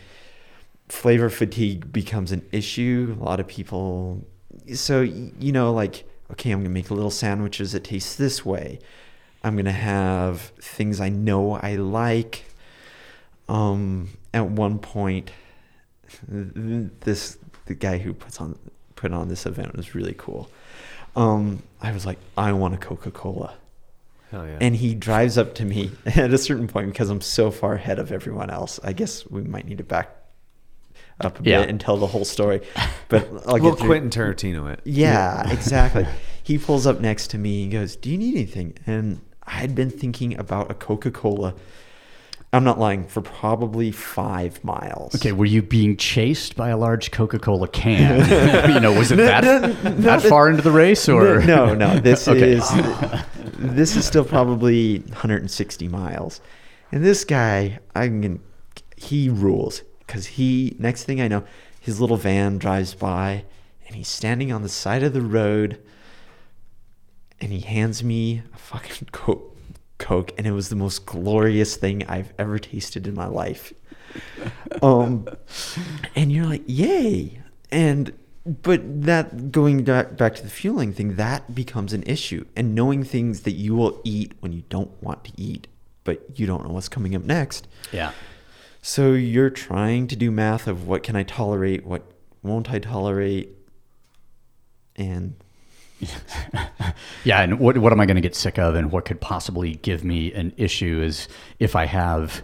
Flavor 0.89 1.31
fatigue 1.31 1.93
becomes 1.93 2.33
an 2.33 2.47
issue. 2.53 3.17
A 3.21 3.25
lot 3.25 3.41
of 3.41 3.47
people, 3.47 4.25
so 4.75 5.01
you 5.01 5.53
know, 5.53 5.73
like 5.73 6.05
okay, 6.33 6.51
I'm 6.51 6.61
gonna 6.61 6.71
make 6.71 6.91
little 6.91 7.11
sandwiches 7.11 7.73
that 7.73 7.85
taste 7.85 8.19
this 8.19 8.45
way. 8.45 8.79
I'm 9.43 9.57
gonna 9.57 9.73
have 9.73 10.41
things 10.61 11.01
I 11.01 11.09
know 11.11 11.53
I 11.53 11.77
like 11.77 12.45
um 13.49 14.09
at 14.33 14.47
one 14.49 14.79
point 14.79 15.31
this 16.29 17.39
the 17.67 17.75
guy 17.75 17.99
who 17.99 18.15
puts 18.15 18.41
on 18.41 18.59
put 18.97 19.13
on 19.13 19.29
this 19.29 19.45
event 19.47 19.77
was 19.77 19.95
really 19.95 20.15
cool 20.17 20.49
um 21.17 21.63
i 21.85 21.93
was 21.93 22.05
like 22.07 22.19
i 22.37 22.53
want 22.53 22.75
a 22.75 22.79
coca-cola 22.79 23.55
yeah. 24.33 24.59
and 24.61 24.75
he 24.77 24.95
drives 24.95 25.39
up 25.39 25.55
to 25.55 25.65
me 25.65 25.91
at 26.07 26.33
a 26.33 26.39
certain 26.39 26.67
point 26.67 26.89
because 26.89 27.11
i'm 27.11 27.21
so 27.21 27.51
far 27.51 27.75
ahead 27.75 27.99
of 27.99 28.11
everyone 28.11 28.51
else 28.51 28.81
i 28.83 28.93
guess 28.93 29.25
we 29.31 29.43
might 29.43 29.67
need 29.67 29.79
to 29.79 29.85
back 29.85 30.11
up 31.21 31.39
a 31.39 31.43
Yeah. 31.45 31.61
bit 31.61 31.69
and 31.71 31.81
tell 31.81 31.97
the 31.97 32.09
whole 32.09 32.25
story 32.25 32.61
but 33.09 33.29
i'll 33.47 33.61
well, 33.61 33.77
Quentin 33.77 34.11
Tarantino 34.11 34.73
it. 34.73 34.81
yeah, 34.85 35.49
exactly. 35.53 36.07
He 36.43 36.59
pulls 36.59 36.87
up 36.87 37.01
next 37.01 37.29
to 37.29 37.39
me 37.39 37.63
and 37.63 37.73
goes, 37.73 37.97
Do 37.97 38.11
you 38.11 38.19
need 38.19 38.35
anything? 38.35 38.77
And 38.87 39.21
I 39.45 39.53
had 39.53 39.75
been 39.75 39.89
thinking 39.91 40.37
about 40.39 40.71
a 40.71 40.75
Coca 40.75 41.11
Cola. 41.11 41.55
I'm 42.55 42.65
not 42.65 42.79
lying, 42.79 43.07
for 43.07 43.21
probably 43.21 43.91
five 43.91 44.63
miles. 44.65 45.15
okay, 45.17 45.33
were 45.33 45.45
you 45.45 45.61
being 45.63 45.97
chased 45.97 46.57
by 46.57 46.69
a 46.71 46.77
large 46.77 47.11
Coca-Cola 47.11 47.69
can? 47.69 48.71
you 48.75 48.81
know, 48.81 48.93
was 48.93 49.11
it 49.13 49.17
that 49.17 49.45
no, 49.45 49.59
no, 49.59 49.73
that 49.97 50.23
no, 50.23 50.29
far 50.29 50.49
into 50.49 50.63
the 50.63 50.71
race, 50.71 51.09
or 51.09 51.41
No, 51.45 51.75
no, 51.75 51.99
this 51.99 52.29
Okay. 52.35 52.53
is 52.53 52.69
this 53.59 53.97
is 53.97 54.05
still 54.05 54.25
probably 54.25 54.99
160 54.99 55.89
miles. 55.89 56.41
And 56.93 57.05
this 57.05 57.25
guy, 57.25 57.81
I'm 57.95 58.21
gonna, 58.21 58.39
he 58.97 59.29
rules 59.29 59.83
because 60.07 60.27
he. 60.27 60.77
Next 60.79 61.05
thing 61.05 61.21
I 61.21 61.29
know, 61.29 61.45
his 61.81 62.01
little 62.01 62.17
van 62.17 62.59
drives 62.59 62.95
by, 62.95 63.45
and 63.87 63.97
he's 63.97 64.09
standing 64.09 64.53
on 64.53 64.63
the 64.63 64.69
side 64.69 65.03
of 65.03 65.13
the 65.13 65.23
road, 65.23 65.81
and 67.41 67.53
he 67.53 67.61
hands 67.61 68.05
me 68.05 68.43
a 68.55 68.59
fucking 68.59 69.09
coke, 69.13 69.54
coke, 70.05 70.33
and 70.37 70.47
it 70.47 70.53
was 70.53 70.69
the 70.69 70.77
most 70.77 71.07
glorious 71.07 71.77
thing 71.77 72.05
I've 72.07 72.33
ever 72.39 72.59
tasted 72.59 73.07
in 73.07 73.15
my 73.15 73.27
life. 73.27 73.73
Um, 74.83 75.27
and 76.15 76.31
you're 76.31 76.45
like, 76.47 76.63
yay! 76.67 77.41
And 77.73 78.13
but 78.45 78.81
that 79.05 79.51
going 79.51 79.85
back 79.85 80.17
back 80.17 80.35
to 80.37 80.43
the 80.43 80.51
fueling 80.51 80.93
thing, 80.93 81.17
that 81.17 81.55
becomes 81.55 81.93
an 81.95 82.03
issue. 82.03 82.45
And 82.55 82.75
knowing 82.75 83.03
things 83.03 83.41
that 83.41 83.53
you 83.53 83.75
will 83.75 84.01
eat 84.05 84.35
when 84.41 84.53
you 84.53 84.63
don't 84.69 84.91
want 85.03 85.25
to 85.25 85.33
eat, 85.37 85.67
but 86.05 86.39
you 86.39 86.47
don't 86.47 86.65
know 86.65 86.73
what's 86.75 86.91
coming 86.91 87.17
up 87.17 87.25
next. 87.25 87.67
yeah, 87.91 88.13
So 88.83 89.13
you're 89.13 89.51
trying 89.51 90.07
to 90.09 90.17
do 90.17 90.31
math 90.31 90.69
of 90.69 90.87
what 90.87 91.03
can 91.03 91.17
I 91.17 91.23
tolerate, 91.23 91.87
what 91.87 92.03
won't 92.43 92.71
I 92.71 92.79
tolerate, 92.79 93.49
and 94.95 95.35
yeah. 97.25 97.43
And 97.43 97.59
what 97.59 97.79
what 97.79 97.93
am 97.93 98.01
I 98.01 98.07
going 98.07 98.17
to 98.17 98.23
get 98.23 98.35
sick 98.35 98.59
of, 98.59 98.75
and 98.75 98.91
what 98.91 99.05
could 99.05 99.21
possibly 99.21 99.75
give 99.77 100.05
me 100.05 100.33
an 100.33 100.53
issue 100.57 101.03
is 101.03 101.29
if 101.59 101.77
I 101.77 101.87
have. 101.87 102.43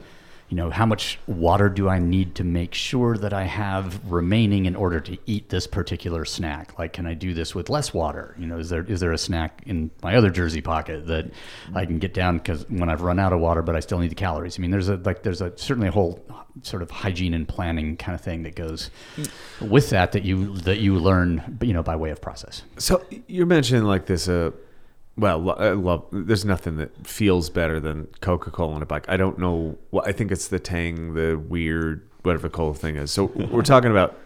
You 0.48 0.56
know, 0.56 0.68
how 0.68 0.84
much 0.84 1.20
water 1.28 1.68
do 1.68 1.88
I 1.88 2.00
need 2.00 2.34
to 2.34 2.42
make 2.42 2.74
sure 2.74 3.16
that 3.16 3.32
I 3.32 3.44
have 3.44 4.00
remaining 4.10 4.66
in 4.66 4.74
order 4.74 4.98
to 4.98 5.16
eat 5.24 5.48
this 5.48 5.68
particular 5.68 6.24
snack? 6.24 6.76
Like, 6.76 6.92
can 6.92 7.06
I 7.06 7.14
do 7.14 7.34
this 7.34 7.54
with 7.54 7.70
less 7.70 7.94
water? 7.94 8.34
You 8.36 8.48
know, 8.48 8.58
is 8.58 8.68
there 8.68 8.82
is 8.82 8.98
there 8.98 9.12
a 9.12 9.18
snack 9.18 9.62
in 9.66 9.92
my 10.02 10.16
other 10.16 10.28
jersey 10.28 10.60
pocket 10.60 11.06
that 11.06 11.30
I 11.72 11.86
can 11.86 12.00
get 12.00 12.14
down 12.14 12.38
because 12.38 12.68
when 12.68 12.88
I've 12.88 13.02
run 13.02 13.20
out 13.20 13.32
of 13.32 13.38
water, 13.38 13.62
but 13.62 13.76
I 13.76 13.78
still 13.78 14.00
need 14.00 14.10
the 14.10 14.16
calories? 14.16 14.58
I 14.58 14.62
mean, 14.62 14.72
there's 14.72 14.88
a 14.88 14.96
like 14.96 15.22
there's 15.22 15.40
a 15.40 15.56
certainly 15.56 15.86
a 15.86 15.92
whole 15.92 16.20
sort 16.62 16.82
of 16.82 16.90
hygiene 16.90 17.34
and 17.34 17.46
planning 17.46 17.96
kind 17.96 18.14
of 18.14 18.20
thing 18.20 18.42
that 18.42 18.54
goes 18.54 18.90
with 19.60 19.90
that 19.90 20.12
that 20.12 20.24
you 20.24 20.56
that 20.58 20.78
you 20.78 20.98
learn, 20.98 21.58
you 21.62 21.72
know, 21.72 21.82
by 21.82 21.96
way 21.96 22.10
of 22.10 22.20
process. 22.20 22.62
So 22.78 23.04
you're 23.26 23.46
mentioning 23.46 23.84
like 23.84 24.06
this. 24.06 24.28
Uh, 24.28 24.50
well, 25.16 25.50
I 25.58 25.70
love. 25.70 26.06
There's 26.12 26.44
nothing 26.44 26.76
that 26.76 27.06
feels 27.06 27.50
better 27.50 27.80
than 27.80 28.06
Coca 28.20 28.50
Cola 28.50 28.74
on 28.74 28.82
a 28.82 28.86
bike. 28.86 29.04
I 29.08 29.16
don't 29.16 29.38
know. 29.38 29.78
What 29.90 30.06
I 30.06 30.12
think 30.12 30.30
it's 30.32 30.48
the 30.48 30.58
Tang, 30.58 31.14
the 31.14 31.36
weird 31.36 32.06
whatever 32.22 32.48
cola 32.48 32.74
thing 32.74 32.96
is. 32.96 33.10
So 33.10 33.24
we're 33.24 33.62
talking 33.62 33.90
about, 33.90 34.18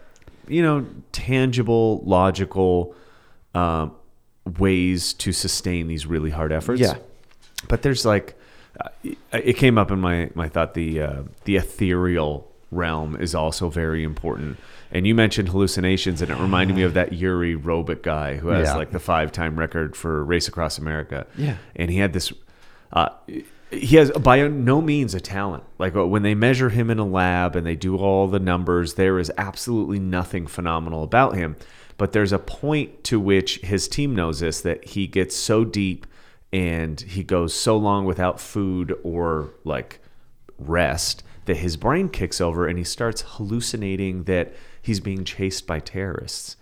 you 0.47 0.61
know, 0.61 0.85
tangible, 1.11 2.01
logical 2.05 2.95
um, 3.53 3.95
ways 4.59 5.13
to 5.13 5.31
sustain 5.31 5.87
these 5.87 6.05
really 6.05 6.29
hard 6.29 6.51
efforts. 6.51 6.81
Yeah. 6.81 6.97
But 7.67 7.81
there's 7.81 8.05
like, 8.05 8.31
uh, 8.31 8.41
it 9.31 9.57
came 9.57 9.77
up 9.77 9.91
in 9.91 9.99
my 9.99 10.29
my 10.35 10.47
thought. 10.49 10.73
The 10.73 11.01
uh, 11.01 11.23
the 11.45 11.55
ethereal 11.57 12.51
realm 12.71 13.15
is 13.15 13.33
also 13.35 13.69
very 13.69 14.03
important, 14.03 14.57
And 14.91 15.07
you 15.07 15.15
mentioned 15.15 15.49
hallucinations, 15.49 16.21
and 16.21 16.29
it 16.31 16.37
reminded 16.37 16.75
me 16.75 16.83
of 16.83 16.93
that 16.95 17.11
Jure 17.13 17.57
Robič 17.57 18.01
guy 18.01 18.35
who 18.35 18.49
has 18.49 18.67
Yeah. 18.67 18.75
like 18.75 18.91
the 18.91 18.99
five-time 18.99 19.57
record 19.57 19.95
for 19.95 20.23
Race 20.23 20.47
Across 20.47 20.77
America. 20.79 21.25
Yeah. 21.37 21.55
and 21.75 21.89
he 21.89 21.97
had 21.99 22.13
this. 22.13 22.33
Uh, 22.91 23.09
he 23.71 23.95
has 23.97 24.11
by 24.11 24.47
no 24.47 24.81
means 24.81 25.13
a 25.15 25.19
talent. 25.19 25.63
Like 25.79 25.95
uh, 25.95 26.05
when 26.07 26.23
they 26.23 26.35
measure 26.35 26.69
him 26.69 26.89
in 26.89 26.99
a 26.99 27.05
lab 27.05 27.55
and 27.55 27.65
they 27.65 27.75
do 27.75 27.97
all 27.97 28.27
the 28.27 28.39
numbers, 28.39 28.93
there 28.95 29.19
is 29.19 29.31
absolutely 29.37 29.99
nothing 29.99 30.47
phenomenal 30.47 31.03
about 31.03 31.35
him. 31.35 31.55
But 31.97 32.11
there's 32.11 32.33
a 32.33 32.39
point 32.39 33.03
to 33.05 33.19
which 33.19 33.59
his 33.59 33.87
team 33.87 34.15
knows 34.15 34.41
this 34.41 34.61
that 34.61 34.83
he 34.89 35.07
gets 35.07 35.35
so 35.35 35.63
deep 35.63 36.05
and 36.55 37.01
he 37.01 37.21
goes 37.21 37.53
so 37.53 37.75
long 37.75 38.05
without 38.05 38.39
food 38.39 38.97
or 39.03 39.49
like 39.65 39.99
rest 40.57 41.21
that 41.43 41.57
his 41.57 41.75
brain 41.75 42.07
kicks 42.07 42.39
over 42.39 42.65
and 42.65 42.77
he 42.77 42.83
starts 42.85 43.25
hallucinating 43.27 44.23
that 44.23 44.55
he's 44.81 45.01
being 45.01 45.25
chased 45.25 45.67
by 45.67 45.81
terrorists. 45.81 46.55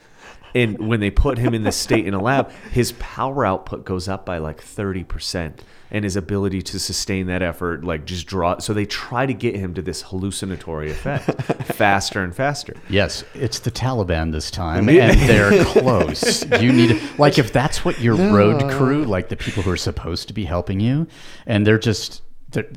And 0.56 0.88
when 0.88 1.00
they 1.00 1.10
put 1.10 1.38
him 1.38 1.54
in 1.54 1.64
this 1.64 1.76
state 1.76 2.08
in 2.08 2.14
a 2.14 2.22
lab, 2.22 2.52
his 2.72 2.94
power 2.94 3.46
output 3.46 3.86
goes 3.86 4.08
up 4.08 4.26
by 4.26 4.38
like 4.38 4.64
30% 4.64 5.60
and 5.94 6.04
his 6.04 6.16
ability 6.16 6.62
to 6.64 6.80
sustain 6.80 7.28
that 7.28 7.44
effort 7.44 7.84
like 7.84 8.04
just 8.04 8.26
draw 8.26 8.58
so 8.58 8.74
they 8.74 8.86
try 8.86 9.28
to 9.28 9.34
get 9.34 9.56
him 9.56 9.76
to 9.76 9.82
this 9.82 10.02
hallucinatory 10.02 10.90
effect 10.90 11.26
faster 11.74 12.24
and 12.24 12.36
faster. 12.36 12.74
Yes, 12.90 13.24
it's 13.36 13.60
the 13.60 13.72
Taliban 13.72 14.32
this 14.32 14.50
time, 14.50 14.90
and 14.90 15.20
they're 15.30 15.64
close. 15.66 16.44
You 16.60 16.74
need, 16.74 17.00
like, 17.20 17.38
if 17.38 17.54
that's 17.54 17.86
what 17.86 18.00
your 18.00 18.16
road 18.16 18.72
crew, 18.72 19.06
like 19.06 19.30
the 19.30 19.36
people 19.36 19.64
who 19.64 19.70
are 19.70 19.78
supposed 19.78 20.28
to 20.30 20.34
be 20.34 20.46
helping 20.46 20.80
you, 20.80 21.08
and 21.46 21.66
they're 21.66 21.78
just, 21.78 22.24
they're, 22.50 22.70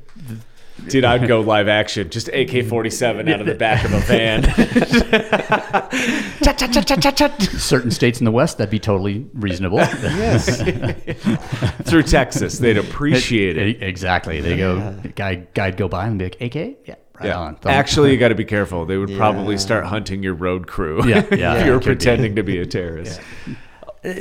Dude, 0.89 1.05
I'd 1.05 1.27
go 1.27 1.41
live 1.41 1.69
action, 1.69 2.11
just 2.11 2.29
AK 2.29 2.67
47 2.67 3.29
out 3.29 3.41
of 3.41 3.47
the 3.47 3.55
back 3.55 3.85
of 3.85 3.93
a 3.93 4.01
van. 4.01 4.45
certain 7.59 7.91
states 7.91 8.21
in 8.21 8.25
the 8.25 8.31
West, 8.31 8.59
that'd 8.59 8.71
be 8.71 8.79
totally 8.79 9.27
reasonable. 9.35 9.79
Yes. 9.79 10.63
through 11.85 12.03
Texas. 12.05 12.59
They'd 12.59 12.77
appreciate 12.79 13.57
it. 13.57 13.83
Exactly. 13.83 14.41
They 14.41 14.57
go, 14.57 14.97
guy, 15.15 15.47
guy'd 15.55 15.77
go 15.77 15.89
by 15.89 16.07
and 16.07 16.19
be 16.19 16.27
like, 16.27 16.41
AK? 16.41 16.55
Yeah, 16.55 16.95
right 17.15 17.25
Yeah. 17.25 17.39
on. 17.39 17.59
Actually, 17.65 18.13
you 18.13 18.19
got 18.19 18.29
to 18.29 18.35
be 18.35 18.45
careful. 18.45 18.85
They 18.87 18.97
would 18.99 19.17
probably 19.17 19.59
start 19.59 19.85
hunting 19.87 20.23
your 20.23 20.35
road 20.35 20.67
crew. 20.67 21.07
Yeah, 21.09 21.25
yeah, 21.35 21.55
if 21.57 21.67
you're 21.67 21.77
it 21.77 21.79
could 21.79 21.81
be. 21.81 21.87
pretending 21.87 22.37
to 22.37 22.43
be 22.43 22.59
a 22.59 22.67
terrorist. 22.67 23.21
Uh, 24.05 24.15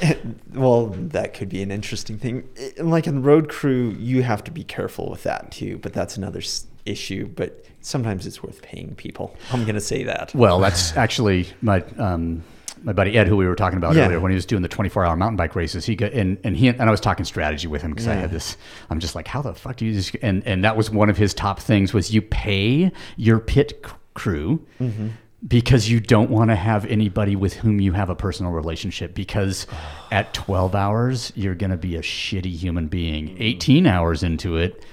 well, 0.54 0.86
that 0.86 1.34
could 1.34 1.48
be 1.48 1.62
an 1.62 1.70
interesting 1.70 2.18
thing. 2.18 2.48
Like 2.78 3.06
in 3.06 3.22
road 3.22 3.48
crew, 3.48 3.90
you 3.98 4.22
have 4.22 4.44
to 4.44 4.50
be 4.50 4.64
careful 4.64 5.10
with 5.10 5.22
that 5.24 5.50
too, 5.50 5.78
but 5.78 5.92
that's 5.92 6.16
another 6.16 6.40
issue. 6.86 7.26
But 7.28 7.64
sometimes 7.80 8.26
it's 8.26 8.42
worth 8.42 8.62
paying 8.62 8.94
people. 8.96 9.36
I'm 9.52 9.64
gonna 9.64 9.80
say 9.80 10.04
that. 10.04 10.34
Well, 10.34 10.58
that's 10.60 10.96
actually 10.96 11.46
my 11.62 11.82
um, 11.98 12.42
my 12.82 12.92
buddy 12.92 13.18
Ed, 13.18 13.26
who 13.26 13.36
we 13.36 13.46
were 13.46 13.56
talking 13.56 13.76
about 13.76 13.96
Yeah. 13.96 14.04
earlier, 14.06 14.20
when 14.20 14.30
he 14.30 14.36
was 14.36 14.46
doing 14.46 14.62
the 14.62 14.68
24 14.68 15.04
hour 15.04 15.16
mountain 15.16 15.36
bike 15.36 15.56
races. 15.56 15.84
He 15.84 15.96
got, 15.96 16.12
and 16.12 16.38
and 16.44 16.56
he 16.56 16.68
and 16.68 16.80
I 16.82 16.90
was 16.90 17.00
talking 17.00 17.24
strategy 17.24 17.66
with 17.66 17.82
him 17.82 17.90
because 17.90 18.06
I 18.06 18.14
Yeah. 18.14 18.20
had 18.22 18.30
this. 18.30 18.56
I'm 18.90 19.00
just 19.00 19.14
like, 19.14 19.26
how 19.26 19.42
the 19.42 19.54
fuck 19.54 19.76
do 19.76 19.84
you 19.86 19.94
just? 19.94 20.14
And 20.22 20.46
and 20.46 20.64
that 20.64 20.76
was 20.76 20.90
one 20.90 21.10
of 21.10 21.16
his 21.16 21.34
top 21.34 21.58
things 21.60 21.92
was 21.92 22.12
you 22.14 22.22
pay 22.22 22.92
your 23.16 23.38
pit 23.40 23.84
crew. 24.14 24.64
Mm-hmm. 24.80 25.08
Because 25.46 25.88
you 25.88 26.00
don't 26.00 26.30
want 26.30 26.50
to 26.50 26.56
have 26.56 26.84
anybody 26.86 27.36
with 27.36 27.54
whom 27.54 27.80
you 27.80 27.92
have 27.92 28.10
a 28.10 28.16
personal 28.16 28.50
relationship. 28.50 29.14
Because 29.14 29.66
at 30.10 30.34
12 30.34 30.74
hours, 30.74 31.32
you're 31.36 31.54
going 31.54 31.70
to 31.70 31.76
be 31.76 31.94
a 31.96 32.02
shitty 32.02 32.56
human 32.56 32.88
being. 32.88 33.36
18 33.38 33.86
hours 33.86 34.22
into 34.22 34.56
it, 34.56 34.84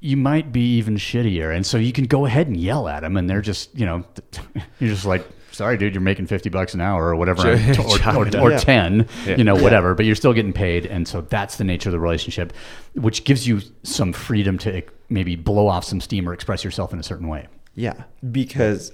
you 0.00 0.16
might 0.16 0.52
be 0.52 0.76
even 0.76 0.96
shittier. 0.96 1.54
And 1.54 1.66
so 1.66 1.76
you 1.78 1.92
can 1.92 2.04
go 2.04 2.26
ahead 2.26 2.46
and 2.46 2.56
yell 2.56 2.86
at 2.88 3.00
them, 3.00 3.16
and 3.16 3.28
they're 3.28 3.42
just, 3.42 3.76
you 3.76 3.84
know, 3.84 4.04
you're 4.78 4.90
just 4.90 5.04
like, 5.04 5.26
sorry, 5.50 5.76
dude, 5.76 5.94
you're 5.94 6.02
making 6.02 6.26
50 6.26 6.50
bucks 6.50 6.74
an 6.74 6.80
hour 6.80 7.06
or 7.08 7.16
whatever, 7.16 7.50
or, 7.52 8.16
or, 8.16 8.36
or 8.40 8.52
up. 8.52 8.62
10, 8.62 9.08
Yeah. 9.26 9.36
you 9.36 9.42
know, 9.42 9.56
whatever, 9.56 9.94
but 9.94 10.04
you're 10.06 10.14
still 10.14 10.34
getting 10.34 10.52
paid. 10.52 10.86
And 10.86 11.08
so 11.08 11.22
that's 11.22 11.56
the 11.56 11.64
nature 11.64 11.88
of 11.88 11.92
the 11.94 11.98
relationship, 12.00 12.52
which 12.94 13.24
gives 13.24 13.48
you 13.48 13.60
some 13.82 14.12
freedom 14.12 14.58
to 14.58 14.76
eh, 14.76 14.80
maybe 15.08 15.34
blow 15.34 15.66
off 15.66 15.82
some 15.84 16.00
steam 16.00 16.28
or 16.28 16.32
express 16.32 16.62
yourself 16.62 16.92
in 16.92 17.00
a 17.00 17.02
certain 17.02 17.26
way. 17.26 17.48
Yeah, 17.74 18.04
because 18.30 18.92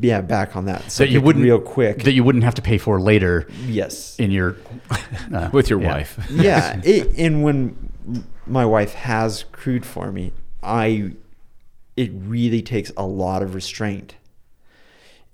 yeah, 0.00 0.20
back 0.20 0.56
on 0.56 0.66
that. 0.66 0.82
That 0.82 1.10
you 1.10 1.20
wouldn't, 1.20 1.44
real 1.44 1.60
quick. 1.60 2.04
that 2.04 2.12
you 2.12 2.24
wouldn't 2.24 2.44
have 2.44 2.54
to 2.56 2.62
pay 2.62 2.78
for 2.78 3.00
later 3.00 3.46
yes. 3.64 4.18
in 4.18 4.30
your, 4.30 4.56
uh, 5.34 5.50
With 5.52 5.70
your 5.70 5.80
yeah. 5.80 5.94
wife. 5.94 6.26
yeah, 6.30 6.80
it, 6.84 7.16
and 7.18 7.42
when 7.42 7.92
my 8.46 8.64
wife 8.64 8.94
has 8.94 9.44
crewed 9.52 9.86
for 9.86 10.12
me, 10.12 10.32
I 10.62 11.12
it 11.96 12.10
really 12.14 12.62
takes 12.62 12.92
a 12.96 13.06
lot 13.06 13.42
of 13.42 13.54
restraint. 13.54 14.16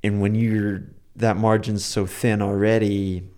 And 0.02 0.20
when 0.20 0.34
you're 0.34 0.84
that 1.14 1.36
margin's 1.36 1.84
so 1.84 2.06
thin 2.06 2.42
already, 2.42 3.28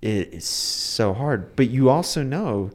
it 0.00 0.34
is 0.34 0.44
so 0.44 1.12
hard. 1.12 1.56
But 1.56 1.70
you 1.70 1.88
also 1.88 2.22
know 2.22 2.70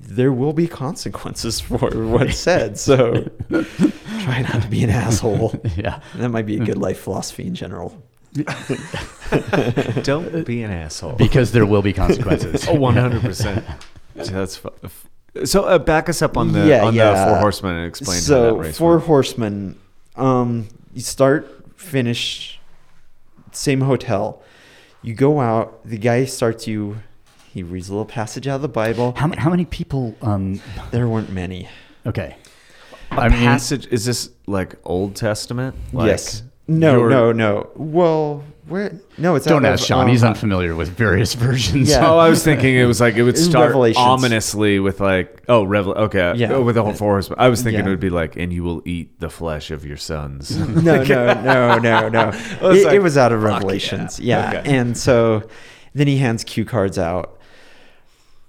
there 0.00 0.32
will 0.32 0.52
be 0.52 0.66
consequences 0.68 1.60
for 1.68 1.90
what's 2.06 2.36
said. 2.38 2.78
So 2.78 3.28
try 3.50 4.42
not 4.42 4.62
to 4.62 4.68
be 4.68 4.82
an 4.84 4.90
asshole. 4.90 5.60
Yeah. 5.76 6.00
That 6.16 6.28
might 6.30 6.46
be 6.46 6.56
a 6.56 6.64
good 6.64 6.78
life 6.78 6.98
philosophy 7.00 7.46
in 7.46 7.54
general. 7.54 8.02
Don't 10.02 10.44
be 10.46 10.62
an 10.62 10.70
asshole. 10.70 11.12
Because 11.14 11.52
there 11.52 11.66
will 11.66 11.82
be 11.82 11.92
consequences. 11.92 12.66
Oh, 12.68 12.74
100%. 12.74 13.64
That's 14.14 14.56
fu- 14.56 14.70
f- 14.84 15.08
so. 15.44 15.64
Uh, 15.64 15.78
back 15.78 16.08
us 16.08 16.22
up 16.22 16.36
on 16.36 16.52
the 16.52 16.66
Yeah, 16.66 16.84
on 16.84 16.94
yeah. 16.94 17.12
the 17.12 17.30
four 17.30 17.38
horsemen 17.40 17.76
and 17.76 17.86
explain 17.86 18.20
so 18.20 18.34
how 18.50 18.56
that 18.56 18.60
race 18.62 18.78
four 18.78 18.94
works. 18.94 19.06
horsemen 19.06 19.76
um 20.16 20.66
you 20.92 21.00
start 21.00 21.46
finish 21.78 22.58
same 23.52 23.82
hotel 23.82 24.42
you 25.02 25.14
go 25.14 25.38
out 25.40 25.80
the 25.84 25.96
guy 25.98 26.24
starts 26.24 26.66
you 26.66 26.96
he 27.58 27.62
reads 27.64 27.88
a 27.88 27.92
little 27.92 28.04
passage 28.06 28.46
out 28.46 28.56
of 28.56 28.62
the 28.62 28.68
bible 28.68 29.14
How, 29.16 29.30
how 29.36 29.50
many 29.50 29.64
people, 29.64 30.14
um, 30.22 30.60
there 30.92 31.08
weren't 31.08 31.30
many 31.30 31.68
okay. 32.06 32.36
A 33.10 33.14
I 33.14 33.28
mean- 33.28 33.38
passage 33.40 33.86
is 33.90 34.04
this 34.04 34.30
like 34.46 34.76
Old 34.84 35.16
Testament? 35.16 35.74
Like, 35.92 36.08
yes 36.08 36.42
no 36.70 36.98
you're- 36.98 37.10
no 37.10 37.32
no 37.32 37.70
well 37.76 38.44
where 38.66 38.92
no 39.16 39.34
it's 39.34 39.46
Don't 39.46 39.64
out 39.64 39.72
ask 39.72 39.80
of, 39.84 39.86
Shawn. 39.86 40.08
He's 40.08 40.22
um, 40.22 40.28
unfamiliar 40.34 40.74
with 40.76 40.90
various 40.90 41.32
versions. 41.46 41.88
Yeah. 41.88 42.06
Oh, 42.06 42.18
I 42.18 42.28
was 42.28 42.44
thinking 42.44 42.76
it 42.76 42.84
was 42.84 43.00
like 43.00 43.14
it 43.14 43.22
would 43.22 43.38
start 43.38 43.74
ominously 43.96 44.78
with 44.78 45.00
like 45.00 45.42
oh 45.48 45.64
revel 45.64 45.94
okay 45.94 46.34
Yeah. 46.36 46.52
oh, 46.52 46.62
with 46.62 46.74
the 46.74 46.82
whole 46.84 46.92
four 46.92 47.12
horsemen. 47.14 47.38
I 47.40 47.48
was 47.48 47.62
thinking 47.62 47.80
Yeah. 47.80 47.86
it 47.86 47.90
would 47.90 48.00
be 48.00 48.10
like 48.10 48.36
and 48.36 48.52
you 48.52 48.62
will 48.62 48.82
eat 48.84 49.18
the 49.20 49.30
flesh 49.30 49.70
of 49.70 49.86
your 49.86 49.96
sons. 49.96 50.54
no, 50.58 51.02
no, 51.02 51.32
no, 51.40 51.78
no, 51.78 52.08
no. 52.10 52.26
was 52.60 52.80
It, 52.80 52.84
like, 52.84 52.94
it 52.96 52.98
was 53.02 53.16
out 53.16 53.32
of 53.32 53.42
Revelations. 53.42 54.20
yeah. 54.20 54.52
Yeah. 54.52 54.60
Okay. 54.60 54.76
And 54.76 54.94
so 54.98 55.48
then 55.94 56.06
he 56.06 56.18
hands 56.18 56.44
cue 56.44 56.66
cards 56.66 56.98
out. 56.98 57.37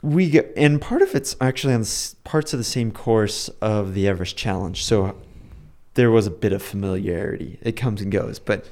We 0.02 0.30
get, 0.30 0.54
and 0.56 0.82
part 0.82 1.02
of 1.02 1.14
it's 1.14 1.36
actually 1.42 1.74
on 1.74 1.86
parts 2.24 2.54
of 2.54 2.60
the 2.60 2.64
same 2.64 2.92
course 2.92 3.50
of 3.62 3.94
the 3.94 4.08
Everest 4.08 4.38
Challenge. 4.38 4.84
So 4.84 5.16
there 5.96 6.10
was 6.10 6.26
a 6.26 6.32
bit 6.32 6.54
of 6.54 6.62
familiarity. 6.62 7.60
It 7.62 7.74
comes 7.74 8.02
and 8.02 8.12
goes. 8.12 8.40
But 8.40 8.66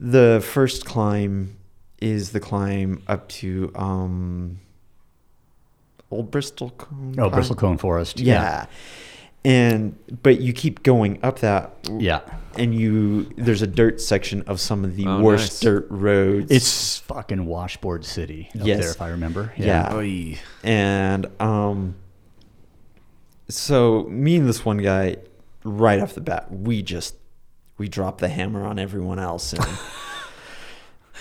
the 0.00 0.44
first 0.44 0.84
climb 0.84 1.56
is 2.00 2.32
the 2.32 2.40
climb 2.40 3.02
up 3.06 3.28
to 3.28 3.70
um, 3.76 4.58
Old 6.10 6.30
Bristlecone. 6.30 7.18
Oh, 7.18 7.30
Bristlecone 7.30 7.78
Forest. 7.78 8.20
Yeah. 8.20 8.66
And 9.44 9.96
but 10.22 10.40
you 10.40 10.52
keep 10.52 10.82
going 10.82 11.18
up 11.22 11.40
that 11.40 11.74
Yeah. 11.98 12.20
And 12.58 12.74
you 12.74 13.24
there's 13.36 13.62
a 13.62 13.66
dirt 13.66 14.00
section 14.00 14.42
of 14.42 14.60
some 14.60 14.84
of 14.84 14.96
the 14.96 15.06
Oh, 15.06 15.20
worst 15.22 15.52
nice. 15.54 15.60
dirt 15.60 15.86
roads. 15.90 16.50
It's 16.50 16.98
fucking 16.98 17.44
washboard 17.46 18.04
city 18.04 18.48
up 18.58 18.66
Yes. 18.66 18.80
there, 18.80 18.90
if 18.90 19.02
I 19.02 19.08
remember. 19.10 19.52
Yeah. 19.56 19.94
Oy. 19.94 20.38
and 20.62 21.26
um 21.40 21.96
so 23.48 24.04
me 24.04 24.36
and 24.36 24.48
this 24.48 24.64
one 24.64 24.78
guy 24.78 25.16
right 25.64 26.00
off 26.00 26.14
the 26.14 26.20
bat 26.20 26.50
we 26.50 26.82
just 26.82 27.14
we 27.78 27.88
dropped 27.88 28.18
the 28.18 28.28
hammer 28.28 28.64
on 28.64 28.78
everyone 28.78 29.18
else 29.18 29.52
and 29.52 29.64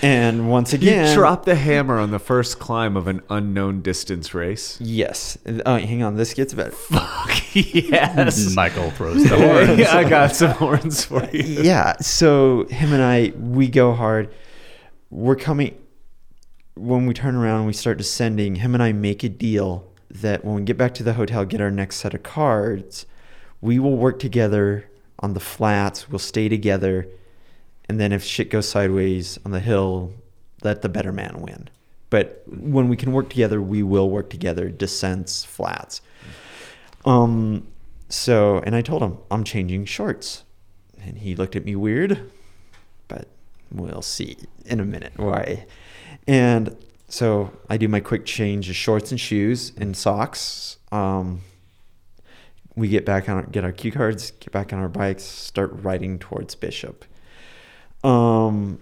and 0.01 0.49
once 0.49 0.73
again 0.73 1.07
You 1.07 1.13
drop 1.13 1.45
the 1.45 1.55
hammer 1.55 1.99
on 1.99 2.11
the 2.11 2.19
first 2.19 2.59
climb 2.59 2.97
of 2.97 3.07
an 3.07 3.21
unknown 3.29 3.81
distance 3.81 4.33
race. 4.33 4.77
yes 4.81 5.37
oh 5.65 5.77
hang 5.77 6.01
on 6.03 6.15
this 6.17 6.33
gets 6.33 6.53
better 6.53 6.71
Fuck 6.71 7.55
yes. 7.55 8.55
Michael 8.55 8.89
throws 8.91 9.23
the 9.23 9.37
horn. 9.37 9.77
Yeah, 9.83 9.95
I 9.97 10.03
got 10.09 10.35
some 10.35 10.51
horns 10.51 11.05
for 11.05 11.23
uh, 11.23 11.29
you. 11.31 11.61
yeah 11.63 11.93
so 12.01 12.65
him 12.65 12.91
and 12.93 13.03
i 13.03 13.33
we 13.37 13.67
go 13.67 13.93
hard 13.93 14.33
we're 15.09 15.35
coming 15.35 15.77
when 16.75 17.05
we 17.05 17.13
turn 17.13 17.35
around 17.35 17.65
we 17.67 17.73
start 17.73 17.97
descending 17.99 18.55
him 18.55 18.73
and 18.73 18.81
i 18.81 18.91
make 18.91 19.23
a 19.23 19.29
deal 19.29 19.87
that 20.09 20.43
when 20.43 20.55
we 20.55 20.61
get 20.63 20.77
back 20.77 20.93
to 20.95 21.03
the 21.03 21.13
hotel 21.13 21.45
get 21.45 21.61
our 21.61 21.69
next 21.71 21.97
set 21.97 22.13
of 22.15 22.23
cards 22.23 23.05
we 23.61 23.77
will 23.79 23.95
work 23.95 24.17
together 24.19 24.89
on 25.19 25.33
the 25.33 25.39
flats 25.39 26.09
we'll 26.09 26.17
stay 26.19 26.49
together 26.49 27.07
and 27.89 27.99
then 27.99 28.11
if 28.11 28.23
shit 28.23 28.49
goes 28.49 28.67
sideways 28.67 29.39
on 29.45 29.51
the 29.51 29.59
hill 29.59 30.13
let 30.63 30.81
the 30.81 30.89
better 30.89 31.11
man 31.11 31.41
win 31.41 31.69
but 32.09 32.43
when 32.47 32.89
we 32.89 32.95
can 32.95 33.11
work 33.11 33.29
together 33.29 33.61
we 33.61 33.83
will 33.83 34.09
work 34.09 34.29
together 34.29 34.69
descents 34.69 35.43
flats 35.43 36.01
um 37.05 37.67
so 38.09 38.59
and 38.59 38.75
i 38.75 38.81
told 38.81 39.01
him 39.01 39.17
i'm 39.31 39.43
changing 39.43 39.85
shorts 39.85 40.43
and 41.05 41.17
he 41.17 41.35
looked 41.35 41.55
at 41.55 41.65
me 41.65 41.75
weird, 41.75 42.31
but 43.07 43.27
we'll 43.71 44.01
see 44.01 44.37
in 44.65 44.79
a 44.79 44.85
minute 44.85 45.13
why. 45.17 45.65
And 46.27 46.75
so 47.09 47.51
I 47.69 47.77
do 47.77 47.87
my 47.87 47.99
quick 47.99 48.25
change 48.25 48.69
of 48.69 48.75
shorts 48.75 49.11
and 49.11 49.19
shoes 49.19 49.73
and 49.77 49.95
socks. 49.95 50.77
Um, 50.91 51.41
we 52.75 52.87
get 52.87 53.05
back 53.05 53.29
on, 53.29 53.45
get 53.51 53.63
our 53.63 53.71
cue 53.71 53.91
cards, 53.91 54.31
get 54.31 54.51
back 54.51 54.73
on 54.73 54.79
our 54.79 54.89
bikes, 54.89 55.23
start 55.23 55.71
riding 55.83 56.17
towards 56.17 56.55
Bishop. 56.55 57.05
Um, 58.03 58.79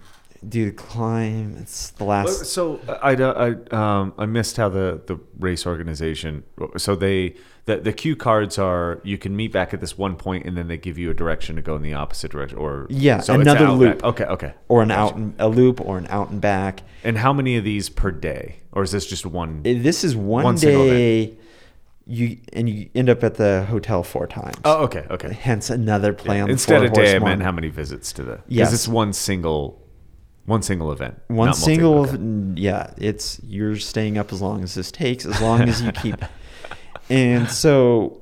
do 0.48 0.64
the 0.66 0.72
climb. 0.72 1.56
It's 1.58 1.90
the 1.90 2.04
last. 2.04 2.46
So 2.46 2.80
I, 2.88 3.12
I, 3.14 3.50
um, 3.70 4.12
I 4.18 4.26
missed 4.26 4.56
how 4.56 4.68
the, 4.68 5.00
the 5.06 5.20
race 5.38 5.66
organization. 5.66 6.42
So 6.76 6.96
they 6.96 7.36
the 7.66 7.76
the 7.76 7.92
cue 7.92 8.16
cards 8.16 8.58
are 8.58 9.00
you 9.04 9.18
can 9.18 9.36
meet 9.36 9.52
back 9.52 9.72
at 9.72 9.80
this 9.80 9.96
one 9.96 10.16
point 10.16 10.44
and 10.46 10.56
then 10.56 10.66
they 10.66 10.76
give 10.76 10.98
you 10.98 11.10
a 11.10 11.14
direction 11.14 11.54
to 11.56 11.62
go 11.62 11.76
in 11.76 11.82
the 11.82 11.94
opposite 11.94 12.32
direction 12.32 12.58
or 12.58 12.86
Yeah, 12.90 13.20
so 13.20 13.34
another 13.38 13.68
loop. 13.70 13.98
back. 13.98 14.04
Okay, 14.04 14.24
okay. 14.24 14.54
or 14.68 14.82
an 14.82 14.88
Gotcha. 14.88 15.00
out 15.00 15.16
and, 15.16 15.34
a 15.38 15.48
loop 15.48 15.80
or 15.80 15.98
an 15.98 16.08
out 16.10 16.30
and 16.30 16.40
back. 16.40 16.82
And 17.04 17.18
how 17.18 17.32
many 17.32 17.56
of 17.56 17.62
these 17.62 17.88
per 17.88 18.10
day, 18.10 18.56
or 18.72 18.82
is 18.82 18.90
this 18.90 19.06
just 19.06 19.24
one? 19.24 19.62
This 19.62 20.02
is 20.02 20.16
one, 20.16 20.42
One 20.44 20.58
single 20.58 20.86
day. 20.86 21.36
You 22.04 22.38
and 22.52 22.68
you 22.68 22.90
end 22.94 23.08
up 23.08 23.22
at 23.22 23.36
the 23.36 23.64
hotel 23.68 24.02
four 24.02 24.26
times. 24.26 24.56
oh, 24.64 24.84
okay, 24.84 25.06
okay. 25.10 25.32
Hence 25.32 25.70
another 25.70 26.12
play 26.12 26.40
on 26.40 26.48
the 26.48 26.52
Instead 26.52 26.84
of 26.84 26.92
day, 26.92 27.14
I 27.14 27.18
meant 27.20 27.42
how 27.42 27.52
many 27.52 27.68
visits 27.68 28.12
to 28.14 28.24
the? 28.24 28.32
Because 28.32 28.44
Yes. 28.48 28.72
it's 28.72 28.88
one 28.88 29.12
single, 29.12 29.80
one 30.46 30.62
single 30.62 30.90
event. 30.90 31.20
One 31.28 31.54
single, 31.54 32.08
okay. 32.08 32.60
yeah. 32.60 32.92
It's 32.98 33.40
you're 33.44 33.76
staying 33.76 34.18
up 34.18 34.32
as 34.32 34.42
long 34.42 34.64
as 34.64 34.74
this 34.74 34.90
takes, 34.90 35.24
as 35.24 35.40
long 35.40 35.62
as 35.68 35.80
you 35.80 35.92
keep. 35.92 36.16
and 37.08 37.48
so, 37.48 38.20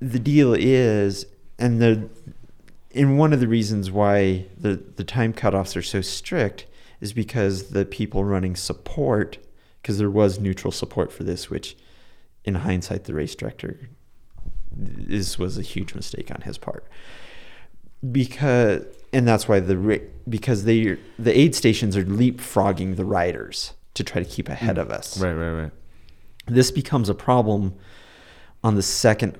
the 0.00 0.18
deal 0.18 0.54
is, 0.54 1.26
and 1.58 1.80
the, 1.82 2.08
and 2.94 3.18
one 3.18 3.34
of 3.34 3.40
the 3.40 3.48
reasons 3.48 3.90
why 3.90 4.46
the 4.56 4.76
the 4.96 5.04
time 5.04 5.34
cutoffs 5.34 5.76
are 5.76 5.82
so 5.82 6.00
strict 6.00 6.64
is 7.02 7.12
because 7.12 7.70
the 7.70 7.84
people 7.84 8.24
running 8.24 8.56
support, 8.56 9.36
because 9.82 9.98
there 9.98 10.10
was 10.10 10.40
neutral 10.40 10.72
support 10.72 11.12
for 11.12 11.24
this, 11.24 11.50
which, 11.50 11.76
in 12.46 12.54
hindsight, 12.54 13.04
the 13.04 13.14
race 13.14 13.34
director, 13.34 13.90
this 14.70 15.38
was 15.38 15.58
a 15.58 15.62
huge 15.62 15.94
mistake 15.94 16.30
on 16.30 16.42
his 16.42 16.58
part 16.58 16.86
because 18.12 18.84
and 19.12 19.26
that's 19.26 19.48
why 19.48 19.60
the 19.60 20.02
because 20.28 20.64
they 20.64 20.98
the 21.18 21.36
aid 21.36 21.54
stations 21.54 21.96
are 21.96 22.04
leapfrogging 22.04 22.96
the 22.96 23.04
riders 23.04 23.72
to 23.94 24.04
try 24.04 24.22
to 24.22 24.28
keep 24.28 24.48
ahead 24.48 24.78
of 24.78 24.90
us. 24.90 25.18
Right, 25.18 25.32
right, 25.32 25.62
right. 25.62 25.72
This 26.46 26.70
becomes 26.70 27.08
a 27.08 27.14
problem 27.14 27.74
on 28.62 28.74
the 28.74 28.82
second 28.82 29.38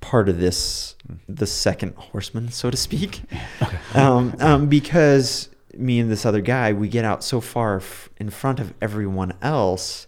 part 0.00 0.28
of 0.28 0.38
this, 0.38 0.94
the 1.28 1.46
second 1.46 1.94
horseman, 1.94 2.50
so 2.50 2.70
to 2.70 2.76
speak, 2.76 3.22
um, 3.94 4.34
um, 4.40 4.68
because 4.68 5.48
me 5.74 5.98
and 5.98 6.10
this 6.10 6.26
other 6.26 6.40
guy 6.40 6.72
we 6.72 6.88
get 6.88 7.04
out 7.04 7.24
so 7.24 7.40
far 7.40 7.76
f- 7.76 8.10
in 8.18 8.30
front 8.30 8.60
of 8.60 8.74
everyone 8.82 9.32
else 9.40 10.07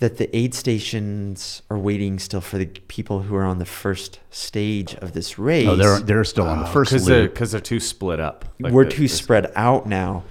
that 0.00 0.16
the 0.16 0.34
aid 0.36 0.54
stations 0.54 1.62
are 1.70 1.78
waiting 1.78 2.18
still 2.18 2.40
for 2.40 2.58
the 2.58 2.66
people 2.66 3.20
who 3.22 3.36
are 3.36 3.44
on 3.44 3.58
the 3.58 3.64
first 3.66 4.18
stage 4.30 4.94
of 4.96 5.12
this 5.12 5.38
race. 5.38 5.66
No, 5.66 5.76
they're 5.76 6.00
they're 6.00 6.24
still 6.24 6.46
on 6.46 6.58
the 6.60 6.66
first 6.66 6.90
because 6.90 7.06
they're 7.06 7.22
loop. 7.22 7.34
because 7.34 7.52
they're 7.52 7.60
too 7.60 7.80
split 7.80 8.18
up. 8.18 8.44
Like 8.58 8.72
we're 8.72 8.84
the- 8.84 8.90
too 8.90 9.08
spread 9.08 9.52
out 9.54 9.86
now. 9.86 10.24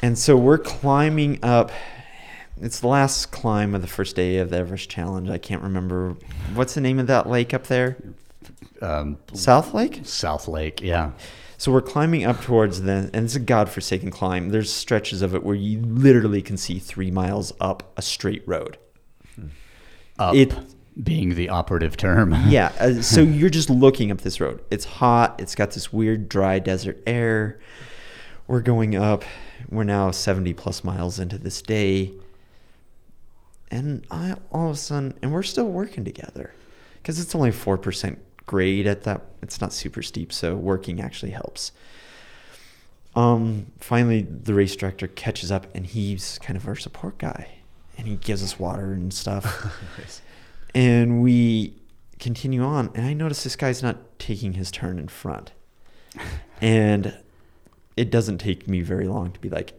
And 0.00 0.18
so 0.18 0.36
we're 0.36 0.58
climbing 0.58 1.38
up. 1.42 1.70
It's 2.60 2.80
the 2.80 2.88
last 2.88 3.32
climb 3.32 3.74
of 3.74 3.80
the 3.82 3.88
first 3.88 4.14
day 4.14 4.36
of 4.38 4.50
the 4.50 4.56
Everest 4.58 4.88
Challenge. 4.90 5.30
I 5.30 5.38
can't 5.38 5.62
remember. 5.62 6.16
What's 6.54 6.74
the 6.74 6.80
name 6.80 6.98
of 6.98 7.06
that 7.06 7.28
lake 7.28 7.54
up 7.54 7.66
there? 7.68 7.96
Um, 8.80 9.16
South 9.32 9.72
Lake? 9.74 10.00
South 10.04 10.48
Lake, 10.48 10.80
yeah. 10.82 11.12
So 11.62 11.70
we're 11.70 11.80
climbing 11.80 12.24
up 12.24 12.40
towards 12.42 12.82
the, 12.82 13.08
and 13.14 13.24
it's 13.24 13.36
a 13.36 13.38
godforsaken 13.38 14.10
climb. 14.10 14.48
There's 14.48 14.68
stretches 14.72 15.22
of 15.22 15.32
it 15.32 15.44
where 15.44 15.54
you 15.54 15.78
literally 15.78 16.42
can 16.42 16.56
see 16.56 16.80
three 16.80 17.12
miles 17.12 17.52
up 17.60 17.92
a 17.96 18.02
straight 18.02 18.42
road. 18.48 18.78
Up 20.18 20.34
It- 20.34 20.52
being 21.00 21.36
the 21.36 21.50
operative 21.50 21.96
term. 21.96 22.34
Yeah. 22.48 22.72
Uh, 22.80 23.00
so 23.00 23.20
you're 23.20 23.48
just 23.48 23.70
looking 23.70 24.10
up 24.10 24.22
this 24.22 24.40
road. 24.40 24.60
It's 24.72 24.84
hot. 24.84 25.40
It's 25.40 25.54
got 25.54 25.70
this 25.70 25.92
weird 25.92 26.28
dry 26.28 26.58
desert 26.58 27.00
air. 27.06 27.60
We're 28.48 28.60
going 28.60 28.96
up. 28.96 29.22
We're 29.70 29.84
now 29.84 30.10
70 30.10 30.54
plus 30.54 30.82
miles 30.82 31.20
into 31.20 31.38
this 31.38 31.62
day. 31.62 32.10
And 33.70 34.04
I 34.10 34.34
all 34.50 34.70
of 34.70 34.74
a 34.74 34.76
sudden, 34.76 35.16
and 35.22 35.32
we're 35.32 35.44
still 35.44 35.68
working 35.68 36.04
together 36.04 36.54
because 36.96 37.20
it's 37.20 37.36
only 37.36 37.52
4% 37.52 38.16
grade 38.46 38.86
at 38.86 39.02
that. 39.04 39.22
It's 39.42 39.60
not 39.60 39.72
super 39.72 40.02
steep. 40.02 40.32
So 40.32 40.54
working 40.54 41.00
actually 41.00 41.32
helps. 41.32 41.72
Um, 43.14 43.66
finally, 43.78 44.22
the 44.22 44.54
race 44.54 44.74
director 44.74 45.06
catches 45.06 45.52
up 45.52 45.66
and 45.74 45.86
he's 45.86 46.38
kind 46.38 46.56
of 46.56 46.66
our 46.66 46.76
support 46.76 47.18
guy. 47.18 47.48
And 47.98 48.08
he 48.08 48.16
gives 48.16 48.42
us 48.42 48.58
water 48.58 48.92
and 48.92 49.12
stuff 49.12 49.78
and 50.74 51.22
we 51.22 51.74
continue 52.18 52.62
on 52.62 52.90
and 52.94 53.06
i 53.06 53.12
notice 53.12 53.44
this 53.44 53.56
guy's 53.56 53.82
not 53.82 54.18
taking 54.18 54.54
his 54.54 54.70
turn 54.70 54.98
in 54.98 55.08
front 55.08 55.52
and 56.60 57.16
it 57.96 58.10
doesn't 58.10 58.38
take 58.38 58.68
me 58.68 58.80
very 58.80 59.06
long 59.06 59.32
to 59.32 59.40
be 59.40 59.48
like 59.48 59.72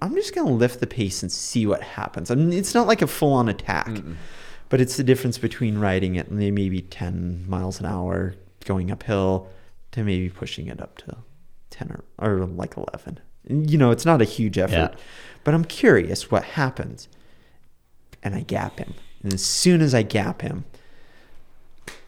i'm 0.00 0.14
just 0.14 0.34
going 0.34 0.46
to 0.46 0.52
lift 0.52 0.80
the 0.80 0.86
pace 0.86 1.22
and 1.22 1.30
see 1.30 1.66
what 1.66 1.82
happens 1.82 2.30
I 2.30 2.34
mean, 2.36 2.52
it's 2.52 2.74
not 2.74 2.86
like 2.86 3.02
a 3.02 3.06
full-on 3.06 3.48
attack 3.48 3.88
but 4.70 4.80
it's 4.80 4.96
the 4.96 5.04
difference 5.04 5.36
between 5.36 5.76
riding 5.78 6.14
it 6.16 6.30
maybe 6.30 6.80
10 6.80 7.44
miles 7.48 7.78
an 7.80 7.86
hour 7.86 8.34
going 8.64 8.90
uphill 8.90 9.48
to 9.92 10.02
maybe 10.02 10.28
pushing 10.30 10.66
it 10.68 10.80
up 10.80 10.96
to 10.98 11.16
10 11.70 11.90
or, 11.90 12.04
or 12.40 12.46
like 12.46 12.76
11 12.76 13.20
you 13.48 13.76
know 13.76 13.90
it's 13.90 14.04
not 14.06 14.22
a 14.22 14.24
huge 14.24 14.56
effort 14.58 14.92
Yeah. 14.94 15.00
but 15.44 15.52
i'm 15.54 15.64
curious 15.64 16.30
what 16.30 16.42
happens 16.44 17.08
and 18.22 18.34
I 18.34 18.40
gap 18.42 18.78
him. 18.78 18.92
And 19.22 19.32
as 19.32 19.42
soon 19.42 19.80
as 19.80 19.94
I 19.94 20.02
gap 20.02 20.42
him, 20.42 20.64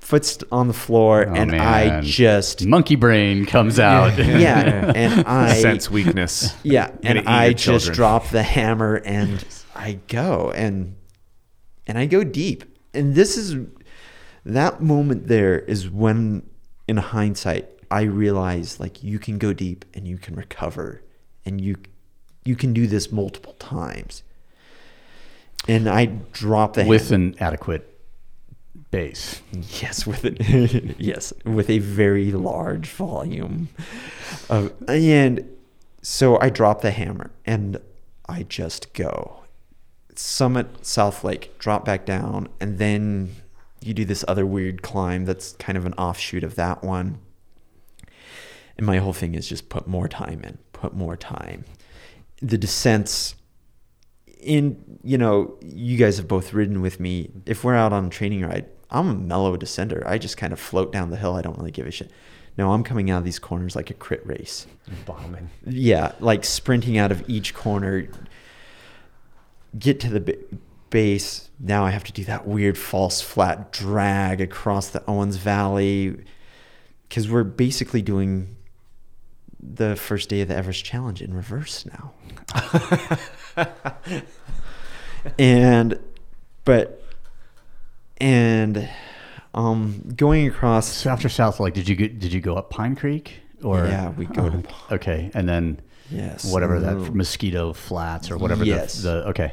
foot's 0.00 0.38
on 0.52 0.68
the 0.68 0.74
floor, 0.74 1.24
Oh, 1.26 1.32
and 1.32 1.54
I 1.56 2.00
just 2.02 2.66
Monkey 2.66 2.96
brain 2.96 3.46
comes 3.46 3.78
out. 3.80 4.18
yeah, 4.18 4.92
and 4.94 5.20
I 5.26 5.54
sense 5.54 5.90
weakness. 5.90 6.54
yeah, 6.62 6.90
and 7.02 7.20
I 7.28 7.52
just 7.54 7.92
drop 7.94 8.28
the 8.28 8.42
hammer 8.42 8.96
and 9.04 9.42
I 9.74 9.98
go 10.08 10.50
and 10.54 10.96
and 11.86 11.98
I 11.98 12.06
go 12.06 12.24
deep. 12.24 12.64
And 12.94 13.14
this 13.14 13.36
is 13.36 13.56
that 14.44 14.82
moment 14.82 15.28
there 15.28 15.60
is 15.60 15.88
when 15.88 16.48
in 16.88 16.96
hindsight 16.96 17.68
I 17.90 18.02
realized 18.02 18.80
like 18.80 19.02
you 19.02 19.18
can 19.18 19.38
go 19.38 19.52
deep 19.52 19.84
and 19.94 20.06
you 20.06 20.18
can 20.18 20.34
recover 20.34 21.02
and 21.44 21.60
you 21.60 21.76
you 22.44 22.56
can 22.56 22.72
do 22.72 22.86
this 22.86 23.12
multiple 23.12 23.54
times. 23.54 24.22
And 25.68 25.88
I 25.88 26.06
drop 26.32 26.74
the 26.74 26.84
with 26.84 27.10
hammer. 27.10 27.26
an 27.26 27.36
adequate 27.38 27.88
base. 28.90 29.40
Yes, 29.80 30.06
with 30.06 30.24
it. 30.24 30.96
yes, 30.98 31.32
with 31.44 31.70
a 31.70 31.78
very 31.78 32.32
large 32.32 32.88
volume 32.88 33.68
of, 34.50 34.72
and 34.88 35.48
so 36.02 36.38
I 36.40 36.50
drop 36.50 36.80
the 36.80 36.90
hammer 36.90 37.30
and 37.46 37.78
I 38.28 38.42
just 38.42 38.92
go 38.92 39.41
summit 40.14 40.84
South 40.84 41.24
Lake, 41.24 41.58
drop 41.58 41.84
back 41.84 42.04
down, 42.04 42.48
and 42.60 42.78
then 42.78 43.34
you 43.80 43.94
do 43.94 44.04
this 44.04 44.24
other 44.28 44.46
weird 44.46 44.82
climb 44.82 45.24
that's 45.24 45.52
kind 45.54 45.76
of 45.76 45.86
an 45.86 45.94
offshoot 45.94 46.44
of 46.44 46.54
that 46.54 46.82
one. 46.84 47.18
And 48.76 48.86
my 48.86 48.98
whole 48.98 49.12
thing 49.12 49.34
is 49.34 49.48
just 49.48 49.68
put 49.68 49.86
more 49.86 50.08
time 50.08 50.42
in, 50.44 50.58
put 50.72 50.94
more 50.94 51.16
time. 51.16 51.64
The 52.40 52.58
descents 52.58 53.34
in 54.42 54.98
you 55.04 55.16
know 55.16 55.56
you 55.62 55.96
guys 55.96 56.16
have 56.16 56.28
both 56.28 56.52
ridden 56.52 56.82
with 56.82 56.98
me 56.98 57.30
if 57.46 57.62
we're 57.62 57.76
out 57.76 57.92
on 57.92 58.06
a 58.06 58.10
training 58.10 58.44
ride 58.44 58.66
i'm 58.90 59.08
a 59.08 59.14
mellow 59.14 59.56
descender 59.56 60.04
i 60.04 60.18
just 60.18 60.36
kind 60.36 60.52
of 60.52 60.58
float 60.58 60.92
down 60.92 61.10
the 61.10 61.16
hill 61.16 61.34
i 61.36 61.40
don't 61.40 61.56
really 61.58 61.70
give 61.70 61.86
a 61.86 61.90
shit 61.90 62.10
no 62.58 62.72
i'm 62.72 62.82
coming 62.82 63.08
out 63.08 63.18
of 63.18 63.24
these 63.24 63.38
corners 63.38 63.76
like 63.76 63.88
a 63.88 63.94
crit 63.94 64.26
race 64.26 64.66
Bombing. 65.06 65.48
yeah 65.64 66.12
like 66.18 66.44
sprinting 66.44 66.98
out 66.98 67.12
of 67.12 67.22
each 67.28 67.54
corner 67.54 68.08
get 69.78 70.00
to 70.00 70.08
the 70.08 70.20
ba- 70.20 70.38
base 70.90 71.48
now 71.58 71.84
i 71.84 71.90
have 71.90 72.04
to 72.04 72.12
do 72.12 72.22
that 72.24 72.46
weird 72.46 72.76
false 72.76 73.20
flat 73.20 73.72
drag 73.72 74.40
across 74.40 74.88
the 74.88 75.02
owens 75.06 75.36
valley 75.36 76.16
because 77.08 77.28
we're 77.28 77.44
basically 77.44 78.02
doing 78.02 78.56
the 79.62 79.96
first 79.96 80.28
day 80.28 80.40
of 80.40 80.48
the 80.48 80.56
everest 80.56 80.84
challenge 80.84 81.22
in 81.22 81.34
reverse 81.34 81.86
now. 81.86 82.12
And 85.38 86.00
but 86.64 87.00
and 88.16 88.88
um 89.54 90.02
going 90.16 90.48
across 90.48 90.88
So 90.88 91.10
after 91.10 91.28
South 91.28 91.60
Lake, 91.60 91.74
did 91.74 91.88
you 91.88 91.94
get, 91.94 92.18
did 92.18 92.32
you 92.32 92.40
go 92.40 92.56
up 92.56 92.70
Pine 92.70 92.96
Creek 92.96 93.40
or? 93.62 93.86
Yeah 93.86 94.10
we 94.10 94.26
go 94.26 94.50
to 94.50 94.64
okay, 94.90 95.30
and 95.32 95.48
then 95.48 95.80
yes 96.12 96.50
whatever 96.52 96.78
that 96.80 97.14
Mosquito 97.14 97.72
Flats 97.72 98.30
or 98.30 98.36
whatever 98.38 98.64
Yes. 98.64 99.02
the, 99.02 99.08
the 99.22 99.28
okay. 99.28 99.52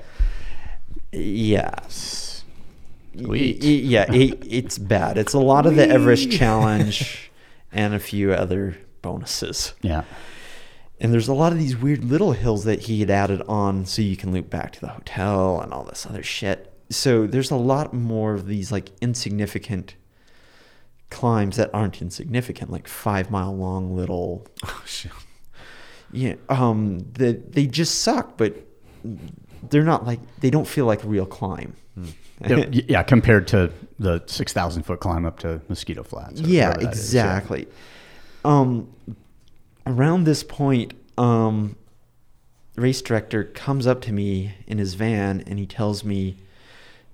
yes 1.11 2.25
Sweet. 3.17 3.61
Yeah, 3.63 4.09
it, 4.13 4.37
it's 4.47 4.77
bad. 4.77 5.17
It's 5.17 5.33
a 5.33 5.39
lot 5.39 5.65
of 5.65 5.75
the 5.75 5.85
Everest 5.85 6.31
challenge 6.31 7.31
and 7.71 7.93
a 7.93 7.99
few 7.99 8.31
other 8.31 8.77
bonuses. 9.01 9.73
Yeah. 9.81 10.03
And 11.01 11.11
there's 11.11 11.27
a 11.27 11.33
lot 11.33 11.51
of 11.51 11.57
these 11.57 11.75
weird 11.75 12.03
little 12.05 12.33
hills 12.33 12.63
that 12.65 12.81
he 12.81 12.99
had 13.01 13.09
added 13.09 13.41
on 13.47 13.85
so 13.85 14.01
you 14.03 14.15
can 14.15 14.31
loop 14.31 14.49
back 14.49 14.71
to 14.73 14.79
the 14.79 14.89
hotel 14.89 15.59
and 15.59 15.73
all 15.73 15.83
this 15.83 16.05
other 16.05 16.21
shit. 16.23 16.71
So 16.91 17.25
there's 17.27 17.51
a 17.51 17.55
lot 17.57 17.93
more 17.93 18.35
of 18.35 18.45
these 18.45 18.71
like 18.71 18.91
insignificant 19.01 19.95
climbs 21.09 21.57
that 21.57 21.71
aren't 21.73 22.01
insignificant, 22.01 22.71
like 22.71 22.87
five 22.87 23.31
mile 23.31 23.53
long 23.55 23.95
little 23.95 24.45
Oh, 24.63 24.83
shit. 24.85 25.11
Yeah, 26.11 26.35
um, 26.49 26.99
they 27.13 27.33
they 27.33 27.65
just 27.67 27.99
suck, 27.99 28.37
but 28.37 28.55
they're 29.69 29.83
not 29.83 30.05
like 30.05 30.19
they 30.39 30.49
don't 30.49 30.67
feel 30.67 30.85
like 30.85 31.01
real 31.03 31.25
climb. 31.25 31.75
yeah, 32.47 32.65
yeah, 32.71 33.03
compared 33.03 33.47
to 33.49 33.71
the 33.99 34.23
6,000 34.25 34.83
foot 34.83 34.99
climb 35.01 35.25
up 35.25 35.39
to 35.39 35.61
Mosquito 35.67 36.03
Flats. 36.03 36.39
yeah, 36.39 36.69
whatever 36.69 36.85
that 36.85 36.93
is, 36.93 37.13
yeah. 37.13 37.21
exactly. 37.23 37.67
Um, 38.45 38.89
around 39.85 40.23
this 40.23 40.43
point, 40.43 40.93
um, 41.17 41.75
race 42.75 43.01
director 43.01 43.43
comes 43.43 43.85
up 43.85 44.01
to 44.01 44.13
me 44.13 44.53
in 44.67 44.77
his 44.77 44.93
van 44.93 45.43
and 45.45 45.59
he 45.59 45.65
tells 45.65 46.03
me 46.05 46.37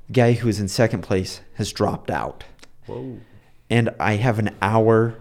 the 0.07 0.13
guy 0.13 0.33
who 0.33 0.47
is 0.47 0.59
in 0.59 0.67
second 0.67 1.01
place 1.01 1.41
has 1.55 1.71
dropped 1.73 2.11
out, 2.11 2.43
Whoa. 2.85 3.17
and 3.69 3.89
I 3.99 4.17
have 4.17 4.37
an 4.37 4.55
hour 4.61 5.15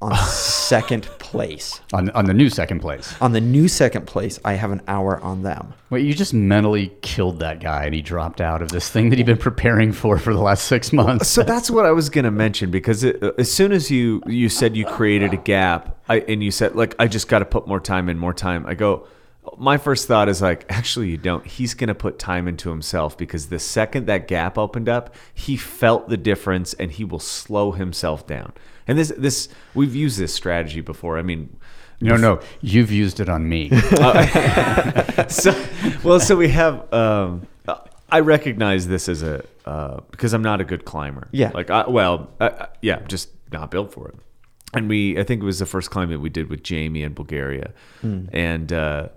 on 0.00 0.16
second 0.16 1.04
place. 1.18 1.80
On, 1.92 2.08
on 2.10 2.24
the 2.24 2.34
new 2.34 2.48
second 2.48 2.80
place. 2.80 3.14
On 3.20 3.32
the 3.32 3.40
new 3.40 3.68
second 3.68 4.06
place, 4.06 4.38
I 4.44 4.54
have 4.54 4.70
an 4.70 4.80
hour 4.86 5.20
on 5.20 5.42
them. 5.42 5.74
Wait, 5.90 6.04
you 6.04 6.14
just 6.14 6.32
mentally 6.32 6.92
killed 7.02 7.40
that 7.40 7.60
guy 7.60 7.84
and 7.84 7.94
he 7.94 8.00
dropped 8.00 8.40
out 8.40 8.62
of 8.62 8.70
this 8.70 8.88
thing 8.88 9.10
that 9.10 9.18
he'd 9.18 9.26
been 9.26 9.36
preparing 9.36 9.92
for 9.92 10.18
for 10.18 10.32
the 10.32 10.40
last 10.40 10.64
six 10.66 10.92
months. 10.92 11.28
So 11.28 11.42
that's 11.42 11.70
what 11.70 11.84
I 11.84 11.90
was 11.90 12.08
going 12.08 12.24
to 12.24 12.30
mention 12.30 12.70
because 12.70 13.04
it, 13.04 13.22
uh, 13.22 13.32
as 13.38 13.52
soon 13.52 13.72
as 13.72 13.90
you 13.90 14.22
you 14.26 14.48
said 14.48 14.76
you 14.76 14.86
created 14.86 15.32
a 15.34 15.36
gap, 15.36 15.98
I, 16.08 16.20
and 16.20 16.42
you 16.42 16.50
said 16.50 16.76
like 16.76 16.94
I 16.98 17.08
just 17.08 17.28
got 17.28 17.40
to 17.40 17.44
put 17.44 17.66
more 17.66 17.80
time 17.80 18.08
in, 18.08 18.18
more 18.18 18.34
time. 18.34 18.66
I 18.66 18.74
go. 18.74 19.06
My 19.56 19.78
first 19.78 20.06
thought 20.06 20.28
is 20.28 20.42
like, 20.42 20.66
actually, 20.68 21.08
you 21.08 21.16
don't. 21.16 21.44
He's 21.46 21.74
going 21.74 21.88
to 21.88 21.94
put 21.94 22.18
time 22.18 22.46
into 22.46 22.70
himself 22.70 23.16
because 23.16 23.48
the 23.48 23.58
second 23.58 24.06
that 24.06 24.28
gap 24.28 24.58
opened 24.58 24.88
up, 24.88 25.14
he 25.34 25.56
felt 25.56 26.08
the 26.08 26.16
difference 26.16 26.74
and 26.74 26.92
he 26.92 27.04
will 27.04 27.20
slow 27.20 27.72
himself 27.72 28.26
down. 28.26 28.52
And 28.90 28.98
this 28.98 29.12
this 29.16 29.48
we've 29.74 29.94
used 29.94 30.18
this 30.18 30.34
strategy 30.34 30.80
before. 30.80 31.18
I 31.18 31.22
mean, 31.22 31.56
no, 32.00 32.16
no, 32.16 32.40
you've 32.60 32.90
used 32.90 33.20
it 33.20 33.28
on 33.28 33.48
me. 33.48 33.70
so 35.28 35.50
well 36.04 36.20
so 36.20 36.36
we 36.36 36.48
have 36.48 36.92
um 36.92 37.46
i 38.10 38.20
recognize 38.20 38.88
this 38.88 39.08
as 39.08 39.22
a 39.22 39.44
uh 39.66 40.00
because 40.10 40.32
i'm 40.32 40.42
not 40.42 40.60
a 40.60 40.64
good 40.64 40.84
climber 40.84 41.28
Yeah. 41.32 41.50
like 41.54 41.70
I, 41.70 41.88
well 41.88 42.30
I, 42.40 42.68
yeah 42.82 43.00
just 43.06 43.28
not 43.52 43.70
built 43.70 43.92
for 43.92 44.08
it 44.08 44.14
and 44.74 44.88
we 44.88 45.18
i 45.18 45.22
think 45.24 45.42
it 45.42 45.44
was 45.46 45.58
the 45.58 45.66
first 45.66 45.90
climb 45.90 46.10
that 46.10 46.18
we 46.20 46.28
did 46.30 46.48
with 46.50 46.62
jamie 46.62 47.02
in 47.02 47.12
bulgaria 47.14 47.72
Hmm. 48.00 48.24
and 48.32 48.72
uh 48.72 49.08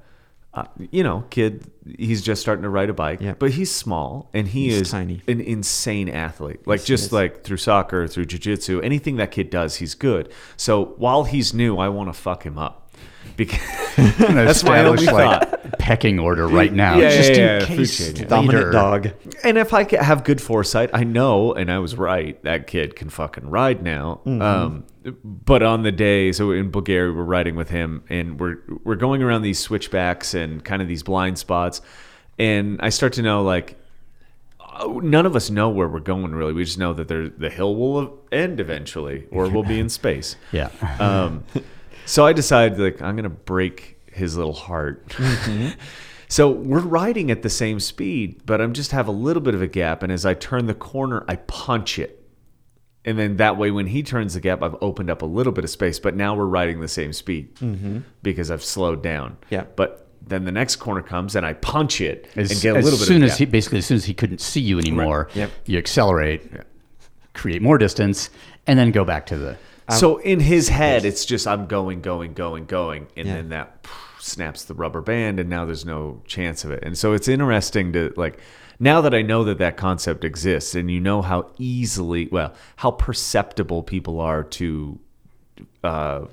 uh, 0.53 0.65
you 0.91 1.03
know, 1.03 1.23
kid, 1.31 1.71
he's 1.97 2.21
just 2.21 2.41
starting 2.41 2.61
to 2.63 2.69
ride 2.69 2.89
a 2.89 2.93
bike, 2.93 3.19
Yeah. 3.21 3.33
but 3.39 3.51
he's 3.51 3.71
small 3.73 4.29
and 4.33 4.47
he 4.47 4.65
He's 4.65 4.81
is 4.81 4.91
tiny. 4.91 5.21
an 5.27 5.41
insane 5.41 6.09
athlete. 6.09 6.67
Like 6.67 6.79
Yes, 6.81 6.87
just 6.87 7.11
like 7.11 7.43
through 7.43 7.57
soccer, 7.57 8.07
through 8.07 8.25
jiu-jitsu, 8.25 8.79
anything 8.81 9.15
that 9.17 9.31
kid 9.31 9.49
does, 9.49 9.77
he's 9.77 9.95
good. 9.95 10.31
So 10.55 10.93
while 10.97 11.23
he's 11.23 11.53
new, 11.53 11.77
I 11.77 11.89
want 11.89 12.09
to 12.09 12.13
fuck 12.13 12.43
him 12.43 12.57
up 12.59 12.93
because 13.35 13.59
that's 13.97 14.63
my 14.63 14.83
only 14.85 15.07
like, 15.07 15.49
thought. 15.49 15.79
pecking 15.79 16.19
order 16.19 16.47
right 16.47 16.71
now, 16.71 16.97
Yeah, 16.99 17.09
just 17.09 17.29
yeah, 17.31 17.35
in 17.35 17.41
yeah, 17.41 17.59
case. 17.59 17.69
appreciate 17.71 18.21
it. 18.21 18.29
Dominant 18.29 18.57
later- 18.65 18.71
dog. 18.71 19.07
And 19.43 19.57
if 19.57 19.73
I 19.73 19.87
have 20.03 20.23
good 20.23 20.39
foresight, 20.39 20.91
I 20.93 21.03
know, 21.03 21.53
and 21.53 21.71
I 21.71 21.79
was 21.79 21.95
right, 21.95 22.41
that 22.43 22.67
kid 22.67 22.95
can 22.95 23.09
fucking 23.09 23.49
ride 23.49 23.81
now. 23.81 24.21
Um, 24.27 24.85
but 25.23 25.63
on 25.63 25.83
the 25.83 25.91
day, 25.91 26.31
so 26.31 26.51
in 26.51 26.71
Bulgaria, 26.71 27.11
we're 27.11 27.23
riding 27.23 27.55
with 27.55 27.69
him, 27.69 28.03
and 28.09 28.39
we're 28.39 28.57
we're 28.83 28.95
going 28.95 29.21
around 29.23 29.41
these 29.41 29.59
switchbacks 29.59 30.33
and 30.33 30.63
kind 30.63 30.81
of 30.81 30.87
these 30.87 31.03
blind 31.03 31.37
spots, 31.37 31.81
and 32.39 32.79
I 32.81 32.89
start 32.89 33.13
to 33.13 33.21
know 33.21 33.43
like. 33.43 33.77
oh, 34.79 34.99
None 34.99 35.25
of 35.27 35.35
us 35.35 35.49
know 35.51 35.69
where 35.69 35.87
we're 35.87 35.99
going 35.99 36.33
really. 36.33 36.51
We 36.53 36.63
just 36.65 36.79
know 36.79 36.93
that 36.93 37.07
there, 37.07 37.29
the 37.29 37.49
hill 37.49 37.75
will 37.75 38.17
end 38.31 38.59
eventually, 38.59 39.27
or 39.31 39.47
we'll 39.47 39.63
be 39.63 39.79
in 39.79 39.89
space. 40.01 40.35
Yeah. 40.51 40.69
Um, 40.99 41.43
so 42.05 42.25
I 42.25 42.33
decided 42.33 42.79
like 42.79 43.01
I'm 43.01 43.15
gonna 43.15 43.29
break 43.29 43.99
his 44.11 44.35
little 44.35 44.53
heart. 44.53 45.13
so 46.27 46.49
we're 46.49 46.79
riding 46.79 47.29
at 47.29 47.43
the 47.43 47.49
same 47.49 47.79
speed, 47.79 48.41
but 48.45 48.61
I'm 48.61 48.73
just 48.73 48.91
have 48.91 49.07
a 49.07 49.11
little 49.11 49.41
bit 49.41 49.53
of 49.53 49.61
a 49.61 49.67
gap, 49.67 50.01
and 50.01 50.11
as 50.11 50.25
I 50.25 50.33
turn 50.33 50.65
the 50.65 50.73
corner, 50.73 51.23
I 51.27 51.35
punch 51.35 51.99
it. 51.99 52.22
And 53.05 53.19
then 53.19 53.37
that 53.37 53.57
way, 53.57 53.69
when 53.71 53.87
he 53.87 54.01
turns 54.01 54.33
the 54.33 54.39
gap, 54.39 54.63
I've 54.63 54.75
opened 54.81 55.09
up 55.09 55.21
a 55.21 55.25
little 55.25 55.51
bit 55.51 55.63
of 55.63 55.69
space. 55.69 55.99
But 55.99 56.15
now 56.15 56.35
we're 56.35 56.45
riding 56.45 56.79
the 56.79 56.87
same 56.87 57.11
speed 57.13 57.55
mm-hmm. 57.55 57.99
because 58.21 58.49
I've 58.49 58.63
slowed 58.63 59.03
down. 59.03 59.37
Yeah. 59.49 59.65
But 59.75 60.07
then 60.25 60.45
the 60.45 60.51
next 60.51 60.77
corner 60.77 61.01
comes, 61.01 61.35
and 61.35 61.45
I 61.45 61.53
punch 61.53 61.99
it 61.99 62.29
As, 62.35 62.51
and 62.51 62.61
get 62.61 62.75
a 62.75 62.79
little 62.79 62.97
bit 62.97 63.05
soon 63.05 63.23
of 63.23 63.23
as 63.23 63.31
soon 63.31 63.33
as 63.33 63.37
he 63.37 63.45
basically 63.45 63.79
as 63.79 63.85
soon 63.85 63.97
as 63.97 64.05
he 64.05 64.13
couldn't 64.13 64.39
see 64.39 64.61
you 64.61 64.79
anymore, 64.79 65.29
Yep. 65.33 65.51
you 65.65 65.77
accelerate, 65.77 66.49
create 67.33 67.61
more 67.61 67.77
distance, 67.77 68.29
and 68.65 68.79
then 68.79 68.91
go 68.91 69.03
back 69.03 69.25
to 69.27 69.37
the. 69.37 69.57
Um, 69.89 69.97
so 69.97 70.17
in 70.19 70.39
his 70.39 70.69
head, 70.69 71.03
it's 71.03 71.25
just 71.25 71.45
I'm 71.45 71.67
going, 71.67 72.01
going, 72.01 72.33
going, 72.33 72.65
going, 72.65 73.07
and 73.17 73.27
Yeah. 73.27 73.33
then 73.35 73.49
that 73.49 73.85
snaps 74.19 74.63
the 74.63 74.73
rubber 74.73 75.01
band, 75.01 75.39
and 75.41 75.49
now 75.49 75.65
there's 75.65 75.85
no 75.85 76.21
chance 76.25 76.63
of 76.63 76.71
it. 76.71 76.83
And 76.83 76.97
so 76.97 77.11
it's 77.11 77.27
interesting 77.27 77.91
to 77.93 78.13
like 78.15 78.39
now 78.79 79.01
that 79.01 79.13
I 79.13 79.21
know 79.21 79.43
that 79.43 79.57
that 79.59 79.77
concept 79.77 80.23
exists, 80.23 80.75
and 80.75 80.89
you 80.89 80.99
know 80.99 81.21
how 81.21 81.51
easily, 81.57 82.27
well, 82.31 82.53
how 82.77 82.91
perceptible 82.91 83.83
people 83.83 84.19
are 84.19 84.43
to. 84.43 84.99
Uh, 85.83 86.25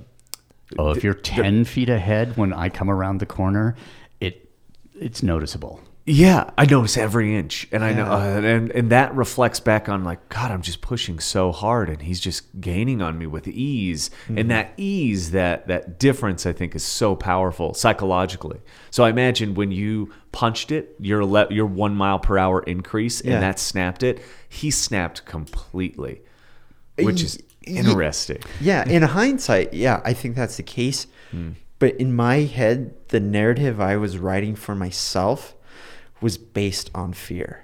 Oh, 0.79 0.91
if 0.91 1.03
you're 1.03 1.15
ten 1.15 1.65
feet 1.65 1.89
ahead 1.89 2.37
when 2.37 2.53
I 2.53 2.69
come 2.69 2.89
around 2.89 3.19
the 3.19 3.27
corner, 3.27 3.75
it 4.21 4.49
it's 4.95 5.21
noticeable. 5.23 5.81
Yeah, 6.07 6.51
I 6.57 6.65
notice 6.65 6.97
every 6.97 7.37
inch, 7.37 7.69
and 7.71 7.85
I 7.85 7.93
know, 7.93 8.07
uh, 8.07 8.41
and 8.43 8.71
and 8.73 8.91
that 8.91 9.15
reflects 9.15 9.61
back 9.61 9.89
on 9.89 10.03
like, 10.03 10.29
God, 10.31 10.51
I'm 10.51 10.63
just 10.63 10.81
pushing 10.81 11.21
so 11.21 11.53
hard, 11.53 11.89
and 11.89 12.01
he's 12.03 12.19
just 12.21 12.59
gaining 12.61 13.01
on 13.03 13.19
me 13.19 13.27
with 13.27 13.47
ease, 13.47 14.11
and 14.29 14.51
that 14.51 14.73
ease, 14.77 15.31
that 15.33 15.69
that 15.69 15.99
difference, 16.01 16.47
I 16.47 16.53
think, 16.53 16.75
is 16.75 16.83
so 16.83 17.15
powerful 17.15 17.75
psychologically. 17.75 18.61
So 18.91 19.05
I 19.05 19.11
imagine 19.11 19.55
when 19.55 19.71
you 19.73 20.11
punched 20.33 20.73
it, 20.73 20.97
your 20.99 21.25
le- 21.25 21.53
your 21.53 21.67
one 21.67 21.95
mile 21.95 22.19
per 22.19 22.39
hour 22.39 22.63
increase, 22.63 23.23
Yeah. 23.25 23.35
and 23.35 23.43
that 23.43 23.59
snapped 23.59 24.03
it, 24.03 24.21
he 24.49 24.71
snapped 24.71 25.27
completely, 25.27 26.23
which 26.99 27.23
is 27.23 27.37
Y- 27.67 27.75
y- 27.75 27.79
interesting. 27.81 28.39
Yeah, 28.61 28.89
in 28.89 29.03
hindsight, 29.03 29.75
yeah, 29.75 30.01
I 30.05 30.15
think 30.15 30.35
that's 30.35 30.57
the 30.57 30.63
case. 30.65 31.07
But 31.79 31.95
in 31.97 32.13
my 32.15 32.37
head, 32.39 32.95
the 33.09 33.21
narrative 33.21 33.81
I 33.81 33.97
was 33.97 34.19
writing 34.19 34.57
for 34.57 34.75
myself 34.75 35.55
was 36.21 36.37
based 36.39 36.91
on 36.95 37.13
fear. 37.13 37.63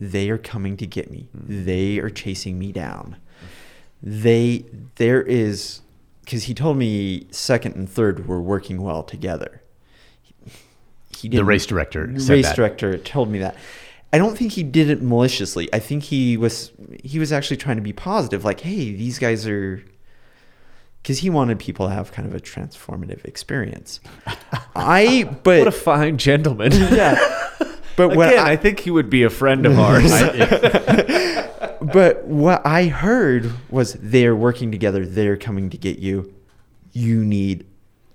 They 0.00 0.30
are 0.30 0.38
coming 0.38 0.76
to 0.78 0.86
get 0.86 1.10
me. 1.10 1.28
Hmm. 1.32 1.64
They 1.64 1.98
are 1.98 2.10
chasing 2.10 2.58
me 2.58 2.72
down. 2.72 3.16
They 4.02 4.64
there 4.96 5.22
is 5.22 5.80
because 6.24 6.44
he 6.44 6.54
told 6.54 6.76
me 6.76 7.26
second 7.30 7.74
and 7.74 7.88
third 7.90 8.28
were 8.28 8.40
working 8.40 8.80
well 8.82 9.02
together. 9.02 9.62
He 11.16 11.28
The 11.28 11.44
race 11.44 11.66
director 11.66 12.08
said 12.20 12.32
race 12.32 12.46
that. 12.46 12.56
director 12.56 12.96
told 12.98 13.28
me 13.30 13.40
that. 13.40 13.56
I 14.12 14.18
don't 14.18 14.38
think 14.38 14.52
he 14.52 14.62
did 14.62 14.88
it 14.88 15.02
maliciously. 15.02 15.68
I 15.72 15.80
think 15.80 16.04
he 16.04 16.36
was 16.36 16.70
he 17.02 17.18
was 17.18 17.32
actually 17.32 17.56
trying 17.56 17.76
to 17.76 17.82
be 17.82 17.92
positive, 17.92 18.44
like, 18.44 18.60
"Hey, 18.60 18.92
these 18.94 19.18
guys 19.18 19.46
are," 19.46 19.82
because 21.02 21.18
he 21.18 21.28
wanted 21.28 21.58
people 21.58 21.88
to 21.88 21.92
have 21.92 22.12
kind 22.12 22.26
of 22.28 22.34
a 22.34 22.40
transformative 22.40 23.24
experience. 23.24 24.00
I 24.76 25.24
but 25.42 25.58
What 25.58 25.68
a 25.68 25.72
fine 25.72 26.16
gentleman. 26.18 26.72
yeah, 26.72 27.18
but 27.98 28.14
what 28.14 28.28
Again, 28.28 28.46
I, 28.46 28.52
I 28.52 28.56
think 28.56 28.78
he 28.78 28.92
would 28.92 29.10
be 29.10 29.24
a 29.24 29.28
friend 29.28 29.66
of 29.66 29.76
ours. 29.76 30.12
but 31.82 32.24
what 32.24 32.64
I 32.64 32.86
heard 32.86 33.52
was 33.70 33.94
they're 33.94 34.36
working 34.36 34.70
together. 34.70 35.04
They're 35.04 35.36
coming 35.36 35.68
to 35.70 35.76
get 35.76 35.98
you. 35.98 36.32
You 36.92 37.24
need, 37.24 37.66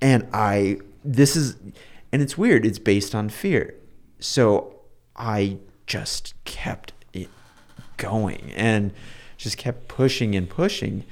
and 0.01 0.25
I. 0.31 0.79
This 1.03 1.35
is, 1.35 1.57
and 2.13 2.21
it's 2.21 2.37
weird. 2.37 2.65
It's 2.65 2.79
based 2.79 3.13
on 3.13 3.27
fear. 3.27 3.75
So 4.19 4.79
I 5.17 5.57
just 5.85 6.33
kept 6.45 6.93
it 7.11 7.27
going 7.97 8.53
and 8.55 8.93
just 9.35 9.57
kept 9.57 9.89
pushing 9.89 10.33
and 10.33 10.49
pushing. 10.49 11.03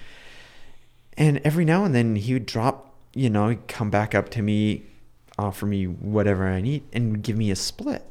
And 1.17 1.41
every 1.43 1.65
now 1.65 1.83
and 1.83 1.93
then 1.93 2.15
he 2.15 2.31
would 2.31 2.45
drop, 2.45 2.95
you 3.13 3.29
know, 3.29 3.49
he'd 3.49 3.67
come 3.67 3.89
back 3.89 4.15
up 4.15 4.29
to 4.29 4.41
me, 4.41 4.85
offer 5.37 5.65
me 5.65 5.87
whatever 5.87 6.47
I 6.47 6.61
need, 6.61 6.83
and 6.93 7.21
give 7.21 7.35
me 7.35 7.51
a 7.51 7.55
split. 7.57 8.05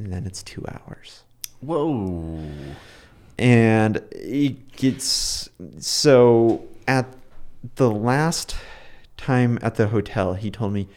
And 0.00 0.12
then 0.12 0.26
it's 0.26 0.42
two 0.42 0.64
hours 0.66 1.24
Whoa. 1.60 2.42
and 3.38 4.02
it 4.10 4.72
gets 4.72 5.50
so 5.78 6.64
at 6.88 7.06
the 7.74 7.90
last 7.90 8.56
time 9.16 9.58
at 9.60 9.74
the 9.74 9.88
hotel 9.88 10.32
he 10.34 10.50
told 10.50 10.72
me 10.72 10.88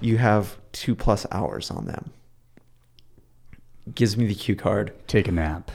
you 0.00 0.18
have 0.18 0.56
two 0.70 0.94
plus 0.94 1.26
hours 1.32 1.70
on 1.70 1.86
them 1.86 2.12
gives 3.94 4.16
me 4.16 4.26
the 4.26 4.34
cue 4.34 4.56
card. 4.56 4.92
Take 5.06 5.28
a 5.28 5.32
nap. 5.32 5.70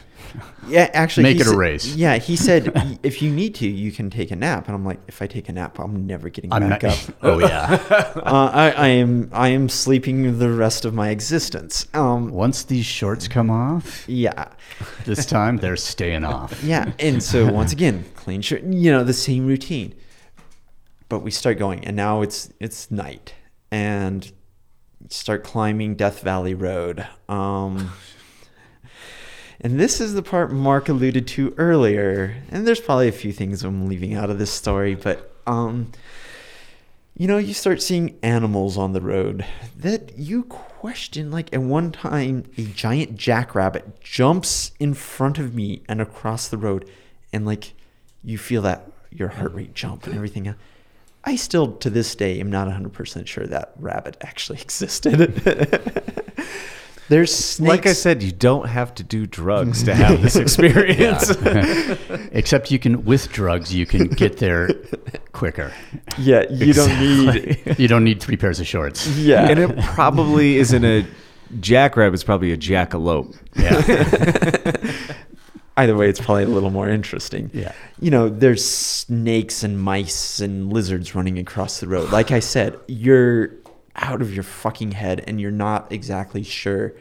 Yeah, 0.68 0.89
actually, 0.94 1.23
Make 1.23 1.39
it 1.39 1.48
a 1.48 1.56
race. 1.56 1.95
Yeah, 1.95 2.18
he 2.18 2.35
said 2.35 2.99
if 3.03 3.22
you 3.22 3.31
need 3.31 3.56
to, 3.56 3.68
you 3.68 3.91
can 3.91 4.10
take 4.10 4.31
a 4.31 4.35
nap. 4.35 4.68
And 4.68 4.76
I'm 4.76 4.84
like, 4.85 4.99
if 5.07 5.22
I 5.22 5.27
take 5.27 5.48
a 5.49 5.53
nap, 5.53 5.80
I'm 5.80 6.06
never 6.06 6.30
getting 6.30 6.52
I'm 6.52 6.68
back 6.69 6.84
not. 6.84 7.10
up. 7.10 7.15
Oh 7.23 7.39
yeah. 7.39 7.81
uh, 7.89 8.52
I, 8.53 8.72
I 8.72 8.88
am 8.89 9.30
I 9.31 9.49
am 9.49 9.69
sleeping 9.69 10.39
the 10.39 10.52
rest 10.52 10.84
of 10.85 10.94
my 10.94 11.10
existence. 11.10 11.88
Um, 11.94 12.30
Once 12.31 12.64
these 12.64 12.85
shorts 12.85 13.27
come 13.27 13.49
off, 13.49 14.07
yeah, 14.10 14.49
this 15.06 15.26
time 15.26 15.57
they're 15.57 15.77
staying 15.77 16.26
off. 16.26 16.61
yeah. 16.64 16.91
And 16.99 17.23
so 17.23 17.49
once 17.52 17.72
again, 17.72 18.03
clean 18.15 18.41
shirt. 18.41 18.64
You 18.64 18.91
know 18.91 19.03
the 19.03 19.14
same 19.14 19.45
routine. 19.48 19.94
But 21.10 21.19
we 21.19 21.31
start 21.31 21.57
going, 21.57 21.85
and 21.85 21.95
now 21.95 22.22
it's 22.22 22.52
it's 22.60 22.91
night, 22.91 23.34
and 23.72 24.30
start 25.10 25.45
climbing 25.45 25.95
Death 25.95 26.19
Valley 26.22 26.53
Road. 26.53 27.07
Um, 27.30 27.91
and 29.61 29.79
this 29.79 29.99
is 29.99 30.13
the 30.13 30.21
part 30.21 30.51
Mark 30.51 30.88
alluded 30.89 31.27
to 31.27 31.53
earlier. 31.57 32.35
And 32.49 32.67
there's 32.67 32.79
probably 32.79 33.07
a 33.07 33.13
few 33.13 33.31
things 33.31 33.63
I'm 33.63 33.88
leaving 33.88 34.13
out 34.13 34.29
of 34.29 34.38
this 34.38 34.51
story, 34.51 34.95
but 34.95 35.34
um, 35.47 35.91
you 37.17 37.27
know, 37.27 37.39
you 37.39 37.53
start 37.53 37.81
seeing 37.81 38.19
animals 38.21 38.77
on 38.77 38.93
the 38.93 39.01
road 39.01 39.43
that 39.75 40.17
you 40.17 40.43
question. 40.43 41.31
Like 41.31 41.51
at 41.51 41.61
one 41.61 41.91
time, 41.91 42.43
a 42.57 42.65
giant 42.65 43.15
jackrabbit 43.17 43.99
jumps 44.01 44.71
in 44.79 44.93
front 44.93 45.39
of 45.39 45.55
me 45.55 45.81
and 45.89 45.99
across 45.99 46.47
the 46.47 46.57
road, 46.57 46.88
and 47.34 47.45
like 47.45 47.73
you 48.23 48.38
feel 48.38 48.61
that 48.61 48.91
your 49.09 49.29
heart 49.29 49.53
rate 49.53 49.73
jump 49.73 50.05
and 50.05 50.15
everything. 50.15 50.53
I 51.23 51.35
still, 51.35 51.73
to 51.77 51.89
this 51.89 52.15
day, 52.15 52.39
am 52.39 52.51
not 52.51 52.69
100% 52.69 53.27
sure 53.27 53.47
that 53.47 53.73
rabbit 53.77 54.15
actually 54.21 54.61
existed. 54.61 55.41
There's 57.09 57.34
snakes. 57.34 57.69
Like 57.69 57.85
I 57.85 57.93
said, 57.93 58.21
you 58.21 58.31
don't 58.31 58.67
have 58.67 58.93
to 58.95 59.03
do 59.03 59.25
drugs 59.25 59.84
to 59.84 59.95
have 59.95 60.21
this 60.21 60.35
experience. 60.45 61.29
Except 62.31 62.69
you 62.71 62.79
can, 62.79 63.05
with 63.05 63.31
drugs, 63.31 63.73
you 63.73 63.85
can 63.85 64.07
get 64.07 64.38
there 64.38 64.69
quicker. 65.31 65.71
yeah, 66.17 66.43
you 66.49 66.73
don't 66.73 66.99
need. 66.99 67.57
You 67.77 67.88
don't 67.88 68.03
need 68.03 68.21
three 68.21 68.38
pairs 68.38 68.59
of 68.59 68.67
shorts. 68.67 69.07
Yeah, 69.17 69.47
and 69.49 69.59
it 69.59 69.77
probably 69.84 70.57
isn't 70.57 70.84
a 70.84 71.05
jackrabbit. 71.59 72.15
It's 72.15 72.23
probably 72.23 72.51
a 72.51 72.57
jackalope. 72.57 73.38
Yeah. 73.55 75.03
either 75.77 75.95
way, 75.95 76.09
it's 76.09 76.19
probably 76.19 76.43
a 76.43 76.47
little 76.47 76.71
more 76.71 76.89
interesting. 76.89 77.51
Yeah. 77.53 77.71
You 77.99 78.09
know, 78.11 78.29
there's 78.29 78.65
snakes 78.67 79.63
and 79.63 79.79
mice 79.79 80.39
and 80.39 80.73
lizards 80.73 81.13
running 81.15 81.38
across 81.39 81.79
the 81.79 81.88
road. 81.88 82.11
Like 82.11 82.31
I 82.31 82.39
said, 82.39 82.77
you're 82.88 83.51
out 83.98 84.22
of 84.22 84.34
your 84.34 84.44
fucking 84.44 84.91
head 84.91 85.24
and 85.28 85.40
you're 85.41 85.52
not 85.52 85.91
exactly 85.91 86.44
sure. 86.44 86.94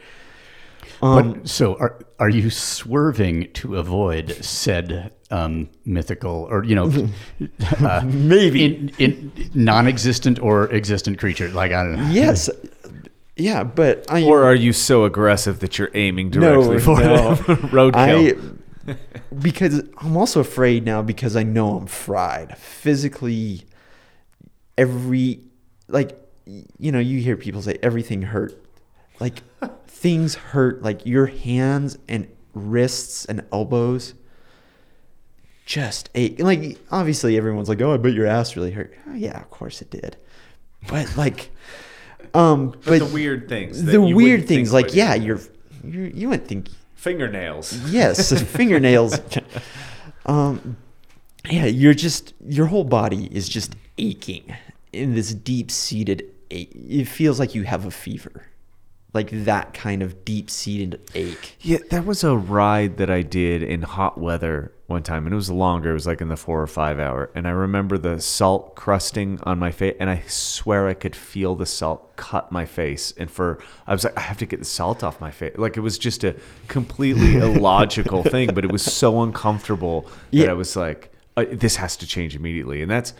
Um, 1.02 1.32
But 1.40 1.48
so 1.48 1.74
are 1.76 1.98
are 2.18 2.28
you 2.30 2.48
swerving 2.50 3.50
to 3.54 3.76
avoid 3.76 4.30
said 4.42 5.12
um, 5.30 5.68
mythical 5.84 6.46
or 6.50 6.64
you 6.64 6.74
know 6.74 7.08
uh, 7.86 8.02
Maybe. 8.04 8.64
in, 8.64 8.92
in 8.98 9.32
non-existent 9.54 10.38
or 10.40 10.72
existent 10.72 11.18
creature? 11.18 11.48
Like 11.48 11.72
I 11.72 11.82
don't 11.82 11.96
know. 11.96 12.08
yes. 12.10 12.48
Yeah, 13.38 13.64
but 13.64 14.06
I 14.10 14.22
Or 14.24 14.44
are 14.44 14.54
you 14.54 14.72
so 14.72 15.04
aggressive 15.04 15.58
that 15.58 15.76
you're 15.78 15.90
aiming 15.92 16.30
No, 16.30 16.40
directly 16.62 16.78
for 16.78 16.98
no. 17.00 17.34
Roadkill. 17.70 18.56
I 18.88 18.96
because 19.38 19.82
I'm 19.98 20.16
also 20.16 20.40
afraid 20.40 20.86
now 20.86 21.02
because 21.02 21.36
I 21.36 21.42
know 21.42 21.76
I'm 21.76 21.86
fried 21.86 22.56
physically. 22.56 23.64
Every 24.78 25.40
like 25.88 26.12
y- 26.12 26.16
you 26.46 26.92
know 26.92 26.98
you 26.98 27.20
hear 27.20 27.36
people 27.36 27.62
say 27.62 27.78
everything 27.82 28.22
hurt, 28.22 28.54
like 29.20 29.42
things 29.86 30.34
hurt 30.36 30.82
like 30.82 31.04
your 31.04 31.26
hands 31.26 31.98
and 32.08 32.28
wrists 32.54 33.24
and 33.24 33.44
elbows. 33.52 34.14
Just 35.64 36.10
ache. 36.14 36.38
Like 36.38 36.78
obviously 36.90 37.36
everyone's 37.36 37.68
like, 37.68 37.80
oh, 37.80 37.92
I 37.92 37.96
bet 37.96 38.12
your 38.12 38.26
ass 38.26 38.54
really 38.56 38.70
hurt. 38.70 38.96
Oh, 39.08 39.14
yeah, 39.14 39.40
of 39.40 39.50
course 39.50 39.82
it 39.82 39.90
did, 39.90 40.16
but 40.88 41.16
like, 41.16 41.50
um, 42.34 42.70
but, 42.70 42.84
but 42.84 42.98
the 43.00 43.06
weird 43.06 43.48
things. 43.48 43.82
the 43.82 44.00
weird 44.00 44.46
things 44.46 44.72
like 44.72 44.94
yeah, 44.94 45.14
you're, 45.14 45.40
you're 45.84 46.06
you 46.06 46.28
wouldn't 46.28 46.48
think 46.48 46.68
fingernails. 46.94 47.72
yes 47.90 48.32
fingernails 48.52 49.20
um 50.24 50.76
yeah 51.48 51.66
you're 51.66 51.94
just 51.94 52.34
your 52.44 52.66
whole 52.66 52.82
body 52.82 53.28
is 53.30 53.48
just 53.48 53.76
aching 53.98 54.52
in 54.92 55.14
this 55.14 55.32
deep-seated 55.32 56.24
it 56.50 57.04
feels 57.06 57.38
like 57.38 57.54
you 57.54 57.62
have 57.64 57.84
a 57.86 57.90
fever 57.90 58.46
like 59.14 59.30
that 59.44 59.72
kind 59.72 60.02
of 60.02 60.24
deep-seated 60.26 61.00
ache 61.14 61.56
Yeah, 61.60 61.78
there 61.90 62.02
was 62.02 62.22
a 62.22 62.36
ride 62.36 62.98
that 62.98 63.08
I 63.08 63.22
did 63.22 63.62
in 63.62 63.80
hot 63.82 64.18
weather 64.18 64.72
one 64.88 65.02
time, 65.02 65.24
and 65.26 65.32
it 65.32 65.36
was 65.36 65.50
longer. 65.50 65.90
It 65.90 65.94
was 65.94 66.06
like 66.06 66.20
in 66.20 66.28
the 66.28 66.36
four 66.36 66.60
or 66.60 66.66
five 66.66 66.98
hour, 67.00 67.30
and 67.34 67.48
I 67.48 67.50
remember 67.50 67.96
the 67.98 68.20
salt 68.20 68.76
crusting 68.76 69.40
on 69.44 69.58
my 69.58 69.70
face, 69.70 69.96
and 69.98 70.10
I 70.10 70.22
swear 70.28 70.86
I 70.86 70.94
could 70.94 71.16
feel 71.16 71.54
the 71.56 71.64
salt 71.66 72.14
cut 72.16 72.52
my 72.52 72.66
face. 72.66 73.12
And 73.16 73.30
for 73.30 73.58
I 73.86 73.92
was 73.94 74.04
like, 74.04 74.16
I 74.18 74.20
have 74.20 74.36
to 74.38 74.46
get 74.46 74.58
the 74.58 74.64
salt 74.66 75.02
off 75.02 75.18
my 75.20 75.30
face. 75.30 75.54
Like 75.56 75.76
it 75.78 75.80
was 75.80 75.96
just 75.98 76.22
a 76.22 76.36
completely 76.68 77.36
illogical 77.46 78.22
thing, 78.22 78.52
but 78.54 78.64
it 78.64 78.70
was 78.70 78.82
so 78.82 79.22
uncomfortable 79.22 80.02
that 80.02 80.10
Yeah. 80.30 80.50
I 80.50 80.52
was 80.52 80.76
like, 80.76 81.10
uh, 81.38 81.46
this 81.50 81.76
has 81.76 81.96
to 81.98 82.06
change 82.06 82.36
immediately. 82.36 82.82
And 82.82 82.90
that's 82.90 83.14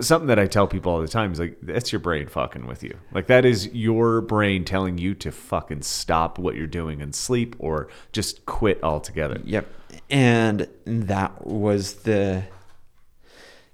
something 0.00 0.26
that 0.28 0.38
I 0.38 0.46
tell 0.46 0.66
people 0.66 0.92
all 0.92 1.00
the 1.00 1.08
time 1.08 1.32
is 1.32 1.38
like, 1.40 1.56
that's 1.62 1.90
your 1.92 2.00
brain 2.00 2.28
fucking 2.28 2.66
with 2.66 2.82
you. 2.84 2.96
Like 3.12 3.26
that 3.28 3.44
is 3.44 3.68
your 3.74 4.20
brain 4.20 4.64
telling 4.64 4.98
you 4.98 5.14
to 5.16 5.32
fucking 5.32 5.82
stop 5.82 6.38
what 6.38 6.54
you're 6.54 6.66
doing 6.66 7.00
and 7.00 7.14
sleep 7.14 7.56
or 7.58 7.88
just 8.12 8.44
quit 8.46 8.82
altogether. 8.82 9.40
yep 9.44 9.66
and 10.08 10.68
that 10.84 11.46
was 11.46 11.94
the 12.02 12.44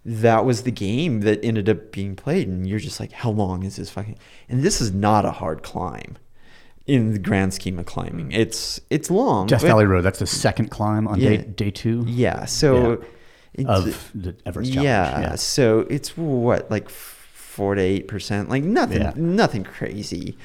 that 0.05 0.45
was 0.45 0.63
the 0.63 0.71
game 0.71 1.21
that 1.23 1.45
ended 1.45 1.69
up 1.69 1.91
being 1.93 2.15
played 2.15 2.47
and 2.47 2.67
you're 2.67 2.79
just 2.79 3.01
like 3.01 3.13
how 3.13 3.31
long 3.31 3.65
is 3.65 3.77
this 3.77 3.91
fucking 3.91 4.17
and 4.49 4.63
this 4.63 4.81
is 4.81 4.93
not 4.93 5.25
a 5.25 5.31
hard 5.33 5.63
climb 5.63 6.17
in 6.87 7.13
the 7.13 7.19
grand 7.19 7.53
scheme 7.53 7.79
of 7.79 7.85
climbing 7.87 8.31
it's 8.33 8.81
it's 8.91 9.11
long 9.11 9.47
Death 9.47 9.63
Valley 9.63 9.85
Road. 9.87 10.03
That's 10.03 10.21
the 10.21 10.27
second 10.27 10.71
climb 10.71 11.09
on 11.09 11.19
day 11.19 11.37
Yeah. 11.39 11.43
day 11.57 11.71
two 11.71 12.05
Yeah. 12.07 12.45
So 12.45 13.03
it's, 13.59 13.69
of 13.69 14.11
the 14.15 14.37
Everest 14.45 14.73
Challenge. 14.73 14.85
yeah, 14.85 15.35
So 15.37 15.81
it's 15.91 16.17
what 16.17 16.71
like 16.71 16.89
four 16.89 17.75
to 17.75 17.81
eight 17.81 18.09
percent. 18.09 18.49
Like 18.49 18.63
nothing. 18.63 19.01
Yeah. 19.03 19.13
Nothing 19.17 19.65
crazy. 19.65 20.37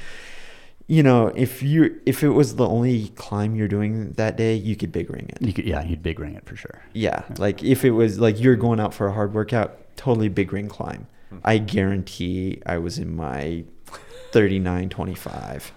You 0.87 1.03
know, 1.03 1.27
if 1.35 1.61
you 1.63 2.01
if 2.05 2.23
it 2.23 2.29
was 2.29 2.55
the 2.55 2.67
only 2.67 3.09
climb 3.09 3.55
you're 3.55 3.67
doing 3.67 4.11
that 4.13 4.35
day, 4.37 4.55
you 4.55 4.75
could 4.75 4.91
big 4.91 5.09
ring 5.09 5.29
it. 5.29 5.41
You 5.41 5.53
could, 5.53 5.65
yeah, 5.65 5.83
you'd 5.83 6.03
big 6.03 6.19
ring 6.19 6.35
it 6.35 6.45
for 6.45 6.55
sure. 6.55 6.83
Yeah. 6.93 7.23
Like 7.37 7.63
if 7.63 7.85
it 7.85 7.91
was 7.91 8.19
like 8.19 8.39
you're 8.39 8.55
going 8.55 8.79
out 8.79 8.93
for 8.93 9.07
a 9.07 9.13
hard 9.13 9.33
workout, 9.33 9.77
totally 9.95 10.27
big 10.29 10.51
ring 10.51 10.67
climb. 10.67 11.07
Hmm. 11.29 11.37
I 11.43 11.57
guarantee 11.59 12.61
I 12.65 12.77
was 12.77 12.97
in 12.97 13.15
my 13.15 13.63
39 14.31 14.89
25. 14.89 15.71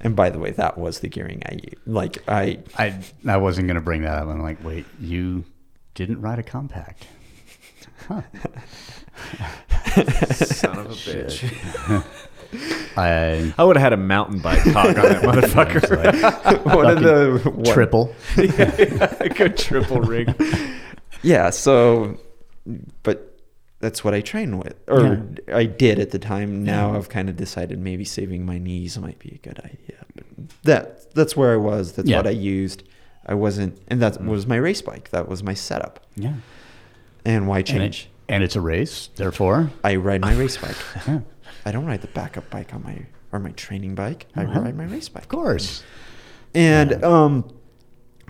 And 0.00 0.14
by 0.14 0.28
the 0.28 0.38
way, 0.38 0.50
that 0.52 0.76
was 0.76 1.00
the 1.00 1.08
gearing 1.08 1.42
I 1.46 1.54
used. 1.54 1.76
Like 1.86 2.22
I 2.28 2.58
I 2.76 2.98
I 3.26 3.38
wasn't 3.38 3.68
gonna 3.68 3.80
bring 3.80 4.02
that 4.02 4.18
up. 4.18 4.28
I'm 4.28 4.42
like, 4.42 4.62
wait, 4.62 4.84
you 5.00 5.44
didn't 5.96 6.20
ride 6.20 6.38
a 6.38 6.42
compact. 6.44 7.06
Huh. 8.06 8.22
Son 10.34 10.78
of 10.78 10.86
a 10.86 10.94
bitch. 10.94 12.04
I 12.96 13.52
I 13.58 13.64
would 13.64 13.76
have 13.76 13.82
had 13.82 13.92
a 13.92 13.96
mountain 13.96 14.38
bike 14.38 14.60
hog 14.60 14.86
on 14.86 14.94
that 14.94 15.22
motherfucker. 15.24 16.64
one 16.76 16.86
of 16.90 17.02
the 17.02 17.50
what- 17.50 17.66
triple. 17.74 18.14
a 18.38 19.28
good 19.30 19.56
triple 19.56 20.00
rig. 20.00 20.32
Yeah, 21.22 21.50
so 21.50 22.18
but 23.02 23.32
that's 23.80 24.04
what 24.04 24.14
I 24.14 24.20
train 24.20 24.58
with 24.58 24.74
or 24.88 25.26
I 25.52 25.64
did 25.64 25.98
at 25.98 26.10
the 26.10 26.18
time. 26.18 26.62
Now 26.64 26.94
I've 26.94 27.08
kind 27.08 27.28
of 27.28 27.36
decided 27.36 27.78
maybe 27.80 28.04
saving 28.04 28.46
my 28.46 28.58
knees 28.58 28.96
might 28.98 29.18
be 29.18 29.30
a 29.42 29.46
good 29.48 29.58
idea. 29.58 30.04
But 30.14 30.24
that 30.62 31.14
that's 31.14 31.36
where 31.36 31.52
I 31.52 31.56
was. 31.56 31.92
That's 31.94 32.08
Yeah. 32.08 32.18
what 32.18 32.26
I 32.26 32.30
used. 32.30 32.84
I 33.26 33.34
wasn't 33.34 33.78
and 33.88 34.00
that 34.00 34.22
was 34.24 34.46
my 34.46 34.56
race 34.56 34.80
bike. 34.82 35.10
That 35.10 35.28
was 35.28 35.42
my 35.42 35.54
setup. 35.54 36.00
Yeah. 36.14 36.34
And 37.24 37.48
why 37.48 37.58
And, 37.58 37.66
change? 37.66 38.02
it, 38.28 38.32
and 38.32 38.44
it's 38.44 38.54
a 38.56 38.60
race, 38.60 39.08
therefore. 39.16 39.70
I 39.82 39.96
ride 39.96 40.20
my 40.20 40.34
race 40.34 40.56
bike. 40.56 40.76
Yeah. 41.06 41.20
I 41.64 41.72
don't 41.72 41.86
ride 41.86 42.00
the 42.02 42.08
backup 42.08 42.48
bike 42.50 42.72
on 42.74 42.82
my 42.84 43.06
or 43.32 43.40
my 43.40 43.50
training 43.50 43.94
bike. 43.96 44.26
I 44.36 44.44
Uh-huh. 44.44 44.60
ride 44.60 44.76
my 44.76 44.84
race 44.84 45.08
bike. 45.08 45.24
Of 45.24 45.28
course. 45.28 45.82
And 46.54 47.02
um 47.04 47.50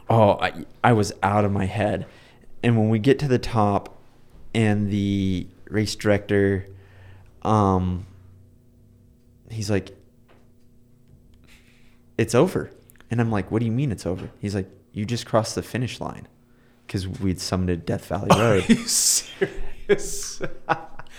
oh 0.09 0.33
I 0.41 0.65
I 0.83 0.93
was 0.95 1.13
out 1.23 1.45
of 1.45 1.53
my 1.53 1.67
head. 1.67 2.07
And 2.63 2.77
when 2.79 2.89
we 2.89 2.99
get 2.99 3.19
to 3.21 3.29
the 3.29 3.39
top 3.39 3.99
and 4.55 4.91
the 4.91 5.47
race 5.69 5.95
director 5.95 6.67
um 7.43 8.07
he's 9.51 9.71
like 9.71 9.95
it's 12.19 12.35
over. 12.35 12.71
And 13.11 13.21
I'm 13.21 13.31
like, 13.31 13.51
what 13.51 13.61
do 13.61 13.67
you 13.67 13.73
mean 13.73 13.93
it's 13.93 14.07
over? 14.07 14.31
He's 14.41 14.55
like, 14.55 14.69
you 14.97 15.05
just 15.05 15.27
crossed 15.27 15.55
the 15.55 15.63
finish 15.63 16.01
line 16.01 16.27
because 16.87 17.07
we'd 17.07 17.37
summited 17.37 17.85
Death 17.85 18.07
Valley 18.07 18.29
Road. 18.31 18.65
Are 18.69 18.73
you 18.73 18.87
serious? 18.87 20.41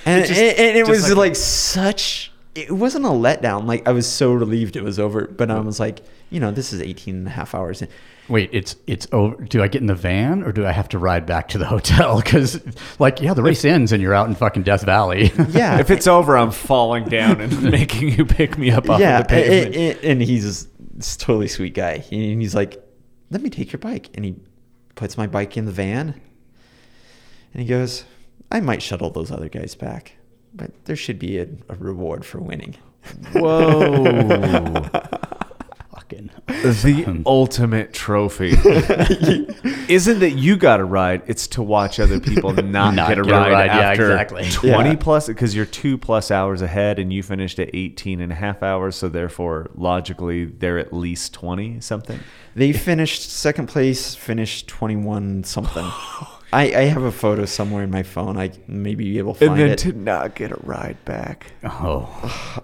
and, 0.06 0.26
Just- 0.26 0.32
and, 0.32 0.58
and 0.60 0.78
it 0.78 0.86
just 0.86 0.90
was 0.90 1.10
like- 1.10 1.18
like, 1.18 1.36
such 1.36 2.32
it 2.56 2.72
wasn't 2.72 3.06
a 3.06 3.10
letdown. 3.10 3.66
Like 3.68 3.88
I 3.88 3.91
was 3.91 4.08
so 4.08 4.34
relieved 4.34 4.76
it 4.76 4.84
was 4.84 4.98
over, 4.98 5.28
but 5.28 5.52
I 5.52 5.60
was 5.60 5.80
like, 5.80 5.99
you 6.32 6.40
know, 6.40 6.49
this 6.49 6.74
is 6.74 6.82
18 6.82 7.14
and 7.16 7.28
a 7.28 7.30
half 7.30 7.54
hours. 7.54 7.84
in. 7.84 7.88
Wait, 8.30 8.49
it's 8.52 8.76
it's 8.88 9.08
over. 9.12 9.36
Do 9.44 9.62
I 9.62 9.68
get 9.68 9.82
in 9.82 9.86
the 9.88 9.94
van 9.94 10.41
or 10.44 10.52
do 10.52 10.66
I 10.66 10.72
have 10.72 10.90
to 10.90 10.98
ride 10.98 11.28
back 11.28 11.49
to 11.49 11.60
the 11.60 11.66
hotel? 11.68 12.20
Because, 12.24 12.60
like, 12.98 13.22
yeah, 13.22 13.36
the 13.36 13.44
race 13.44 13.64
ends 13.64 13.91
and 13.91 14.02
you're 14.02 14.16
out 14.16 14.28
in 14.28 14.34
fucking 14.34 14.64
Death 14.64 14.84
Valley. 14.84 15.32
Yeah. 15.49 15.80
If 15.80 15.91
it's 15.91 16.08
over, 16.08 16.36
I'm 16.36 16.49
falling 16.49 17.06
down 17.06 17.40
and 17.41 17.62
making 17.70 18.10
you 18.10 18.26
pick 18.26 18.58
me 18.58 18.72
up 18.72 18.90
off 18.90 18.99
yeah. 19.02 19.20
of 19.20 19.28
the 19.28 19.30
pavement. 19.36 19.76
And, 19.76 19.95
and- 19.98 20.04
and 20.06 20.22
he's 20.24 20.66
this 20.95 21.16
totally 21.16 21.48
sweet 21.48 21.76
guy. 21.76 22.04
And 22.12 22.41
he's 22.41 22.56
like, 22.56 22.84
let 23.30 23.41
me 23.41 23.49
take 23.49 23.72
your 23.72 23.80
bike. 23.80 24.10
And 24.16 24.26
he 24.26 24.36
puts 24.95 25.18
my 25.18 25.28
bike 25.28 25.58
in 25.58 25.66
the 25.66 25.72
van. 25.72 26.20
And 27.54 27.62
he 27.62 27.68
goes, 27.68 28.04
I 28.52 28.60
might 28.60 28.82
shuttle 28.82 29.10
those 29.10 29.32
other 29.32 29.49
guys 29.49 29.76
back, 29.76 30.14
but 30.54 30.86
there 30.86 30.95
should 30.95 31.20
be 31.20 31.38
a, 31.38 31.48
a 31.70 31.76
reward 31.76 32.26
for 32.26 32.40
winning. 32.40 32.76
Whoa. 33.34 34.90
fucking. 36.09 36.29
the 36.47 37.23
ultimate 37.25 37.93
trophy 37.93 38.49
isn't 39.91 40.19
that 40.19 40.34
you 40.35 40.55
got 40.57 40.79
a 40.79 40.85
ride 40.85 41.21
it's 41.27 41.47
to 41.47 41.61
watch 41.61 41.99
other 41.99 42.19
people 42.19 42.51
not, 42.53 42.93
Not 42.93 43.09
get 43.09 43.19
a 43.19 43.21
get 43.23 43.29
a 43.31 43.35
ride, 43.35 43.51
ride, 43.51 43.65
yeah, 43.67 43.79
after 43.91 44.11
exactly. 44.11 44.49
20 44.49 44.89
Yeah. 44.89 44.95
plus 44.99 45.27
because 45.27 45.55
you're 45.55 45.65
two 45.65 45.97
plus 45.97 46.31
hours 46.31 46.61
ahead 46.61 46.99
and 46.99 47.11
you 47.11 47.23
finished 47.23 47.59
at 47.59 47.69
18 47.73 48.21
and 48.21 48.31
a 48.31 48.35
half 48.35 48.63
hours 48.63 48.95
so 48.95 49.09
therefore 49.09 49.69
logically 49.75 50.45
they're 50.45 50.77
at 50.79 50.93
least 50.93 51.34
20 51.34 51.79
something 51.81 52.19
They 52.55 52.73
finished 52.73 53.29
second 53.29 53.67
place, 53.67 54.15
finished 54.15 54.67
21 54.67 55.43
something. 55.43 55.85
I, 56.53 56.63
I 56.73 56.81
have 56.85 57.03
a 57.03 57.11
photo 57.11 57.43
somewhere 57.45 57.84
in 57.84 57.91
my 57.91 58.03
phone. 58.03 58.38
I 58.38 58.51
maybe 58.67 59.03
be 59.03 59.17
able 59.17 59.35
to 59.35 59.41
and 59.43 59.49
find 59.49 59.59
then 59.61 59.69
it. 59.71 59.77
to 59.79 59.91
not 59.91 60.34
get 60.34 60.51
a 60.51 60.57
ride 60.63 60.97
back 61.05 61.51
Oh, 61.63 62.07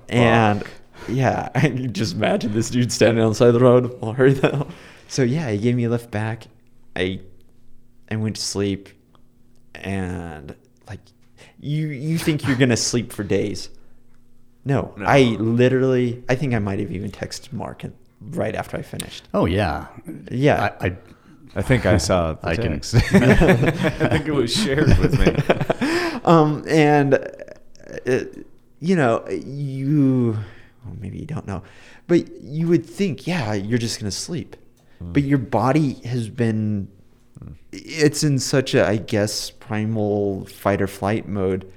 and 0.09 0.63
yeah, 1.07 1.49
I 1.55 1.59
can 1.61 1.93
just 1.93 2.15
imagine 2.15 2.53
this 2.53 2.69
dude 2.69 2.91
standing 2.91 3.23
on 3.23 3.29
the 3.29 3.35
side 3.35 3.49
of 3.49 3.53
the 3.55 3.59
road. 3.59 3.97
Well, 4.01 4.13
hurry 4.13 4.33
now. 4.41 4.67
So 5.07 5.23
yeah, 5.23 5.49
he 5.51 5.57
gave 5.57 5.75
me 5.75 5.83
a 5.85 5.89
lift 5.89 6.11
back. 6.11 6.47
I 6.95 7.19
I 8.09 8.15
went 8.15 8.35
to 8.37 8.41
sleep, 8.41 8.89
and 9.75 10.55
like 10.87 10.99
you 11.59 11.87
you 11.87 12.17
think 12.17 12.47
you're 12.47 12.57
gonna 12.57 12.77
sleep 12.91 13.11
for 13.13 13.23
days. 13.23 13.69
No, 14.65 14.93
No. 14.97 15.05
I 15.05 15.21
literally 15.39 16.23
I 16.29 16.35
think 16.35 16.53
I 16.53 16.59
might 16.59 16.79
have 16.79 16.91
even 16.91 17.11
texted 17.11 17.51
Mark 17.51 17.83
right 18.21 18.55
after 18.55 18.77
I 18.77 18.81
finished. 18.81 19.27
oh 19.33 19.45
yeah. 19.45 19.87
Yeah. 20.31 20.71
I, 20.79 20.85
I 20.87 20.97
i 21.55 21.61
think 21.61 21.85
i 21.85 21.97
saw 21.97 22.33
the 22.33 22.47
I 22.47 22.55
can- 22.55 22.73
i 22.73 24.07
think 24.09 24.27
it 24.27 24.33
was 24.33 24.51
shared 24.51 24.87
with 24.97 25.19
me 25.19 26.19
um, 26.23 26.63
and 26.67 27.13
uh, 28.07 28.19
you 28.79 28.95
know, 28.95 29.23
you 29.29 30.37
well, 30.85 30.95
maybe 30.99 31.17
you 31.19 31.25
don't 31.25 31.47
know, 31.47 31.63
but 32.07 32.41
you 32.41 32.67
would 32.67 32.85
think, 32.85 33.25
yeah, 33.27 33.53
you're 33.53 33.77
just 33.77 33.99
gonna 33.99 34.11
sleep, 34.11 34.55
but 35.01 35.23
your 35.23 35.37
body 35.37 35.93
has 36.05 36.29
been, 36.29 36.87
it's 37.71 38.23
in 38.23 38.39
such 38.39 38.73
a, 38.73 38.87
I 38.87 38.97
guess, 38.97 39.51
primal 39.51 40.45
fight 40.45 40.81
or 40.81 40.87
flight 40.87 41.27
mode 41.27 41.71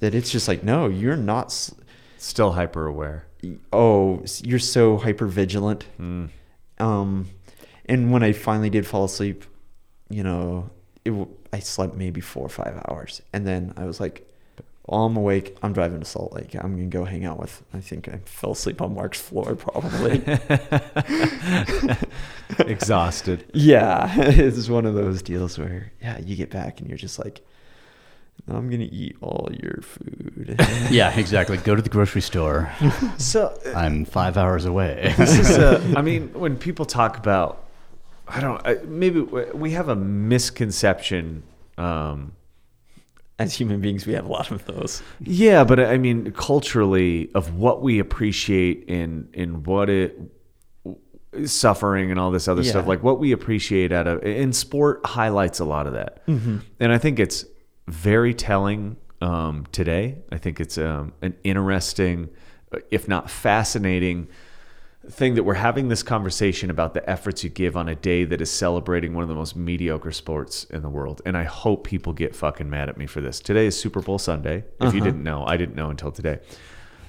that 0.00 0.14
it's 0.14 0.30
just 0.30 0.48
like, 0.48 0.64
no, 0.64 0.88
you're 0.88 1.16
not. 1.16 1.46
s- 1.46 1.74
still 2.18 2.52
hyper 2.52 2.86
aware 2.86 3.26
Oh, 3.72 4.22
you're 4.42 4.58
so 4.58 4.98
hyper 4.98 5.26
vigilant. 5.26 5.86
Mm. 5.98 6.28
Um, 6.78 7.28
and 7.86 8.12
when 8.12 8.22
I 8.22 8.32
finally 8.32 8.68
did 8.70 8.86
fall 8.86 9.04
asleep, 9.04 9.44
you 10.10 10.22
know, 10.22 10.68
it, 11.04 11.10
w- 11.10 11.28
I 11.52 11.60
slept 11.60 11.94
maybe 11.94 12.20
four 12.20 12.44
or 12.44 12.48
five 12.50 12.82
hours, 12.88 13.22
and 13.32 13.46
then 13.46 13.72
I 13.76 13.84
was 13.86 13.98
like, 14.00 14.26
"Well, 14.90 15.04
I'm 15.04 15.16
awake. 15.16 15.56
I'm 15.62 15.72
driving 15.72 16.00
to 16.00 16.04
Salt 16.04 16.32
Lake. 16.32 16.54
I'm 16.54 16.74
gonna 16.74 16.86
go 16.86 17.04
hang 17.04 17.24
out 17.24 17.38
with." 17.38 17.62
I 17.72 17.80
think 17.80 18.08
I 18.08 18.18
fell 18.24 18.52
asleep 18.52 18.82
on 18.82 18.94
Mark's 18.94 19.20
floor, 19.20 19.54
probably. 19.54 20.22
exhausted 22.58 23.44
yeah, 23.52 24.12
it's 24.18 24.68
one 24.68 24.86
of 24.86 24.94
those 24.94 25.22
deals 25.22 25.58
where 25.58 25.92
yeah, 26.02 26.18
you 26.18 26.36
get 26.36 26.50
back 26.50 26.80
and 26.80 26.88
you're 26.88 26.98
just 26.98 27.18
like, 27.18 27.40
"I'm 28.48 28.68
gonna 28.68 28.88
eat 28.90 29.16
all 29.20 29.48
your 29.52 29.80
food." 29.82 30.56
yeah, 30.90 31.16
exactly. 31.18 31.56
Go 31.58 31.74
to 31.76 31.82
the 31.82 31.88
grocery 31.88 32.20
store. 32.20 32.72
so 33.18 33.56
I'm 33.74 34.04
five 34.04 34.36
hours 34.36 34.64
away. 34.64 35.14
this 35.16 35.38
is 35.38 35.56
a, 35.56 35.80
I 35.96 36.02
mean, 36.02 36.32
when 36.32 36.56
people 36.56 36.84
talk 36.84 37.16
about, 37.16 37.64
I 38.26 38.40
don't, 38.40 38.60
I, 38.66 38.78
maybe 38.84 39.20
we 39.20 39.72
have 39.72 39.88
a 39.88 39.96
misconception. 39.96 41.42
Um, 41.78 42.32
As 43.44 43.54
human 43.54 43.80
beings, 43.80 44.06
we 44.06 44.12
have 44.12 44.26
a 44.26 44.28
lot 44.28 44.50
of 44.50 44.64
those. 44.66 45.02
yeah, 45.20 45.64
but 45.64 45.80
I 45.80 45.96
mean, 45.98 46.30
culturally, 46.32 47.30
of 47.34 47.54
what 47.54 47.82
we 47.82 47.98
appreciate 47.98 48.84
in 48.86 49.28
in 49.32 49.62
what 49.64 49.88
it 49.88 50.20
suffering 51.46 52.10
and 52.10 52.20
all 52.20 52.30
this 52.30 52.48
other 52.48 52.62
stuff, 52.62 52.86
like 52.86 53.02
what 53.02 53.18
we 53.18 53.32
appreciate 53.32 53.92
out 53.92 54.06
of 54.06 54.22
in 54.24 54.52
sport 54.52 55.00
highlights 55.06 55.58
a 55.58 55.64
lot 55.64 55.86
of 55.86 55.94
that, 55.94 56.22
and 56.26 56.92
I 56.92 56.98
think 56.98 57.18
it's 57.18 57.44
very 57.88 58.34
telling 58.34 58.96
um, 59.20 59.66
today. 59.72 60.18
I 60.30 60.38
think 60.38 60.60
it's 60.60 60.76
um, 60.76 61.14
an 61.22 61.34
interesting, 61.42 62.28
if 62.90 63.08
not 63.08 63.30
fascinating 63.30 64.28
thing 65.10 65.34
that 65.34 65.42
we're 65.42 65.54
having 65.54 65.88
this 65.88 66.02
conversation 66.02 66.70
about 66.70 66.94
the 66.94 67.08
efforts 67.08 67.44
you 67.44 67.50
give 67.50 67.76
on 67.76 67.88
a 67.88 67.94
day 67.94 68.24
that 68.24 68.40
is 68.40 68.50
celebrating 68.50 69.14
one 69.14 69.22
of 69.22 69.28
the 69.28 69.34
most 69.34 69.56
mediocre 69.56 70.12
sports 70.12 70.64
in 70.64 70.82
the 70.82 70.88
world. 70.88 71.20
And 71.26 71.36
I 71.36 71.44
hope 71.44 71.84
people 71.84 72.12
get 72.12 72.34
fucking 72.34 72.68
mad 72.70 72.88
at 72.88 72.96
me 72.96 73.06
for 73.06 73.20
this. 73.20 73.40
Today 73.40 73.66
is 73.66 73.78
Super 73.78 74.00
Bowl 74.00 74.18
Sunday. 74.18 74.64
If 74.80 74.94
you 74.94 75.00
didn't 75.00 75.22
know, 75.22 75.44
I 75.44 75.56
didn't 75.56 75.74
know 75.74 75.90
until 75.90 76.12
today. 76.12 76.40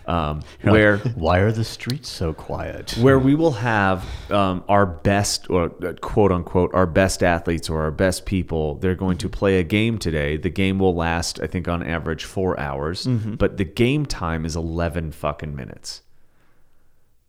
Um, 0.08 0.42
where 0.64 0.98
like, 0.98 1.14
why 1.16 1.40
are 1.40 1.52
the 1.52 1.64
streets 1.64 2.10
so 2.10 2.34
quiet? 2.34 2.98
where 2.98 3.20
we 3.20 3.36
will 3.36 3.52
have 3.52 4.04
um, 4.32 4.64
our 4.68 4.86
best 4.86 5.48
or 5.52 5.72
uh, 5.86 5.94
quote 6.02 6.32
unquote 6.32 6.74
our 6.74 6.88
best 6.88 7.22
athletes 7.22 7.70
or 7.70 7.84
our 7.84 7.92
best 7.92 8.26
people 8.26 8.76
they're 8.76 8.96
going 8.96 9.20
to 9.20 9.30
play 9.30 9.60
a 9.60 9.64
game 9.64 10.00
today 10.00 10.38
the 10.38 10.50
game 10.50 10.80
will 10.80 10.96
last 10.96 11.40
i 11.42 11.48
think 11.48 11.68
on 11.68 11.84
average 11.84 12.24
four 12.24 12.60
hours 12.60 13.06
but 13.06 13.58
the 13.58 13.64
game 13.64 14.04
time 14.04 14.44
is 14.44 14.56
11 14.56 15.12
fucking 15.12 15.56
minutes 15.56 16.02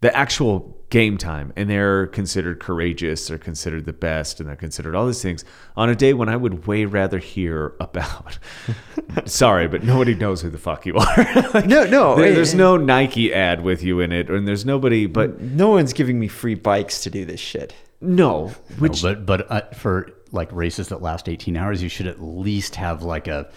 the 0.03 0.15
actual 0.17 0.77
game 0.91 1.17
time 1.17 1.55
and 1.57 1.71
they're 1.71 2.07
considered 2.09 2.61
courageous 2.61 3.27
they're 3.29 3.39
considered 3.39 3.87
the 3.87 3.95
best 3.95 4.41
and 4.41 4.47
they're 4.49 4.57
considered 4.57 4.95
all 4.95 5.07
these 5.07 5.23
things 5.23 5.43
on 5.75 5.89
a 5.89 5.95
day 5.97 6.13
when 6.13 6.29
i 6.29 6.37
would 6.37 6.67
way 6.67 6.85
rather 6.85 7.17
hear 7.19 7.73
about 7.81 8.39
sorry 9.25 9.67
but 9.69 9.83
nobody 9.83 10.15
knows 10.15 10.43
who 10.43 10.51
the 10.51 10.59
fuck 10.59 10.85
you 10.85 10.95
are 10.97 11.17
Like, 11.55 11.67
No, 11.67 11.85
no, 11.85 12.17
there- 12.17 12.35
there's 12.35 12.55
no 12.55 12.77
nike 12.77 13.33
ad 13.33 13.63
with 13.63 13.83
you 13.83 14.01
in 14.01 14.13
it 14.13 14.29
and 14.29 14.47
there's 14.47 14.67
nobody 14.67 15.07
but 15.07 15.41
No 15.41 15.71
one's 15.71 15.95
giving 15.95 16.19
me 16.21 16.29
free 16.29 16.57
bikes 16.57 17.03
to 17.05 17.11
do 17.11 17.25
this 17.25 17.41
shit. 17.41 17.75
no 18.03 18.49
No, 18.49 18.49
which 18.79 19.01
but 19.03 19.25
but 19.25 19.51
uh, 19.51 19.63
for 19.73 20.11
like 20.31 20.51
races 20.53 20.89
that 20.89 21.01
last 21.03 21.29
18 21.29 21.57
hours, 21.59 21.83
you 21.83 21.89
should 21.91 22.07
at 22.07 22.23
least 22.23 22.75
have 22.77 23.03
like 23.03 23.29
a 23.29 23.51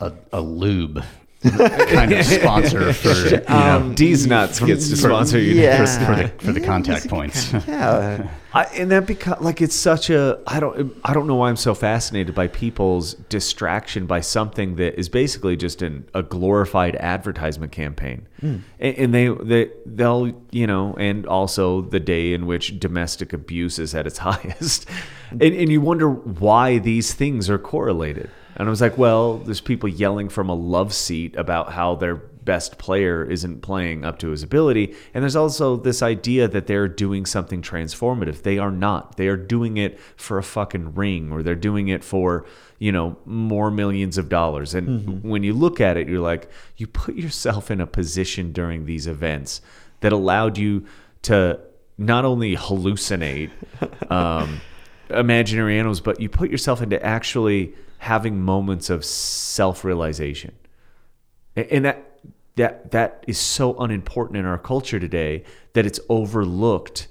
a, 0.00 0.12
a 0.32 0.40
lube 0.40 1.02
kind 1.48 2.12
of 2.12 2.24
sponsor 2.26 2.92
for 2.94 3.08
you 3.08 3.30
know, 3.30 3.44
Um, 3.48 3.94
DZ 3.94 4.26
Nuts 4.28 4.60
gets 4.60 4.90
to 4.90 4.96
sponsor 4.96 5.38
you 5.38 5.54
yeah. 5.54 5.84
for, 5.86 6.14
the 6.14 6.28
for 6.44 6.52
the 6.52 6.60
contact 6.60 7.08
points. 7.08 7.52
Yeah. 7.66 8.28
I, 8.52 8.64
and 8.64 8.90
that 8.90 9.06
because 9.06 9.40
like 9.40 9.62
it's 9.62 9.76
such 9.76 10.10
a 10.10 10.40
I 10.44 10.58
don't 10.58 10.92
I 11.04 11.14
don't 11.14 11.28
know 11.28 11.36
why 11.36 11.50
I'm 11.50 11.56
so 11.56 11.72
fascinated 11.72 12.34
by 12.34 12.48
people's 12.48 13.14
distraction 13.14 14.06
by 14.06 14.20
something 14.22 14.74
that 14.74 14.98
is 14.98 15.08
basically 15.08 15.56
just 15.56 15.82
an, 15.82 16.08
a 16.14 16.24
glorified 16.24 16.96
advertisement 16.96 17.70
campaign, 17.70 18.26
and, 18.42 18.64
and 18.80 19.14
they 19.14 19.28
they 19.28 19.70
they'll 19.86 20.32
you 20.50 20.66
know 20.66 20.94
and 20.98 21.26
also 21.26 21.82
the 21.82 22.00
day 22.00 22.32
in 22.32 22.46
which 22.46 22.80
domestic 22.80 23.32
abuse 23.32 23.78
is 23.78 23.94
at 23.94 24.04
its 24.04 24.18
highest, 24.18 24.84
and 25.30 25.42
and 25.42 25.70
you 25.70 25.80
wonder 25.80 26.10
why 26.10 26.78
these 26.78 27.14
things 27.14 27.48
are 27.48 27.58
correlated. 27.58 28.30
And 28.60 28.68
I 28.68 28.70
was 28.70 28.82
like, 28.82 28.98
well, 28.98 29.38
there's 29.38 29.62
people 29.62 29.88
yelling 29.88 30.28
from 30.28 30.50
a 30.50 30.54
love 30.54 30.92
seat 30.92 31.34
about 31.34 31.72
how 31.72 31.94
their 31.94 32.16
best 32.16 32.76
player 32.76 33.24
isn't 33.24 33.62
playing 33.62 34.04
up 34.04 34.18
to 34.18 34.28
his 34.28 34.42
ability. 34.42 34.94
And 35.14 35.22
there's 35.22 35.34
also 35.34 35.76
this 35.76 36.02
idea 36.02 36.46
that 36.46 36.66
they're 36.66 36.86
doing 36.86 37.24
something 37.24 37.62
transformative. 37.62 38.42
They 38.42 38.58
are 38.58 38.70
not. 38.70 39.16
They 39.16 39.28
are 39.28 39.36
doing 39.38 39.78
it 39.78 39.98
for 40.14 40.36
a 40.36 40.42
fucking 40.42 40.94
ring 40.94 41.32
or 41.32 41.42
they're 41.42 41.54
doing 41.54 41.88
it 41.88 42.04
for, 42.04 42.44
you 42.78 42.92
know, 42.92 43.16
more 43.24 43.70
millions 43.70 44.18
of 44.18 44.28
dollars. 44.28 44.74
And 44.74 45.24
when 45.24 45.42
you 45.42 45.54
look 45.54 45.80
at 45.80 45.96
it, 45.96 46.06
you're 46.06 46.20
like, 46.20 46.50
you 46.76 46.86
put 46.86 47.14
yourself 47.14 47.70
in 47.70 47.80
a 47.80 47.86
position 47.86 48.52
during 48.52 48.84
these 48.84 49.06
events 49.06 49.62
that 50.00 50.12
allowed 50.12 50.58
you 50.58 50.84
to 51.22 51.58
not 51.96 52.26
only 52.26 52.56
hallucinate 52.56 53.52
um, 54.10 54.60
imaginary 55.10 55.78
animals, 55.78 56.00
but 56.00 56.20
you 56.20 56.28
put 56.28 56.50
yourself 56.50 56.82
into 56.82 57.04
actually 57.04 57.74
having 57.98 58.40
moments 58.40 58.88
of 58.90 59.04
self-realization. 59.04 60.52
And 61.56 61.84
that 61.84 62.06
that 62.56 62.90
that 62.92 63.24
is 63.26 63.38
so 63.38 63.76
unimportant 63.78 64.36
in 64.38 64.44
our 64.44 64.58
culture 64.58 64.98
today 65.00 65.44
that 65.72 65.86
it's 65.86 66.00
overlooked 66.08 67.08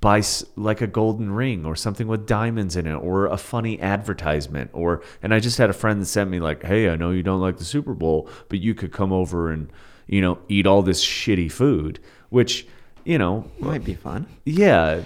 by 0.00 0.22
like 0.56 0.80
a 0.80 0.86
golden 0.86 1.32
ring 1.32 1.64
or 1.64 1.76
something 1.76 2.08
with 2.08 2.26
diamonds 2.26 2.74
in 2.76 2.86
it 2.86 2.94
or 2.94 3.26
a 3.26 3.36
funny 3.36 3.80
advertisement 3.80 4.70
or 4.72 5.02
and 5.22 5.32
I 5.32 5.38
just 5.40 5.58
had 5.58 5.70
a 5.70 5.72
friend 5.72 6.00
that 6.00 6.06
sent 6.06 6.30
me 6.30 6.40
like, 6.40 6.64
"Hey, 6.64 6.88
I 6.88 6.96
know 6.96 7.10
you 7.10 7.22
don't 7.22 7.40
like 7.40 7.58
the 7.58 7.64
Super 7.64 7.94
Bowl, 7.94 8.28
but 8.48 8.58
you 8.60 8.74
could 8.74 8.92
come 8.92 9.12
over 9.12 9.50
and 9.50 9.70
you 10.08 10.20
know, 10.20 10.38
eat 10.48 10.66
all 10.66 10.82
this 10.82 11.02
shitty 11.02 11.50
food, 11.50 12.00
which, 12.28 12.66
you 13.04 13.16
know, 13.18 13.44
Might 13.60 13.84
be 13.84 13.94
fun. 13.94 14.26
yeah. 14.44 15.00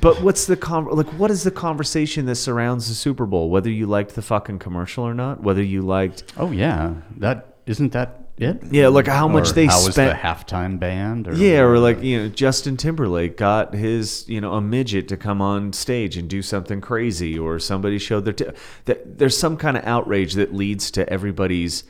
But 0.00 0.22
what's 0.22 0.46
the 0.46 0.56
con- 0.56 0.86
like? 0.86 1.08
What 1.18 1.30
is 1.30 1.42
the 1.42 1.50
conversation 1.50 2.26
that 2.26 2.36
surrounds 2.36 2.88
the 2.88 2.94
Super 2.94 3.26
Bowl? 3.26 3.50
Whether 3.50 3.70
you 3.70 3.86
liked 3.86 4.14
the 4.14 4.22
fucking 4.22 4.58
commercial 4.58 5.04
or 5.04 5.14
not, 5.14 5.42
whether 5.42 5.62
you 5.62 5.82
liked, 5.82 6.24
Oh 6.36 6.50
yeah, 6.50 6.94
that 7.18 7.56
isn't 7.66 7.92
that 7.92 8.18
it? 8.38 8.60
yeah, 8.70 8.88
like 8.88 9.06
how 9.06 9.28
much 9.28 9.50
Or 9.50 9.52
they 9.54 9.66
how 9.66 9.84
was 9.84 9.94
spent. 9.94 10.10
the 10.10 10.26
halftime 10.26 10.78
band? 10.80 11.28
Or 11.28 11.34
yeah, 11.34 11.60
or 11.60 11.78
like 11.78 12.02
you 12.02 12.18
know, 12.22 12.28
Justin 12.28 12.76
Timberlake 12.76 13.36
got 13.36 13.74
his 13.74 14.24
you 14.28 14.40
know 14.40 14.54
a 14.54 14.60
midget 14.60 15.08
to 15.08 15.16
come 15.16 15.40
on 15.40 15.72
stage 15.72 16.16
and 16.16 16.28
do 16.28 16.42
something 16.42 16.80
crazy, 16.80 17.38
or 17.38 17.58
somebody 17.58 17.98
showed 17.98 18.24
their. 18.24 18.32
T- 18.34 18.46
that 18.86 19.18
there's 19.18 19.36
some 19.36 19.56
kind 19.56 19.76
of 19.76 19.84
outrage 19.84 20.34
that 20.34 20.54
leads 20.54 20.90
to 20.92 21.08
everybody's, 21.08 21.84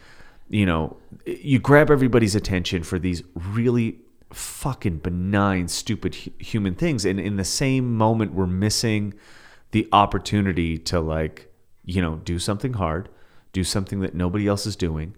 you 0.50 0.66
know, 0.66 0.96
you 1.26 1.58
grab 1.58 1.90
everybody's 1.90 2.34
attention 2.34 2.82
for 2.82 2.98
these 2.98 3.22
really 3.34 3.98
fucking 4.34 4.98
benign, 4.98 5.68
stupid 5.68 6.14
human 6.14 6.74
things, 6.74 7.04
and 7.04 7.20
in 7.20 7.36
the 7.36 7.44
same 7.44 7.96
moment, 7.96 8.34
we're 8.34 8.46
missing 8.46 9.14
the 9.72 9.88
opportunity 9.92 10.78
to 10.78 11.00
like, 11.00 11.52
you 11.84 12.00
know, 12.00 12.16
do 12.16 12.38
something 12.38 12.74
hard, 12.74 13.08
do 13.52 13.64
something 13.64 14.00
that 14.00 14.14
nobody 14.14 14.46
else 14.46 14.66
is 14.66 14.76
doing 14.76 15.14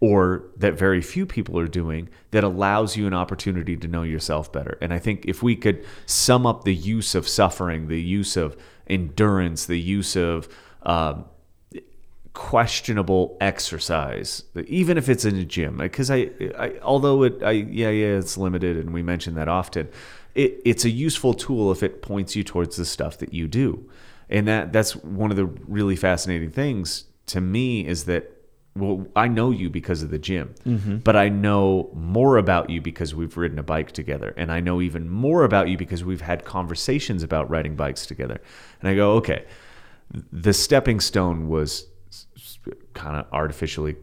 or 0.00 0.44
that 0.56 0.74
very 0.74 1.00
few 1.00 1.24
people 1.24 1.58
are 1.58 1.66
doing 1.66 2.08
that 2.30 2.44
allows 2.44 2.96
you 2.96 3.06
an 3.06 3.14
opportunity 3.14 3.76
to 3.76 3.88
know 3.88 4.02
yourself 4.02 4.52
better. 4.52 4.76
And 4.82 4.92
I 4.92 4.98
think 4.98 5.24
if 5.26 5.42
we 5.42 5.56
could 5.56 5.84
sum 6.04 6.46
up 6.46 6.64
the 6.64 6.74
use 6.74 7.14
of 7.14 7.26
suffering, 7.26 7.88
the 7.88 8.00
use 8.00 8.36
of 8.36 8.56
endurance, 8.86 9.66
the 9.66 9.80
use 9.80 10.14
of 10.14 10.48
um, 10.82 11.24
questionable 12.36 13.34
exercise, 13.40 14.42
even 14.66 14.98
if 14.98 15.08
it's 15.08 15.24
in 15.24 15.36
a 15.36 15.44
gym, 15.44 15.78
because 15.78 16.10
I, 16.10 16.28
I, 16.58 16.74
although 16.82 17.22
it, 17.22 17.42
I, 17.42 17.52
yeah, 17.52 17.88
yeah, 17.88 18.18
it's 18.18 18.36
limited, 18.36 18.76
and 18.76 18.92
we 18.92 19.02
mention 19.02 19.34
that 19.36 19.48
often. 19.48 19.88
It, 20.34 20.60
it's 20.66 20.84
a 20.84 20.90
useful 20.90 21.32
tool 21.32 21.72
if 21.72 21.82
it 21.82 22.02
points 22.02 22.36
you 22.36 22.44
towards 22.44 22.76
the 22.76 22.84
stuff 22.84 23.16
that 23.18 23.32
you 23.32 23.48
do, 23.48 23.88
and 24.28 24.46
that 24.48 24.70
that's 24.70 24.94
one 24.94 25.30
of 25.30 25.38
the 25.38 25.46
really 25.46 25.96
fascinating 25.96 26.50
things 26.50 27.06
to 27.28 27.40
me 27.40 27.86
is 27.86 28.04
that 28.04 28.30
well, 28.76 29.06
I 29.16 29.28
know 29.28 29.50
you 29.50 29.70
because 29.70 30.02
of 30.02 30.10
the 30.10 30.18
gym, 30.18 30.54
mm-hmm. 30.66 30.96
but 30.98 31.16
I 31.16 31.30
know 31.30 31.88
more 31.94 32.36
about 32.36 32.68
you 32.68 32.82
because 32.82 33.14
we've 33.14 33.34
ridden 33.34 33.58
a 33.58 33.62
bike 33.62 33.92
together. 33.92 34.34
And 34.36 34.52
I 34.52 34.60
know 34.60 34.82
even 34.82 35.08
more 35.08 35.44
about 35.44 35.70
you 35.70 35.78
because 35.78 36.04
we've 36.04 36.20
had 36.20 36.44
conversations 36.44 37.22
about 37.22 37.48
riding 37.48 37.76
bikes 37.76 38.04
together. 38.04 38.38
And 38.82 38.90
I 38.90 38.94
go, 38.94 39.12
okay, 39.12 39.46
the 40.30 40.52
stepping 40.52 41.00
stone 41.00 41.48
was 41.48 41.86
kind 42.94 43.16
of 43.16 43.26
artificially 43.32 43.96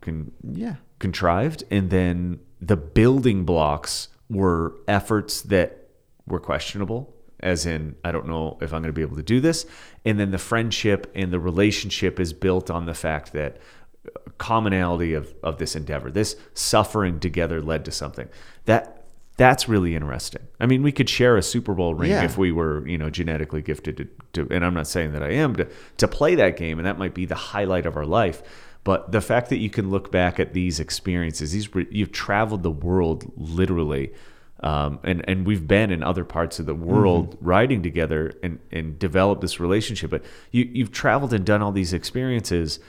con- 0.00 0.32
Yeah. 0.42 0.76
contrived. 0.98 1.64
And 1.70 1.90
then 1.90 2.40
the 2.60 2.76
building 2.76 3.44
blocks 3.44 4.08
were 4.28 4.74
efforts 4.86 5.42
that 5.42 5.88
were 6.26 6.40
questionable, 6.40 7.14
as 7.40 7.64
in, 7.66 7.94
I 8.04 8.10
don't 8.12 8.26
know 8.26 8.58
if 8.60 8.72
I'm 8.72 8.82
going 8.82 8.92
to 8.92 8.92
be 8.92 9.02
able 9.02 9.16
to 9.16 9.22
do 9.22 9.40
this. 9.40 9.64
And 10.04 10.18
then 10.18 10.30
the 10.30 10.38
friendship 10.38 11.10
and 11.14 11.32
the 11.32 11.40
relationship 11.40 12.18
is 12.20 12.32
built 12.32 12.70
on 12.70 12.86
the 12.86 12.94
fact 12.94 13.32
that 13.32 13.58
uh, 14.06 14.10
commonality 14.38 15.14
of, 15.14 15.32
of 15.42 15.58
this 15.58 15.76
endeavor, 15.76 16.10
this 16.10 16.36
suffering 16.54 17.20
together 17.20 17.62
led 17.62 17.84
to 17.84 17.92
something. 17.92 18.28
That 18.64 18.97
that's 19.38 19.68
really 19.68 19.94
interesting. 19.94 20.42
I 20.60 20.66
mean, 20.66 20.82
we 20.82 20.92
could 20.92 21.08
share 21.08 21.36
a 21.36 21.42
Super 21.42 21.72
Bowl 21.72 21.94
ring 21.94 22.10
Yeah. 22.10 22.24
if 22.24 22.36
we 22.36 22.52
were, 22.52 22.86
you 22.86 22.98
know, 22.98 23.08
genetically 23.08 23.62
gifted 23.62 23.96
to, 23.96 24.08
to, 24.34 24.54
and 24.54 24.64
I'm 24.64 24.74
not 24.74 24.86
saying 24.88 25.12
that 25.12 25.22
I 25.22 25.30
am 25.30 25.56
to 25.56 25.68
to 25.96 26.08
play 26.08 26.34
that 26.34 26.56
game, 26.58 26.78
and 26.78 26.86
that 26.86 26.98
might 26.98 27.14
be 27.14 27.24
the 27.24 27.34
highlight 27.36 27.86
of 27.86 27.96
our 27.96 28.04
life. 28.04 28.42
But 28.84 29.12
the 29.12 29.20
fact 29.20 29.48
that 29.50 29.58
you 29.58 29.70
can 29.70 29.90
look 29.90 30.10
back 30.12 30.38
at 30.40 30.52
these 30.54 30.80
experiences, 30.80 31.52
these 31.52 31.68
you've 31.90 32.12
traveled 32.12 32.62
the 32.62 32.70
world 32.70 33.30
literally, 33.36 34.12
um, 34.60 34.98
and 35.04 35.24
and 35.28 35.46
we've 35.46 35.68
been 35.68 35.90
in 35.92 36.02
other 36.02 36.24
parts 36.24 36.58
of 36.58 36.66
the 36.66 36.74
world 36.74 37.36
riding 37.40 37.82
together 37.82 38.32
and 38.42 38.58
and 38.72 38.98
developed 38.98 39.40
this 39.40 39.60
relationship. 39.60 40.10
But 40.10 40.24
you 40.50 40.68
you've 40.72 40.90
traveled 40.92 41.32
and 41.32 41.44
done 41.44 41.62
all 41.62 41.70
these 41.72 41.92
experiences, 41.92 42.80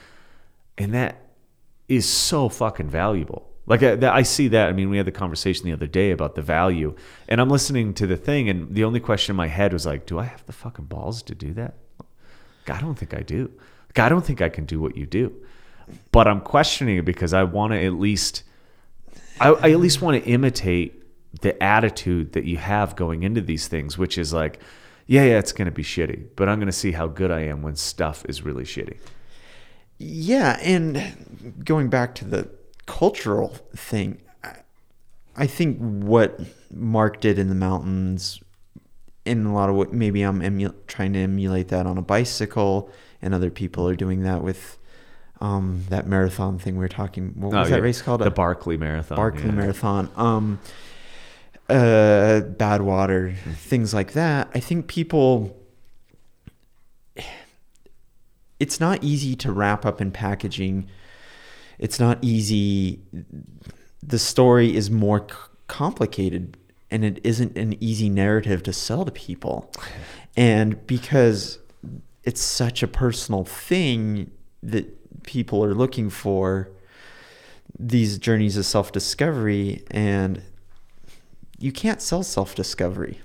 and 0.76 0.92
that 0.94 1.20
is 1.86 2.08
so 2.08 2.48
fucking 2.48 2.88
valuable. 2.88 3.49
Like 3.70 3.84
uh, 3.84 3.96
I, 4.02 4.16
I 4.16 4.22
see 4.22 4.48
that. 4.48 4.68
I 4.68 4.72
mean, 4.72 4.90
we 4.90 4.96
had 4.96 5.06
the 5.06 5.12
conversation 5.12 5.64
the 5.64 5.72
other 5.72 5.86
day 5.86 6.10
about 6.10 6.34
the 6.34 6.42
value, 6.42 6.96
and 7.28 7.40
I'm 7.40 7.48
listening 7.48 7.94
to 7.94 8.06
the 8.06 8.16
thing, 8.16 8.48
and 8.48 8.74
the 8.74 8.82
only 8.82 8.98
question 8.98 9.32
in 9.32 9.36
my 9.36 9.46
head 9.46 9.72
was 9.72 9.86
like, 9.86 10.06
"Do 10.06 10.18
I 10.18 10.24
have 10.24 10.44
the 10.46 10.52
fucking 10.52 10.86
balls 10.86 11.22
to 11.22 11.36
do 11.36 11.52
that?" 11.54 11.76
Like, 12.66 12.76
I 12.76 12.80
don't 12.80 12.96
think 12.96 13.14
I 13.14 13.20
do. 13.20 13.48
Like, 13.88 14.00
I 14.00 14.08
don't 14.08 14.26
think 14.26 14.42
I 14.42 14.48
can 14.48 14.64
do 14.64 14.80
what 14.80 14.96
you 14.96 15.06
do. 15.06 15.32
But 16.10 16.26
I'm 16.26 16.40
questioning 16.40 16.96
it 16.96 17.04
because 17.04 17.32
I 17.32 17.44
want 17.44 17.72
to 17.72 17.80
at 17.80 17.94
least, 17.94 18.42
I, 19.40 19.50
I 19.50 19.70
at 19.70 19.78
least 19.78 20.02
want 20.02 20.20
to 20.22 20.28
imitate 20.28 21.04
the 21.40 21.60
attitude 21.62 22.32
that 22.32 22.44
you 22.46 22.56
have 22.56 22.96
going 22.96 23.22
into 23.22 23.40
these 23.40 23.68
things, 23.68 23.96
which 23.96 24.18
is 24.18 24.32
like, 24.32 24.58
yeah, 25.06 25.22
yeah, 25.22 25.38
it's 25.38 25.52
going 25.52 25.66
to 25.66 25.72
be 25.72 25.84
shitty, 25.84 26.26
but 26.34 26.48
I'm 26.48 26.58
going 26.58 26.66
to 26.66 26.72
see 26.72 26.90
how 26.90 27.06
good 27.06 27.30
I 27.30 27.42
am 27.42 27.62
when 27.62 27.76
stuff 27.76 28.24
is 28.28 28.42
really 28.42 28.64
shitty. 28.64 28.98
Yeah, 29.98 30.58
and 30.60 31.62
going 31.64 31.88
back 31.88 32.16
to 32.16 32.24
the 32.24 32.50
cultural 32.86 33.48
thing, 33.74 34.18
I- 35.36 35.46
think 35.46 35.78
what 35.78 36.40
Mark 36.72 37.20
did 37.20 37.38
in 37.38 37.48
the 37.48 37.54
mountains, 37.54 38.40
in 39.24 39.46
a 39.46 39.54
lot 39.54 39.68
of 39.70 39.74
what 39.76 39.92
maybe 39.92 40.22
I'm 40.22 40.42
emu- 40.42 40.74
trying 40.86 41.12
to 41.14 41.18
emulate 41.20 41.68
that 41.68 41.86
on 41.86 41.96
a 41.98 42.02
bicycle, 42.02 42.90
and 43.22 43.34
other 43.34 43.50
people 43.50 43.88
are 43.88 43.94
doing 43.96 44.22
that 44.22 44.42
with 44.42 44.76
um, 45.42 45.84
that 45.88 46.06
marathon 46.06 46.58
thing 46.58 46.74
we 46.74 46.80
were 46.80 46.88
talking. 46.88 47.32
What 47.36 47.52
was 47.52 47.66
Oh, 47.68 47.70
that 47.70 47.76
yeah. 47.78 47.82
race 47.82 48.02
called? 48.02 48.20
The 48.20 48.30
Barkley 48.30 48.76
Marathon. 48.76 49.16
Barkley 49.16 49.44
yeah. 49.46 49.52
Marathon. 49.52 50.10
Um, 50.16 50.58
uh, 51.70 52.42
Badwater, 52.58 53.34
things 53.56 53.94
like 53.94 54.12
that. 54.12 54.50
I 54.54 54.60
think 54.60 54.86
people. 54.86 55.56
It's 58.58 58.78
not 58.80 59.02
easy 59.02 59.34
to 59.36 59.52
wrap 59.52 59.86
up 59.86 60.00
in 60.00 60.10
packaging. 60.10 60.88
It's 61.80 61.98
not 61.98 62.18
easy. 62.20 63.00
The 64.02 64.18
story 64.18 64.76
is 64.76 64.90
more 64.90 65.26
c- 65.28 65.34
complicated, 65.66 66.58
and 66.90 67.04
it 67.04 67.20
isn't 67.24 67.56
an 67.56 67.82
easy 67.82 68.10
narrative 68.10 68.62
to 68.64 68.72
sell 68.72 69.06
to 69.06 69.10
people. 69.10 69.72
And 70.36 70.86
because 70.86 71.58
it's 72.22 72.42
such 72.42 72.82
a 72.82 72.86
personal 72.86 73.44
thing 73.44 74.30
that 74.62 75.22
people 75.22 75.64
are 75.64 75.74
looking 75.74 76.10
for 76.10 76.70
these 77.78 78.18
journeys 78.18 78.58
of 78.58 78.66
self 78.66 78.92
discovery, 78.92 79.82
and 79.90 80.42
you 81.58 81.72
can't 81.72 82.02
sell 82.02 82.22
self 82.22 82.54
discovery. 82.54 83.20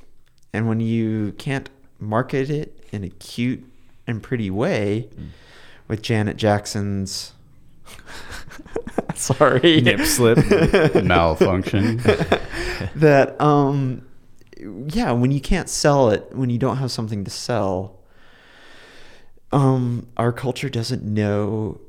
And 0.53 0.69
when 0.69 0.80
you 0.80 1.34
can't 1.34 1.69
market 1.99 2.49
it 2.49 2.86
in 2.94 3.03
a 3.03 3.10
cute 3.10 3.69
and 4.07 4.23
pretty 4.23 4.49
way 4.49 5.10
mm. 5.14 5.27
with 5.90 6.02
Janet 6.02 6.38
Jackson's. 6.38 7.34
Sorry. 9.15 9.82
Nip 9.82 10.02
slip. 10.02 10.38
malfunction. 11.03 11.98
that 12.95 13.40
um 13.40 14.06
yeah 14.88 15.11
when 15.11 15.32
you 15.32 15.41
can't 15.41 15.69
sell 15.69 16.10
it 16.10 16.27
when 16.34 16.49
you 16.49 16.57
don't 16.57 16.77
have 16.77 16.91
something 16.91 17.23
to 17.23 17.32
sell 17.32 17.99
um 19.52 20.07
our 20.18 20.32
culture 20.32 20.69
doesn't 20.69 21.03
know 21.03 21.80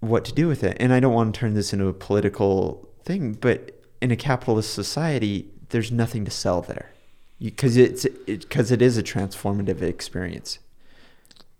what 0.00 0.24
to 0.24 0.32
do 0.32 0.46
with 0.46 0.62
it 0.62 0.76
and 0.78 0.92
i 0.92 1.00
don't 1.00 1.14
want 1.14 1.34
to 1.34 1.40
turn 1.40 1.54
this 1.54 1.72
into 1.72 1.88
a 1.88 1.92
political 1.92 2.88
thing 3.04 3.32
but 3.32 3.82
in 4.00 4.10
a 4.10 4.16
capitalist 4.16 4.72
society 4.74 5.48
there's 5.70 5.90
nothing 5.90 6.24
to 6.24 6.30
sell 6.30 6.62
there 6.62 6.92
because 7.40 7.76
it's 7.76 8.06
because 8.26 8.70
it 8.70 8.82
is 8.82 8.96
a 8.96 9.02
transformative 9.02 9.82
experience 9.82 10.58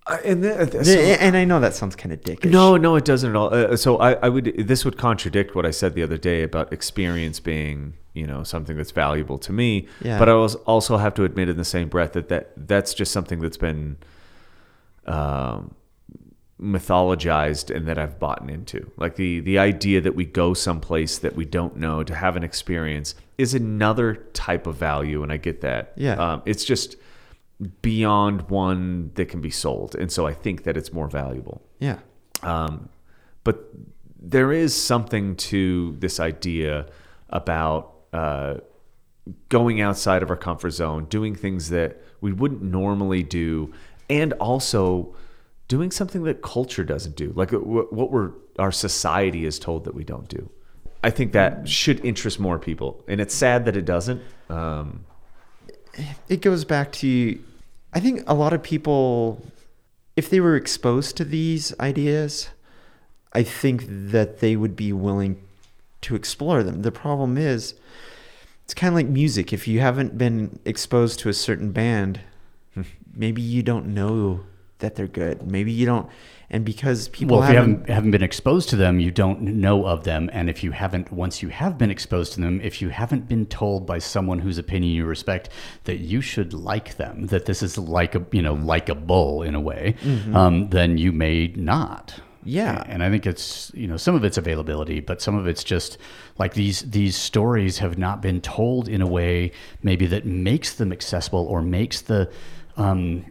Uh, 0.08 0.18
and 0.24 0.44
then, 0.44 1.18
and 1.20 1.36
i 1.36 1.44
know 1.44 1.58
that 1.58 1.74
sounds 1.74 1.96
kind 1.96 2.12
of 2.12 2.20
dickish 2.20 2.48
No, 2.48 2.76
no, 2.76 2.94
it 2.94 3.04
doesn't 3.04 3.30
at 3.30 3.36
all. 3.36 3.52
Uh, 3.52 3.76
so 3.76 3.96
I, 3.98 4.12
I 4.14 4.28
would. 4.28 4.54
This 4.56 4.84
would 4.84 4.96
contradict 4.96 5.56
what 5.56 5.66
I 5.66 5.72
said 5.72 5.94
the 5.94 6.02
other 6.02 6.16
day 6.16 6.44
about 6.44 6.72
experience 6.72 7.40
being, 7.40 7.94
you 8.14 8.24
know, 8.24 8.44
something 8.44 8.76
that's 8.76 8.92
valuable 8.92 9.36
to 9.38 9.52
me. 9.52 9.88
Yeah. 10.00 10.18
But 10.18 10.28
I 10.28 10.34
was 10.34 10.54
also 10.54 10.96
have 10.98 11.14
to 11.14 11.24
admit 11.24 11.48
in 11.48 11.56
the 11.56 11.64
same 11.64 11.88
breath 11.88 12.12
that, 12.12 12.28
that 12.28 12.52
that's 12.56 12.94
just 12.94 13.10
something 13.10 13.40
that's 13.40 13.56
been 13.56 13.96
um, 15.06 15.74
mythologized 16.60 17.74
and 17.74 17.86
that 17.88 17.98
I've 17.98 18.18
bought 18.18 18.48
into. 18.48 18.90
Like 18.96 19.16
the 19.16 19.40
the 19.40 19.58
idea 19.58 20.00
that 20.00 20.14
we 20.14 20.24
go 20.24 20.54
someplace 20.54 21.18
that 21.18 21.34
we 21.34 21.44
don't 21.44 21.76
know 21.76 22.04
to 22.04 22.14
have 22.14 22.36
an 22.36 22.44
experience 22.44 23.14
is 23.38 23.54
another 23.54 24.14
type 24.32 24.66
of 24.66 24.76
value, 24.76 25.22
and 25.22 25.32
I 25.32 25.36
get 25.36 25.60
that. 25.62 25.92
Yeah. 25.96 26.14
Um, 26.14 26.42
it's 26.46 26.64
just 26.64 26.96
beyond 27.82 28.50
one 28.50 29.10
that 29.14 29.28
can 29.28 29.40
be 29.40 29.50
sold, 29.50 29.94
and 29.94 30.10
so 30.12 30.26
I 30.26 30.34
think 30.34 30.64
that 30.64 30.76
it's 30.76 30.92
more 30.92 31.08
valuable. 31.08 31.62
yeah 31.78 31.98
Um, 32.42 32.88
but 33.44 33.70
there 34.20 34.52
is 34.52 34.74
something 34.74 35.36
to 35.36 35.96
this 35.98 36.18
idea 36.18 36.86
about 37.30 37.92
uh, 38.12 38.54
going 39.48 39.80
outside 39.80 40.22
of 40.22 40.30
our 40.30 40.36
comfort 40.36 40.70
zone, 40.70 41.06
doing 41.06 41.34
things 41.34 41.70
that 41.70 42.02
we 42.20 42.32
wouldn't 42.32 42.62
normally 42.62 43.22
do, 43.22 43.72
and 44.08 44.32
also 44.34 45.14
doing 45.68 45.90
something 45.90 46.22
that 46.24 46.42
culture 46.42 46.84
doesn't 46.84 47.16
do, 47.16 47.32
like 47.36 47.52
uh, 47.52 47.58
what 47.58 48.10
we're 48.10 48.32
our 48.58 48.72
society 48.72 49.44
is 49.44 49.58
told 49.58 49.84
that 49.84 49.94
we 49.94 50.04
don't 50.04 50.28
do. 50.28 50.50
I 51.04 51.10
think 51.10 51.32
that 51.32 51.68
should 51.68 52.04
interest 52.04 52.40
more 52.40 52.58
people, 52.58 53.04
and 53.08 53.20
it's 53.20 53.34
sad 53.34 53.64
that 53.66 53.76
it 53.76 53.84
doesn't. 53.84 54.22
Um, 54.48 55.04
it 56.28 56.40
goes 56.40 56.64
back 56.64 56.92
to 56.92 57.38
I 57.92 58.00
think 58.00 58.22
a 58.26 58.34
lot 58.34 58.52
of 58.52 58.62
people 58.62 59.42
if 60.16 60.30
they 60.30 60.40
were 60.40 60.56
exposed 60.56 61.16
to 61.18 61.24
these 61.24 61.78
ideas, 61.78 62.48
I 63.32 63.42
think 63.42 63.84
that 63.86 64.40
they 64.40 64.56
would 64.56 64.74
be 64.74 64.92
willing 64.92 65.42
to 66.02 66.14
explore 66.14 66.62
them. 66.62 66.82
The 66.82 66.92
problem 66.92 67.36
is 67.36 67.74
it's 68.64 68.74
kind 68.74 68.88
of 68.88 68.94
like 68.94 69.08
music. 69.08 69.52
If 69.52 69.68
you 69.68 69.80
haven't 69.80 70.16
been 70.16 70.58
exposed 70.64 71.20
to 71.20 71.28
a 71.28 71.34
certain 71.34 71.70
band, 71.70 72.20
maybe 73.14 73.42
you 73.42 73.62
don't 73.62 73.88
know 73.88 74.40
that 74.78 74.94
they're 74.94 75.06
good. 75.06 75.46
Maybe 75.46 75.70
you 75.70 75.86
don't 75.86 76.08
and 76.48 76.64
because 76.64 77.08
people 77.08 77.38
well, 77.38 77.46
if 77.46 77.50
you 77.50 77.56
haven't, 77.56 77.80
haven't 77.80 77.94
haven't 77.94 78.10
been 78.12 78.22
exposed 78.22 78.68
to 78.68 78.76
them, 78.76 79.00
you 79.00 79.10
don't 79.10 79.40
know 79.40 79.84
of 79.86 80.04
them. 80.04 80.30
And 80.32 80.48
if 80.48 80.62
you 80.62 80.70
haven't, 80.70 81.10
once 81.10 81.42
you 81.42 81.48
have 81.48 81.76
been 81.76 81.90
exposed 81.90 82.34
to 82.34 82.40
them, 82.40 82.60
if 82.60 82.80
you 82.80 82.88
haven't 82.88 83.28
been 83.28 83.46
told 83.46 83.86
by 83.86 83.98
someone 83.98 84.38
whose 84.38 84.58
opinion 84.58 84.92
you 84.92 85.06
respect 85.06 85.48
that 85.84 85.98
you 85.98 86.20
should 86.20 86.54
like 86.54 86.96
them, 86.96 87.26
that 87.26 87.46
this 87.46 87.62
is 87.62 87.76
like 87.76 88.14
a 88.14 88.24
you 88.30 88.42
know 88.42 88.54
like 88.54 88.88
a 88.88 88.94
bull 88.94 89.42
in 89.42 89.54
a 89.54 89.60
way, 89.60 89.96
um, 90.34 90.68
then 90.70 90.98
you 90.98 91.12
may 91.12 91.48
not. 91.56 92.20
Yeah. 92.44 92.84
and 92.86 93.02
I 93.02 93.10
think 93.10 93.26
it's 93.26 93.72
you 93.74 93.88
know 93.88 93.96
some 93.96 94.14
of 94.14 94.24
it's 94.24 94.38
availability, 94.38 95.00
but 95.00 95.20
some 95.20 95.34
of 95.34 95.48
it's 95.48 95.64
just 95.64 95.98
like 96.38 96.54
these 96.54 96.82
these 96.82 97.16
stories 97.16 97.78
have 97.78 97.98
not 97.98 98.22
been 98.22 98.40
told 98.40 98.88
in 98.88 99.02
a 99.02 99.06
way 99.06 99.50
maybe 99.82 100.06
that 100.06 100.24
makes 100.24 100.74
them 100.74 100.92
accessible 100.92 101.44
or 101.46 101.60
makes 101.60 102.02
the 102.02 102.30
um, 102.76 103.24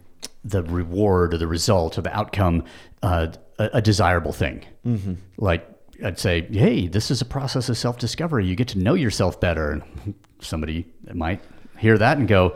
the 0.46 0.62
reward 0.62 1.34
or 1.34 1.38
the 1.38 1.46
result 1.46 1.98
or 1.98 2.02
the 2.02 2.16
outcome 2.16 2.62
uh, 3.02 3.28
a, 3.58 3.70
a 3.74 3.82
desirable 3.82 4.32
thing. 4.32 4.64
Mm-hmm. 4.86 5.14
Like 5.38 5.68
I'd 6.04 6.18
say, 6.18 6.42
hey, 6.42 6.88
this 6.88 7.10
is 7.10 7.20
a 7.20 7.24
process 7.24 7.68
of 7.68 7.76
self 7.78 7.98
discovery. 7.98 8.46
You 8.46 8.54
get 8.56 8.68
to 8.68 8.78
know 8.78 8.94
yourself 8.94 9.40
better. 9.40 9.70
And 9.72 10.14
somebody 10.40 10.86
might 11.12 11.42
hear 11.78 11.96
that 11.98 12.18
and 12.18 12.28
go, 12.28 12.54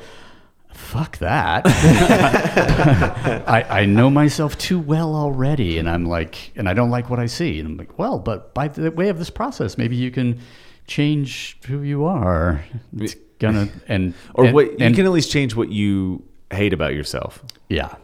fuck 0.73 1.19
that. 1.19 1.63
I, 3.47 3.81
I 3.81 3.85
know 3.87 4.11
myself 4.11 4.57
too 4.59 4.79
well 4.79 5.15
already. 5.15 5.79
And 5.79 5.89
I'm 5.89 6.05
like, 6.07 6.53
and 6.57 6.69
I 6.69 6.75
don't 6.75 6.91
like 6.91 7.11
what 7.11 7.19
I 7.19 7.27
see. 7.27 7.59
And 7.59 7.69
I'm 7.69 7.77
like, 7.77 7.99
well, 7.99 8.19
but 8.19 8.55
by 8.55 8.69
the 8.69 8.91
way 8.91 9.09
of 9.09 9.19
this 9.19 9.31
process, 9.31 9.77
maybe 9.79 9.97
you 9.97 10.11
can 10.11 10.41
change 10.87 11.59
who 11.67 11.83
you 11.83 12.05
are. 12.05 12.65
It's 12.97 13.15
gonna, 13.39 13.69
and, 13.89 14.15
or 14.35 14.47
and, 14.47 14.55
what 14.55 14.67
you 14.67 14.77
and- 14.81 14.95
can 14.95 15.07
at 15.07 15.13
least 15.13 15.31
change 15.31 15.55
what 15.55 15.71
you 15.71 16.23
hate 16.51 16.73
about 16.73 16.95
yourself. 16.95 17.43
yeah. 17.69 17.95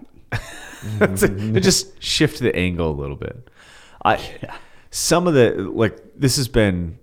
just 1.61 2.03
shift 2.03 2.41
the 2.41 2.55
angle 2.55 2.91
a 2.91 2.97
little 2.99 3.17
bit. 3.17 3.49
I 4.05 4.21
some 4.91 5.27
of 5.27 5.35
the 5.35 5.53
like 5.75 5.99
this 6.17 6.37
has 6.37 6.49
been 6.49 6.99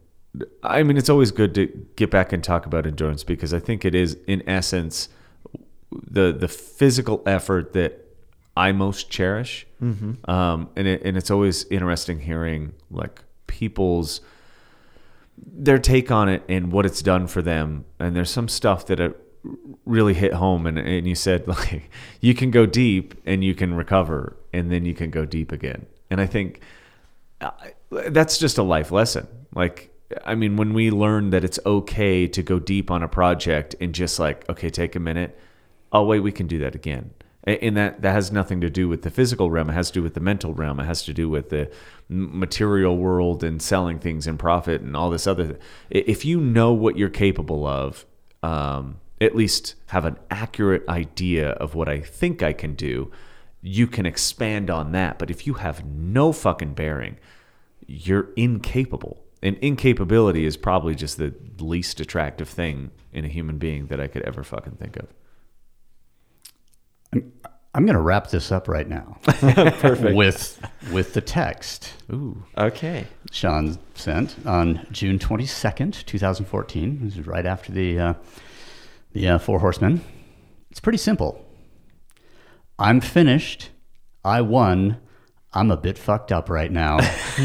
I 0.63 0.83
mean 0.83 0.97
it's 0.97 1.09
always 1.09 1.31
good 1.31 1.53
to 1.55 1.67
get 1.95 2.09
back 2.09 2.33
and 2.33 2.43
talk 2.43 2.65
about 2.65 2.85
endurance 2.85 3.23
because 3.23 3.53
I 3.53 3.59
think 3.59 3.85
it 3.85 3.93
is 3.93 4.17
in 4.27 4.47
essence 4.47 5.09
the 5.91 6.31
the 6.33 6.47
physical 6.47 7.21
effort 7.25 7.73
that 7.73 7.99
I 8.55 8.71
most 8.71 9.09
cherish. 9.09 9.65
Mm-hmm. 9.81 10.29
Um, 10.29 10.69
and 10.75 10.87
it, 10.87 11.01
and 11.03 11.17
it's 11.17 11.31
always 11.31 11.65
interesting 11.65 12.19
hearing 12.19 12.73
like 12.91 13.23
people's 13.47 14.21
their 15.37 15.79
take 15.79 16.11
on 16.11 16.29
it 16.29 16.43
and 16.47 16.71
what 16.71 16.85
it's 16.85 17.01
done 17.01 17.27
for 17.27 17.41
them. 17.41 17.85
And 17.99 18.15
there's 18.15 18.29
some 18.29 18.47
stuff 18.47 18.85
that 18.87 18.99
it 18.99 19.19
really 19.85 20.13
hit 20.13 20.33
home. 20.33 20.65
And, 20.65 20.77
and 20.77 21.07
you 21.07 21.15
said 21.15 21.47
like 21.47 21.89
you 22.21 22.33
can 22.33 22.51
go 22.51 22.65
deep 22.65 23.15
and 23.25 23.43
you 23.43 23.55
can 23.55 23.73
recover, 23.73 24.37
and 24.51 24.71
then 24.71 24.85
you 24.85 24.93
can 24.93 25.09
go 25.09 25.25
deep 25.25 25.51
again. 25.51 25.85
And 26.09 26.21
I 26.21 26.25
think 26.25 26.61
uh, 27.41 27.51
that's 27.89 28.37
just 28.37 28.57
a 28.57 28.63
life 28.63 28.91
lesson. 28.91 29.27
Like 29.55 29.89
I 30.25 30.35
mean, 30.35 30.57
when 30.57 30.73
we 30.73 30.91
learn 30.91 31.31
that 31.31 31.43
it's 31.43 31.59
okay 31.65 32.27
to 32.27 32.43
go 32.43 32.59
deep 32.59 32.91
on 32.91 33.03
a 33.03 33.07
project 33.07 33.75
and 33.81 33.93
just 33.93 34.19
like 34.19 34.47
okay, 34.49 34.69
take 34.69 34.95
a 34.95 34.99
minute. 34.99 35.39
Oh 35.91 36.03
wait, 36.03 36.21
we 36.21 36.31
can 36.31 36.47
do 36.47 36.57
that 36.59 36.73
again 36.73 37.11
and 37.45 37.75
that 37.75 38.01
that 38.01 38.13
has 38.13 38.31
nothing 38.31 38.61
to 38.61 38.69
do 38.69 38.87
with 38.87 39.01
the 39.01 39.09
physical 39.09 39.51
realm 39.51 39.69
it 39.69 39.73
has 39.73 39.89
to 39.89 39.95
do 39.95 40.03
with 40.03 40.13
the 40.13 40.19
mental 40.19 40.53
realm 40.53 40.79
it 40.79 40.85
has 40.85 41.03
to 41.03 41.13
do 41.13 41.29
with 41.29 41.49
the 41.49 41.69
material 42.07 42.97
world 42.97 43.43
and 43.43 43.61
selling 43.61 43.99
things 43.99 44.27
and 44.27 44.39
profit 44.39 44.81
and 44.81 44.95
all 44.95 45.09
this 45.09 45.27
other 45.27 45.57
if 45.89 46.23
you 46.23 46.39
know 46.39 46.71
what 46.71 46.97
you're 46.97 47.09
capable 47.09 47.67
of 47.67 48.05
um, 48.43 48.99
at 49.23 49.35
least 49.35 49.75
have 49.87 50.05
an 50.05 50.17
accurate 50.29 50.87
idea 50.87 51.51
of 51.51 51.75
what 51.75 51.87
i 51.87 51.99
think 51.99 52.43
i 52.43 52.53
can 52.53 52.73
do 52.75 53.11
you 53.61 53.87
can 53.87 54.05
expand 54.05 54.69
on 54.69 54.91
that 54.91 55.17
but 55.17 55.29
if 55.29 55.47
you 55.47 55.55
have 55.55 55.85
no 55.85 56.31
fucking 56.31 56.73
bearing 56.73 57.17
you're 57.87 58.29
incapable 58.35 59.23
and 59.41 59.57
incapability 59.57 60.45
is 60.45 60.55
probably 60.55 60.95
just 60.95 61.17
the 61.17 61.33
least 61.59 61.99
attractive 61.99 62.47
thing 62.47 62.91
in 63.11 63.25
a 63.25 63.29
human 63.29 63.57
being 63.57 63.87
that 63.87 63.99
i 63.99 64.07
could 64.07 64.23
ever 64.23 64.43
fucking 64.43 64.75
think 64.75 64.97
of 64.97 65.07
I'm 67.75 67.85
going 67.85 67.95
to 67.95 68.01
wrap 68.01 68.27
this 68.27 68.51
up 68.51 68.67
right 68.67 68.87
now. 68.87 69.17
Perfect. 69.23 70.15
With 70.15 70.63
with 70.91 71.13
the 71.13 71.21
text. 71.21 71.93
Ooh. 72.11 72.43
Okay. 72.55 73.07
Shawn 73.31 73.79
sent 73.95 74.35
on 74.45 74.85
June 74.91 75.17
22nd, 75.17 76.05
2014. 76.05 76.99
This 77.01 77.17
is 77.17 77.25
right 77.25 77.47
after 77.47 77.71
the 77.71 77.99
uh, 77.99 78.13
the 79.13 79.29
uh, 79.29 79.37
Four 79.37 79.59
Horsemen. 79.59 80.01
It's 80.69 80.79
pretty 80.79 80.97
simple. 80.97 81.45
I'm 82.77 82.99
finished. 82.99 83.69
I 84.25 84.41
won. 84.41 84.97
I'm 85.53 85.69
a 85.69 85.77
bit 85.77 85.97
fucked 85.97 86.31
up 86.31 86.49
right 86.49 86.71
now. 86.71 86.97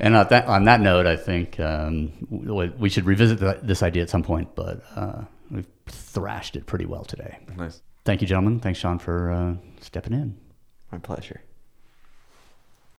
and 0.00 0.16
on 0.16 0.26
that, 0.28 0.44
on 0.46 0.64
that 0.64 0.80
note, 0.80 1.06
I 1.06 1.16
think 1.16 1.60
um, 1.60 2.12
we 2.28 2.68
we 2.70 2.88
should 2.88 3.06
revisit 3.06 3.38
th- 3.38 3.58
this 3.62 3.84
idea 3.84 4.02
at 4.02 4.10
some 4.10 4.24
point, 4.24 4.56
but 4.56 4.82
uh, 4.96 5.22
we've 5.50 5.68
thrashed 5.86 6.56
it 6.56 6.66
pretty 6.66 6.86
well 6.86 7.04
today. 7.04 7.38
nice 7.56 7.80
Thank 8.04 8.20
you, 8.20 8.26
gentlemen. 8.26 8.60
Thanks, 8.60 8.78
Shawn, 8.78 8.98
for 8.98 9.30
uh, 9.30 9.54
stepping 9.80 10.12
in. 10.12 10.36
My 10.92 10.98
pleasure. 10.98 11.40